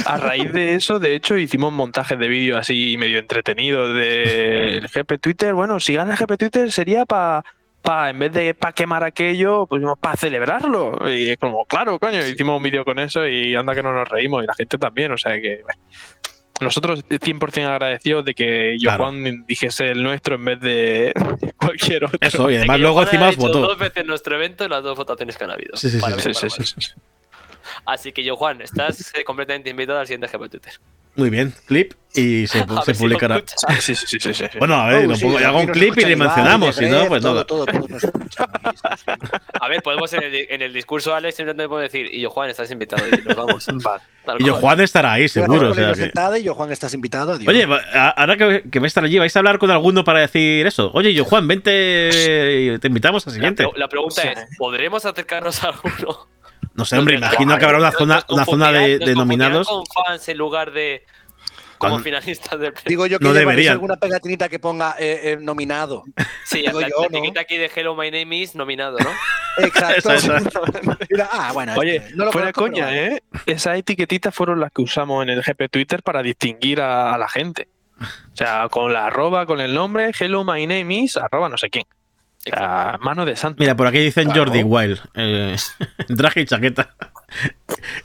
A 0.06 0.16
raíz 0.18 0.54
de 0.54 0.76
eso, 0.76 1.00
de 1.00 1.16
hecho, 1.16 1.38
hicimos 1.38 1.74
montajes 1.74 2.18
de 2.18 2.28
vídeo 2.30 2.58
así 2.58 2.96
medio 2.98 3.20
entretenidos 3.20 3.94
del 3.94 4.88
GP 4.88 5.20
Twitter. 5.20 5.54
Bueno, 5.54 5.82
si 5.82 5.96
gana 5.96 6.14
el 6.14 6.18
GP 6.18 6.38
Twitter 6.38 6.72
sería 6.72 7.06
para, 7.06 7.44
pa, 7.82 8.10
en 8.10 8.20
vez 8.20 8.32
de 8.34 8.54
para 8.54 8.74
quemar 8.74 9.04
aquello, 9.04 9.66
pues 9.68 9.82
para 10.00 10.16
celebrarlo. 10.16 10.98
Y 11.10 11.30
es 11.32 11.38
como, 11.38 11.66
claro, 11.66 12.00
coño, 12.00 12.26
hicimos 12.26 12.58
un 12.58 12.64
vídeo 12.64 12.84
con 12.86 13.00
eso 13.00 13.28
y 13.28 13.56
anda 13.56 13.74
que 13.76 13.84
no 13.84 13.94
nos 13.94 14.08
reímos 14.08 14.44
y 14.44 14.48
la 14.48 14.54
gente 14.54 14.78
también. 14.78 15.12
O 15.12 15.18
sea 15.18 15.40
que 15.42 15.62
bueno, 15.64 15.82
nosotros 16.62 17.04
100% 17.08 17.66
agradecidos 17.66 18.26
de 18.26 18.34
que 18.34 18.78
yo 18.80 18.90
Claro. 18.90 19.06
Juan 19.06 19.46
dijese 19.48 19.92
el 19.92 20.04
nuestro 20.04 20.36
en 20.36 20.46
vez 20.46 20.60
de 20.60 21.14
cualquier 21.58 22.06
otro. 22.06 22.18
Eso, 22.22 22.50
y 22.50 22.54
De 22.54 22.60
además 22.60 22.80
luego 22.80 23.04
encima 23.04 23.32
votó. 23.32 23.60
dos 23.60 23.78
veces 23.78 24.06
nuestro 24.06 24.36
evento 24.36 24.66
en 24.66 24.72
las 24.72 24.84
dos 24.84 24.98
votaciones 24.98 25.38
que 25.38 25.44
han 25.46 25.52
habido. 25.52 25.76
Sí, 25.78 25.90
sí, 25.90 26.00
sí. 26.00 26.92
Así 27.86 28.12
que 28.12 28.24
yo, 28.24 28.36
Juan, 28.36 28.62
estás 28.62 29.14
eh, 29.16 29.24
completamente 29.24 29.70
invitado 29.70 30.00
al 30.00 30.08
siguiente 30.08 30.28
Twitter. 30.28 30.74
Muy 31.20 31.30
bien, 31.30 31.54
clip 31.66 31.94
y 32.16 32.48
se, 32.48 32.66
publicará. 32.98 33.44
Ah, 33.68 33.76
sí, 33.80 33.94
sí, 33.94 34.08
sí, 34.08 34.20
sí, 34.20 34.34
sí, 34.34 34.46
sí. 34.52 34.58
Bueno, 34.58 34.76
a 34.76 34.88
ver, 34.90 35.06
Oh, 35.06 35.10
lo 35.12 35.16
pongo- 35.18 35.38
hago 35.38 35.60
un 35.60 35.68
clip 35.68 35.96
y 35.98 36.06
le 36.06 36.16
mencionamos, 36.16 36.76
si 36.76 36.86
no, 36.88 37.06
pues 37.08 37.22
todo. 37.22 37.46
A 39.62 39.68
ver, 39.68 39.82
podemos 39.84 40.12
en 40.14 40.24
el, 40.24 40.36
en 40.50 40.62
el 40.62 40.74
discurso, 40.74 41.14
Alex, 41.14 41.36
simplemente 41.36 41.68
puedo 41.68 41.82
decir, 41.82 42.08
y 42.12 42.22
yo, 42.22 42.30
Juan, 42.30 42.50
estás 42.50 42.72
invitado. 42.72 43.04
Y 43.08 43.12
nos 43.28 43.36
vamos. 43.36 43.68
Y 44.38 44.46
yo. 44.46 44.54
Juan 44.56 44.80
estará 44.80 45.14
ahí, 45.14 45.28
seguro. 45.28 45.72
O 45.72 45.74
sea 45.74 45.88
la 45.88 46.32
que- 46.34 46.40
y 46.40 46.44
yo, 46.44 46.54
Juan, 46.54 46.72
estás 46.72 46.94
invitado. 46.94 47.32
Adiós. 47.34 47.48
Oye, 47.48 47.66
va- 47.66 47.82
ahora 48.16 48.38
que, 48.38 48.64
que 48.70 48.78
vais 48.80 48.86
a 48.86 48.92
estar 48.92 49.04
allí, 49.04 49.18
¿vais 49.18 49.36
a 49.36 49.40
hablar 49.40 49.58
con 49.58 49.72
alguno 49.72 50.04
para 50.04 50.20
decir 50.20 50.68
eso? 50.68 50.92
Oye, 50.94 51.14
yo 51.16 51.26
Juan, 51.26 51.48
vente, 51.48 52.78
te 52.80 52.88
invitamos 52.88 53.26
al 53.26 53.32
La, 53.32 53.36
siguiente. 53.36 53.68
pre- 53.68 53.80
la 53.80 53.88
pregunta 53.88 54.22
es, 54.22 54.46
¿podremos 54.58 55.04
acercarnos 55.06 55.64
a 55.64 55.70
alguno? 55.70 56.28
No 56.80 56.86
sé, 56.86 56.98
hombre, 56.98 57.16
imagino 57.16 57.58
que 57.58 57.66
habrá 57.66 57.78
una 57.78 57.92
zona, 57.92 58.26
una 58.30 58.46
zona 58.46 58.72
de, 58.72 58.98
de 59.00 59.14
nominados. 59.16 59.68
con 59.68 59.84
fans 59.86 60.28
en 60.30 60.38
lugar 60.38 60.72
de 60.72 61.06
como 61.78 62.00
finalistas 62.00 62.60
del 62.60 62.74
premio. 62.74 62.90
Digo 62.90 63.06
yo 63.06 63.20
que 63.20 63.24
No 63.26 63.30
llevaréis 63.32 63.48
deberían. 63.52 63.74
alguna 63.74 63.96
pegatinita 63.98 64.50
que 64.50 64.60
ponga 64.60 64.96
eh, 65.00 65.32
eh, 65.32 65.38
nominado. 65.40 66.04
Sí, 66.44 66.62
digo 66.62 66.82
la, 66.82 66.90
yo, 66.90 66.96
la 67.04 67.08
¿no? 67.10 67.18
etiqueta 67.20 67.40
aquí 67.42 67.58
de 67.58 67.72
Hello 67.74 67.96
My 67.96 68.12
Name 68.12 68.36
is 68.38 68.54
nominado, 68.56 68.98
¿no? 69.00 69.10
Exacto. 69.66 70.10
Ah, 71.32 71.52
bueno. 71.54 71.74
Oye, 71.78 71.98
este, 71.98 72.16
no 72.16 72.26
lo 72.26 72.32
fuera 72.34 72.52
conozco, 72.54 72.74
coña, 72.76 72.88
pero- 72.90 73.16
¿eh? 73.16 73.24
Esas 73.46 73.78
etiquetitas 73.78 74.34
fueron 74.36 74.60
las 74.60 74.72
que 74.72 74.82
usamos 74.82 75.24
en 75.24 75.30
el 75.30 75.42
GP 75.42 75.70
Twitter 75.70 76.02
para 76.04 76.22
distinguir 76.22 76.82
a, 76.82 77.14
a 77.14 77.18
la 77.18 77.28
gente. 77.30 77.70
O 78.02 78.36
sea, 78.36 78.68
con 78.70 78.92
la 78.94 79.08
arroba, 79.08 79.46
con 79.46 79.60
el 79.62 79.74
nombre, 79.74 80.12
hello, 80.18 80.44
my 80.46 80.66
name 80.68 80.94
is, 80.96 81.18
arroba 81.18 81.50
no 81.50 81.58
sé 81.58 81.70
quién. 81.70 81.86
Sea, 82.44 82.98
mano 83.02 83.26
de 83.26 83.36
santo. 83.36 83.58
Mira, 83.60 83.76
por 83.76 83.88
aquí 83.88 84.00
dicen 84.00 84.26
Claro. 84.30 84.46
Jordi 84.46 84.64
Wild. 84.64 85.00
eh, 85.16 85.56
traje 86.18 86.42
y 86.42 86.46
chaqueta. 86.46 86.96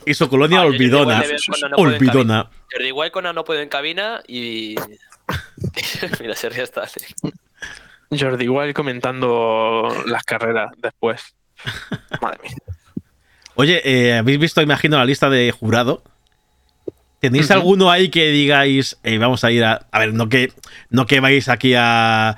y 0.05 0.13
su 0.13 0.29
colonia 0.29 0.61
Ah, 0.61 0.65
olvidona. 0.65 1.23
no 1.69 1.75
puede 1.77 1.95
olvidona. 1.95 2.49
Jordi 2.71 2.87
igual 2.87 3.11
con 3.11 3.23
no 3.23 3.43
puedo 3.43 3.61
en 3.61 3.69
cabina 3.69 4.21
y. 4.27 4.75
Mira, 6.19 6.35
se 6.35 6.49
ríe 6.49 6.63
hasta. 6.63 6.87
Jordi 8.11 8.47
Wild 8.47 8.73
comentando 8.73 9.89
las 10.05 10.23
carreras 10.23 10.71
después. 10.77 11.35
Madre 12.21 12.39
mía. 12.43 12.51
Oye, 13.55 13.81
eh, 13.85 14.17
¿habéis 14.17 14.37
visto, 14.37 14.61
imagino, 14.61 14.97
la 14.97 15.05
lista 15.05 15.29
de 15.29 15.49
jurado? 15.51 16.03
¿Tenéis 17.21 17.49
alguno 17.49 17.89
ahí 17.89 18.09
que 18.09 18.27
digáis, 18.29 18.97
eh, 19.03 19.17
vamos 19.17 19.43
a 19.45 19.51
ir 19.51 19.63
a. 19.63 19.87
A 19.91 19.99
ver, 19.99 20.13
no 20.13 20.27
que, 20.29 20.51
no 20.89 21.05
que 21.07 21.21
vais 21.21 21.47
aquí 21.49 21.73
a, 21.73 22.35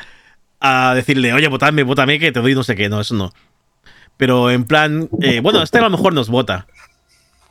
a 0.60 0.94
decirle, 0.96 1.34
oye, 1.34 1.48
votadme, 1.48 1.84
votame, 1.84 2.20
que 2.20 2.32
te 2.32 2.40
doy 2.42 2.56
no 2.56 2.64
sé 2.64 2.76
qué, 2.76 2.90
no, 2.90 3.00
eso 3.02 3.14
no. 3.16 3.32
Pero 4.18 4.50
en 4.50 4.66
plan, 4.66 5.10
eh, 5.22 5.40
bueno, 5.42 5.62
este 5.62 5.78
a 5.78 5.82
lo 5.82 5.90
mejor 5.92 6.14
nos 6.14 6.30
vota. 6.30 6.66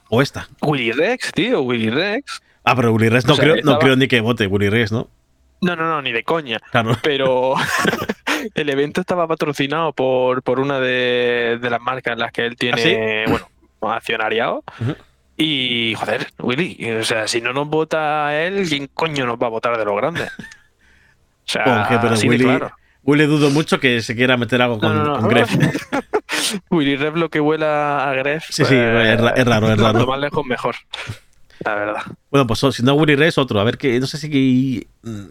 O 0.09 0.23
esta. 0.23 0.49
Willy 0.63 0.93
Rex, 0.93 1.33
tío, 1.33 1.63
Willy 1.63 1.91
Rex. 1.91 2.43
Ah, 2.65 2.75
pero 2.75 2.93
Willy 2.93 3.09
Rex 3.09 3.27
no, 3.27 3.35
O 3.35 3.37
sea, 3.37 3.43
creo, 3.45 3.55
no 3.57 3.59
estaba- 3.61 3.79
creo 3.79 3.97
ni 3.97 4.09
que 4.09 4.21
vote 4.21 4.47
Willy 4.47 4.69
Rex, 4.69 4.91
¿no? 4.93 5.09
No, 5.61 5.75
no, 5.77 5.89
no, 5.89 6.03
ni 6.03 6.13
de 6.13 6.23
coña. 6.25 6.59
Claro. 6.71 6.97
Pero 7.03 7.55
el 8.55 8.69
evento 8.69 9.01
estaba 9.01 9.27
patrocinado 9.27 9.93
por, 9.93 10.43
por 10.43 10.61
una 10.61 10.81
de, 10.81 11.59
de 11.61 11.71
las 11.71 11.81
marcas 11.81 12.13
en 12.15 12.19
las 12.19 12.33
que 12.33 12.45
él 12.47 12.57
tiene, 12.57 13.25
bueno, 13.29 13.49
accionariado. 13.83 14.63
Y, 15.37 15.95
joder, 15.97 16.29
Willy, 16.39 16.91
o 16.93 17.05
sea, 17.05 17.29
si 17.29 17.41
no 17.41 17.53
nos 17.53 17.69
vota 17.69 18.35
él, 18.43 18.67
¿quién 18.69 18.89
coño 18.93 19.27
nos 19.27 19.39
va 19.39 19.47
a 19.47 19.51
votar 19.51 19.77
de 19.79 19.85
los 19.85 19.97
grandes? 19.97 20.31
O 21.49 21.49
sea, 21.49 21.83
Oje, 21.87 21.99
pero 22.03 22.15
así 22.15 22.25
de 22.27 22.29
Willy, 22.31 22.45
claro. 22.45 22.73
Willy 23.07 23.27
dudo 23.27 23.51
mucho 23.51 23.79
que 23.81 24.03
se 24.03 24.15
quiera 24.17 24.37
meter 24.37 24.61
algo 24.63 24.79
con, 24.79 24.95
No, 24.97 25.05
no, 25.05 25.15
no. 25.15 25.21
con 25.21 25.29
Gref. 25.29 25.51
Willy 26.71 26.97
Rev 26.97 27.17
lo 27.17 27.29
que 27.31 27.41
huela 27.41 28.09
a 28.11 28.15
Gref. 28.15 28.45
Sí, 28.51 28.65
sí, 28.65 28.75
es 28.75 29.21
ra- 29.21 29.31
es 29.31 29.45
raro, 29.47 29.69
es 29.71 29.81
cuanto 29.81 29.99
raro. 30.01 30.07
más 30.07 30.21
lejos, 30.21 30.45
mejor. 30.47 30.75
La 31.65 31.75
verdad. 31.75 32.03
Bueno, 32.31 32.47
pues 32.47 32.61
si 32.75 32.83
no 32.83 32.95
Willy 32.95 33.15
Rex, 33.17 33.39
otro. 33.39 33.59
A 33.61 33.65
ver, 33.65 33.79
que 33.79 33.99
no 34.01 34.07
sé 34.07 34.19
si. 34.19 34.87
mm, 35.03 35.25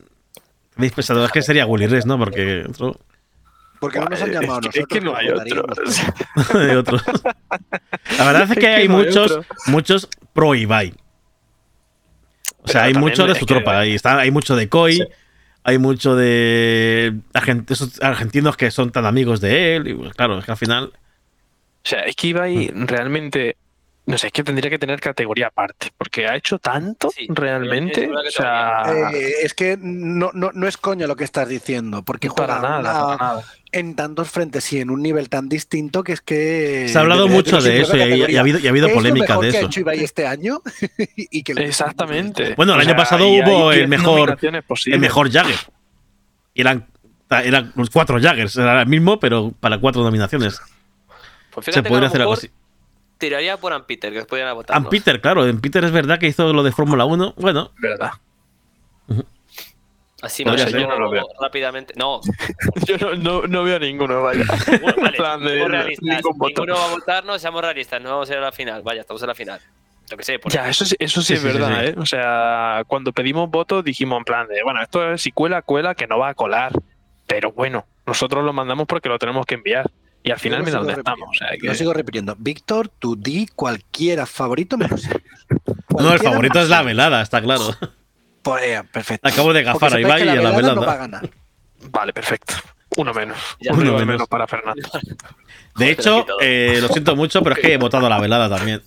Habéis 0.77 0.91
pensado, 0.93 1.23
es 1.23 1.31
que 1.31 1.41
sería 1.41 1.65
Willy 1.65 1.87
Rex, 1.87 2.05
¿no? 2.05 2.17
Porque 2.17 2.63
otro. 2.67 2.99
Porque 3.79 3.99
no 3.99 4.05
nos 4.05 4.21
han 4.21 4.31
llamado 4.31 4.59
es, 4.61 4.67
a 4.67 4.71
que, 4.71 4.79
nosotros. 4.79 4.81
es 4.81 4.87
que 4.87 5.01
no 5.01 5.15
hay 5.15 5.29
otro. 5.29 5.61
votaríamos. 5.61 6.67
de 6.67 6.77
otro. 6.77 6.97
La 8.17 8.25
verdad 8.25 8.41
es 8.43 8.47
que 8.47 8.53
Es 8.53 8.59
que 8.59 8.67
hay 8.67 8.87
no 8.87 8.97
hay 8.97 9.05
muchos, 9.05 9.39
muchos 9.67 10.09
pro 10.33 10.55
Ibai. 10.55 10.93
O 12.61 12.67
sea, 12.67 12.81
Pero 12.81 12.85
hay 12.85 12.93
también 12.93 13.11
mucho 13.11 13.25
de 13.27 13.31
es 13.33 13.37
su 13.37 13.45
que- 13.45 13.53
tropa. 13.53 13.79
Ahí 13.79 13.93
está, 13.93 14.17
hay 14.19 14.31
mucho 14.31 14.55
de 14.55 14.67
Koi, 14.69 14.93
Sí. 14.97 15.03
Hay 15.67 15.79
mucho 15.79 16.15
de 16.15 17.15
argentinos 17.33 18.55
que 18.55 18.69
son 18.69 18.91
tan 18.91 19.07
amigos 19.07 19.41
de 19.41 19.75
él. 19.75 19.87
Y 19.87 19.93
pues, 19.95 20.13
claro, 20.13 20.37
es 20.37 20.45
que 20.45 20.51
al 20.51 20.57
final. 20.57 20.93
O 20.93 21.87
sea, 21.87 22.01
es 22.01 22.15
que 22.15 22.27
Ibai 22.27 22.71
realmente, 22.73 23.57
no 24.07 24.17
sé, 24.17 24.27
es 24.27 24.33
que 24.33 24.43
tendría 24.43 24.69
que 24.69 24.77
tener 24.79 24.99
categoría 24.99 25.47
aparte, 25.47 25.91
porque 25.97 26.27
ha 26.27 26.35
hecho 26.35 26.59
tanto 26.59 27.09
Sí, 27.09 27.25
realmente. 27.29 28.03
es 28.03 28.09
una 28.09 28.21
O 28.21 28.31
sea, 28.31 28.83
Eh, 29.13 29.33
es 29.43 29.53
que 29.53 29.77
no, 29.81 30.31
no, 30.33 30.51
no 30.53 30.67
es 30.67 30.77
coño 30.77 31.07
lo 31.07 31.15
que 31.15 31.23
estás 31.23 31.47
diciendo, 31.49 32.03
porque 32.03 32.29
para 32.29 32.55
juega 32.57 32.69
nada, 32.69 32.79
una- 32.79 33.17
para 33.17 33.33
nada. 33.33 33.43
en 33.71 33.95
tantos 33.95 34.29
frentes 34.29 34.71
y 34.73 34.79
en 34.79 34.89
un 34.89 35.01
nivel 35.01 35.27
tan 35.29 35.49
distinto 35.49 36.03
que 36.03 36.13
es 36.13 36.21
que. 36.21 36.87
Se 36.87 36.97
ha 36.97 37.01
hablado 37.01 37.27
mucho 37.27 37.59
de 37.61 37.81
eso 37.81 37.97
y, 37.97 38.01
ha 38.01 38.03
habido, 38.41 38.59
y 38.59 38.67
ha 38.67 38.69
habido 38.69 38.87
¿Qué 38.87 38.93
es 38.93 38.95
lo 38.95 39.01
polémica 39.01 39.35
de 39.37 39.41
que 39.41 39.57
eso. 39.57 39.65
ha 39.65 39.69
hecho 39.69 39.89
este 39.91 40.27
año? 40.27 40.61
y 41.15 41.43
que 41.43 41.53
Exactamente. 41.53 42.53
Bueno, 42.55 42.73
el 42.73 42.79
O 42.79 42.81
año 42.81 42.89
sea, 42.89 42.95
pasado 42.97 43.25
hay 43.25 43.41
hubo 43.41 43.71
el 43.71 43.77
10 43.79 43.89
mejor-. 43.89 44.37
El 44.85 44.99
mejor 44.99 45.31
Jagger. 45.31 45.55
Y 46.53 46.61
eran 46.61 46.85
Eran 47.29 47.73
los 47.75 47.89
cuatro 47.89 48.19
Jaggers, 48.21 48.55
era 48.55 48.79
el 48.81 48.87
mismo, 48.87 49.19
pero 49.19 49.51
para 49.59 49.79
cuatro 49.79 50.03
nominaciones. 50.03 50.61
Pues 51.49 51.65
Se 51.65 51.71
que 51.71 51.83
podría 51.89 52.07
hacer 52.09 52.21
algo 52.21 52.33
así. 52.33 52.49
Tiraría 53.17 53.57
por 53.57 53.71
Ampeter, 53.73 54.11
que 54.13 54.25
podrían 54.25 54.53
votar. 54.55 54.75
And 54.75 54.89
Peter, 54.89 55.21
claro, 55.21 55.45
en 55.47 55.61
Peter 55.61 55.83
es 55.83 55.91
verdad 55.91 56.19
que 56.19 56.27
hizo 56.27 56.51
lo 56.53 56.63
de 56.63 56.71
Fórmula 56.71 57.05
1. 57.05 57.35
Bueno, 57.37 57.71
¿Verdad? 57.77 58.11
Así 60.21 60.43
ser, 60.43 60.69
yo 60.71 60.87
no 60.87 60.97
lo 60.97 61.11
veo. 61.11 61.27
rápidamente. 61.39 61.93
No, 61.97 62.19
Yo 62.87 62.97
no, 62.97 63.15
no, 63.15 63.47
no 63.47 63.63
veo 63.63 63.77
ninguno, 63.79 64.23
vaya. 64.23 64.43
bueno, 64.81 64.95
vale, 65.19 65.67
realistas. 65.67 66.21
voto. 66.23 66.61
Ninguno 66.61 66.73
va 66.75 66.85
a 66.85 66.89
votar, 66.89 67.25
no, 67.25 67.37
seamos 67.37 67.61
realistas, 67.61 68.01
no 68.01 68.09
vamos 68.11 68.29
a 68.29 68.33
ir 68.33 68.39
a 68.39 68.43
la 68.43 68.51
final. 68.51 68.81
Vaya, 68.81 69.01
estamos 69.01 69.21
en 69.21 69.27
la 69.27 69.35
final. 69.35 69.59
Yo 70.09 70.17
que 70.17 70.23
sé, 70.23 70.39
por 70.39 70.51
Ya, 70.51 70.67
eso 70.69 70.83
sí, 70.85 70.95
eso 70.99 71.21
sí, 71.21 71.27
Sí, 71.27 71.33
es 71.33 71.39
sí, 71.41 71.45
verdad, 71.47 71.79
sí. 71.81 71.85
¿eh? 71.87 71.95
O 71.97 72.05
sea, 72.05 72.83
cuando 72.87 73.11
pedimos 73.11 73.49
votos 73.51 73.83
dijimos 73.83 74.17
en 74.19 74.23
plan 74.23 74.47
de, 74.47 74.63
bueno, 74.63 74.81
esto 74.81 75.13
es 75.13 75.21
si 75.21 75.31
cuela, 75.31 75.61
cuela, 75.61 75.93
que 75.95 76.07
no 76.07 76.17
va 76.17 76.29
a 76.29 76.33
colar. 76.33 76.71
Pero 77.27 77.51
bueno, 77.51 77.85
nosotros 78.07 78.43
lo 78.43 78.53
mandamos 78.53 78.87
porque 78.87 79.09
lo 79.09 79.19
tenemos 79.19 79.45
que 79.45 79.55
enviar. 79.55 79.91
Y 80.25 80.31
al 80.31 80.39
final 80.39 80.59
mira 80.59 80.71
sigo 80.71 80.83
dónde 80.85 80.99
estamos. 80.99 81.29
O 81.29 81.33
sea, 81.37 81.49
que... 81.59 81.67
Lo 81.67 81.75
sigo 81.75 81.93
repitiendo. 81.93 82.35
Víctor, 82.37 82.89
tú 82.89 83.15
di 83.15 83.47
cualquiera 83.47 84.25
favorito 84.25 84.77
menos 84.77 85.07
no, 85.97 86.11
el 86.11 86.19
favorito 86.19 86.55
más 86.55 86.63
es 86.65 86.69
la 86.69 86.81
velada, 86.81 87.21
está 87.21 87.41
claro. 87.41 87.73
Pues, 88.41 88.63
eh, 88.63 88.81
perfecto. 88.91 89.27
Acabo 89.29 89.53
de 89.53 89.63
gafar 89.63 89.93
a 89.95 89.99
Ibai 90.01 90.19
que 90.23 90.25
y 90.25 90.29
a 90.29 90.35
la 90.35 90.41
velada 90.51 90.55
velada. 90.57 90.75
no 90.75 90.81
va 90.85 90.91
a 90.93 90.97
ganar. 90.97 91.29
Vale, 91.89 92.11
perfecto. 92.11 92.53
Uno 92.97 93.13
menos. 93.13 93.37
Ya, 93.61 93.71
Uno 93.71 93.83
menos. 93.93 94.05
menos. 94.05 94.27
para 94.27 94.45
Fernando. 94.45 94.81
De 95.77 95.89
hecho, 95.89 96.25
eh, 96.41 96.79
lo 96.81 96.87
siento 96.89 97.15
mucho, 97.15 97.41
pero 97.41 97.55
es 97.55 97.61
que 97.61 97.73
he 97.73 97.77
votado 97.79 98.07
a 98.07 98.09
la 98.09 98.19
velada 98.19 98.49
también. 98.49 98.81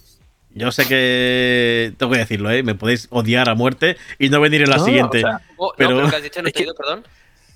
Yo 0.51 0.71
sé 0.73 0.87
que 0.87 1.93
tengo 1.97 2.13
que 2.13 2.19
decirlo, 2.19 2.51
¿eh? 2.51 2.63
Me 2.63 2.75
podéis 2.75 3.07
odiar 3.11 3.49
a 3.49 3.55
muerte 3.55 3.97
y 4.19 4.29
no 4.29 4.41
venir 4.41 4.63
en 4.63 4.71
la 4.71 4.77
No, 4.79 4.85
siguiente. 4.85 5.19
o 5.19 5.29
sea, 5.29 5.41
Oh, 5.57 5.73
pero- 5.77 5.91
no, 5.91 5.97
pero 5.97 6.11
que 6.11 6.17
has 6.17 6.23
dicho, 6.23 6.43
no 6.43 6.49
es 6.49 6.55
te 6.55 6.59
he 6.61 6.63
que- 6.65 6.71
oído, 6.71 6.75
perdón. 6.75 7.05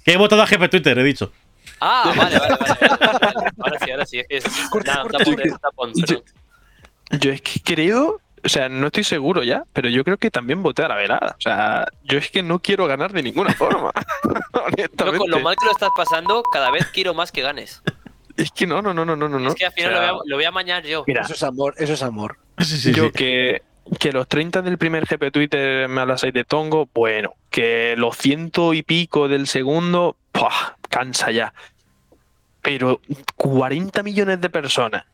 Que 0.04 0.12
he 0.12 0.16
votado 0.16 0.42
a 0.42 0.46
GP 0.46 0.68
Twitter, 0.70 0.98
he 0.98 1.04
dicho. 1.04 1.32
Ah, 1.84 2.12
vale, 2.16 2.38
vale, 2.38 2.56
vale. 2.60 2.76
Ahora 3.58 3.78
sí, 3.84 3.90
ahora 3.90 4.06
sí. 4.06 4.18
Es 4.20 4.26
que 4.28 4.36
es. 4.36 4.44
Corta, 4.70 4.92
Nada, 4.94 5.02
corta. 5.02 5.18
tapón, 5.18 5.40
es 5.42 5.60
tapón, 5.60 5.92
perdón. 5.92 6.22
Yo 7.20 7.30
es 7.32 7.42
que 7.42 7.60
creo, 7.60 8.20
o 8.44 8.48
sea, 8.48 8.68
no 8.68 8.86
estoy 8.86 9.02
seguro 9.02 9.42
ya, 9.42 9.64
pero 9.72 9.88
yo 9.88 10.04
creo 10.04 10.16
que 10.16 10.30
también 10.30 10.62
voté 10.62 10.84
a 10.84 10.88
la 10.88 10.94
velada. 10.94 11.34
O 11.36 11.40
sea, 11.40 11.86
yo 12.04 12.18
es 12.18 12.30
que 12.30 12.42
no 12.44 12.60
quiero 12.60 12.86
ganar 12.86 13.12
de 13.12 13.24
ninguna 13.24 13.52
forma. 13.54 13.90
Yo 14.22 14.30
Honestamente. 14.66 15.18
con 15.18 15.30
lo 15.30 15.40
mal 15.40 15.56
que 15.56 15.64
lo 15.66 15.72
estás 15.72 15.90
pasando, 15.96 16.42
cada 16.52 16.70
vez 16.70 16.86
quiero 16.92 17.14
más 17.14 17.32
que 17.32 17.42
ganes. 17.42 17.82
Es 18.36 18.52
que 18.52 18.66
no, 18.66 18.80
no, 18.80 18.94
no, 18.94 19.04
no, 19.04 19.16
no, 19.16 19.28
no. 19.28 19.48
Es 19.48 19.54
que 19.56 19.66
al 19.66 19.72
final 19.72 19.92
O 19.92 19.96
sea, 19.96 20.06
lo, 20.06 20.12
voy 20.12 20.20
a, 20.20 20.30
lo 20.30 20.36
voy 20.36 20.44
a 20.44 20.50
mañar 20.52 20.84
yo. 20.84 21.02
Mira, 21.06 21.22
Eso 21.22 21.34
es 21.34 21.42
amor, 21.42 21.74
eso 21.78 21.92
es 21.94 22.02
amor. 22.02 22.38
Sí, 22.58 22.76
sí, 22.78 22.92
yo 22.94 23.06
sí. 23.06 23.12
que, 23.12 23.62
que 23.98 24.12
los 24.12 24.28
30 24.28 24.62
del 24.62 24.78
primer 24.78 25.04
GP 25.04 25.32
Twitter 25.32 25.88
me 25.88 26.00
hablas 26.00 26.22
ahí 26.22 26.30
de 26.30 26.44
Tongo, 26.44 26.88
bueno, 26.94 27.34
que 27.50 27.94
los 27.98 28.16
ciento 28.16 28.72
y 28.72 28.82
pico 28.84 29.26
del 29.26 29.48
segundo, 29.48 30.16
¡pua! 30.30 30.76
cansa 30.92 31.30
ya. 31.30 31.52
Pero 32.62 33.00
40 33.36 34.02
millones 34.02 34.40
de 34.40 34.48
personas 34.50 35.04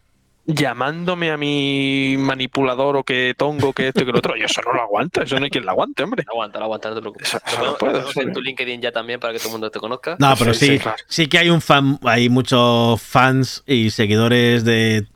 llamándome 0.50 1.30
a 1.30 1.36
mi 1.36 2.16
manipulador 2.18 2.96
o 2.96 3.04
que 3.04 3.34
Tongo, 3.36 3.74
que 3.74 3.88
esto 3.88 4.02
y 4.02 4.06
que 4.06 4.12
lo 4.12 4.18
otro, 4.18 4.34
yo 4.34 4.46
eso 4.46 4.62
no 4.64 4.72
lo 4.72 4.80
aguanto, 4.82 5.22
eso 5.22 5.38
no 5.38 5.44
hay 5.44 5.50
quien 5.50 5.64
lo 5.66 5.72
aguante, 5.72 6.02
hombre. 6.02 6.24
Aguanta, 6.26 6.58
aguanta, 6.58 6.88
no 6.88 6.94
te 6.94 7.00
preocupes. 7.02 7.28
Eso- 7.28 7.38
Lo 7.44 7.52
eso 7.52 7.64
no 7.72 7.76
podemos- 7.78 8.16
lo 8.16 8.22
en 8.22 8.32
tu 8.32 8.40
LinkedIn 8.40 8.80
ya 8.80 8.90
también 8.92 9.20
para 9.20 9.34
que 9.34 9.38
todo 9.40 9.48
el 9.48 9.52
mundo 9.52 9.70
te 9.70 9.78
conozca. 9.78 10.16
No, 10.18 10.34
pero 10.38 10.54
Sí, 10.54 10.60
sí, 10.66 10.72
sí, 10.74 10.78
claro. 10.78 10.96
sí 11.06 11.26
que 11.26 11.38
hay 11.38 11.50
un 11.50 11.60
fan, 11.60 11.98
hay 12.02 12.30
muchos 12.30 13.02
fans 13.02 13.62
y 13.66 13.90
seguidores 13.90 14.64
de, 14.64 15.06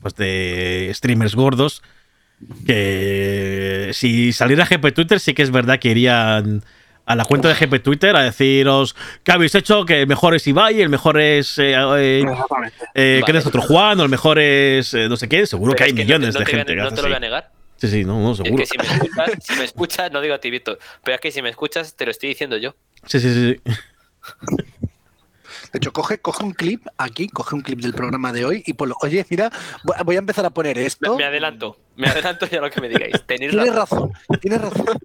pues 0.00 0.14
de 0.16 0.90
streamers 0.94 1.34
gordos 1.34 1.82
que 2.66 3.90
si 3.92 4.32
saliera 4.32 4.64
GP 4.64 4.92
Twitter 4.92 5.20
sí 5.20 5.34
que 5.34 5.42
es 5.42 5.50
verdad 5.50 5.78
que 5.78 5.90
irían 5.90 6.64
a 7.10 7.16
la 7.16 7.24
cuenta 7.24 7.48
de 7.48 7.54
GP 7.54 7.82
Twitter 7.82 8.14
a 8.16 8.22
deciros 8.22 8.94
que 9.24 9.32
habéis 9.32 9.54
hecho, 9.54 9.84
que 9.84 10.02
el 10.02 10.06
mejor 10.06 10.34
es 10.34 10.46
Ibai, 10.46 10.80
el 10.80 10.88
mejor 10.88 11.20
es 11.20 11.58
eh, 11.58 11.74
eh, 11.74 12.20
Exactamente. 12.22 12.76
eh, 12.94 13.20
¿quién 13.24 13.34
Vale. 13.34 13.38
es 13.38 13.46
otro 13.46 13.62
Juan, 13.62 13.98
o 14.00 14.02
el 14.04 14.08
mejor 14.08 14.38
es 14.38 14.94
eh, 14.94 15.08
no 15.08 15.16
sé 15.16 15.28
qué, 15.28 15.46
seguro 15.46 15.72
Pero 15.72 15.78
que 15.78 15.84
hay 15.84 15.90
es 15.90 15.94
no 15.94 15.98
te- 15.98 16.04
millones 16.04 16.34
no 16.34 16.38
de 16.40 16.44
te 16.46 16.50
gente 16.50 16.76
No 16.76 16.90
te 16.92 17.02
lo 17.02 17.08
voy 17.08 17.16
a 17.16 17.20
negar. 17.20 17.50
Sí, 17.76 17.88
sí, 17.88 18.04
no, 18.04 18.20
no, 18.20 18.32
Es 18.32 18.36
seguro. 18.38 18.56
que 18.56 18.66
si 18.66 18.76
me 18.78 18.84
escuchas, 18.84 19.30
si 19.42 19.54
me 19.56 19.64
escuchas, 19.64 20.12
no 20.12 20.20
digo 20.20 20.34
a 20.34 20.38
ti, 20.38 20.50
Víctor, 20.50 20.78
pero 21.02 21.14
es 21.14 21.20
que 21.20 21.30
si 21.32 21.40
me 21.42 21.48
escuchas, 21.48 21.96
te 21.96 22.04
lo 22.04 22.10
estoy 22.10 22.28
diciendo 22.28 22.56
yo. 22.58 22.74
Sí, 23.06 23.18
sí, 23.20 23.32
sí. 23.32 23.60
sí. 23.64 23.74
De 25.72 25.76
hecho, 25.78 25.92
coge, 25.92 26.18
coge 26.18 26.44
un 26.44 26.52
clip 26.52 26.84
aquí, 26.98 27.28
coge 27.28 27.54
un 27.54 27.62
clip 27.62 27.80
del 27.80 27.94
programa 27.94 28.32
de 28.32 28.44
hoy 28.44 28.62
y 28.66 28.72
ponlo. 28.74 28.96
Oye, 29.02 29.24
mira, 29.30 29.50
voy 30.04 30.16
a 30.16 30.18
empezar 30.18 30.44
a 30.44 30.50
poner 30.50 30.76
esto. 30.78 31.16
me 31.16 31.24
adelanto, 31.24 31.78
me 31.96 32.08
adelanto 32.08 32.46
ya 32.46 32.58
a 32.58 32.62
lo 32.62 32.70
que 32.70 32.80
me 32.80 32.88
digáis. 32.88 33.14
Tenéis 33.26 33.52
Tienes 33.52 33.74
razón. 33.74 34.10
razón, 34.28 34.40
tienes 34.40 34.60
razón. 34.60 34.86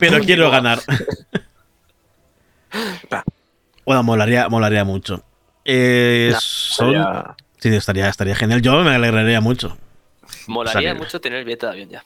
Pero 0.00 0.18
quiero 0.20 0.50
ganar. 0.50 0.80
Bueno, 3.84 4.02
molaría, 4.04 4.48
molaría 4.48 4.84
mucho. 4.84 5.24
Eh, 5.64 6.32
son, 6.38 6.94
Sí, 7.58 7.68
estaría, 7.74 8.08
estaría 8.08 8.34
genial. 8.36 8.62
Yo 8.62 8.80
me 8.82 8.94
alegraría 8.94 9.40
mucho. 9.40 9.76
Molaría 10.46 10.90
Salir. 10.90 10.94
mucho 11.02 11.20
tener 11.20 11.40
el 11.40 11.44
billete 11.44 11.66
de 11.66 11.72
avión 11.72 11.88
ya. 11.90 12.04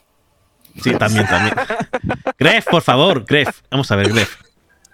Sí, 0.83 0.93
también, 0.97 1.27
también. 1.27 1.55
Gref, 2.39 2.67
por 2.69 2.83
favor, 2.83 3.25
Gref. 3.25 3.61
Vamos 3.71 3.91
a 3.93 3.97
ver, 3.97 4.09
Gref. 4.13 4.35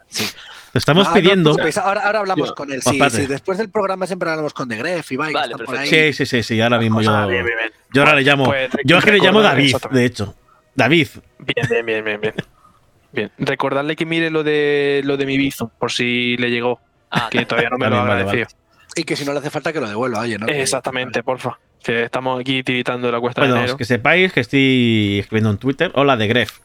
Sí. 0.09 0.27
Te 0.73 0.79
estamos 0.79 1.07
Ah, 1.09 1.15
pidiendo. 1.15 1.51
os 1.51 1.57
preocupéis, 1.57 1.79
ahora, 1.79 2.01
ahora 2.05 2.19
hablamos 2.21 2.49
Yo- 2.49 2.55
con 2.55 2.73
él. 2.73 2.81
Pues 2.85 3.13
Sí, 3.13 3.21
sí, 3.23 3.27
después 3.27 3.57
del 3.59 3.71
programa 3.71 4.07
siempre 4.07 4.29
hablamos 4.31 4.53
con 4.53 4.69
De 4.69 4.77
Gref 4.77 5.13
y 5.13 5.17
que 5.17 5.33
Vale, 5.33 5.55
por 5.57 5.77
ahí. 5.79 5.89
Sí, 5.89 6.13
sí, 6.13 6.27
sí, 6.27 6.43
sí, 6.43 6.61
ahora 6.61 6.79
mismo 6.79 7.01
yo. 7.01 7.11
Ah, 7.15 7.27
bien, 7.27 7.45
bien, 7.45 7.57
bien. 7.57 7.73
Yo 7.93 8.03
ahora 8.03 8.15
le 8.17 8.23
llamo. 8.23 8.45
Pues, 8.47 8.71
Yo 8.85 8.99
es 8.99 9.05
que 9.05 9.13
le 9.13 9.19
llamo 9.19 9.41
David, 9.41 9.77
de 9.93 10.05
hecho. 10.05 10.35
David. 10.75 11.09
Bien, 11.39 11.67
bien, 11.69 11.87
bien, 11.87 12.05
bien, 12.05 12.21
bien. 12.21 12.35
Bien. 13.13 13.31
Recordarle 13.39 13.97
que 13.97 14.07
mire 14.07 14.31
lo 14.31 14.43
de 14.45 15.01
lo 15.05 15.17
de 15.17 15.27
mi 15.27 15.37
bizo, 15.37 15.71
por 15.79 15.91
si 15.93 16.37
le 16.37 16.51
llegó, 16.51 16.81
Ah, 17.11 17.29
que 17.31 17.45
todavía 17.45 17.71
no 17.71 17.79
me 17.79 17.87
lo 17.91 17.97
ha 17.97 18.03
vale, 18.05 18.13
agradecido. 18.23 18.47
Y 18.97 19.05
que 19.05 19.17
si 19.17 19.25
no 19.25 19.33
le 19.33 19.39
hace 19.41 19.51
falta 19.51 19.73
que 19.73 19.81
lo 19.81 19.89
devuelva, 19.89 20.21
oye, 20.21 20.39
¿no? 20.39 20.47
Exactamente, 20.47 21.23
porfa. 21.23 21.59
Que 21.83 22.05
estamos 22.05 22.39
aquí 22.41 22.63
tiritando 22.63 23.11
la 23.11 23.19
cuesta 23.21 23.41
Bueno, 23.41 23.55
de 23.55 23.61
enero. 23.63 23.77
que 23.77 23.85
sepáis 23.85 24.33
que 24.33 24.41
estoy 24.41 25.19
escribiendo 25.21 25.51
en 25.51 25.59
Twitter. 25.59 25.91
Hola 25.95 26.17
de 26.17 26.27
Gref. 26.29 26.59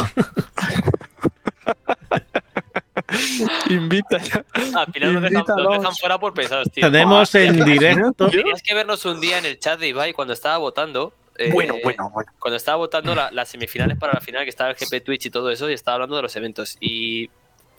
Invita 3.71 4.19
ya. 4.19 4.45
al 4.77 4.93
final 4.93 5.15
nos 5.15 5.23
dejan, 5.23 5.33
nos 5.33 5.49
Invítalos. 5.49 5.79
dejan 5.79 5.97
fuera 5.97 6.19
por 6.19 6.35
pesados, 6.35 6.71
tío. 6.73 6.91
Tenemos 6.91 7.35
en 7.35 7.53
¿te 7.53 7.57
imaginas, 7.59 7.81
directo. 7.97 8.29
Tenías 8.31 8.63
que 8.63 8.75
vernos 8.75 9.05
un 9.07 9.21
día 9.21 9.39
en 9.39 9.47
el 9.47 9.59
chat 9.59 9.79
de 9.81 9.89
Ibai 9.89 10.13
cuando 10.13 10.35
estaba 10.35 10.59
votando. 10.59 11.13
Eh, 11.39 11.51
Bueno, 11.53 11.77
bueno, 11.83 12.11
bueno. 12.11 12.33
Cuando 12.39 12.57
estaba 12.57 12.77
votando 12.77 13.15
la- 13.15 13.31
las 13.31 13.49
semifinales 13.49 13.97
para 13.99 14.13
la 14.15 14.21
final, 14.21 14.45
que 14.45 14.51
estaba 14.51 14.71
el 14.71 14.77
GP 14.77 15.01
Twitch 15.03 15.27
y 15.27 15.31
todo 15.31 15.51
eso, 15.51 15.71
y 15.71 15.73
estaba 15.73 15.95
hablando 15.95 16.17
de 16.17 16.23
los 16.23 16.37
eventos. 16.37 16.77
Y 16.81 17.31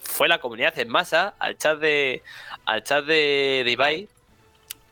fue 0.01 0.27
la 0.27 0.39
comunidad 0.39 0.77
en 0.79 0.89
masa 0.89 1.33
al 1.39 1.57
chat 1.57 1.77
de 1.79 2.23
al 2.65 2.83
chat 2.83 3.03
de, 3.05 3.61
de 3.65 3.71
Ibai, 3.71 4.07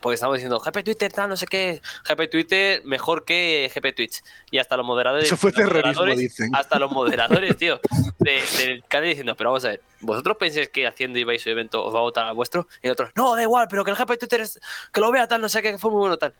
porque 0.01 0.13
estábamos 0.15 0.37
diciendo 0.37 0.59
GP 0.59 0.83
Twitter, 0.83 1.11
tal, 1.11 1.27
no 1.29 1.35
sé 1.37 1.47
qué, 1.47 1.81
GP 2.07 2.27
Twitter 2.29 2.81
mejor 2.85 3.25
que 3.25 3.71
GP 3.73 3.93
Twitch. 3.95 4.21
Y 4.51 4.59
hasta 4.59 4.77
los 4.77 4.85
moderadores. 4.85 5.25
Eso 5.25 5.37
fue 5.37 5.51
terrorismo, 5.51 6.03
moderadores- 6.03 6.17
dicen. 6.17 6.55
Hasta 6.55 6.77
los 6.77 6.91
moderadores, 7.51 7.57
tío, 7.57 7.79
de- 8.19 8.43
del 8.59 8.83
canal 8.87 9.09
diciendo, 9.09 9.35
pero 9.35 9.49
vamos 9.51 9.65
a 9.65 9.69
ver, 9.69 9.81
¿vosotros 10.01 10.37
pensáis 10.37 10.69
que 10.69 10.85
haciendo 10.85 11.17
Ibai 11.17 11.39
su 11.39 11.49
evento 11.49 11.83
os 11.83 11.93
va 11.93 11.99
a 11.99 12.03
votar 12.03 12.25
a 12.27 12.31
vuestro? 12.33 12.67
Y 12.83 12.89
otros, 12.89 13.09
no, 13.15 13.35
da 13.35 13.41
igual, 13.41 13.67
pero 13.69 13.83
que 13.83 13.91
el 13.91 13.97
GP 13.97 14.17
Twitter 14.19 14.41
es, 14.41 14.59
que 14.93 15.01
lo 15.01 15.11
vea 15.11 15.27
tal, 15.27 15.41
no 15.41 15.49
sé 15.49 15.61
qué, 15.63 15.71
que 15.71 15.77
fue 15.79 15.89
muy 15.89 16.01
bueno 16.01 16.17
tal. 16.17 16.33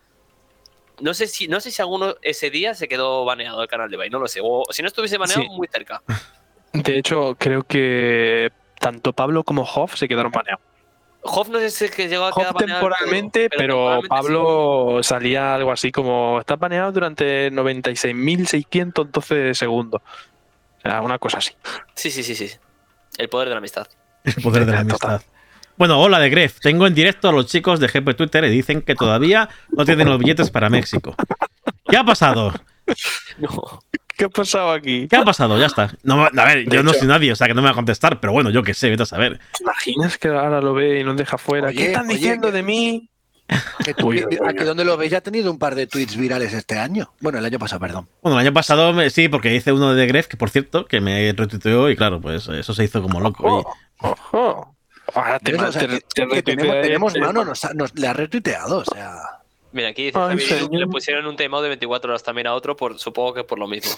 No 0.99 1.13
sé 1.13 1.27
si, 1.27 1.47
no 1.47 1.59
sé 1.59 1.71
si 1.71 1.81
alguno 1.81 2.15
ese 2.21 2.49
día 2.49 2.73
se 2.73 2.87
quedó 2.87 3.23
baneado 3.25 3.61
el 3.61 3.67
canal 3.67 3.89
de 3.89 3.95
Ibai, 3.95 4.09
no 4.09 4.19
lo 4.19 4.27
sé. 4.27 4.39
O 4.43 4.63
si 4.71 4.81
no 4.81 4.87
estuviese 4.87 5.17
baneado, 5.17 5.41
Sí. 5.43 5.49
muy 5.49 5.67
cerca. 5.67 6.01
De 6.73 6.97
hecho, 6.97 7.35
creo 7.39 7.63
que 7.63 8.51
tanto 8.79 9.13
Pablo 9.13 9.43
como 9.43 9.63
Hoff 9.63 9.95
se 9.95 10.07
quedaron 10.07 10.31
baneados. 10.31 10.61
Hoff 11.21 11.49
no 11.49 11.59
sé 11.59 11.69
si 11.71 11.85
es 11.85 11.91
que 11.91 12.07
llegó 12.07 12.25
a 12.25 12.31
quedar 12.31 12.53
baneado, 12.53 12.79
temporalmente, 12.79 13.49
pero, 13.49 13.99
temporalmente 14.01 14.07
Pablo 14.07 14.99
salía 15.03 15.55
algo 15.55 15.71
así 15.71 15.91
como 15.91 16.39
está 16.39 16.55
baneado 16.55 16.91
durante 16.91 17.51
96.612 17.51 19.53
segundos. 19.53 20.01
O 20.77 20.81
sea, 20.81 21.01
una 21.01 21.17
cosa 21.19 21.39
así. 21.39 21.53
Sí, 21.95 22.11
sí, 22.11 22.23
sí, 22.23 22.35
sí. 22.35 22.51
El 23.17 23.29
poder 23.29 23.49
de 23.49 23.55
la 23.55 23.59
amistad. 23.59 23.87
El 24.23 24.35
poder 24.41 24.65
de 24.65 24.71
la 24.73 24.79
amistad. 24.81 25.21
Bueno, 25.77 25.99
hola 25.99 26.19
de 26.19 26.29
Gref. 26.29 26.59
Tengo 26.59 26.87
en 26.87 26.93
directo 26.95 27.29
a 27.29 27.31
los 27.31 27.45
chicos 27.47 27.79
de 27.79 27.87
GP 27.87 28.15
Twitter 28.15 28.43
y 28.45 28.49
dicen 28.49 28.81
que 28.81 28.95
todavía 28.95 29.49
no 29.69 29.85
tienen 29.85 30.09
los 30.09 30.17
billetes 30.19 30.49
para 30.49 30.69
México. 30.69 31.15
¿Qué 31.87 31.97
ha 31.97 32.03
pasado? 32.03 32.53
No. 33.37 33.49
¿Qué 34.17 34.25
ha 34.25 34.29
pasado 34.29 34.71
aquí? 34.71 35.07
¿Qué 35.07 35.15
ha 35.15 35.23
pasado? 35.23 35.59
Ya 35.59 35.67
está. 35.67 35.93
No, 36.01 36.23
a 36.25 36.29
ver, 36.45 36.65
De 36.65 36.75
yo 36.77 36.81
no 36.81 36.89
hecho- 36.91 36.99
soy 37.01 37.07
nadie, 37.07 37.31
o 37.31 37.35
sea 37.35 37.45
que 37.47 37.53
no 37.53 37.61
me 37.61 37.65
va 37.67 37.71
a 37.73 37.75
contestar, 37.75 38.19
pero 38.19 38.33
bueno, 38.33 38.49
yo 38.49 38.63
qué 38.63 38.73
sé, 38.73 38.89
vete 38.89 39.03
a 39.03 39.05
saber. 39.05 39.37
¿Te 39.55 39.63
imaginas 39.63 40.17
que 40.17 40.29
ahora 40.29 40.59
lo 40.61 40.73
ve 40.73 41.01
y 41.01 41.03
nos 41.03 41.15
deja 41.15 41.37
fuera? 41.37 41.67
Oye, 41.67 41.77
¿Qué 41.77 41.85
están 41.87 42.05
oye, 42.07 42.15
diciendo 42.15 42.47
que- 42.47 42.53
de 42.53 42.63
mí? 42.63 43.09
Que 43.85 43.93
tú- 43.93 44.07
uy. 44.07 44.25
aquí 44.45 44.63
donde 44.65 44.83
lo 44.83 44.97
veis 44.97 45.11
ya 45.11 45.19
ha 45.19 45.21
tenido 45.21 45.51
un 45.51 45.59
par 45.59 45.75
de 45.75 45.85
tweets 45.87 46.17
virales 46.17 46.51
este 46.53 46.79
año. 46.79 47.13
Bueno, 47.21 47.37
el 47.37 47.45
año 47.45 47.59
pasado, 47.59 47.79
perdón. 47.79 48.09
Bueno, 48.23 48.39
el 48.39 48.45
año 48.47 48.53
pasado 48.53 48.91
me- 48.93 49.09
sí, 49.11 49.29
porque 49.29 49.53
hice 49.55 49.71
uno 49.71 49.93
de 49.93 50.07
Gref, 50.07 50.27
que 50.27 50.35
por 50.35 50.49
cierto, 50.49 50.85
que 50.85 50.99
me 50.99 51.31
retuiteó 51.37 51.89
y 51.91 51.95
claro, 51.95 52.19
pues 52.19 52.47
eso 52.49 52.73
se 52.73 52.83
hizo 52.83 53.01
como 53.03 53.19
loco. 53.21 53.45
Ojo, 53.45 53.75
ojo. 54.31 54.76
Ahora 55.17 55.39
te, 55.39 55.45
Pero, 55.51 55.57
ma- 55.63 55.69
o 55.69 55.71
sea, 55.71 55.81
te- 55.81 55.87
que- 55.87 55.93
te 55.99 56.01
que 56.01 56.03
tenemos, 56.07 56.35
retuitearé, 56.35 56.81
tenemos 56.81 57.13
te- 57.13 57.19
mano, 57.19 57.45
nos, 57.45 57.65
ha- 57.65 57.73
nos- 57.73 57.95
le 57.95 58.07
ha 58.07 58.13
retuiteado, 58.13 58.77
o 58.79 58.85
sea. 58.85 59.13
Mira, 59.71 59.89
aquí 59.89 60.05
dice 60.05 60.17
Ay, 60.19 60.39
Javi 60.39 60.77
le 60.77 60.87
pusieron 60.87 61.25
un 61.27 61.35
timeout 61.35 61.61
de 61.63 61.69
24 61.69 62.09
horas 62.11 62.23
también 62.23 62.47
a 62.47 62.53
otro, 62.53 62.75
por, 62.75 62.97
supongo 62.99 63.33
que 63.33 63.43
por 63.43 63.59
lo 63.59 63.67
mismo. 63.67 63.91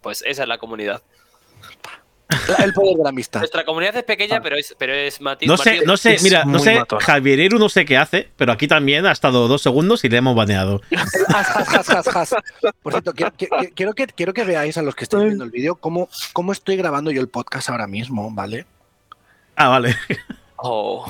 Pues 0.00 0.22
esa 0.26 0.42
es 0.42 0.48
la 0.48 0.58
comunidad. 0.58 1.00
El 2.64 2.72
poder 2.72 2.96
de 2.96 3.02
la 3.02 3.10
amistad. 3.10 3.40
Nuestra 3.40 3.62
comunidad 3.64 3.94
es 3.96 4.04
pequeña, 4.04 4.40
pero 4.40 4.56
es, 4.56 4.74
pero 4.78 4.94
es 4.94 5.20
Mati. 5.20 5.46
No 5.46 5.56
sé, 5.58 5.82
no 5.84 5.96
sé, 5.98 6.16
mira, 6.22 6.44
no 6.46 6.58
sé. 6.58 6.82
Javier 7.00 7.40
Eru 7.40 7.58
no 7.58 7.68
sé 7.68 7.84
qué 7.84 7.98
hace, 7.98 8.30
pero 8.36 8.52
aquí 8.52 8.66
también 8.66 9.04
ha 9.04 9.12
estado 9.12 9.46
dos 9.48 9.60
segundos 9.60 10.02
y 10.04 10.08
le 10.08 10.16
hemos 10.16 10.34
baneado. 10.34 10.80
Has, 10.92 11.14
has, 11.28 11.88
has, 11.90 12.06
has, 12.08 12.32
has. 12.32 12.34
Por 12.82 12.92
cierto, 12.94 13.12
quiero, 13.12 13.32
quiero- 13.36 13.56
quiero 13.74 13.92
que, 13.92 14.06
quiero 14.06 14.32
que 14.32 14.44
veáis 14.44 14.78
a 14.78 14.82
los 14.82 14.94
que 14.94 15.04
estáis 15.04 15.24
viendo 15.24 15.44
el 15.44 15.50
vídeo 15.50 15.76
cómo, 15.76 16.08
cómo 16.32 16.52
estoy 16.52 16.76
grabando 16.76 17.10
yo 17.10 17.20
el 17.20 17.28
podcast 17.28 17.68
ahora 17.68 17.86
mismo, 17.86 18.30
¿vale? 18.32 18.64
Ah, 19.54 19.68
vale. 19.68 19.94
Oh. 20.62 21.04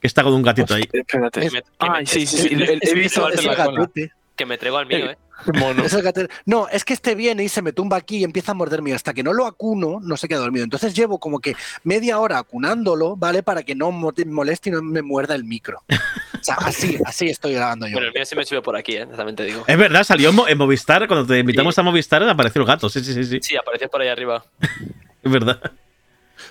Que 0.00 0.06
está 0.06 0.22
con 0.22 0.34
un 0.34 0.42
gatito 0.42 0.74
ahí. 0.74 0.88
Espérate. 0.92 1.40
Que 1.40 1.50
me- 1.50 1.62
que 1.62 1.66
me- 1.80 1.88
Ay, 1.98 2.06
sí, 2.06 2.26
sí, 2.26 2.36
sí. 2.38 2.48
el- 2.54 2.80
He 2.82 2.94
visto 2.94 3.28
el 3.28 3.44
la 3.46 3.64
cola. 3.64 3.80
gatete. 3.80 4.12
Que 4.36 4.46
me 4.46 4.58
traigo 4.58 4.78
al 4.78 4.86
mío, 4.86 5.10
¿eh? 5.10 5.18
Qué 5.44 5.52
mono. 5.58 5.84
Es 5.84 5.92
el. 5.92 6.28
No, 6.46 6.68
es 6.68 6.84
que 6.84 6.92
este 6.94 7.14
viene 7.14 7.44
y 7.44 7.48
se 7.48 7.62
me 7.62 7.72
tumba 7.72 7.96
aquí 7.96 8.18
y 8.18 8.24
empieza 8.24 8.52
a 8.52 8.54
morderme. 8.54 8.92
Hasta 8.94 9.12
que 9.12 9.22
no 9.22 9.32
lo 9.32 9.44
acuno, 9.46 9.98
no 10.00 10.16
se 10.16 10.26
queda 10.28 10.38
dormido. 10.40 10.64
Entonces 10.64 10.94
llevo 10.94 11.18
como 11.18 11.38
que 11.40 11.54
media 11.84 12.18
hora 12.18 12.38
acunándolo, 12.38 13.16
¿vale? 13.16 13.42
Para 13.42 13.62
que 13.62 13.74
no 13.74 13.90
mo- 13.90 14.12
moleste 14.26 14.70
y 14.70 14.72
no 14.72 14.82
me 14.82 15.02
muerda 15.02 15.34
el 15.34 15.44
micro. 15.44 15.82
O 15.88 16.44
sea, 16.44 16.54
así, 16.56 16.98
así 17.04 17.26
estoy 17.28 17.54
grabando 17.54 17.86
yo. 17.86 17.92
Bueno, 17.94 18.08
el 18.08 18.14
mío 18.14 18.24
se 18.24 18.34
me 18.36 18.44
sube 18.44 18.62
por 18.62 18.76
aquí, 18.76 18.96
¿eh? 18.96 19.06
También 19.06 19.36
te 19.36 19.44
digo. 19.44 19.64
Es 19.66 19.76
verdad, 19.76 20.02
salió 20.04 20.30
en 20.30 20.34
Mo- 20.36 20.48
en 20.48 20.58
Movistar, 20.58 21.06
cuando 21.06 21.26
te 21.26 21.38
invitamos 21.38 21.74
Sí. 21.74 21.80
a 21.80 21.84
Movistar 21.84 22.22
apareció 22.28 22.60
el 22.62 22.66
gato. 22.66 22.88
Sí, 22.88 23.00
sí, 23.04 23.12
sí, 23.14 23.24
sí. 23.24 23.38
Sí, 23.42 23.56
apareció 23.56 23.88
por 23.88 24.00
ahí 24.00 24.08
arriba. 24.08 24.44
Es 25.22 25.30
verdad. 25.30 25.60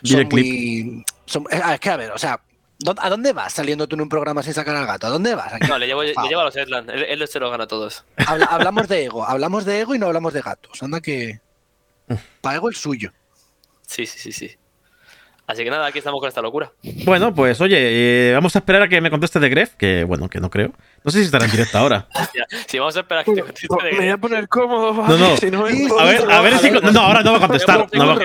Vi 0.02 0.10
son 0.12 0.28
muy. 0.30 1.06
son- 1.26 1.46
eh, 1.52 1.62
es 1.74 1.80
que 1.80 1.90
a 1.90 1.98
ver, 1.98 2.12
o 2.12 2.18
sea, 2.18 2.42
¿dó- 2.80 2.96
¿a 2.98 3.10
dónde 3.10 3.34
vas 3.34 3.54
saliendo 3.54 3.88
tú 3.88 3.96
en 3.96 4.02
un 4.02 4.10
programa 4.10 4.42
sin 4.44 4.54
sacar 4.54 4.76
al 4.76 4.86
gato? 4.86 5.08
¿A 5.08 5.10
dónde 5.10 5.36
vas? 5.36 5.54
Aquí? 5.54 5.68
No, 5.68 5.78
le 5.78 5.88
llevo, 5.88 6.04
le 6.04 6.14
Por 6.14 6.28
llevo 6.30 6.42
a 6.42 6.46
los 6.46 6.56
Edland. 6.56 6.90
Él, 6.90 7.04
él 7.22 7.28
se 7.28 7.40
los 7.40 7.52
gana 7.52 7.64
a 7.66 7.68
todos. 7.68 8.04
Habla- 8.28 8.46
hablamos 8.48 8.88
de 8.88 9.06
ego, 9.06 9.26
hablamos 9.26 9.66
de 9.66 9.80
ego 9.82 9.96
y 9.96 10.00
no 10.00 10.08
hablamos 10.08 10.34
de 10.34 10.42
gatos. 10.42 10.82
Anda 10.84 11.00
que. 11.02 11.40
Para 12.42 12.58
ego 12.58 12.70
el 12.70 12.76
suyo. 12.76 13.12
Sí, 13.88 14.06
sí, 14.06 14.20
sí, 14.20 14.32
sí. 14.32 14.56
Así 15.48 15.64
que 15.66 15.70
nada, 15.70 15.86
aquí 15.88 15.98
estamos 15.98 16.20
con 16.22 16.30
esta 16.30 16.42
locura. 16.42 16.72
Bueno, 17.04 17.34
pues 17.36 17.60
oye, 17.60 17.76
eh, 17.78 18.34
vamos 18.34 18.56
a 18.56 18.60
esperar 18.60 18.84
a 18.84 18.88
que 18.88 19.02
me 19.02 19.10
conteste 19.10 19.38
de 19.40 19.50
Gref, 19.50 19.74
que 19.76 20.06
bueno, 20.06 20.30
que 20.30 20.40
no 20.40 20.50
creo. 20.50 20.72
No 21.04 21.12
sé 21.12 21.20
si 21.20 21.26
estará 21.26 21.44
en 21.46 21.52
directo 21.52 21.78
ahora. 21.78 22.08
Si 22.68 22.80
vamos 22.80 22.96
a 22.96 23.02
esperar 23.02 23.22
a 23.22 23.26
que 23.26 23.34
te 23.34 23.42
conteste 23.42 23.68
de 23.84 23.92
Me 23.92 23.98
voy 23.98 24.08
a 24.10 24.18
poner 24.18 24.48
cómodo. 24.48 24.94
No, 24.94 25.18
no. 25.18 25.36
si 25.38 25.52
no 25.52 25.66
A 25.66 26.06
ver, 26.06 26.32
a 26.32 26.42
ver 26.42 26.58
si. 26.60 26.72
No, 26.72 27.02
ahora 27.02 27.22
no 27.22 27.32
va 27.32 27.38
a 27.38 27.42
contestar. 27.42 27.88
No 27.92 28.08
va, 28.08 28.16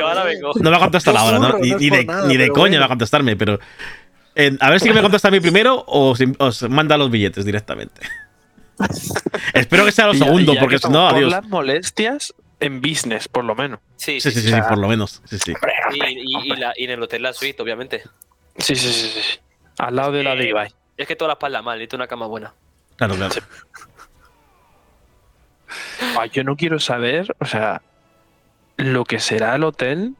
no 0.54 0.70
va 0.70 0.76
a 0.76 0.80
contestar 0.80 1.14
No 1.14 1.20
ahora, 1.20 1.38
¿no? 1.40 1.58
Ni, 1.58 1.70
no 1.70 1.76
es 1.76 1.80
ni 1.82 1.90
de, 1.90 2.06
ni 2.28 2.36
de 2.36 2.48
coña 2.50 2.62
bueno. 2.68 2.78
va 2.80 2.84
a 2.86 2.88
contestarme, 2.90 3.34
pero. 3.34 3.58
eh, 4.36 4.56
a 4.60 4.70
ver 4.70 4.78
si 4.80 4.90
me 4.92 5.02
contesta 5.02 5.26
a 5.28 5.30
mí 5.32 5.40
primero 5.40 5.82
o 5.88 6.14
si 6.14 6.32
os 6.38 6.62
manda 6.68 6.96
los 6.96 7.10
billetes 7.10 7.44
directamente. 7.44 8.02
Espero 9.54 9.84
que 9.84 9.90
sea 9.92 10.06
lo 10.06 10.14
segundo, 10.14 10.54
porque 10.60 10.76
que 10.76 10.82
si 10.86 10.92
no, 10.92 11.08
por 11.08 11.16
adiós. 11.16 11.30
las 11.32 11.44
molestias 11.48 12.34
en 12.60 12.80
business, 12.80 13.28
por 13.28 13.44
lo 13.44 13.54
menos. 13.54 13.80
Sí, 13.96 14.20
Sí, 14.20 14.30
sí, 14.30 14.40
sí, 14.40 14.48
sí, 14.52 14.60
por 14.68 14.78
lo 14.78 14.88
menos. 14.88 15.20
Sí, 15.24 15.38
sí. 15.38 15.52
Y, 15.92 16.04
y- 16.04 16.52
y 16.52 16.56
la- 16.56 16.72
y 16.76 16.84
en 16.84 16.90
el 16.90 17.02
hotel 17.02 17.22
la 17.22 17.32
suite, 17.32 17.60
obviamente. 17.62 18.02
Sí, 18.58 18.74
sí, 18.74 18.88
sí, 18.92 19.08
sí, 19.10 19.20
sí. 19.22 19.38
Al 19.78 19.94
lado 19.96 20.12
de 20.12 20.22
la 20.22 20.34
de 20.34 20.44
Eh, 20.44 20.48
Ibai. 20.48 20.74
Es 20.96 21.06
que 21.06 21.16
toda 21.16 21.28
la 21.28 21.32
espalda 21.34 21.60
mal, 21.62 21.76
necesito 21.78 21.96
una 21.96 22.06
cama 22.06 22.26
buena. 22.26 22.54
Claro, 22.96 23.14
claro. 23.16 23.34
Ah, 26.18 26.26
yo 26.26 26.44
no 26.44 26.56
quiero 26.56 26.78
saber, 26.80 27.34
o 27.38 27.44
sea, 27.44 27.82
lo 28.76 29.04
que 29.04 29.18
será 29.20 29.54
el 29.56 29.64
hotel 29.64 30.14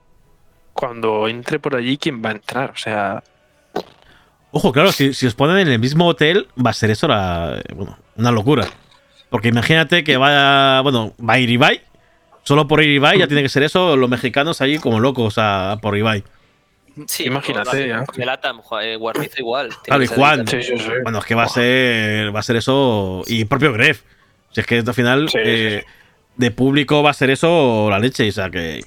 cuando 0.74 1.28
entre 1.28 1.58
por 1.58 1.74
allí 1.76 1.96
quién 1.96 2.22
va 2.22 2.30
a 2.30 2.32
entrar. 2.32 2.70
O 2.70 2.76
sea, 2.76 3.22
Ojo, 4.52 4.72
claro, 4.72 4.90
si, 4.92 5.12
si 5.12 5.26
os 5.26 5.34
ponen 5.34 5.58
en 5.58 5.68
el 5.68 5.78
mismo 5.78 6.06
hotel, 6.06 6.48
va 6.64 6.70
a 6.70 6.74
ser 6.74 6.90
eso 6.90 7.06
la, 7.08 7.62
bueno, 7.74 7.98
una 8.16 8.30
locura. 8.30 8.66
Porque 9.28 9.48
imagínate 9.48 10.02
que 10.04 10.16
va, 10.16 10.80
bueno, 10.82 11.14
va 11.18 11.34
a 11.34 11.38
ir 11.38 11.50
Ibai. 11.50 11.82
Solo 12.46 12.68
por 12.68 12.80
ir 12.80 12.90
Ibai 12.90 13.18
ya 13.18 13.26
tiene 13.26 13.42
que 13.42 13.48
ser 13.48 13.64
eso, 13.64 13.96
los 13.96 14.08
mexicanos 14.08 14.60
ahí 14.60 14.78
como 14.78 15.00
locos 15.00 15.34
a, 15.36 15.78
por 15.82 15.96
Ibai. 15.98 16.22
Sí, 17.08 17.24
Imagínate, 17.24 17.88
ya. 17.88 18.04
El 18.16 18.28
Atam, 18.28 18.60
eh, 18.80 18.94
Guarnizo 18.94 19.34
igual. 19.38 19.70
Claro, 19.82 20.04
y 20.04 20.06
Juan. 20.06 20.40
el- 20.40 20.48
sí, 20.48 20.62
sí, 20.62 20.78
sí. 20.78 20.88
Bueno, 21.02 21.18
es 21.18 21.24
que 21.24 21.34
va 21.34 21.42
a 21.42 21.48
ser, 21.48 22.34
va 22.34 22.38
a 22.38 22.42
ser 22.44 22.54
eso. 22.54 23.22
Y 23.26 23.44
propio 23.46 23.72
Gref. 23.72 24.02
Si 24.52 24.60
es 24.60 24.66
que 24.66 24.78
al 24.78 24.94
final, 24.94 25.28
Sí, 25.28 25.38
sí, 25.38 25.42
eh, 25.44 25.84
de 26.36 26.50
público 26.52 27.02
va 27.02 27.10
a 27.10 27.14
ser 27.14 27.30
eso 27.30 27.88
la 27.90 27.98
leche. 27.98 28.28
O 28.28 28.32
sea 28.32 28.48
que. 28.48 28.80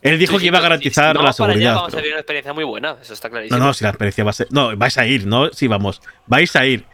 Él 0.00 0.18
dijo 0.18 0.32
Sí, 0.34 0.40
que 0.40 0.46
iba 0.46 0.58
a 0.58 0.62
garantizar 0.62 1.04
si 1.04 1.08
la 1.08 1.12
para 1.14 1.28
allá, 1.28 1.32
seguridad. 1.34 1.74
Vamos 1.76 1.92
a 1.94 1.96
vivir 1.98 2.12
una 2.12 2.20
experiencia 2.20 2.52
muy 2.54 2.64
buena, 2.64 2.96
eso 3.02 3.12
está 3.12 3.28
clarísimo. 3.30 3.58
No, 3.58 3.66
no, 3.66 3.74
si 3.74 3.84
la 3.84 3.90
experiencia 3.90 4.24
va 4.24 4.30
a 4.30 4.34
ser. 4.34 4.46
No, 4.50 4.74
vais 4.76 4.96
a 4.98 5.06
ir, 5.06 5.26
¿no? 5.26 5.50
Sí, 5.52 5.68
vamos. 5.68 6.00
Vais 6.26 6.56
a 6.56 6.64
ir. 6.66 6.84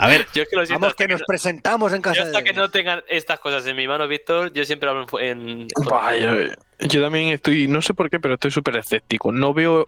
A 0.00 0.06
ver, 0.06 0.26
Yo 0.32 0.44
es 0.44 0.48
que 0.48 0.54
lo 0.56 0.64
siento. 0.64 0.80
Vamos, 0.80 0.94
que 0.94 1.08
nos 1.08 1.22
presentamos 1.24 1.92
en 1.92 1.98
yo 1.98 2.02
casa 2.02 2.22
hasta 2.22 2.38
de. 2.38 2.44
que 2.44 2.52
no 2.52 2.70
tengan 2.70 3.02
estas 3.08 3.40
cosas 3.40 3.66
en 3.66 3.74
mi 3.76 3.88
mano, 3.88 4.06
Víctor, 4.06 4.52
yo 4.52 4.64
siempre 4.64 4.88
hablo 4.88 5.06
en. 5.20 5.66
yo, 5.68 6.86
yo 6.88 7.02
también 7.02 7.28
estoy, 7.30 7.66
no 7.66 7.82
sé 7.82 7.94
por 7.94 8.08
qué, 8.08 8.20
pero 8.20 8.34
estoy 8.34 8.52
súper 8.52 8.76
escéptico. 8.76 9.32
No 9.32 9.52
veo 9.52 9.86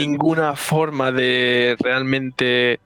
ninguna 0.00 0.56
forma 0.56 1.12
de 1.12 1.76
realmente 1.78 2.80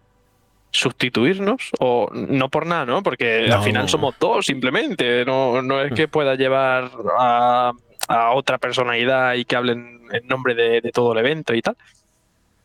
sustituirnos 0.70 1.70
o 1.80 2.10
no 2.12 2.48
por 2.48 2.66
nada, 2.66 2.84
¿no? 2.84 3.02
Porque 3.02 3.46
No. 3.48 3.54
al 3.56 3.62
final 3.62 3.88
somos 3.88 4.14
dos 4.18 4.44
simplemente, 4.46 5.24
no, 5.24 5.62
no 5.62 5.80
es 5.80 5.92
que 5.92 6.08
pueda 6.08 6.34
llevar 6.34 6.90
a, 7.18 7.72
a 8.08 8.30
otra 8.32 8.58
personalidad 8.58 9.34
y 9.34 9.44
que 9.44 9.56
hablen 9.56 10.00
en 10.12 10.26
nombre 10.26 10.54
de, 10.54 10.80
de 10.80 10.90
todo 10.92 11.12
el 11.12 11.18
evento 11.18 11.54
y 11.54 11.62
tal. 11.62 11.76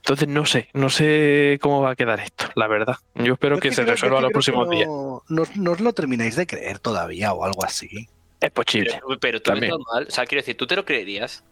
Entonces 0.06 0.28
no 0.28 0.46
sé, 0.46 0.68
no 0.74 0.90
sé 0.90 1.58
cómo 1.62 1.82
va 1.82 1.92
a 1.92 1.96
quedar 1.96 2.20
esto, 2.20 2.46
la 2.56 2.68
verdad. 2.68 2.98
Yo 3.16 3.34
espero 3.34 3.56
Yo 3.56 3.62
que 3.62 3.72
se 3.72 3.86
resuelva 3.86 4.20
los 4.20 4.32
próximos 4.34 4.70
días. 4.70 4.86
no, 4.88 5.24
no, 5.30 5.44
no 5.56 5.72
os 5.72 5.80
lo 5.80 5.94
termináis 5.94 6.36
de 6.36 6.46
creer 6.46 6.80
todavía 6.80 7.32
o 7.32 7.46
algo 7.46 7.64
así. 7.64 8.10
Es 8.42 8.52
posible. 8.52 8.92
Pero, 9.08 9.20
pero 9.20 9.42
tú 9.42 9.52
También. 9.52 9.72
normal. 9.72 10.08
O 10.10 10.12
sea, 10.12 10.26
quiero 10.26 10.42
decir, 10.42 10.58
¿tú 10.58 10.68
te 10.68 10.76
lo 10.76 10.84
creerías? 10.84 11.46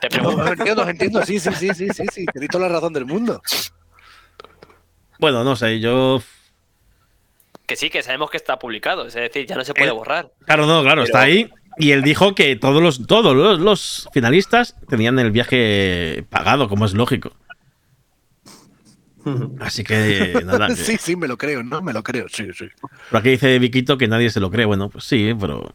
Te 0.00 0.08
No, 0.10 0.14
pregunto. 0.28 0.42
os 0.42 0.50
entiendo, 0.50 0.88
entiendo, 0.88 1.24
sí, 1.24 1.40
sí, 1.40 1.50
sí, 1.54 1.70
sí, 1.74 1.88
sí, 1.88 2.04
sí. 2.12 2.26
Tenéis 2.26 2.50
toda 2.50 2.68
la 2.68 2.74
razón 2.74 2.92
del 2.92 3.06
mundo. 3.06 3.40
bueno, 5.18 5.42
no 5.44 5.56
sé, 5.56 5.80
yo. 5.80 6.20
Que 7.66 7.76
sí, 7.76 7.88
que 7.88 8.02
sabemos 8.02 8.30
que 8.30 8.36
está 8.36 8.58
publicado. 8.58 9.06
Es 9.06 9.14
decir, 9.14 9.46
ya 9.46 9.56
no 9.56 9.64
se 9.64 9.72
puede 9.72 9.88
Eh, 9.88 9.92
borrar. 9.92 10.30
Claro, 10.44 10.66
no, 10.66 10.82
claro, 10.82 11.02
Pero- 11.02 11.04
está 11.04 11.22
ahí. 11.22 11.50
Y 11.78 11.92
él 11.92 12.02
dijo 12.02 12.34
que 12.34 12.56
todos 12.56 12.82
los, 12.82 13.06
todos 13.06 13.34
los, 13.36 13.58
los 13.58 14.08
finalistas 14.12 14.76
tenían 14.88 15.18
el 15.18 15.30
viaje 15.30 16.24
pagado, 16.30 16.68
como 16.68 16.84
es 16.86 16.94
lógico. 16.94 17.32
Así 19.60 19.82
que 19.84 20.40
nada. 20.44 20.66
que- 20.68 20.76
Sí, 20.76 20.96
sí, 20.98 21.16
me 21.16 21.26
lo 21.28 21.36
creo, 21.38 21.62
¿no? 21.62 21.82
Me 21.82 21.92
lo 21.92 22.02
creo, 22.02 22.26
sí, 22.28 22.46
sí. 22.56 22.66
Por 23.10 23.20
aquí 23.20 23.30
dice 23.30 23.58
Viquito 23.58 23.98
que 23.98 24.08
nadie 24.08 24.30
se 24.30 24.40
lo 24.40 24.50
cree. 24.50 24.64
Bueno, 24.66 24.88
pues 24.88 25.04
sí, 25.04 25.32
pero. 25.38 25.74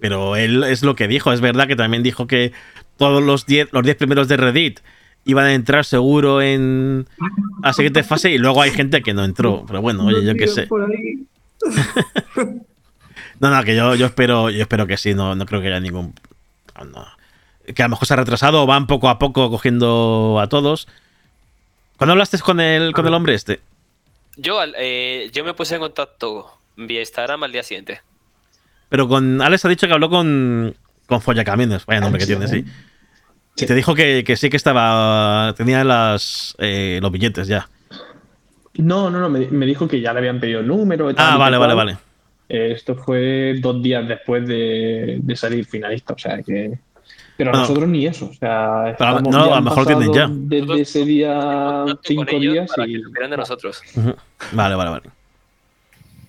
Pero 0.00 0.36
él 0.36 0.62
es 0.64 0.82
lo 0.82 0.94
que 0.94 1.08
dijo. 1.08 1.32
Es 1.32 1.40
verdad 1.40 1.66
que 1.66 1.74
también 1.76 2.02
dijo 2.02 2.26
que 2.26 2.52
todos 2.96 3.22
los 3.22 3.46
10 3.46 3.68
los 3.72 3.82
10 3.82 3.96
primeros 3.96 4.28
de 4.28 4.36
Reddit 4.36 4.80
iban 5.24 5.44
a 5.46 5.52
entrar 5.54 5.84
seguro 5.84 6.40
en 6.40 7.06
la 7.62 7.72
siguiente 7.72 8.02
fase 8.04 8.30
y 8.30 8.38
luego 8.38 8.62
hay 8.62 8.70
gente 8.70 9.02
que 9.02 9.12
no 9.12 9.24
entró. 9.24 9.64
Pero 9.66 9.82
bueno, 9.82 10.04
oye, 10.06 10.24
yo 10.24 10.34
qué 10.34 10.46
sé. 10.46 10.68
No, 13.40 13.50
no, 13.54 13.62
que 13.62 13.76
yo, 13.76 13.94
yo 13.94 14.06
espero, 14.06 14.50
yo 14.50 14.62
espero 14.62 14.86
que 14.88 14.96
sí, 14.96 15.14
no, 15.14 15.36
no 15.36 15.46
creo 15.46 15.60
que 15.60 15.68
haya 15.68 15.78
ningún. 15.80 16.12
no, 16.76 16.84
no. 16.86 17.06
Que 17.72 17.82
a 17.82 17.86
lo 17.86 17.90
mejor 17.90 18.08
se 18.08 18.14
ha 18.14 18.16
retrasado 18.16 18.62
o 18.62 18.66
van 18.66 18.86
poco 18.86 19.08
a 19.08 19.18
poco 19.18 19.50
cogiendo 19.50 20.38
a 20.40 20.48
todos. 20.48 20.88
¿Cuándo 21.98 22.12
hablaste 22.12 22.38
con 22.38 22.60
el, 22.60 22.92
con 22.94 23.06
el 23.06 23.12
hombre 23.12 23.34
este? 23.34 23.60
Yo, 24.36 24.58
al- 24.60 24.74
eh, 24.78 25.28
yo 25.32 25.44
me 25.44 25.52
puse 25.52 25.74
en 25.74 25.80
contacto 25.82 26.46
vía 26.76 27.00
Instagram 27.00 27.42
al 27.42 27.52
día 27.52 27.62
siguiente. 27.62 28.00
Pero 28.88 29.06
con 29.08 29.42
Alex 29.42 29.64
ha 29.64 29.68
dicho 29.68 29.86
que 29.86 29.92
habló 29.92 30.08
con, 30.08 30.74
con 31.06 31.20
Follacaminos, 31.20 31.84
vaya 31.84 32.00
nombre 32.00 32.20
que 32.20 32.26
tiene, 32.26 32.48
sí. 32.48 32.64
Y 33.56 33.66
te 33.66 33.74
dijo 33.74 33.94
que, 33.94 34.22
que 34.24 34.36
sí 34.36 34.48
que 34.48 34.56
estaba. 34.56 35.52
tenía 35.56 35.82
las, 35.82 36.54
eh, 36.58 37.00
los 37.02 37.10
billetes 37.10 37.48
ya. 37.48 37.68
No, 38.74 39.10
no, 39.10 39.18
no, 39.18 39.28
me, 39.28 39.48
me 39.48 39.66
dijo 39.66 39.88
que 39.88 40.00
ya 40.00 40.12
le 40.12 40.20
habían 40.20 40.38
pedido 40.38 40.60
el 40.60 40.68
número. 40.68 41.10
y 41.10 41.14
tal, 41.14 41.26
Ah, 41.32 41.34
y 41.34 41.38
vale, 41.38 41.54
tal. 41.54 41.60
vale, 41.60 41.74
vale. 41.74 41.98
Eh, 42.48 42.72
Esto 42.76 42.94
fue 42.94 43.56
dos 43.60 43.82
días 43.82 44.06
después 44.06 44.46
de, 44.46 45.18
de 45.20 45.36
salir 45.36 45.66
finalista, 45.66 46.14
o 46.14 46.18
sea 46.18 46.40
que. 46.42 46.78
Pero 47.38 47.50
Bueno. 47.52 47.62
nosotros 47.62 47.88
ni 47.88 48.04
eso, 48.04 48.26
o 48.26 48.34
sea. 48.34 48.94
Pero 48.98 49.10
a- 49.10 49.20
no, 49.22 49.30
ya 49.30 49.52
a 49.54 49.56
lo 49.60 49.62
mejor 49.62 49.86
tienen 49.86 50.12
ya. 50.12 50.28
Desde 50.30 50.80
ese 50.82 51.04
día 51.04 51.84
cinco 52.04 52.38
días 52.38 52.68
para 52.76 52.88
y. 52.88 53.00
que 53.00 53.28
de 53.28 53.36
nosotros. 53.36 53.80
Vale, 54.52 54.74
vale, 54.74 54.90
vale. 54.90 55.02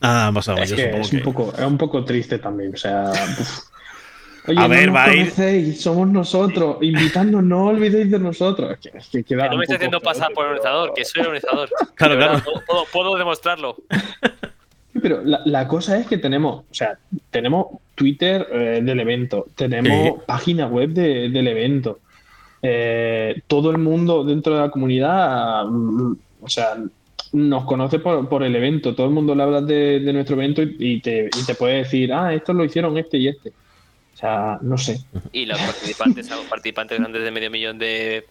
Ah, 0.01 0.29
pues 0.31 0.47
Es 0.47 0.69
yo 0.69 0.75
que 0.77 0.83
supongo 0.83 1.01
es 1.03 1.11
un 1.13 1.19
que- 1.19 1.25
poco, 1.25 1.53
es 1.57 1.65
un 1.65 1.77
poco 1.77 2.05
triste 2.05 2.37
también, 2.39 2.73
o 2.75 2.77
sea. 2.77 3.11
uf. 3.11 3.59
Oye, 4.47 4.57
A 4.59 4.67
ver, 4.67 4.85
no 4.87 4.93
nos 4.93 4.95
va 4.95 5.03
a 5.03 5.13
ir- 5.13 5.19
conocéis, 5.25 5.81
somos 5.81 6.07
nosotros, 6.07 6.77
invitadnos, 6.81 7.43
no 7.43 7.65
olvidéis 7.65 8.09
de 8.09 8.19
nosotros. 8.19 8.71
Es 8.71 8.79
que, 8.79 8.97
es 8.97 9.07
que 9.07 9.23
queda 9.23 9.43
Que 9.43 9.49
no 9.49 9.57
me 9.57 9.63
esté 9.65 9.73
poco 9.75 9.77
haciendo 9.77 9.99
pasar 10.01 10.27
por 10.27 10.35
pero- 10.45 10.47
organizador, 10.49 10.93
que 10.95 11.05
soy 11.05 11.21
el 11.21 11.27
organizador. 11.27 11.69
Claro, 11.95 12.17
verdad, 12.17 12.43
claro. 12.43 12.61
Puedo, 12.65 12.85
puedo 12.93 13.17
demostrarlo. 13.17 13.75
Pero 15.01 15.21
la, 15.23 15.41
la 15.45 15.67
cosa 15.67 15.97
es 15.97 16.07
que 16.07 16.17
tenemos, 16.17 16.63
o 16.69 16.73
sea, 16.73 16.97
tenemos 17.31 17.67
Twitter 17.95 18.47
eh, 18.51 18.81
del 18.83 18.99
evento, 18.99 19.47
tenemos 19.55 20.23
página 20.25 20.67
web 20.67 20.89
de- 20.91 21.29
del 21.29 21.47
evento, 21.47 21.99
eh, 22.61 23.41
todo 23.47 23.71
el 23.71 23.77
mundo 23.77 24.23
dentro 24.23 24.53
de 24.55 24.61
la 24.61 24.69
comunidad, 24.71 25.65
mm, 25.65 26.13
o 26.41 26.49
sea, 26.49 26.77
nos 27.31 27.65
conoce 27.65 27.99
por, 27.99 28.27
por 28.27 28.43
el 28.43 28.55
evento, 28.55 28.95
todo 28.95 29.07
el 29.07 29.13
mundo 29.13 29.35
le 29.35 29.43
habla 29.43 29.61
de, 29.61 29.99
de 29.99 30.13
nuestro 30.13 30.35
evento 30.35 30.61
y, 30.63 30.75
y 30.79 30.99
te, 31.01 31.29
y 31.39 31.45
te 31.45 31.55
puede 31.55 31.77
decir, 31.79 32.11
ah, 32.11 32.33
esto 32.33 32.53
lo 32.53 32.63
hicieron 32.65 32.97
este 32.97 33.17
y 33.17 33.27
este. 33.27 33.49
O 33.49 34.17
sea, 34.19 34.57
no 34.61 34.77
sé. 34.77 34.99
Y 35.31 35.45
los 35.45 35.59
participantes, 35.59 36.27
participantes 36.49 36.99
grandes 36.99 37.23
de 37.23 37.31
medio 37.31 37.49
millón 37.51 37.77
de, 37.79 38.25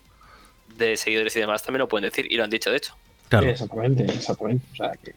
de 0.77 0.97
seguidores 0.97 1.35
y 1.37 1.41
demás 1.41 1.63
también 1.63 1.81
lo 1.81 1.89
pueden 1.89 2.11
decir, 2.11 2.27
y 2.31 2.37
lo 2.37 2.45
han 2.45 2.51
dicho 2.51 2.71
de 2.71 2.77
hecho. 2.79 2.95
Claro. 3.29 3.49
Exactamente, 3.49 4.05
exactamente. 4.05 4.67
O 4.73 4.77
sea 4.77 4.93
que. 5.03 5.15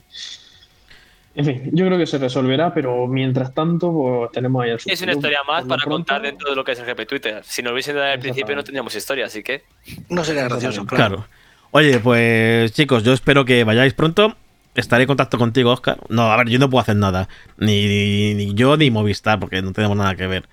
En 1.34 1.46
fin, 1.46 1.70
yo 1.72 1.86
creo 1.86 1.98
que 1.98 2.06
se 2.06 2.18
resolverá, 2.18 2.74
pero 2.74 3.08
mientras 3.08 3.54
tanto, 3.54 3.92
pues 3.92 4.32
tenemos 4.34 4.64
ahí 4.64 4.72
el 4.72 4.80
Es 4.86 5.02
una 5.02 5.14
historia 5.14 5.40
más 5.48 5.64
para 5.64 5.82
pronto, 5.82 5.90
contar 5.90 6.22
dentro 6.22 6.50
de 6.50 6.56
lo 6.56 6.64
que 6.64 6.74
es 6.74 6.80
el 6.80 6.86
GP 6.86 7.08
Twitter. 7.08 7.42
Si 7.46 7.62
nos 7.62 7.72
hubiesen 7.72 7.96
dado 7.96 8.12
al 8.12 8.20
principio 8.20 8.54
no 8.56 8.64
tendríamos 8.64 8.94
historia, 8.96 9.26
así 9.28 9.42
que 9.42 9.64
No 10.10 10.24
sería 10.26 10.44
gracioso, 10.44 10.86
claro. 10.86 11.16
Claro. 11.16 11.28
Oye, 11.72 12.00
pues 12.00 12.74
chicos, 12.74 13.04
yo 13.04 13.14
espero 13.14 13.46
que 13.46 13.64
vayáis 13.64 13.94
pronto. 13.94 14.36
Estaré 14.76 15.04
en 15.04 15.08
contacto 15.08 15.38
contigo, 15.38 15.72
Oscar. 15.72 16.00
No, 16.10 16.32
a 16.32 16.38
ver, 16.38 16.50
yo 16.50 16.60
no 16.60 16.70
puedo 16.70 16.82
hacer 16.82 16.98
nada. 16.98 17.30
Ni, 17.58 18.34
ni 18.34 18.54
yo 18.54 18.76
ni 18.76 18.92
Movistar, 18.92 19.40
porque 19.40 19.62
no 19.62 19.72
tenemos 19.72 19.96
nada 19.96 20.16
que 20.16 20.28
ver. 20.28 20.50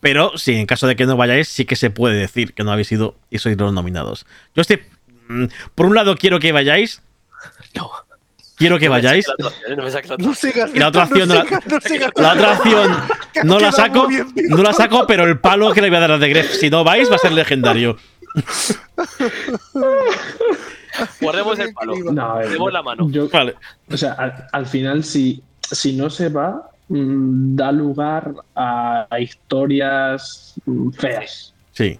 Pero 0.00 0.36
si 0.38 0.54
en 0.54 0.66
caso 0.66 0.86
de 0.86 0.96
que 0.96 1.06
no 1.06 1.16
vayáis, 1.16 1.48
sí 1.48 1.64
que 1.64 1.76
se 1.76 1.90
puede 1.90 2.16
decir 2.16 2.52
que 2.54 2.62
no 2.62 2.70
habéis 2.70 2.92
ido 2.92 3.16
y 3.30 3.38
sois 3.38 3.56
los 3.58 3.72
nominados. 3.72 4.26
Yo 4.54 4.60
estoy. 4.60 4.80
mm, 5.28 5.46
Por 5.74 5.86
un 5.86 5.94
lado, 5.94 6.16
quiero 6.16 6.38
que 6.38 6.52
vayáis. 6.52 7.02
No. 7.74 7.90
Quiero 8.56 8.78
que 8.78 8.84
No 8.86 8.92
vayáis. 8.92 9.26
la 9.38 9.46
opción, 9.48 9.76
no 9.76 9.82
me 9.82 9.90
saques 9.90 10.08
la 10.10 10.14
otra 10.14 10.26
No 10.26 10.34
sigas, 10.34 10.70
Y 10.74 10.78
la 10.78 10.88
otra 10.88 11.04
opción 11.04 11.28
no 11.28 11.34
la- 11.34 11.42
sigas, 11.44 11.66
no 11.66 11.80
sigas. 11.80 12.10
La 12.16 12.32
otra 12.32 12.58
no 13.44 13.58
la 13.58 13.72
saco. 13.72 14.06
bien. 14.06 14.26
No 14.48 14.62
la 14.62 14.72
saco, 14.72 15.06
pero 15.06 15.24
el 15.24 15.38
palo 15.40 15.72
que 15.72 15.80
le 15.82 15.88
voy 15.88 15.96
a 15.96 16.00
dar 16.00 16.12
a 16.12 16.18
The 16.20 16.28
Gref, 16.28 16.52
si 16.54 16.70
no 16.70 16.84
vais, 16.84 17.10
va 17.10 17.16
a 17.16 17.18
ser 17.18 17.32
legendario. 17.32 17.96
Guardemos 21.20 21.58
el 21.58 21.72
palo. 21.74 21.94
No, 22.12 22.22
a 22.32 22.38
ver, 22.38 22.50
Demos 22.50 22.72
la 22.72 22.82
mano. 22.82 23.08
yo- 23.10 23.28
Vale. 23.28 23.54
o 23.90 23.96
sea, 23.96 24.12
al, 24.12 24.46
al 24.52 24.66
final, 24.66 25.02
si, 25.04 25.42
si 25.62 25.94
no 25.94 26.08
se 26.10 26.28
va, 26.28 26.70
mm, 26.88 27.56
da 27.56 27.72
lugar 27.72 28.32
a, 28.54 29.06
a 29.10 29.20
historias 29.20 30.54
mm, 30.66 30.90
feas. 30.92 31.52
Sí. 31.72 31.98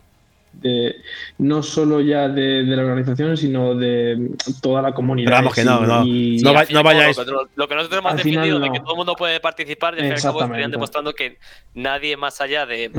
De- 0.64 0.96
no 1.38 1.62
solo 1.62 2.00
ya 2.00 2.28
de, 2.28 2.64
de 2.64 2.76
la 2.76 2.82
organización, 2.82 3.36
sino 3.36 3.74
de 3.74 4.30
toda 4.62 4.80
la 4.82 4.92
comunidad. 4.92 5.26
Pero 5.26 5.36
vamos 5.36 5.54
que 5.54 5.64
no, 5.64 5.82
Y- 5.82 5.86
no. 5.86 6.06
y- 6.06 6.38
No 6.42 6.54
va- 6.54 6.64
cabo, 6.66 6.82
vayáis- 6.82 7.16
Lo, 7.18 7.24
que- 7.24 7.50
lo 7.54 7.68
que 7.68 7.74
nosotros 7.74 7.98
hemos 8.00 8.12
Al 8.12 8.18
final 8.20 8.34
definido 8.44 8.58
de 8.60 8.66
no. 8.68 8.72
que 8.72 8.80
todo 8.80 8.92
el 8.92 8.96
mundo 8.96 9.14
puede 9.14 9.38
participar, 9.40 9.94
cabo 10.22 10.42
estarían 10.42 10.70
demostrando 10.70 11.12
que 11.12 11.38
nadie 11.74 12.16
más 12.16 12.40
allá 12.40 12.64
de 12.66 12.90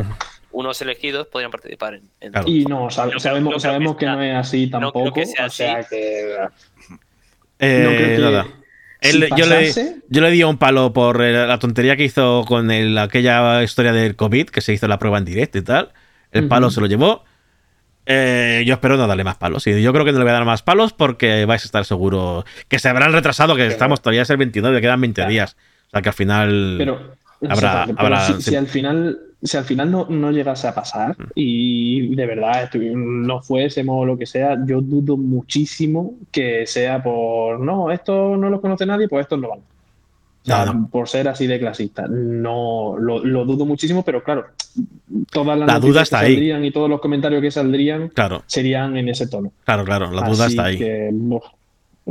unos 0.52 0.82
elegidos 0.82 1.28
podrían 1.28 1.52
participar 1.52 1.96
en, 1.96 2.04
en 2.22 2.32
Claro. 2.32 2.48
Y 2.48 2.66
no, 2.66 2.86
sab- 2.90 3.20
sabemos, 3.20 3.50
creo 3.52 3.60
sabemos 3.60 3.98
que 3.98 4.06
no 4.06 4.22
es 4.22 4.36
así 4.36 4.68
no 4.68 4.80
creo 4.80 4.92
tampoco. 4.92 5.14
que 5.16 5.26
sea 5.26 5.46
o 5.48 5.50
sea 5.50 5.78
así. 5.80 5.90
que. 5.90 6.36
Eh, 7.60 7.82
no 7.84 7.90
creo 7.90 8.16
que- 8.16 8.22
nada. 8.22 8.48
Él- 9.02 9.30
yo, 9.38 9.46
le, 9.46 9.72
yo 10.10 10.22
le 10.22 10.32
di 10.32 10.44
un 10.44 10.58
palo 10.58 10.92
por 10.92 11.22
eh, 11.22 11.46
la 11.46 11.60
tontería 11.60 11.96
que 11.96 12.04
hizo 12.06 12.44
con 12.48 12.72
el- 12.72 12.98
aquella 12.98 13.62
historia 13.64 13.92
del 13.92 14.16
COVID, 14.16 14.48
que 14.50 14.62
se 14.62 14.74
hizo 14.74 14.88
la 14.88 14.98
prueba 14.98 15.18
en 15.20 15.26
directo 15.26 15.58
y 15.58 15.62
tal. 15.62 15.92
El 16.32 16.48
palo 16.48 16.70
se 16.72 16.82
lo 16.82 16.88
llevó. 16.88 17.24
Eh, 18.06 18.64
yo 18.66 18.74
espero 18.76 18.98
no 18.98 19.08
darle 19.08 19.24
más 19.24 19.38
palos. 19.38 19.66
Y 19.68 19.82
yo 19.82 19.92
creo 19.94 20.06
que 20.06 20.12
no 20.12 20.20
le 20.20 20.24
voy 20.24 20.32
a 20.32 20.34
dar 20.36 20.46
más 20.46 20.62
palos 20.62 20.94
porque 20.94 21.46
vais 21.46 21.64
a 21.64 21.66
estar 21.66 21.86
seguro 21.86 22.46
que 22.68 22.80
se 22.80 22.90
habrán 22.90 23.12
retrasado, 23.14 23.56
que 23.56 23.66
estamos 23.68 24.02
todavía 24.02 24.22
es 24.24 24.30
el 24.30 24.38
29, 24.38 24.82
quedan 24.82 25.02
20 25.02 25.16
Claro. 25.22 25.32
días. 25.32 25.58
O 25.88 25.90
sea 25.92 26.02
que 26.02 26.10
al 26.10 26.16
final. 26.16 26.76
Pero, 26.78 26.94
Habrá- 27.42 27.54
exactamente, 27.54 27.94
pero 28.02 28.16
habrá- 28.16 28.28
si, 28.28 28.34
sí. 28.42 28.50
si 28.52 28.56
al 28.56 28.68
final, 28.68 29.20
si 29.44 29.58
al 29.58 29.64
final 29.66 29.92
no, 29.92 30.08
no 30.10 30.32
llegase 30.32 30.68
a 30.68 30.74
pasar 30.74 31.12
Mm. 31.18 31.24
y 31.36 32.16
de 32.16 32.26
verdad 32.26 32.70
no 32.74 33.42
fuésemos 33.42 33.96
o 34.02 34.06
lo 34.06 34.18
que 34.18 34.26
sea, 34.26 34.58
yo 34.66 34.82
dudo 34.82 35.18
muchísimo 35.18 36.14
que 36.32 36.66
sea 36.66 37.02
por 37.04 37.60
no, 37.60 37.92
esto 37.92 38.36
no 38.38 38.50
lo 38.50 38.62
conoce 38.62 38.86
nadie, 38.86 39.08
pues 39.08 39.24
estos 39.26 39.40
no 39.40 39.50
van. 39.50 39.60
O 40.46 40.48
sea, 40.48 40.66
No, 40.66 40.74
no. 40.74 40.88
Por 40.90 41.10
ser 41.10 41.28
así 41.28 41.48
de 41.48 41.58
clasista. 41.60 42.06
No, 42.08 42.96
lo, 43.00 43.26
lo 43.26 43.46
dudo 43.46 43.66
muchísimo, 43.66 44.04
pero 44.06 44.24
claro, 44.24 44.46
todas 45.32 45.58
las 45.58 45.68
La 45.68 45.80
duda 45.80 46.02
que 46.02 46.04
está 46.04 46.20
ahí. 46.20 46.34
saldrían 46.34 46.64
y 46.66 46.72
todos 46.72 46.90
los 46.90 47.02
comentarios 47.02 47.42
que 47.42 47.50
saldrían 47.52 48.10
Claro, 48.10 48.44
serían 48.46 48.96
en 48.98 49.10
ese 49.10 49.28
tono. 49.28 49.52
claro, 49.64 49.84
claro. 49.86 50.12
La 50.12 50.28
duda 50.30 50.46
Así 50.46 50.54
está 50.54 50.66
ahí. 50.66 50.78
que, 50.78 51.10
uf, 51.12 51.44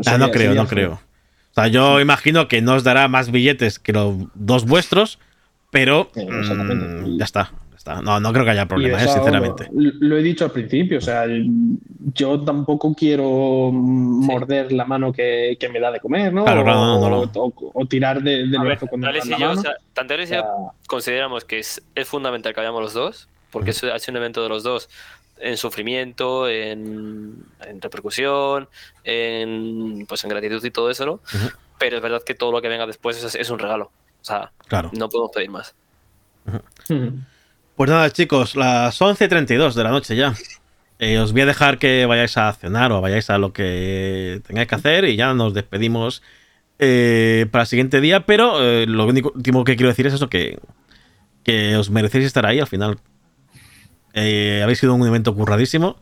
Ah, 0.06 0.18
no 0.18 0.30
creo, 0.32 0.54
no 0.54 0.66
feo. 0.66 0.68
creo. 0.68 0.92
O 0.92 1.54
sea, 1.54 1.68
yo 1.68 2.00
imagino 2.00 2.48
que 2.48 2.60
no 2.60 2.74
os 2.74 2.82
dará 2.82 3.06
más 3.06 3.30
billetes 3.30 3.78
que 3.78 3.92
los 3.92 4.16
dos 4.34 4.66
vuestros, 4.66 5.20
pero 5.70 6.10
Eh, 6.16 6.26
mm, 6.28 7.16
ya 7.18 7.24
está. 7.24 7.52
Está. 7.76 8.00
No, 8.02 8.18
no 8.20 8.32
creo 8.32 8.44
que 8.44 8.50
haya 8.52 8.66
problema, 8.66 9.00
eh, 9.00 9.04
eso 9.04 9.14
sinceramente. 9.14 9.68
Lo, 9.72 9.90
lo 10.00 10.16
he 10.18 10.22
dicho 10.22 10.44
al 10.44 10.50
principio, 10.52 10.98
o 10.98 11.00
sea, 11.00 11.24
yo 12.14 12.40
tampoco 12.42 12.94
quiero 12.94 13.70
morder 13.72 14.72
la 14.72 14.84
mano 14.84 15.12
que, 15.12 15.56
que 15.58 15.68
me 15.68 15.80
da 15.80 15.90
de 15.90 16.00
comer, 16.00 16.32
¿no? 16.32 16.44
Claro, 16.44 16.62
claro, 16.64 16.78
no, 16.80 17.00
no, 17.00 17.10
no. 17.10 17.18
O, 17.34 17.46
o- 17.48 17.70
o 17.74 17.86
tirar 17.86 18.22
de, 18.22 18.46
del 18.46 18.56
A 18.56 18.62
ver, 18.64 18.78
y 19.24 19.28
la 19.30 19.38
yo, 19.38 19.50
o 19.52 19.56
sea, 19.56 19.74
tanto 19.92 20.14
Alex 20.14 20.30
y 20.30 20.34
O 20.34 20.36
yo 20.36 20.72
consideramos 20.86 21.44
que 21.44 21.58
es, 21.58 21.82
es 21.94 22.08
fundamental 22.08 22.54
que 22.54 22.60
vayamos 22.60 22.82
los 22.82 22.92
dos, 22.94 23.28
porque 23.50 23.70
eso 23.70 23.92
ha 23.92 23.98
sido 23.98 24.12
un 24.12 24.16
evento 24.18 24.42
de 24.42 24.48
los 24.48 24.62
dos 24.62 24.88
en 25.38 25.56
sufrimiento, 25.56 26.48
en, 26.48 27.34
en 27.66 27.80
repercusión, 27.80 28.68
en 29.02 30.04
pues 30.08 30.22
en 30.24 30.30
gratitud 30.30 30.64
y 30.64 30.70
todo 30.70 30.90
eso, 30.90 31.06
¿no? 31.06 31.12
Ujú. 31.14 31.50
Pero 31.78 31.96
es 31.96 32.02
verdad 32.02 32.22
que 32.24 32.34
todo 32.34 32.52
lo 32.52 32.62
que 32.62 32.68
venga 32.68 32.86
después 32.86 33.22
es, 33.22 33.34
es 33.34 33.50
un 33.50 33.58
regalo. 33.58 33.90
O 34.20 34.24
sea, 34.24 34.52
Claro. 34.68 34.90
no 34.96 35.08
podemos 35.08 35.30
pedir 35.34 35.50
más. 35.50 35.74
mm, 36.88 37.18
Pues 37.76 37.90
nada, 37.90 38.08
chicos, 38.10 38.54
las 38.54 39.00
11.32 39.00 39.74
de 39.74 39.82
la 39.82 39.90
noche 39.90 40.14
ya. 40.14 40.34
Eh, 41.00 41.18
os 41.18 41.32
voy 41.32 41.40
a 41.40 41.46
dejar 41.46 41.78
que 41.78 42.06
vayáis 42.06 42.36
a 42.36 42.52
cenar 42.52 42.92
o 42.92 43.00
vayáis 43.00 43.30
a 43.30 43.38
lo 43.38 43.52
que 43.52 44.40
tengáis 44.46 44.68
que 44.68 44.74
hacer 44.76 45.04
y 45.06 45.16
ya 45.16 45.34
nos 45.34 45.54
despedimos 45.54 46.22
eh, 46.78 47.46
para 47.50 47.62
el 47.62 47.66
siguiente 47.66 48.00
día. 48.00 48.26
Pero 48.26 48.62
eh, 48.62 48.86
lo 48.86 49.04
único 49.06 49.32
último 49.34 49.64
que 49.64 49.74
quiero 49.74 49.88
decir 49.88 50.06
es 50.06 50.14
eso, 50.14 50.28
que, 50.30 50.60
que 51.42 51.76
os 51.76 51.90
merecéis 51.90 52.26
estar 52.26 52.46
ahí 52.46 52.60
al 52.60 52.68
final. 52.68 53.00
Habéis 54.14 54.78
sido 54.78 54.94
un 54.94 55.04
evento 55.04 55.34
curradísimo. 55.34 55.96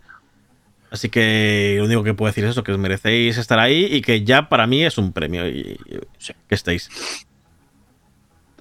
Así 0.91 1.09
que 1.09 1.77
lo 1.79 1.87
único 1.87 2.05
que 2.05 2.13
puedo 2.13 2.31
decir 2.31 2.45
es 2.45 2.51
eso, 2.51 2.65
que 2.65 2.73
os 2.73 2.79
merecéis 2.79 3.39
estar 3.39 3.59
ahí 3.59 3.87
y 3.87 4.03
que 4.03 4.25
ya 4.25 4.51
para 4.51 4.67
mí 4.67 4.85
es 4.85 4.99
un 4.99 5.15
premio 5.15 5.49
y, 5.49 5.79
y 5.87 5.99
que 6.47 6.55
estéis. 6.55 6.91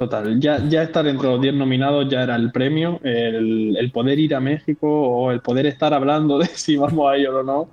Total, 0.02 0.40
ya, 0.40 0.58
ya 0.68 0.82
estar 0.82 1.06
entre 1.06 1.28
los 1.28 1.40
10 1.40 1.54
nominados 1.54 2.10
ya 2.10 2.24
era 2.24 2.36
el 2.36 2.52
premio. 2.52 3.00
El, 3.04 3.78
el 3.78 3.92
poder 3.92 4.18
ir 4.18 4.34
a 4.34 4.40
México 4.40 4.88
o 4.90 5.30
el 5.32 5.42
poder 5.42 5.68
estar 5.68 5.94
hablando 5.94 6.40
de 6.40 6.48
si 6.48 6.76
vamos 6.76 7.08
a 7.08 7.20
ir 7.20 7.28
o 7.28 7.44
no 7.44 7.68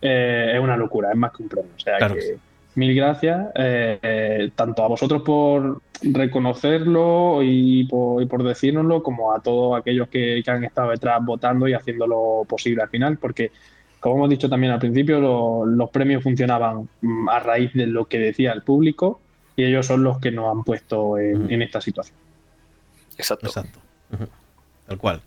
eh, 0.00 0.52
es 0.54 0.60
una 0.60 0.76
locura, 0.76 1.10
es 1.10 1.16
más 1.16 1.32
que 1.32 1.42
un 1.42 1.48
premio. 1.48 1.72
O 1.76 1.80
sea 1.80 1.98
Claro. 1.98 2.14
que 2.14 2.36
mil 2.76 2.94
gracias, 2.94 3.48
eh, 3.56 3.98
eh, 4.02 4.50
tanto 4.54 4.84
a 4.84 4.86
vosotros 4.86 5.22
por 5.22 5.80
reconocerlo 6.00 7.40
y 7.42 7.86
por, 7.88 8.22
y 8.22 8.26
por 8.26 8.44
decírnoslo, 8.44 9.02
como 9.02 9.32
a 9.32 9.40
todos 9.40 9.76
aquellos 9.76 10.06
que, 10.08 10.42
que 10.44 10.50
han 10.52 10.62
estado 10.62 10.90
detrás 10.92 11.24
votando 11.24 11.66
y 11.66 11.72
haciéndolo 11.72 12.44
posible 12.48 12.82
al 12.82 12.88
final, 12.88 13.18
porque 13.18 13.50
como 13.98 14.14
hemos 14.16 14.30
dicho 14.30 14.48
también 14.48 14.72
al 14.72 14.78
principio, 14.78 15.18
lo- 15.18 15.66
los 15.66 15.90
premios 15.90 16.22
funcionaban 16.22 16.88
a 17.32 17.40
raíz 17.40 17.72
de 17.74 17.88
lo 17.88 18.04
que 18.04 18.18
decía 18.20 18.52
el 18.52 18.62
público 18.62 19.20
y 19.56 19.64
ellos 19.64 19.86
son 19.86 20.02
los 20.02 20.18
que 20.18 20.30
nos 20.30 20.50
han 20.50 20.64
puesto 20.64 21.18
en, 21.18 21.50
en 21.50 21.62
esta 21.62 21.80
situación. 21.80 22.16
Exacto. 23.16 23.46
Exacto. 23.46 23.78
Tal 24.86 24.98
cual. 24.98 25.20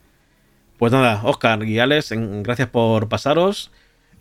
Pues 0.77 0.91
nada, 0.91 1.21
Oscar 1.23 1.63
y 1.63 1.79
Alex, 1.79 2.11
gracias 2.43 2.69
por 2.69 3.07
pasaros. 3.09 3.71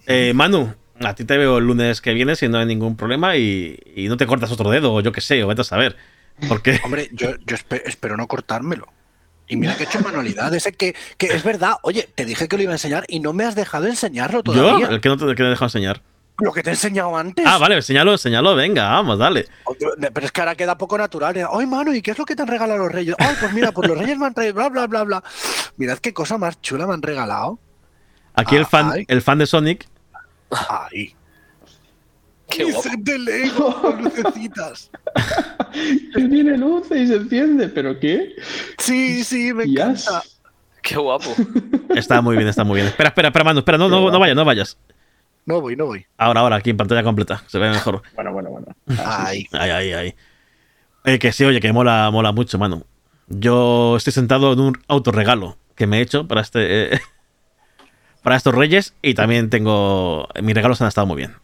Eh, 0.06 0.32
Manu, 0.34 0.72
a 1.00 1.14
ti 1.14 1.24
te 1.24 1.36
veo 1.36 1.58
el 1.58 1.66
lunes 1.66 2.00
que 2.00 2.14
viene 2.14 2.36
si 2.36 2.48
no 2.48 2.58
hay 2.58 2.66
ningún 2.66 2.96
problema 2.96 3.36
y, 3.36 3.78
y 3.94 4.08
no 4.08 4.16
te 4.16 4.26
cortas 4.26 4.50
otro 4.52 4.70
dedo 4.70 4.94
o 4.94 5.00
yo 5.00 5.12
qué 5.12 5.20
sé, 5.20 5.42
o 5.44 5.48
vete 5.48 5.60
a 5.60 5.64
saber. 5.64 5.96
Porque 6.48 6.80
Hombre, 6.84 7.10
yo, 7.12 7.30
yo 7.46 7.56
espe- 7.56 7.82
espero 7.84 8.16
no 8.16 8.26
cortármelo. 8.26 8.86
Y 9.48 9.56
mira 9.56 9.76
que 9.76 9.84
he 9.84 9.86
hecho 9.86 10.00
manualidades. 10.00 10.66
Es 10.66 10.76
que, 10.76 10.94
que 11.18 11.26
es 11.26 11.44
verdad. 11.44 11.74
Oye, 11.82 12.08
te 12.14 12.24
dije 12.24 12.48
que 12.48 12.56
lo 12.56 12.62
iba 12.64 12.72
a 12.72 12.74
enseñar 12.76 13.04
y 13.08 13.20
no 13.20 13.32
me 13.32 13.44
has 13.44 13.54
dejado 13.54 13.86
enseñarlo 13.86 14.38
yo, 14.38 14.52
todavía. 14.52 14.88
el 14.88 15.00
que 15.00 15.08
no 15.08 15.16
te, 15.16 15.24
el 15.24 15.34
que 15.36 15.42
no 15.42 15.48
he 15.48 15.50
dejado 15.50 15.66
enseñar. 15.66 16.02
Lo 16.38 16.52
que 16.52 16.62
te 16.62 16.68
he 16.70 16.72
enseñado 16.74 17.16
antes. 17.16 17.46
Ah, 17.46 17.56
vale, 17.58 17.76
enséñalo, 17.76 18.12
enséñalo, 18.12 18.54
venga, 18.54 18.90
vamos, 18.90 19.18
dale. 19.18 19.46
Pero 20.12 20.26
es 20.26 20.32
que 20.32 20.40
ahora 20.40 20.54
queda 20.54 20.76
poco 20.76 20.98
natural. 20.98 21.34
Ay, 21.50 21.66
mano, 21.66 21.94
¿y 21.94 22.02
qué 22.02 22.10
es 22.10 22.18
lo 22.18 22.26
que 22.26 22.36
te 22.36 22.42
han 22.42 22.48
regalado 22.48 22.78
los 22.78 22.92
reyes? 22.92 23.14
Ay, 23.18 23.34
pues 23.40 23.52
mira, 23.54 23.72
pues 23.72 23.88
los 23.88 23.96
reyes 23.98 24.18
me 24.18 24.26
han 24.26 24.34
traído 24.34 24.52
bla, 24.54 24.68
bla, 24.68 24.86
bla, 24.86 25.04
bla. 25.04 25.24
Mirad 25.78 25.98
qué 25.98 26.12
cosa 26.12 26.36
más 26.36 26.60
chula 26.60 26.86
me 26.86 26.92
han 26.94 27.00
regalado. 27.02 27.58
Aquí 28.34 28.54
el 28.56 28.66
fan, 28.66 28.90
Ay. 28.92 29.04
el 29.08 29.22
fan 29.22 29.38
de 29.38 29.46
Sonic, 29.46 29.88
Ay. 30.68 31.14
Qué 32.48 32.64
guapo. 32.64 32.82
set 32.82 33.00
de 33.00 33.18
Lego 33.18 33.80
con 33.80 34.04
lucecitas. 34.04 34.90
Que 36.14 36.22
tiene 36.22 36.56
luces 36.56 36.98
y 37.02 37.06
se 37.08 37.16
enciende, 37.16 37.68
¿pero 37.68 37.98
qué? 38.00 38.34
Sí, 38.78 39.24
sí, 39.24 39.52
me 39.52 39.64
Yes. 39.66 39.72
encanta. 40.06 40.22
Qué 40.82 40.96
guapo. 40.96 41.34
está 41.96 42.20
muy 42.22 42.36
bien, 42.36 42.48
está 42.48 42.62
muy 42.64 42.76
bien. 42.76 42.86
Espera, 42.86 43.08
espera, 43.08 43.28
espera, 43.28 43.44
Manu, 43.44 43.58
espera, 43.58 43.76
no, 43.78 43.88
no, 43.88 44.10
no 44.10 44.18
vayas, 44.20 44.36
no 44.36 44.44
vayas. 44.44 44.78
No 45.46 45.60
voy, 45.60 45.76
no 45.76 45.86
voy. 45.86 46.04
Ahora, 46.18 46.40
ahora, 46.40 46.56
aquí 46.56 46.70
en 46.70 46.76
pantalla 46.76 47.04
completa, 47.04 47.42
se 47.46 47.58
ve 47.58 47.70
mejor. 47.70 48.02
Bueno, 48.14 48.32
bueno, 48.32 48.50
bueno. 48.50 48.66
Ay. 49.04 49.46
Ay, 49.52 49.70
ay, 49.70 49.92
ay. 49.92 50.14
Eh, 51.04 51.18
que 51.20 51.30
sí, 51.32 51.44
oye, 51.44 51.60
que 51.60 51.72
mola, 51.72 52.10
mola 52.10 52.32
mucho, 52.32 52.58
mano. 52.58 52.82
Yo 53.28 53.96
estoy 53.96 54.12
sentado 54.12 54.52
en 54.52 54.60
un 54.60 54.78
autorregalo 54.88 55.56
que 55.76 55.86
me 55.86 55.98
he 55.98 56.00
hecho 56.00 56.26
para 56.26 56.40
este. 56.40 56.94
eh, 56.94 57.00
para 58.22 58.36
estos 58.36 58.54
reyes. 58.54 58.94
Y 59.02 59.14
también 59.14 59.48
tengo. 59.48 60.28
Mis 60.42 60.54
regalos 60.54 60.82
han 60.82 60.88
estado 60.88 61.06
muy 61.06 61.16
bien. 61.16 61.34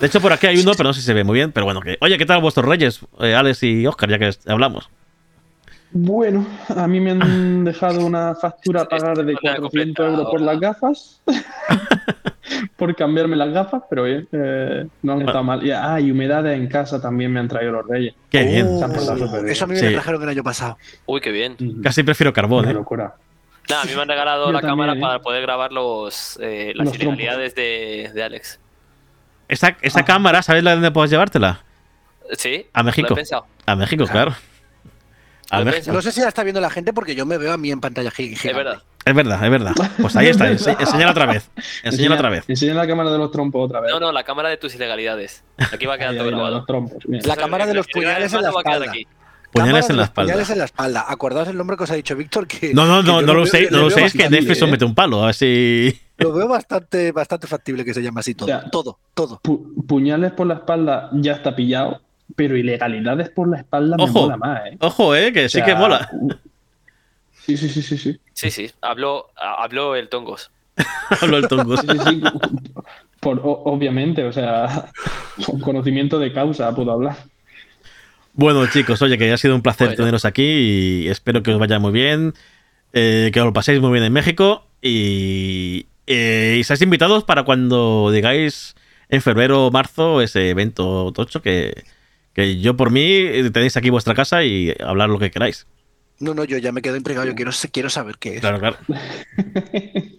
De 0.00 0.06
hecho, 0.08 0.20
por 0.20 0.32
aquí 0.32 0.48
hay 0.48 0.58
uno, 0.58 0.72
pero 0.76 0.88
no 0.88 0.92
sé 0.92 1.00
si 1.00 1.06
se 1.06 1.14
ve 1.14 1.22
muy 1.22 1.34
bien. 1.34 1.52
Pero 1.52 1.64
bueno, 1.64 1.80
que. 1.80 1.96
Oye, 2.00 2.18
¿qué 2.18 2.26
tal 2.26 2.40
vuestros 2.40 2.66
reyes? 2.66 3.00
Eh, 3.20 3.36
Alex 3.36 3.62
y 3.62 3.86
Oscar, 3.86 4.10
ya 4.10 4.18
que 4.18 4.30
hablamos. 4.46 4.90
Bueno, 5.92 6.44
a 6.76 6.86
mí 6.88 7.00
me 7.00 7.12
han 7.12 7.64
dejado 7.64 8.04
una 8.04 8.34
factura 8.34 8.82
a 8.82 8.88
pagar 8.88 9.16
de 9.24 9.32
no 9.32 9.38
te 9.38 9.48
ha 9.48 9.56
400 9.56 10.06
euros 10.10 10.26
por 10.28 10.40
las 10.40 10.58
gafas. 10.58 11.22
por 12.76 12.94
cambiarme 12.96 13.36
las 13.36 13.50
gafas, 13.50 13.82
pero 13.88 14.04
bien, 14.04 14.28
eh, 14.32 14.86
no 15.02 15.12
han 15.14 15.20
estado 15.22 15.42
mal. 15.44 15.64
Y, 15.66 15.70
ah, 15.70 16.00
y 16.00 16.10
humedades 16.10 16.58
en 16.58 16.66
casa 16.68 17.00
también 17.00 17.32
me 17.32 17.40
han 17.40 17.48
traído 17.48 17.72
los 17.72 17.86
reyes. 17.86 18.14
Qué 18.30 18.42
bien. 18.44 18.66
Bien. 18.78 19.48
Eso 19.48 19.64
a 19.64 19.66
mí 19.66 19.74
me 19.74 19.80
Sí. 19.80 19.92
trajeron 19.92 20.22
el 20.22 20.28
año 20.28 20.42
pasado. 20.44 20.78
Uy, 21.06 21.20
qué 21.20 21.30
bien. 21.30 21.56
Casi 21.82 22.02
prefiero 22.02 22.32
carbón, 22.32 22.60
Una 22.64 22.70
¿eh? 22.70 22.74
locura. 22.74 23.14
Nada, 23.68 23.82
a 23.82 23.84
mí 23.84 23.92
me 23.94 24.00
han 24.02 24.08
regalado 24.08 24.46
Yo 24.46 24.52
la 24.52 24.60
también, 24.60 24.72
cámara 24.72 24.98
¿eh? 24.98 25.00
para 25.00 25.18
poder 25.20 25.42
grabar 25.42 25.72
los, 25.72 26.38
eh, 26.40 26.72
las 26.74 26.86
Los 26.86 26.94
ilegalidades 26.96 27.54
de, 27.54 28.10
de 28.14 28.22
Alex. 28.22 28.58
Esa, 29.48 29.76
esa 29.82 30.00
Ah. 30.00 30.04
cámara, 30.04 30.42
¿sabes 30.42 30.62
la 30.64 30.72
dónde 30.72 30.90
puedes 30.90 31.10
llevártela? 31.10 31.62
¿Sí? 32.32 32.66
A 32.72 32.82
México. 32.82 33.08
Lo 33.10 33.14
he 33.14 33.16
pensado. 33.16 33.46
A 33.66 33.76
México, 33.76 34.04
claro. 34.06 34.34
A 35.50 35.60
México. 35.64 35.92
No 35.92 36.02
sé 36.02 36.12
si 36.12 36.20
la 36.20 36.28
está 36.28 36.42
viendo 36.42 36.60
la 36.60 36.68
gente 36.70 36.92
porque 36.92 37.14
yo 37.14 37.24
me 37.24 37.38
veo 37.38 37.52
a 37.52 37.56
mí 37.56 37.70
en 37.70 37.80
pantalla 37.80 38.10
gi- 38.10 38.36
gigante. 38.36 38.48
Es 38.50 38.56
verdad. 38.56 38.82
Es 39.08 39.14
verdad, 39.14 39.42
es 39.44 39.50
verdad. 39.50 39.72
Pues 40.00 40.16
ahí 40.16 40.26
está, 40.28 40.50
ense- 40.50 40.76
enséñala 40.78 41.10
otra 41.12 41.26
vez. 41.26 41.50
Enséñala 41.82 42.14
otra 42.16 42.28
vez. 42.30 42.44
Enseña 42.48 42.74
la 42.74 42.86
cámara 42.86 43.10
de 43.10 43.18
los 43.18 43.30
trompos 43.30 43.64
otra 43.66 43.80
vez. 43.80 43.90
No, 43.92 44.00
no, 44.00 44.12
la 44.12 44.22
cámara 44.24 44.48
de 44.50 44.56
tus 44.58 44.74
ilegalidades. 44.74 45.44
Aquí 45.72 45.86
va 45.86 45.94
ahí, 45.94 46.00
la 46.00 46.12
de 46.12 46.30
grabado. 46.30 46.50
los 46.58 46.66
trompos. 46.66 46.98
Bien. 47.06 47.22
La 47.26 47.36
cámara 47.36 47.66
de 47.66 47.74
los 47.74 47.86
puñales 47.86 48.32
en 48.32 48.42
la 48.42 48.48
a 48.48 48.52
quedar 48.52 48.64
espalda. 48.74 48.90
aquí. 48.90 49.06
Puñales 49.52 49.88
en 49.88 49.96
la 49.96 50.04
espalda. 50.04 50.32
Puñales 50.32 50.50
en 50.50 50.58
la 50.58 50.64
espalda. 50.66 51.04
Acordaos 51.08 51.48
el 51.48 51.56
nombre 51.56 51.76
que 51.78 51.84
os 51.84 51.90
ha 51.90 51.94
dicho 51.94 52.14
Víctor. 52.14 52.46
Que, 52.46 52.74
No, 52.74 52.84
no, 52.84 53.02
no, 53.02 53.22
no 53.22 53.32
lo 53.32 53.44
le 53.44 53.70
no 53.70 53.78
lo 53.78 53.88
es 53.88 54.12
que 54.12 54.28
Netflix 54.28 54.60
os 54.62 54.68
¿eh? 54.68 54.70
mete 54.70 54.84
un 54.84 54.94
palo, 54.94 55.22
a 55.22 55.26
ver 55.26 55.34
si. 55.34 55.98
Lo 56.18 56.32
veo 56.32 56.48
bastante, 56.48 57.12
bastante 57.12 57.46
factible 57.46 57.84
que 57.84 57.94
se 57.94 58.02
llame 58.02 58.20
así 58.20 58.34
todo. 58.34 58.46
O 58.46 58.48
sea, 58.60 58.70
todo, 58.70 58.98
todo. 59.14 59.40
Pu- 59.42 59.86
puñales 59.86 60.32
por 60.32 60.46
la 60.48 60.54
espalda 60.54 61.08
ya 61.12 61.32
está 61.32 61.56
pillado, 61.56 62.02
pero 62.36 62.56
ilegalidades 62.58 63.30
por 63.30 63.48
la 63.48 63.56
espalda 63.58 63.96
me 63.96 64.06
mola 64.06 64.36
más, 64.36 64.66
¿eh? 64.66 64.76
Ojo, 64.80 65.14
eh, 65.14 65.32
que 65.32 65.46
O 65.46 65.48
sí 65.48 65.62
que 65.62 65.74
mola. 65.74 66.10
Sí, 67.48 67.56
sí, 67.56 67.68
sí, 67.70 67.80
sí, 67.82 67.96
sí. 67.96 68.20
Sí, 68.34 68.50
sí. 68.50 68.70
Habló, 68.82 69.28
habló 69.36 69.96
el 69.96 70.10
Tongos. 70.10 70.50
Hablo 71.22 71.38
el 71.38 71.48
tongo. 71.48 71.78
Sí, 71.78 71.88
sí, 71.88 71.98
sí. 71.98 72.20
Por, 73.20 73.38
o- 73.38 73.62
obviamente, 73.64 74.22
o 74.24 74.32
sea, 74.32 74.92
con 75.46 75.58
conocimiento 75.60 76.18
de 76.18 76.30
causa 76.30 76.74
puedo 76.74 76.92
hablar. 76.92 77.16
Bueno, 78.34 78.66
chicos, 78.66 79.00
oye, 79.00 79.16
que 79.16 79.32
ha 79.32 79.38
sido 79.38 79.54
un 79.54 79.62
placer 79.62 79.88
Bueno. 79.88 79.96
teneros 79.96 80.26
aquí 80.26 80.42
y 80.44 81.08
espero 81.08 81.42
que 81.42 81.52
os 81.52 81.58
vaya 81.58 81.78
muy 81.78 81.90
bien, 81.90 82.34
eh, 82.92 83.30
que 83.32 83.40
os 83.40 83.46
lo 83.46 83.52
paséis 83.54 83.80
muy 83.80 83.90
bien 83.92 84.04
en 84.04 84.12
México 84.12 84.66
y, 84.82 85.86
eh, 86.06 86.58
y 86.60 86.64
seáis 86.64 86.82
invitados 86.82 87.24
para 87.24 87.44
cuando 87.44 88.10
digáis 88.12 88.76
en 89.08 89.22
febrero 89.22 89.66
o 89.66 89.70
marzo 89.70 90.20
ese 90.20 90.50
evento 90.50 91.10
tocho 91.12 91.40
que, 91.42 91.82
que 92.34 92.60
yo 92.60 92.76
por 92.76 92.90
mí 92.90 93.24
tenéis 93.52 93.76
aquí 93.78 93.90
vuestra 93.90 94.14
casa 94.14 94.44
y 94.44 94.72
hablar 94.80 95.08
lo 95.08 95.18
que 95.18 95.30
queráis. 95.30 95.66
No, 96.20 96.34
no, 96.34 96.44
yo 96.44 96.58
ya 96.58 96.72
me 96.72 96.82
quedo 96.82 96.96
intrigado. 96.96 97.26
Yo 97.26 97.34
quiero, 97.34 97.52
quiero 97.72 97.90
saber 97.90 98.16
qué 98.18 98.36
es. 98.36 98.40
Claro, 98.40 98.58
claro. 98.58 98.76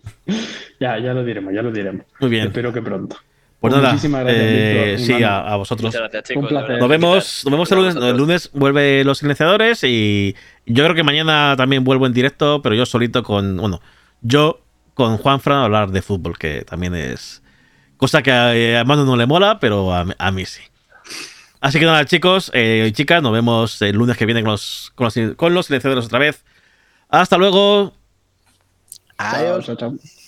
Ya, 0.80 0.98
ya 1.00 1.14
lo 1.14 1.26
diremos, 1.26 1.54
ya 1.54 1.62
lo 1.62 1.72
diremos. 1.72 2.06
Muy 2.22 2.30
bien. 2.30 2.48
Espero 2.48 2.72
que 2.72 2.82
pronto. 2.82 3.18
Pues 3.60 3.74
Pues 3.74 3.74
nada, 3.74 3.90
muchísimas 3.90 4.24
gracias, 4.24 4.46
eh, 4.46 4.96
Víctor, 4.98 5.18
sí, 5.18 5.24
a, 5.24 5.40
a 5.40 5.56
vosotros. 5.58 5.88
Muchas 5.88 6.02
gracias, 6.02 6.24
chicos. 6.24 6.44
Un 6.44 6.50
placer. 6.50 6.80
Nos 6.80 6.88
vemos, 6.88 7.42
nos 7.44 7.52
vemos 7.52 7.72
el 7.72 7.78
lunes. 7.78 7.96
El 7.96 8.18
lunes 8.18 8.50
vuelve 8.54 9.04
los 9.04 9.18
silenciadores 9.18 9.84
y 9.84 10.36
yo 10.66 10.84
creo 10.86 10.96
que 10.96 11.04
mañana 11.04 11.56
también 11.58 11.84
vuelvo 11.84 12.06
en 12.06 12.14
directo, 12.14 12.62
pero 12.62 12.76
yo 12.76 12.86
solito 12.86 13.22
con, 13.24 13.58
bueno, 13.58 13.82
yo 14.22 14.62
con 14.94 15.18
Juanfran 15.18 15.58
a 15.58 15.66
hablar 15.66 15.92
de 15.92 16.02
fútbol, 16.02 16.38
que 16.38 16.62
también 16.62 16.96
es 16.96 17.44
cosa 17.98 18.22
que 18.22 18.32
a, 18.32 18.80
a 18.80 18.84
Manu 18.86 19.04
no 19.04 19.18
le 19.18 19.26
mola, 19.26 19.60
pero 19.60 19.94
a, 19.94 20.06
a 20.18 20.32
mí 20.32 20.46
sí. 20.46 20.62
Así 21.62 21.80
que 21.80 21.86
nada, 21.86 22.06
chicos 22.06 22.52
eh, 22.54 22.86
y 22.88 22.92
chicas, 22.94 23.22
nos 23.22 23.34
vemos 23.34 23.82
el 23.82 23.96
lunes 23.96 24.18
que 24.18 24.26
viene 24.26 24.42
con 24.42 24.52
los, 24.52 24.92
con 24.96 25.06
los, 25.06 25.36
con 25.36 25.54
los 25.54 25.66
silenciadores 25.66 26.06
otra 26.06 26.20
vez. 26.20 26.44
Hasta 27.10 27.38
luego. 27.38 27.94
Adiós. 29.18 29.66
Chao, 29.66 29.76
chao, 29.76 29.92
chao. 29.92 30.19